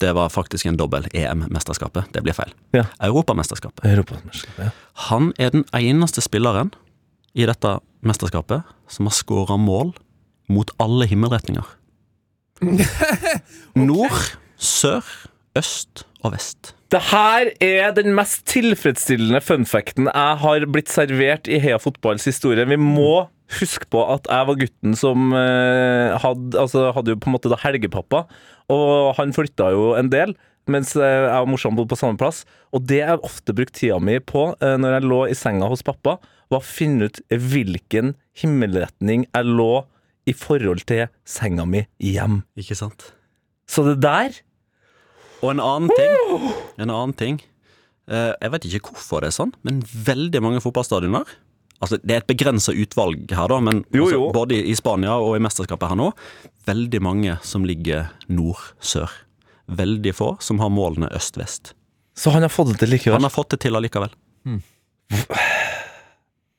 Det 0.00 0.12
var 0.12 0.28
faktisk 0.28 0.66
en 0.68 0.76
dobbel 0.76 1.06
EM-mesterskapet. 1.16 2.10
Det 2.12 2.20
blir 2.24 2.36
feil. 2.36 2.52
Ja. 2.76 2.84
Europamesterskapet. 3.00 3.84
Europamesterskapet, 3.88 4.66
ja. 4.66 4.70
Han 5.08 5.30
er 5.40 5.54
den 5.54 5.64
eneste 5.72 6.20
spilleren 6.24 6.74
i 7.32 7.46
dette 7.48 7.78
mesterskapet 8.04 8.68
som 8.92 9.08
har 9.08 9.16
skåra 9.16 9.56
mål 9.56 9.94
mot 10.52 10.70
alle 10.82 11.08
himmelretninger. 11.08 11.64
Nord, 13.88 14.36
sør, 14.56 15.04
øst 15.56 16.04
og 16.24 16.34
vest. 16.36 16.74
Det 16.92 17.00
her 17.10 17.48
er 17.60 17.94
den 17.96 18.12
mest 18.14 18.44
tilfredsstillende 18.52 19.40
funfacten 19.42 20.10
jeg 20.12 20.40
har 20.42 20.66
blitt 20.70 20.92
servert 20.92 21.48
i 21.50 21.58
Heia 21.62 21.80
fotballs 21.82 22.28
historie. 22.28 22.68
Vi 22.68 22.78
må 22.78 23.26
huske 23.60 23.88
på 23.92 24.02
at 24.10 24.26
jeg 24.30 24.48
var 24.48 24.58
gutten 24.60 24.96
som 24.98 25.30
eh, 25.36 26.14
hadde, 26.22 26.58
altså, 26.58 26.90
hadde 26.96 27.14
jo 27.14 27.20
på 27.22 27.30
en 27.30 27.36
måte 27.36 27.50
da 27.52 27.58
helgepappa, 27.62 28.24
og 28.72 29.16
han 29.18 29.34
flytta 29.36 29.70
jo 29.74 29.90
en 29.98 30.10
del. 30.12 30.34
Mens 30.70 30.96
eh, 30.98 31.26
jeg 31.28 31.44
og 31.44 31.50
morsan 31.52 31.76
bodde 31.78 31.92
på 31.92 31.98
samme 32.00 32.18
plass. 32.18 32.42
Og 32.74 32.82
det 32.90 32.98
jeg 32.98 33.22
ofte 33.26 33.54
brukte 33.54 33.78
tida 33.78 34.00
mi 34.02 34.18
på 34.18 34.48
eh, 34.58 34.74
når 34.82 34.96
jeg 34.96 35.10
lå 35.12 35.20
i 35.30 35.36
senga 35.38 35.68
hos 35.70 35.84
pappa, 35.86 36.16
var 36.50 36.62
å 36.62 36.66
finne 36.66 37.08
ut 37.08 37.20
hvilken 37.30 38.14
himmelretning 38.38 39.26
jeg 39.28 39.46
lå 39.46 39.86
i 40.26 40.34
forhold 40.34 40.82
til 40.90 41.06
senga 41.26 41.66
mi 41.70 41.84
hjem. 42.02 42.40
Ikke 42.58 42.78
sant? 42.78 43.12
Så 43.70 43.86
det 43.86 44.00
der 44.02 44.34
Og 45.42 45.50
en 45.52 45.60
annen 45.60 45.90
ting, 45.90 46.44
en 46.78 46.90
annen 46.90 47.14
ting 47.18 47.40
Jeg 48.06 48.50
vet 48.52 48.66
ikke 48.68 48.92
hvorfor 48.92 49.24
det 49.24 49.32
er 49.32 49.34
sånn, 49.34 49.50
men 49.66 49.80
veldig 49.82 50.38
mange 50.44 50.60
fotballstadioner 50.62 51.26
Altså, 51.82 51.98
det 52.00 52.14
er 52.14 52.22
et 52.22 52.28
begrensa 52.30 52.72
utvalg 52.72 53.32
her, 53.36 53.48
da, 53.52 53.58
men 53.60 53.82
Jo, 53.92 54.06
altså, 54.06 54.20
både 54.32 54.58
i 54.64 54.74
Spania 54.78 55.18
og 55.20 55.34
i 55.36 55.42
mesterskapet 55.44 55.90
her 55.92 55.98
nå, 56.00 56.10
veldig 56.66 57.00
mange 57.04 57.36
som 57.44 57.66
ligger 57.68 58.08
nord-sør. 58.32 59.12
Veldig 59.76 60.14
få 60.16 60.30
som 60.40 60.60
har 60.62 60.70
målene 60.72 61.10
øst-vest. 61.16 61.74
Så 62.16 62.32
han 62.32 62.46
har 62.46 62.52
fått 62.54 62.72
det 62.72 62.78
til 62.84 62.94
likevel. 62.94 63.18
Han 63.18 63.26
har 63.28 63.34
fått 63.34 63.52
det 63.52 63.60
til 63.66 63.76
allikevel. 63.76 64.14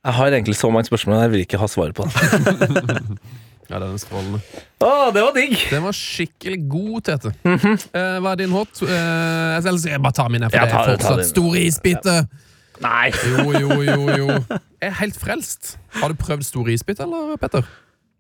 Jeg 0.07 0.15
har 0.15 0.31
egentlig 0.31 0.55
så 0.55 0.69
mange 0.71 0.87
spørsmål, 0.87 1.15
men 1.17 1.23
jeg 1.25 1.31
vil 1.33 1.43
ikke 1.47 1.59
ha 1.59 1.67
svaret 1.71 1.97
på 1.97 2.05
det. 2.07 3.07
Ja, 3.67 3.79
den 3.81 3.89
er 3.91 3.99
strålende. 3.99 4.39
Å, 4.79 4.91
det 5.11 5.23
var 5.25 5.33
digg! 5.35 5.55
Den 5.73 5.83
var 5.83 5.95
skikkelig 5.97 6.59
god, 6.71 6.99
Tete. 7.09 7.33
Eh, 7.43 8.19
hva 8.23 8.31
er 8.31 8.39
din 8.39 8.53
hot? 8.55 8.79
Eh, 8.85 9.57
jeg 9.59 9.99
bare 10.05 10.15
tar 10.15 10.29
min, 10.31 10.45
her, 10.45 10.53
for 10.53 10.61
Ja, 10.61 10.67
det 10.69 10.77
er 10.77 10.91
fortsatt 10.93 11.31
store 11.33 11.63
isbiter. 11.65 12.21
Nei. 12.81 13.09
Jo, 13.13 13.51
jo, 13.57 13.81
jo, 13.83 14.07
jo. 14.17 14.27
Jeg 14.81 14.91
er 14.91 14.95
helt 15.01 15.17
frelst. 15.17 15.75
Har 16.01 16.09
du 16.13 16.15
prøvd 16.21 16.43
store 16.45 16.73
isbiter, 16.75 17.03
eller, 17.07 17.37
Petter? 17.41 17.65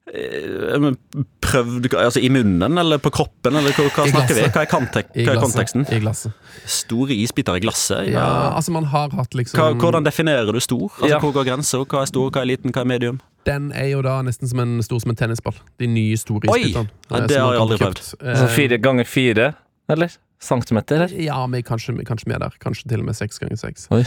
Eh, 0.07 0.77
men 0.79 0.95
Prøvd 1.43 1.89
altså 1.99 2.21
i 2.23 2.29
munnen 2.31 2.77
eller 2.79 2.99
på 3.03 3.11
kroppen, 3.11 3.55
eller 3.59 3.71
hva, 3.75 3.85
hva 3.91 4.05
snakker 4.07 4.35
vi? 4.37 4.45
Hva 4.55 4.61
er, 4.63 4.69
kontek 4.71 5.09
hva 5.15 5.33
er 5.35 5.41
konteksten? 5.43 5.83
I 5.91 5.99
glasset. 6.03 6.31
Store 6.67 7.15
isbiter 7.15 7.55
i 7.59 7.63
glasset? 7.63 8.07
Ja, 8.11 8.19
Ja. 8.23 8.53
altså, 8.57 8.71
man 8.75 8.87
har 8.91 9.11
hatt 9.15 9.35
liksom 9.35 9.59
Hva, 9.59 9.73
hvordan 9.79 10.07
definerer 10.07 10.51
du 10.55 10.59
stor? 10.63 10.87
Altså, 10.97 11.09
Ja. 11.11 11.19
Hvor 11.23 11.33
går 11.35 11.45
grensa? 11.51 11.83
Hva 11.85 12.01
er 12.03 12.05
stor, 12.11 12.31
hva 12.31 12.41
er 12.41 12.49
liten, 12.53 12.71
hva 12.71 12.81
er 12.83 12.89
medium? 12.95 13.19
Den 13.47 13.71
er 13.71 13.91
jo 13.93 14.01
da 14.03 14.21
nesten 14.27 14.47
som 14.47 14.59
en 14.63 14.81
stor 14.83 14.99
som 15.03 15.11
en 15.11 15.15
tennisball. 15.19 15.55
De 15.79 15.87
nye 15.87 16.17
store 16.19 16.49
Oi! 16.51 16.59
isbitene. 16.65 16.89
Ja, 17.11 17.17
eh, 17.21 17.27
det 17.27 17.37
har 17.39 17.53
jeg 17.53 17.61
aldri 17.67 17.77
prøvd. 17.83 18.01
kjøpt. 18.01 18.23
Altså 18.23 18.43
Eh, 18.47 18.55
fire 18.55 18.77
ganger 18.79 19.05
fire, 19.07 19.53
eller? 19.89 20.17
Centimeter, 20.39 20.95
eller? 21.03 21.15
Ja, 21.19 21.45
men 21.47 21.63
kanskje, 21.63 21.95
kanskje 22.05 22.27
mer 22.27 22.39
der. 22.39 22.51
Kanskje 22.63 22.87
til 22.91 22.99
og 22.99 23.05
med 23.07 23.15
seks 23.15 23.39
ganger 23.39 23.57
seks. 23.57 23.87
Oi. 23.91 24.03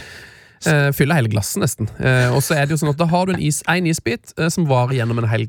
Eh, 0.69 0.91
fyller 0.93 1.17
hele 1.17 1.31
glasset, 1.33 1.63
nesten. 1.63 1.89
Eh, 1.99 2.29
og 2.37 2.43
så 2.45 2.57
er 2.59 2.67
det 2.67 2.75
jo 2.75 2.81
sånn 2.83 2.91
at 2.93 2.99
da 3.01 3.07
har 3.09 3.27
du 3.27 3.33
en, 3.33 3.41
is, 3.41 3.63
en 3.71 3.87
isbit 3.89 4.35
eh, 4.37 4.51
som 4.53 4.67
varer 4.69 4.99
gjennom 4.99 5.23
en 5.23 5.29
hel 5.31 5.47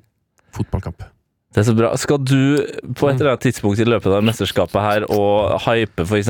fotballkamp. 0.56 1.04
Det 1.52 1.60
er 1.60 1.66
så 1.68 1.74
bra. 1.76 1.90
Skal 2.00 2.22
du 2.24 2.62
på 2.96 3.10
et 3.10 3.18
eller 3.20 3.34
annet 3.34 3.44
tidspunkt 3.44 3.80
i 3.84 3.88
løpet 3.90 4.08
av 4.16 4.24
mesterskapet 4.24 4.80
her 4.86 5.04
og 5.12 5.58
hype 5.66 6.06
f.eks. 6.08 6.30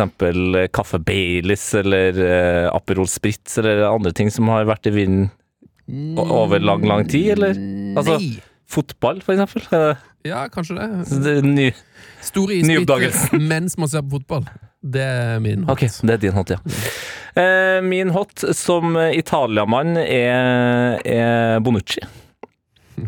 kaffe 0.73 0.97
Baileys 1.05 1.67
eller 1.77 2.17
eh, 2.25 2.69
Aperol 2.73 3.05
Spritz 3.11 3.59
eller 3.61 3.83
andre 3.91 4.15
ting 4.17 4.31
som 4.33 4.49
har 4.49 4.65
vært 4.65 4.89
i 4.89 4.95
vinden 4.95 5.29
o- 6.17 6.25
over 6.41 6.57
lang, 6.65 6.81
lang 6.89 7.05
tid, 7.05 7.35
eller? 7.35 7.53
Altså, 8.01 8.17
Nei! 8.17 8.39
fotball, 8.71 9.21
for 9.21 9.35
eksempel? 9.37 9.93
Ja, 10.25 10.47
kanskje 10.53 10.79
det. 10.79 10.89
så 11.09 11.21
det 11.21 11.37
er 11.39 11.45
ny. 11.45 11.69
Store 12.25 12.57
Nyoppdagelse. 12.65 13.27
isbiter 13.29 13.45
mens 13.53 13.77
man 13.77 13.89
ser 13.93 14.01
på 14.05 14.17
fotball. 14.17 14.49
Det 14.81 15.01
er 15.05 15.39
min 15.43 15.63
hot. 15.67 15.75
Ok, 15.77 15.83
det 16.07 16.15
er 16.15 16.21
din 16.23 16.33
hot, 16.33 16.49
ja. 16.55 16.57
Eh, 17.37 17.79
min 17.85 18.09
hot 18.15 18.41
som 18.57 18.95
italiamann 19.13 19.95
er, 20.01 20.97
er 21.05 21.59
Bonucci. 21.63 22.01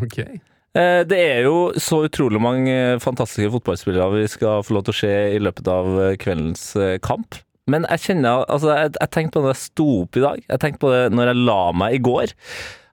Ok. 0.00 0.18
Eh, 0.22 1.02
Det 1.06 1.18
er 1.18 1.42
jo 1.46 1.72
så 1.78 2.04
utrolig 2.08 2.40
mange 2.42 2.76
fantastiske 3.02 3.50
fotballspillere 3.52 4.10
vi 4.20 4.26
skal 4.30 4.62
få 4.66 4.74
lov 4.78 4.86
til 4.86 4.94
å 4.94 5.00
se 5.00 5.12
i 5.34 5.42
løpet 5.42 5.68
av 5.70 5.90
kveldens 6.22 6.64
eh, 6.78 6.96
kamp. 7.02 7.40
Men 7.70 7.86
jeg 7.88 8.02
kjenner, 8.06 8.44
altså 8.52 8.74
jeg, 8.76 8.94
jeg 9.00 9.10
tenkte 9.14 9.38
på 9.38 9.42
det 9.44 9.50
da 9.50 9.54
jeg 9.54 9.62
sto 9.64 9.86
opp 10.02 10.16
i 10.20 10.24
dag, 10.24 10.40
jeg 10.50 10.60
tenkte 10.60 10.82
på 10.84 10.90
det 10.92 11.02
når 11.16 11.30
jeg 11.30 11.42
la 11.48 11.60
meg 11.72 11.94
i 11.96 12.02
går, 12.04 12.34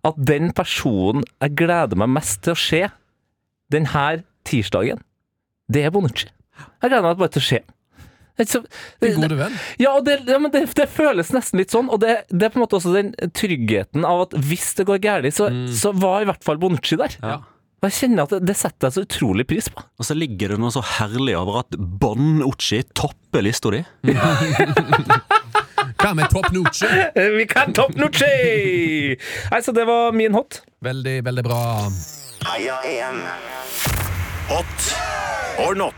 at 0.08 0.22
den 0.32 0.52
personen 0.58 1.26
jeg 1.44 1.56
gleder 1.60 2.00
meg 2.00 2.10
mest 2.16 2.40
til 2.46 2.54
å 2.56 2.60
se 2.62 2.82
denne 3.72 4.06
tirsdagen, 4.48 5.02
det 5.72 5.84
er 5.88 5.92
Bonucci. 5.94 6.30
Jeg 6.82 6.90
gleder 6.90 7.04
meg 7.10 7.20
bare 7.20 7.34
til 7.36 7.44
å 7.44 7.48
se. 7.50 7.60
Så- 7.62 7.81
Din 8.40 9.20
gode 9.22 9.38
venn. 9.38 9.56
ja, 9.82 9.92
og 9.98 10.06
det, 10.08 10.22
ja, 10.28 10.40
men 10.42 10.52
det, 10.54 10.64
det 10.78 10.88
føles 10.90 11.32
nesten 11.36 11.62
litt 11.62 11.74
sånn, 11.74 11.90
og 11.92 12.02
det, 12.04 12.22
det 12.32 12.48
er 12.48 12.54
på 12.54 12.62
en 12.62 12.66
måte 12.66 12.80
også 12.80 12.94
den 12.96 13.12
tryggheten 13.38 14.06
av 14.08 14.28
at 14.28 14.38
hvis 14.40 14.72
det 14.80 14.88
går 14.90 15.02
galt, 15.04 15.34
så, 15.36 15.50
så 15.76 15.92
var 15.94 16.24
i 16.24 16.30
hvert 16.32 16.44
fall 16.46 16.62
Bonucci 16.62 16.98
der. 17.00 17.18
Ja. 17.22 17.40
Og 17.82 17.88
jeg 17.90 17.96
kjenner 17.98 18.28
at 18.28 18.44
det, 18.46 18.54
setter 18.60 18.88
jeg 18.88 18.94
så 18.94 19.04
utrolig 19.08 19.48
pris 19.50 19.66
på. 19.74 19.82
Og 19.98 20.06
så 20.06 20.14
ligger 20.14 20.54
det 20.54 20.60
noe 20.62 20.70
så 20.74 20.84
herlig 20.86 21.34
over 21.40 21.64
at 21.64 21.78
Bon 21.78 22.44
Ucci 22.46 22.84
topper 22.94 23.42
lista 23.42 23.72
di. 23.74 23.82
Hva 26.02 26.12
med 26.18 26.30
Top 26.30 26.52
Nucci? 26.54 26.86
Vi 27.40 27.48
kan 27.50 27.74
Top 27.74 27.98
Nucci! 27.98 29.18
Nei, 29.18 29.62
så 29.66 29.74
det 29.74 29.88
var 29.90 30.14
min 30.14 30.38
hot. 30.38 30.62
Veldig, 30.86 31.24
veldig 31.26 31.46
bra. 31.50 31.62
Heia 32.52 32.78
EM. 32.86 33.26
Hot 34.52 34.96
or 35.68 35.76
not? 35.76 35.96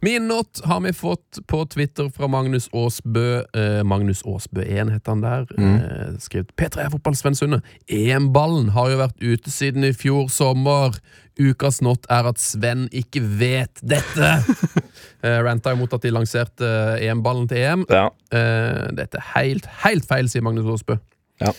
Min 0.00 0.28
not 0.28 0.60
har 0.64 0.80
vi 0.80 0.92
fått 0.92 1.38
på 1.46 1.66
Twitter 1.66 2.10
fra 2.10 2.26
Magnus 2.28 2.68
Aasbø. 2.72 3.44
Eh, 3.56 3.82
Magnus 3.84 4.22
Aasbø1 4.22 4.90
heter 4.92 5.14
han 5.14 5.22
der. 5.24 5.46
Eh, 5.56 6.18
skrevet 6.20 6.52
P3 6.60 6.90
Fotball 6.92 7.16
Sven 7.16 7.38
Sunde. 7.38 7.60
EM-ballen 7.88 8.68
har 8.76 8.90
jo 8.92 8.98
vært 9.00 9.24
ute 9.24 9.52
siden 9.52 9.86
i 9.88 9.94
fjor 9.96 10.28
sommer. 10.28 10.92
Ukas 11.40 11.80
not 11.80 12.04
er 12.12 12.28
at 12.28 12.42
Sven 12.42 12.84
ikke 12.92 13.24
vet 13.40 13.80
dette. 13.80 14.34
eh, 15.24 15.40
Ranta 15.40 15.72
imot 15.72 15.96
at 15.96 16.04
de 16.04 16.12
lanserte 16.12 16.68
eh, 16.68 17.06
EM-ballen 17.08 17.48
til 17.48 17.64
EM. 17.64 17.88
Ja. 17.88 18.10
Eh, 18.28 18.92
dette 19.00 19.22
er 19.22 19.32
helt, 19.38 19.72
helt 19.86 20.04
feil, 20.12 20.28
sier 20.28 20.44
Magnus 20.44 20.68
Aasbø. 20.68 21.00
Ja. 21.40 21.56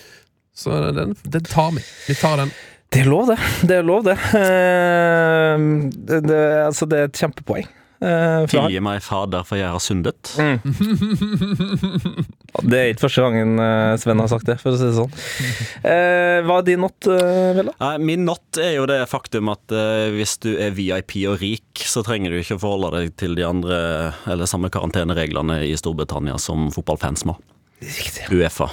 Så 0.53 0.77
den, 0.93 1.17
den 1.33 1.49
tar 1.49 1.73
vi. 1.73 1.81
Vi 2.05 2.21
tar 2.21 2.37
den. 2.45 2.53
Det 2.93 3.01
er 3.01 3.09
lov, 3.11 3.27
det. 3.27 3.37
Det 3.67 3.75
er 3.79 3.83
lov, 3.83 4.03
det. 4.05 4.13
Eh, 4.39 5.65
det, 6.07 6.21
det 6.29 6.43
altså, 6.67 6.85
det 6.87 6.99
er 7.01 7.09
et 7.09 7.19
kjempepoeng. 7.19 7.65
eh, 8.05 8.45
fra. 8.45 8.47
Tilgi 8.67 8.79
meg, 8.83 9.01
fader, 9.03 9.43
for 9.47 9.59
jeg 9.59 9.67
har 9.73 9.81
syndet. 9.83 10.31
Det 12.65 12.77
er 12.79 12.91
ikke 12.93 13.03
første 13.05 13.23
gangen 13.25 13.59
eh, 13.59 13.95
Sven 13.99 14.21
har 14.21 14.29
sagt 14.31 14.47
det, 14.47 14.55
for 14.61 14.71
å 14.71 14.79
si 14.79 14.85
det 14.87 14.95
sånn. 14.95 15.15
Eh, 15.83 16.39
hva 16.47 16.59
er 16.61 16.67
din 16.69 16.79
not, 16.85 16.95
uh, 17.09 17.51
Vella? 17.57 17.73
Min 17.99 18.23
not 18.27 18.59
er 18.61 18.77
jo 18.77 18.85
det 18.89 19.01
faktum 19.11 19.51
at 19.51 19.75
eh, 19.75 20.07
hvis 20.15 20.37
du 20.45 20.53
er 20.55 20.71
VIP 20.77 21.17
og 21.31 21.41
rik, 21.43 21.83
så 21.83 22.03
trenger 22.05 22.31
du 22.31 22.39
ikke 22.39 22.59
forholde 22.61 22.93
deg 22.95 23.11
til 23.19 23.35
de 23.37 23.43
andre 23.47 23.79
eller 24.31 24.47
samme 24.49 24.71
karantenereglene 24.73 25.59
i 25.67 25.73
Storbritannia 25.79 26.37
som 26.41 26.69
fotballfans 26.75 27.25
må. 27.27 27.35
Riktig. 27.83 28.29
Uefa. 28.31 28.69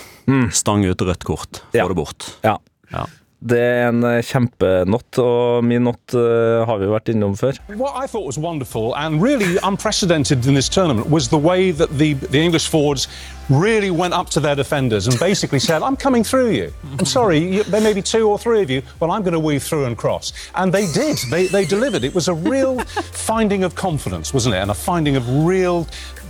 Stang 0.54 0.84
ut 0.86 1.02
rødt 1.02 1.26
kort. 1.26 1.64
Få 1.72 1.80
Ja. 1.82 1.88
det 1.90 1.98
bort. 1.98 2.28
Ja. 2.46 2.54
Ja. 2.92 3.06
Det 3.42 3.58
er 3.58 3.88
en 3.88 4.04
kjempenott, 4.22 5.18
og 5.18 5.64
min 5.66 5.82
not 5.82 6.14
uh, 6.14 6.62
har 6.68 6.78
vi 6.78 6.86
vært 6.86 7.10
innom 7.10 7.34
før. 7.34 7.58
What 7.74 7.96
I 7.98 8.06
thought 8.06 8.26
was 8.26 8.38
wonderful 8.38 8.94
and 8.94 9.20
really 9.22 9.58
unprecedented 9.66 10.46
in 10.46 10.54
this 10.54 10.68
tournament 10.68 11.10
was 11.10 11.28
the 11.28 11.38
way 11.38 11.72
that 11.72 11.90
the, 11.98 12.14
the 12.14 12.38
English 12.38 12.68
forwards 12.70 13.08
really 13.50 13.90
went 13.90 14.14
up 14.14 14.30
to 14.30 14.40
their 14.40 14.54
defenders 14.54 15.08
and 15.08 15.18
basically 15.18 15.58
said, 15.58 15.82
I'm 15.82 15.96
coming 15.96 16.22
through 16.22 16.50
you. 16.50 16.72
I'm 16.98 17.04
sorry, 17.04 17.38
you, 17.38 17.64
there 17.64 17.80
may 17.80 17.92
be 17.92 18.02
two 18.02 18.28
or 18.28 18.38
three 18.38 18.62
of 18.62 18.70
you, 18.70 18.82
but 19.00 19.10
I'm 19.10 19.22
going 19.22 19.34
to 19.34 19.40
weave 19.40 19.64
through 19.64 19.86
and 19.86 19.98
cross. 19.98 20.32
And 20.54 20.72
they 20.72 20.86
did. 20.92 21.18
They, 21.30 21.46
they 21.46 21.64
delivered. 21.64 22.04
It 22.04 22.14
was 22.14 22.28
a 22.28 22.34
real 22.34 22.78
finding 23.28 23.64
of 23.64 23.74
confidence, 23.74 24.32
wasn't 24.32 24.54
it? 24.54 24.58
And 24.58 24.70
a 24.70 24.74
finding 24.74 25.16
of 25.16 25.28
real, 25.44 25.88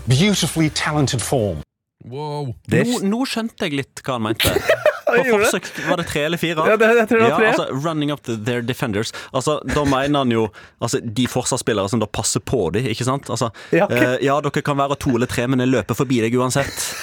beautifully 0.09 0.71
talented 0.71 1.21
form. 1.21 1.63
Wow. 2.05 2.55
Nå, 2.67 2.99
nå 3.07 3.21
skjønte 3.29 3.69
jeg 3.69 3.77
litt 3.79 4.01
hva 4.03 4.17
han 4.17 4.25
mente. 4.31 4.57
På 5.13 5.25
forsøk, 5.45 5.69
var 5.89 5.97
det 6.01 6.07
tre 6.11 6.25
eller 6.29 6.41
fire? 6.41 6.67
Ja, 6.69 6.77
det- 6.77 6.91
jeg 6.97 7.09
tror 7.09 7.19
det 7.19 7.31
var 7.31 7.39
tre. 7.39 7.47
Ja, 7.47 7.53
altså, 7.53 7.67
running 7.87 8.13
up 8.13 8.23
to 8.23 8.37
their 8.37 8.63
defenders. 8.63 9.13
Altså, 9.35 9.59
Da 9.75 9.85
mener 9.85 10.19
han 10.25 10.31
jo 10.31 10.49
altså, 10.81 11.01
de 11.03 11.27
forsvarsspillere 11.27 11.89
som 11.91 12.01
da 12.01 12.07
passer 12.07 12.41
på 12.41 12.71
dem, 12.73 12.87
ikke 12.87 13.05
sant? 13.05 13.29
Altså, 13.31 13.51
Ja, 13.73 13.85
okay. 13.85 14.15
eh, 14.15 14.19
ja, 14.27 14.41
dere 14.41 14.63
kan 14.63 14.77
være 14.77 14.97
to 14.99 15.11
eller 15.17 15.27
tre, 15.27 15.47
men 15.47 15.59
jeg 15.61 15.69
løper 15.69 15.95
forbi 15.95 16.21
deg 16.21 16.35
uansett. 16.35 16.95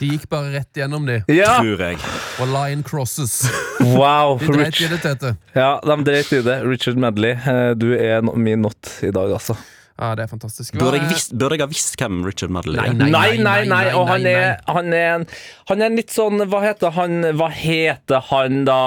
De 0.00 0.08
gikk 0.10 0.24
bare 0.28 0.50
rett 0.52 0.72
gjennom 0.74 1.06
de, 1.06 1.20
Ja! 1.30 1.60
Tror 1.60 1.78
jeg. 1.78 1.98
og 2.40 2.48
line 2.50 2.82
crosses. 2.82 3.44
Wow! 3.80 4.38
De 4.38 4.46
dreit 4.52 4.80
i 4.82 4.88
det, 4.90 5.00
Tete. 5.02 5.36
Ja, 5.54 5.78
de 5.80 5.96
dreit 6.04 6.32
i 6.32 6.40
det. 6.42 6.56
Richard 6.66 6.96
Medley, 6.98 7.30
eh, 7.38 7.74
du 7.78 7.92
er 7.94 8.20
min 8.22 8.60
not 8.62 8.90
i 9.02 9.10
dag, 9.14 9.30
altså. 9.30 9.56
Ja, 9.94 10.08
det 10.18 10.24
er 10.24 10.30
fantastisk. 10.32 10.74
Bør 10.74 10.96
jeg, 10.96 11.06
visst, 11.06 11.36
bør 11.38 11.52
jeg 11.54 11.62
ha 11.62 11.68
visst 11.70 11.94
hvem 12.00 12.24
Richard 12.26 12.50
Medley 12.50 12.74
Nei, 12.80 12.88
er? 12.90 12.96
nei. 12.98 13.10
Nei, 13.14 13.28
nei, 13.38 13.60
nei, 13.70 13.84
og 13.94 14.08
han 14.10 14.24
er, 14.26 14.56
han 14.66 14.88
er 14.90 15.10
en 15.20 15.26
Han 15.70 15.84
er 15.84 15.86
en 15.92 16.00
litt 16.00 16.10
sånn 16.10 16.42
Hva 16.50 16.64
heter 16.64 16.96
han 16.96 17.20
Hva 17.38 17.46
heter 17.54 18.24
han, 18.32 18.64
da? 18.66 18.80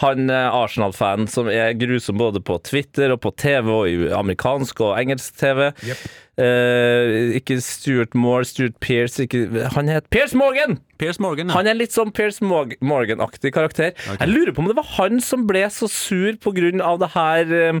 Han 0.00 0.30
eh, 0.32 0.56
Arsenal-fan 0.56 1.28
som 1.30 1.46
er 1.52 1.74
grusom 1.78 2.18
både 2.18 2.40
på 2.42 2.56
Twitter 2.64 3.12
og 3.14 3.20
på 3.22 3.30
TV 3.38 3.68
og 3.68 3.86
i 3.90 4.08
amerikansk 4.16 4.80
og 4.86 4.94
engelsk 4.96 5.34
TV. 5.36 5.66
Eh, 6.40 7.34
ikke 7.36 7.58
Stuart 7.60 8.14
Moore, 8.16 8.46
Stuart 8.48 8.78
Pearce 8.80 9.26
ikke, 9.26 9.42
Han 9.76 9.90
heter 9.92 10.08
Pearce 10.08 10.38
Morgan! 10.38 10.78
Pierce 11.00 11.20
Morgan, 11.20 11.50
ja. 11.50 11.56
Han 11.58 11.68
er 11.68 11.76
litt 11.76 11.92
sånn 11.92 12.12
Pearce 12.16 12.40
Morgan-aktig 12.44 13.52
karakter. 13.56 13.92
Jeg 14.08 14.28
lurer 14.32 14.54
på 14.56 14.64
om 14.64 14.70
det 14.70 14.76
var 14.78 14.88
han 14.98 15.20
som 15.24 15.44
ble 15.48 15.66
så 15.72 15.88
sur 15.90 16.36
på 16.40 16.52
grunn 16.56 16.80
av 16.84 17.00
det 17.02 17.10
her 17.14 17.54
eh, 17.56 17.80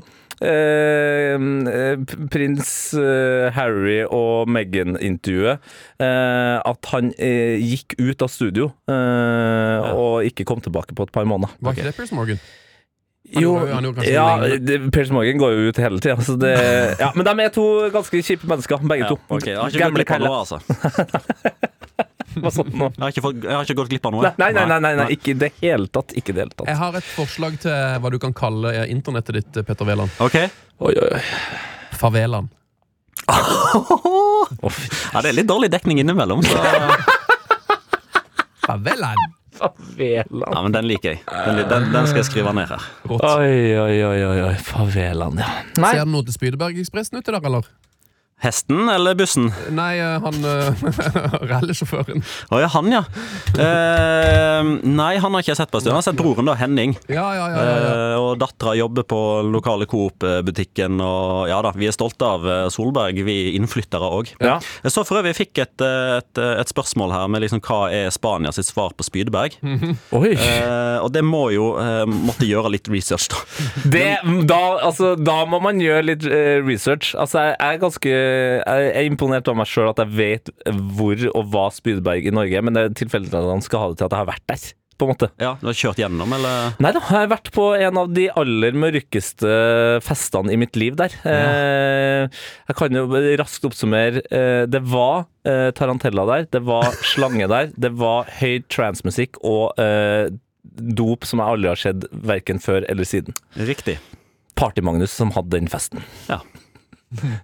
prins 2.32 2.70
eh, 2.96 3.50
Harry 3.56 3.98
og 4.06 4.48
Meghan-intervjuet. 4.48 5.60
eh, 6.00 6.56
at 6.64 6.90
han 6.94 7.12
eh, 7.18 7.58
gikk 7.60 7.96
ut 8.00 8.22
av 8.24 8.32
studio 8.32 8.70
eh, 8.88 9.90
og 9.94 10.24
ikke 10.28 10.46
kom 10.48 10.60
tilbake 10.64 10.96
på 10.96 11.06
et 11.08 11.12
par 11.14 11.28
måneder. 11.28 11.52
Var 11.60 11.76
ikke 11.76 11.88
det 11.90 11.96
Piers 11.98 12.12
Morgan? 12.16 12.40
Han 13.30 13.42
Jo, 13.44 13.50
gjorde- 13.60 13.74
han 13.76 13.84
gjorde 13.84 14.00
kanskje 14.00 14.14
ja. 14.16 14.88
Piers 14.90 15.10
Morgan 15.14 15.38
går 15.38 15.52
jo 15.54 15.68
ut 15.70 15.76
hele 15.84 16.00
tida. 16.02 16.16
Så 16.26 16.34
det, 16.40 16.54
ja, 16.98 17.12
men 17.14 17.28
de 17.28 17.44
er 17.44 17.52
to 17.54 17.66
ganske 17.94 18.22
kjipe 18.26 18.48
mennesker, 18.50 18.80
begge 18.82 19.04
Ja, 19.06 19.12
to. 19.12 19.20
ok, 19.28 19.46
jeg 19.46 19.58
har 19.60 19.68
ikke 19.70 19.84
Gamle 19.84 20.04
kaller. 20.08 20.40
altså. 20.40 20.58
Nå? 22.36 22.90
Jeg 22.94 23.02
har 23.02 23.10
ikke, 23.10 23.24
fått, 23.24 23.42
jeg 23.42 23.56
har 23.56 23.66
ikke 23.66 23.76
gått 23.80 23.90
glipp 23.90 24.06
av 24.06 24.14
noe. 24.14 24.30
Nei, 24.38 24.50
nei, 24.54 24.64
nei, 24.70 24.78
nei, 24.84 24.92
nei, 25.00 25.06
ikke 25.16 25.32
i 25.32 25.38
det 25.40 25.50
hele 25.60 25.90
tatt. 25.92 26.14
Ikke 26.18 26.34
det 26.36 26.44
hele 26.44 26.54
tatt. 26.54 26.68
Jeg 26.70 26.78
har 26.80 27.00
et 27.00 27.10
forslag 27.16 27.58
til 27.64 27.98
hva 28.02 28.12
du 28.14 28.18
kan 28.22 28.34
kalle 28.36 28.72
eh, 28.76 28.86
internettet 28.92 29.40
ditt, 29.40 29.60
Petter 29.66 29.88
Wæland. 29.88 30.14
Ok. 30.22 30.38
Oi, 30.86 30.94
oi. 30.94 31.24
Favelaen. 32.00 32.50
Ja, 35.10 35.20
det 35.22 35.30
er 35.30 35.36
litt 35.36 35.48
dårlig 35.50 35.68
dekning 35.70 36.00
innimellom. 36.02 36.40
Så. 36.46 36.56
Favelaen! 38.64 39.36
favelaen. 39.60 40.54
Ja, 40.54 40.62
men 40.62 40.72
den 40.72 40.88
liker 40.88 41.14
jeg. 41.14 41.22
Den, 41.26 41.60
den, 41.68 41.92
den 41.92 42.08
skal 42.08 42.22
jeg 42.22 42.28
skrive 42.30 42.54
ned 42.56 42.70
her. 42.70 42.86
Oi, 43.10 43.18
oi, 43.20 43.98
oi, 44.06 44.18
oi, 44.24 44.54
favelan, 44.56 44.56
Favelaen, 44.64 45.42
ja. 45.42 45.50
Nei. 45.76 45.92
Ser 45.92 46.04
det 46.06 46.14
noe 46.14 46.26
til 46.26 46.36
Spydebergekspressen 46.36 47.20
uti 47.20 47.34
der, 47.34 47.40
eller? 47.50 47.68
Hesten 48.40 48.88
eller 48.88 49.14
bussen? 49.18 49.50
Nei, 49.76 49.98
eh, 50.00 50.16
han 50.24 50.44
uh, 50.44 50.84
rallysjåføren. 51.50 52.22
Å 52.50 52.60
ja, 52.62 52.70
han, 52.72 52.88
ja. 52.92 53.02
Eh, 53.52 54.70
nei, 54.88 55.12
han 55.20 55.34
har 55.34 55.44
ikke 55.44 55.52
jeg 55.52 55.60
sett 55.60 55.72
på 55.72 55.80
en 55.80 55.84
stund. 55.84 55.92
Han 55.92 56.00
har 56.00 56.06
sett 56.06 56.20
broren, 56.20 56.48
da, 56.48 56.54
Henning. 56.56 56.94
Ja, 57.10 57.26
ja, 57.36 57.48
ja. 57.52 57.60
ja, 57.60 57.74
ja. 57.84 57.90
Eh, 57.90 58.16
og 58.20 58.38
dattera 58.40 58.74
jobber 58.78 59.04
på 59.10 59.20
lokale 59.50 59.88
Coop-butikken. 59.90 61.00
Og 61.04 61.50
ja 61.50 61.60
da, 61.64 61.74
vi 61.76 61.90
er 61.90 61.96
stolte 61.96 62.26
av 62.26 62.46
eh, 62.48 62.62
Solberg, 62.72 63.20
vi 63.26 63.36
innflyttere 63.58 64.08
òg. 64.20 64.32
Ja. 64.40 64.56
Jeg 64.84 64.94
så 64.94 65.04
for 65.04 65.20
øvrig 65.20 65.36
fikk 65.36 65.60
et, 65.66 65.76
eh, 65.84 66.16
et, 66.22 66.40
et 66.40 66.72
spørsmål 66.72 67.14
her 67.16 67.28
med 67.32 67.44
liksom 67.44 67.60
hva 67.66 67.82
er 67.92 68.08
Spania 68.14 68.54
sitt 68.56 68.70
svar 68.70 68.96
på 68.96 69.04
Spydeberg. 69.06 69.58
Oi. 70.16 70.32
Eh, 70.32 70.96
og 71.00 71.12
det 71.14 71.24
må 71.26 71.46
jo 71.54 71.74
eh, 71.80 72.04
måtte 72.08 72.48
gjøre 72.48 72.72
litt 72.76 72.88
research, 72.92 73.28
da. 73.32 73.44
Det, 73.90 74.06
da, 74.48 74.62
altså, 74.88 75.12
da 75.18 75.42
må 75.48 75.60
man 75.62 75.80
gjøre 75.82 76.08
litt 76.08 76.26
eh, 76.26 76.58
research. 76.64 77.12
Altså, 77.20 77.50
jeg 77.50 77.56
er 77.68 77.80
ganske 77.84 78.16
Jeg 78.64 78.90
er 78.96 79.06
imponert 79.08 79.48
av 79.50 79.56
meg 79.58 79.68
sjøl 79.70 79.90
at 79.92 80.02
jeg 80.04 80.12
vet 80.18 80.52
hvor 80.96 81.24
og 81.34 81.48
hva 81.52 81.68
Spydberg 81.74 82.28
i 82.30 82.34
Norge 82.34 82.58
er, 82.58 82.64
men 82.66 82.76
det 82.76 82.84
er 82.88 83.00
tilfeldig 83.04 83.32
at 83.34 83.50
han 83.50 83.64
skal 83.64 83.82
ha 83.84 83.90
det 83.92 84.00
til 84.00 84.08
at 84.10 84.14
jeg 84.16 84.22
har 84.24 84.30
vært 84.34 84.46
der. 84.52 84.68
På 85.00 85.06
en 85.06 85.14
måte. 85.14 85.30
Ja, 85.40 85.54
Du 85.62 85.64
har 85.70 85.76
kjørt 85.78 85.96
gjennom, 86.02 86.32
eller? 86.36 86.74
Nei 86.84 86.90
da, 86.92 87.00
jeg 87.00 87.16
har 87.22 87.30
vært 87.30 87.48
på 87.54 87.62
en 87.72 88.00
av 88.02 88.10
de 88.12 88.26
aller 88.36 88.74
mørkeste 88.76 89.48
festene 90.04 90.52
i 90.52 90.58
mitt 90.60 90.76
liv 90.76 90.98
der. 91.00 91.14
Ja. 91.24 92.26
jeg 92.68 92.76
kan 92.76 92.98
jo 92.98 93.06
raskt 93.40 93.64
oppsummere. 93.64 94.20
Eh, 94.28 94.66
det 94.68 94.82
var 94.92 95.24
eh, 95.48 95.70
tarantella 95.72 96.26
der, 96.28 96.46
det 96.52 96.60
var 96.68 96.92
slange 97.14 97.48
der, 97.48 97.72
det 97.80 97.94
var 97.96 98.28
høy 98.42 98.60
transmusikk 98.68 99.40
og 99.40 99.80
eh, 99.80 100.28
dop 101.00 101.24
som 101.24 101.40
jeg 101.40 101.56
aldri 101.56 101.72
har 101.72 101.80
sett 101.80 102.04
verken 102.12 102.60
før 102.60 102.84
eller 102.92 103.08
siden. 103.08 103.32
Riktig. 103.56 103.96
Party-Magnus 104.60 105.16
som 105.16 105.32
hadde 105.32 105.56
den 105.56 105.72
festen. 105.72 106.04
Ja. 106.28 106.42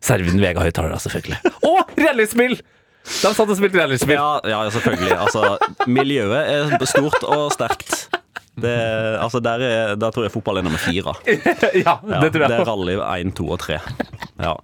Servin 0.05 0.41
Vega 0.43 0.63
høyttalere, 0.63 0.99
selvfølgelig. 1.03 1.55
Og 1.67 1.97
rallyspill! 2.01 2.59
De 3.07 3.31
satt 3.31 3.47
og 3.47 3.57
spilte 3.59 3.79
rallyspill. 3.79 4.17
Ja, 4.19 4.39
ja, 4.51 4.61
selvfølgelig. 4.75 5.15
Altså, 5.15 5.57
miljøet 5.87 6.55
er 6.57 6.87
stort 6.91 7.23
og 7.27 7.51
sterkt. 7.55 8.09
Det, 8.57 8.73
altså, 9.21 9.41
der, 9.45 9.61
er, 9.61 9.95
der 10.01 10.11
tror 10.15 10.25
jeg 10.25 10.33
fotball 10.33 10.59
er 10.59 10.65
nummer 10.65 10.81
fire. 10.81 11.13
Ja, 11.85 11.99
det 12.01 12.33
tror 12.33 12.47
jeg. 12.47 12.51
Det 12.51 12.57
er 12.57 12.65
rally 12.65 12.97
1, 12.97 13.35
2 13.37 13.49
og 13.53 13.61
3. 13.61 13.79
Ja. 14.41 14.55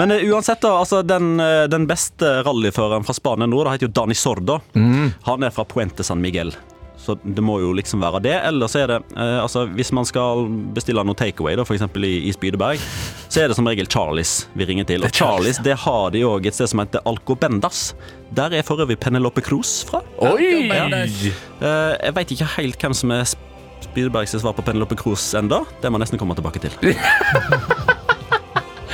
Men 0.00 0.14
uh, 0.14 0.24
uansett, 0.32 0.62
da. 0.64 0.72
Altså, 0.80 1.02
den, 1.04 1.34
eh, 1.40 1.66
den 1.70 1.86
beste 1.88 2.38
rallyføreren 2.46 3.04
fra 3.04 3.16
Spania 3.16 3.48
nå, 3.48 3.60
det 3.64 3.76
heter 3.76 3.90
jo 3.90 3.94
Dani 4.00 4.16
Sordo. 4.16 4.58
Mm. 4.72 5.12
Han 5.28 5.44
er 5.44 5.52
fra 5.54 5.66
Puente 5.68 6.04
San 6.06 6.22
Miguel. 6.24 6.54
Så 7.02 7.16
det 7.22 7.42
må 7.42 7.56
jo 7.58 7.72
liksom 7.74 8.02
være 8.04 8.20
det. 8.22 8.34
Eller 8.46 8.70
så 8.70 8.84
er 8.84 8.92
det 8.92 8.98
eh, 9.16 9.38
altså, 9.42 9.64
Hvis 9.74 9.90
man 9.94 10.06
skal 10.06 10.46
bestille 10.76 11.02
noe 11.06 11.18
takeaway, 11.18 11.58
f.eks. 11.58 11.82
I, 11.98 12.12
i 12.28 12.32
Spydeberg, 12.34 12.82
så 13.26 13.42
er 13.42 13.50
det 13.50 13.58
som 13.58 13.66
regel 13.66 13.88
Charlies 13.90 14.46
vi 14.58 14.68
ringer 14.68 14.86
til. 14.88 15.02
Og 15.02 15.14
Charlies 15.14 15.58
det 15.64 15.74
har 15.82 16.12
de 16.14 16.22
òg 16.28 16.46
et 16.46 16.56
sted 16.56 16.70
som 16.70 16.82
heter 16.84 17.02
Alcobendas. 17.08 17.92
Der 18.34 18.54
er 18.54 18.66
for 18.66 18.80
øvrig 18.82 18.98
Penelope 19.02 19.42
Cruz 19.44 19.80
fra. 19.88 20.02
Oi! 20.22 20.70
Eh, 20.70 21.62
jeg 21.62 22.14
veit 22.18 22.36
ikke 22.36 22.52
helt 22.56 22.86
hvem 22.86 22.94
som 22.96 23.14
er 23.18 23.26
Spydebergs 23.82 24.36
svar 24.38 24.54
på 24.54 24.62
Penelope 24.64 24.96
Cruz 25.00 25.32
enda. 25.38 25.64
Det 25.82 25.90
må 25.90 25.98
jeg 25.98 26.06
nesten 26.06 26.22
komme 26.22 26.38
tilbake 26.38 26.62
til. 26.62 26.78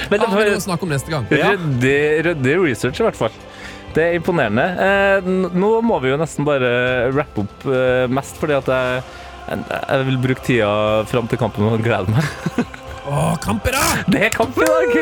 Men 0.09 0.22
Ja, 0.22 0.24
det 0.24 0.32
må 0.32 0.40
vi 0.40 0.60
snakke 0.64 0.86
om 0.86 0.93
neste 0.93 1.12
gang. 1.12 1.26
Ja. 1.35 1.51
ryddig 2.24 2.55
research, 2.62 3.01
i 3.02 3.05
hvert 3.05 3.18
fall. 3.18 3.35
Det 3.97 4.05
er 4.05 4.19
imponerende. 4.19 4.65
Eh, 4.85 5.28
nå 5.56 5.70
må 5.85 6.01
vi 6.02 6.12
jo 6.12 6.19
nesten 6.20 6.47
bare 6.47 7.10
rappe 7.15 7.44
opp 7.44 7.69
eh, 7.73 8.05
mest 8.12 8.39
fordi 8.40 8.59
at 8.59 8.69
jeg, 8.73 9.06
jeg 9.48 10.09
vil 10.10 10.20
bruke 10.28 10.44
tida 10.44 10.73
fram 11.09 11.31
til 11.31 11.40
kampen 11.40 11.70
og 11.70 11.82
glede 11.85 12.12
meg. 12.12 12.69
Å, 13.09 13.36
kamp 13.40 13.64
i 13.64 13.72
dag! 13.72 14.01
Det 14.12 14.26
er 14.26 14.32
kamp 14.35 14.56
i 14.60 14.66
dag! 14.68 14.97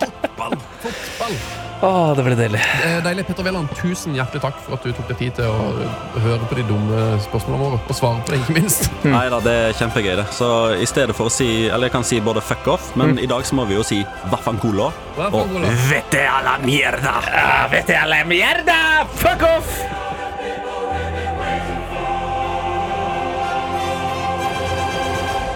Fotball! 0.00 0.54
Fotball. 0.80 1.34
Å, 1.80 1.90
det 2.16 2.24
blir 2.24 2.36
deilig. 2.36 2.60
Deilig. 3.04 3.22
Petter 3.28 3.44
Wæland, 3.44 3.70
tusen 3.76 4.16
hjertelig 4.16 4.42
takk 4.44 4.58
for 4.64 4.76
at 4.76 4.84
du 4.84 4.92
tok 4.96 5.06
deg 5.12 5.18
tid 5.20 5.36
til 5.38 5.48
å 5.48 6.20
høre 6.24 6.48
på 6.48 6.56
de 6.58 6.64
dumme 6.68 7.04
spørsmålene 7.24 7.60
våre. 7.62 7.78
Og 7.86 7.96
svare 7.96 8.24
på 8.24 8.32
det, 8.34 8.40
ikke 8.42 8.56
minst. 8.58 8.88
Nei 9.14 9.22
da, 9.32 9.38
det 9.44 9.54
er 9.66 9.76
kjempegøy, 9.78 10.12
det. 10.20 10.26
Så 10.36 10.50
i 10.76 10.88
stedet 10.88 11.16
for 11.16 11.28
å 11.28 11.32
si 11.32 11.48
Eller 11.68 11.88
jeg 11.88 11.94
kan 11.98 12.04
si 12.04 12.20
både 12.24 12.44
fuck 12.44 12.68
off, 12.72 12.90
men 13.00 13.16
i 13.20 13.28
dag 13.28 13.44
så 13.48 13.56
må 13.56 13.68
vi 13.68 13.76
jo 13.76 13.84
si 13.86 14.02
vaffanculo. 14.32 14.90
Og 15.30 15.56
vete 15.88 16.24
a 16.28 16.40
la 16.44 16.58
mierda! 16.64 17.16
Ah, 17.28 17.64
vete 17.72 17.96
a 17.96 18.04
la 18.08 18.22
mierda! 18.28 18.80
Fuck 19.20 19.44
off! 19.48 19.80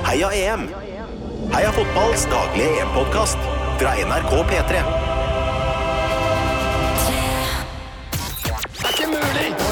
Heia 0.04 0.32
EM. 0.36 0.68
Heia 1.54 1.70
fotballs 1.70 2.24
daglige 2.26 2.80
EM-podkast 2.82 3.38
fra 3.78 3.92
NRK 3.94 4.32
P3. 4.50 4.80
Det 8.74 8.82
er 8.82 8.90
ikke 8.90 9.06
mulig! 9.12 9.63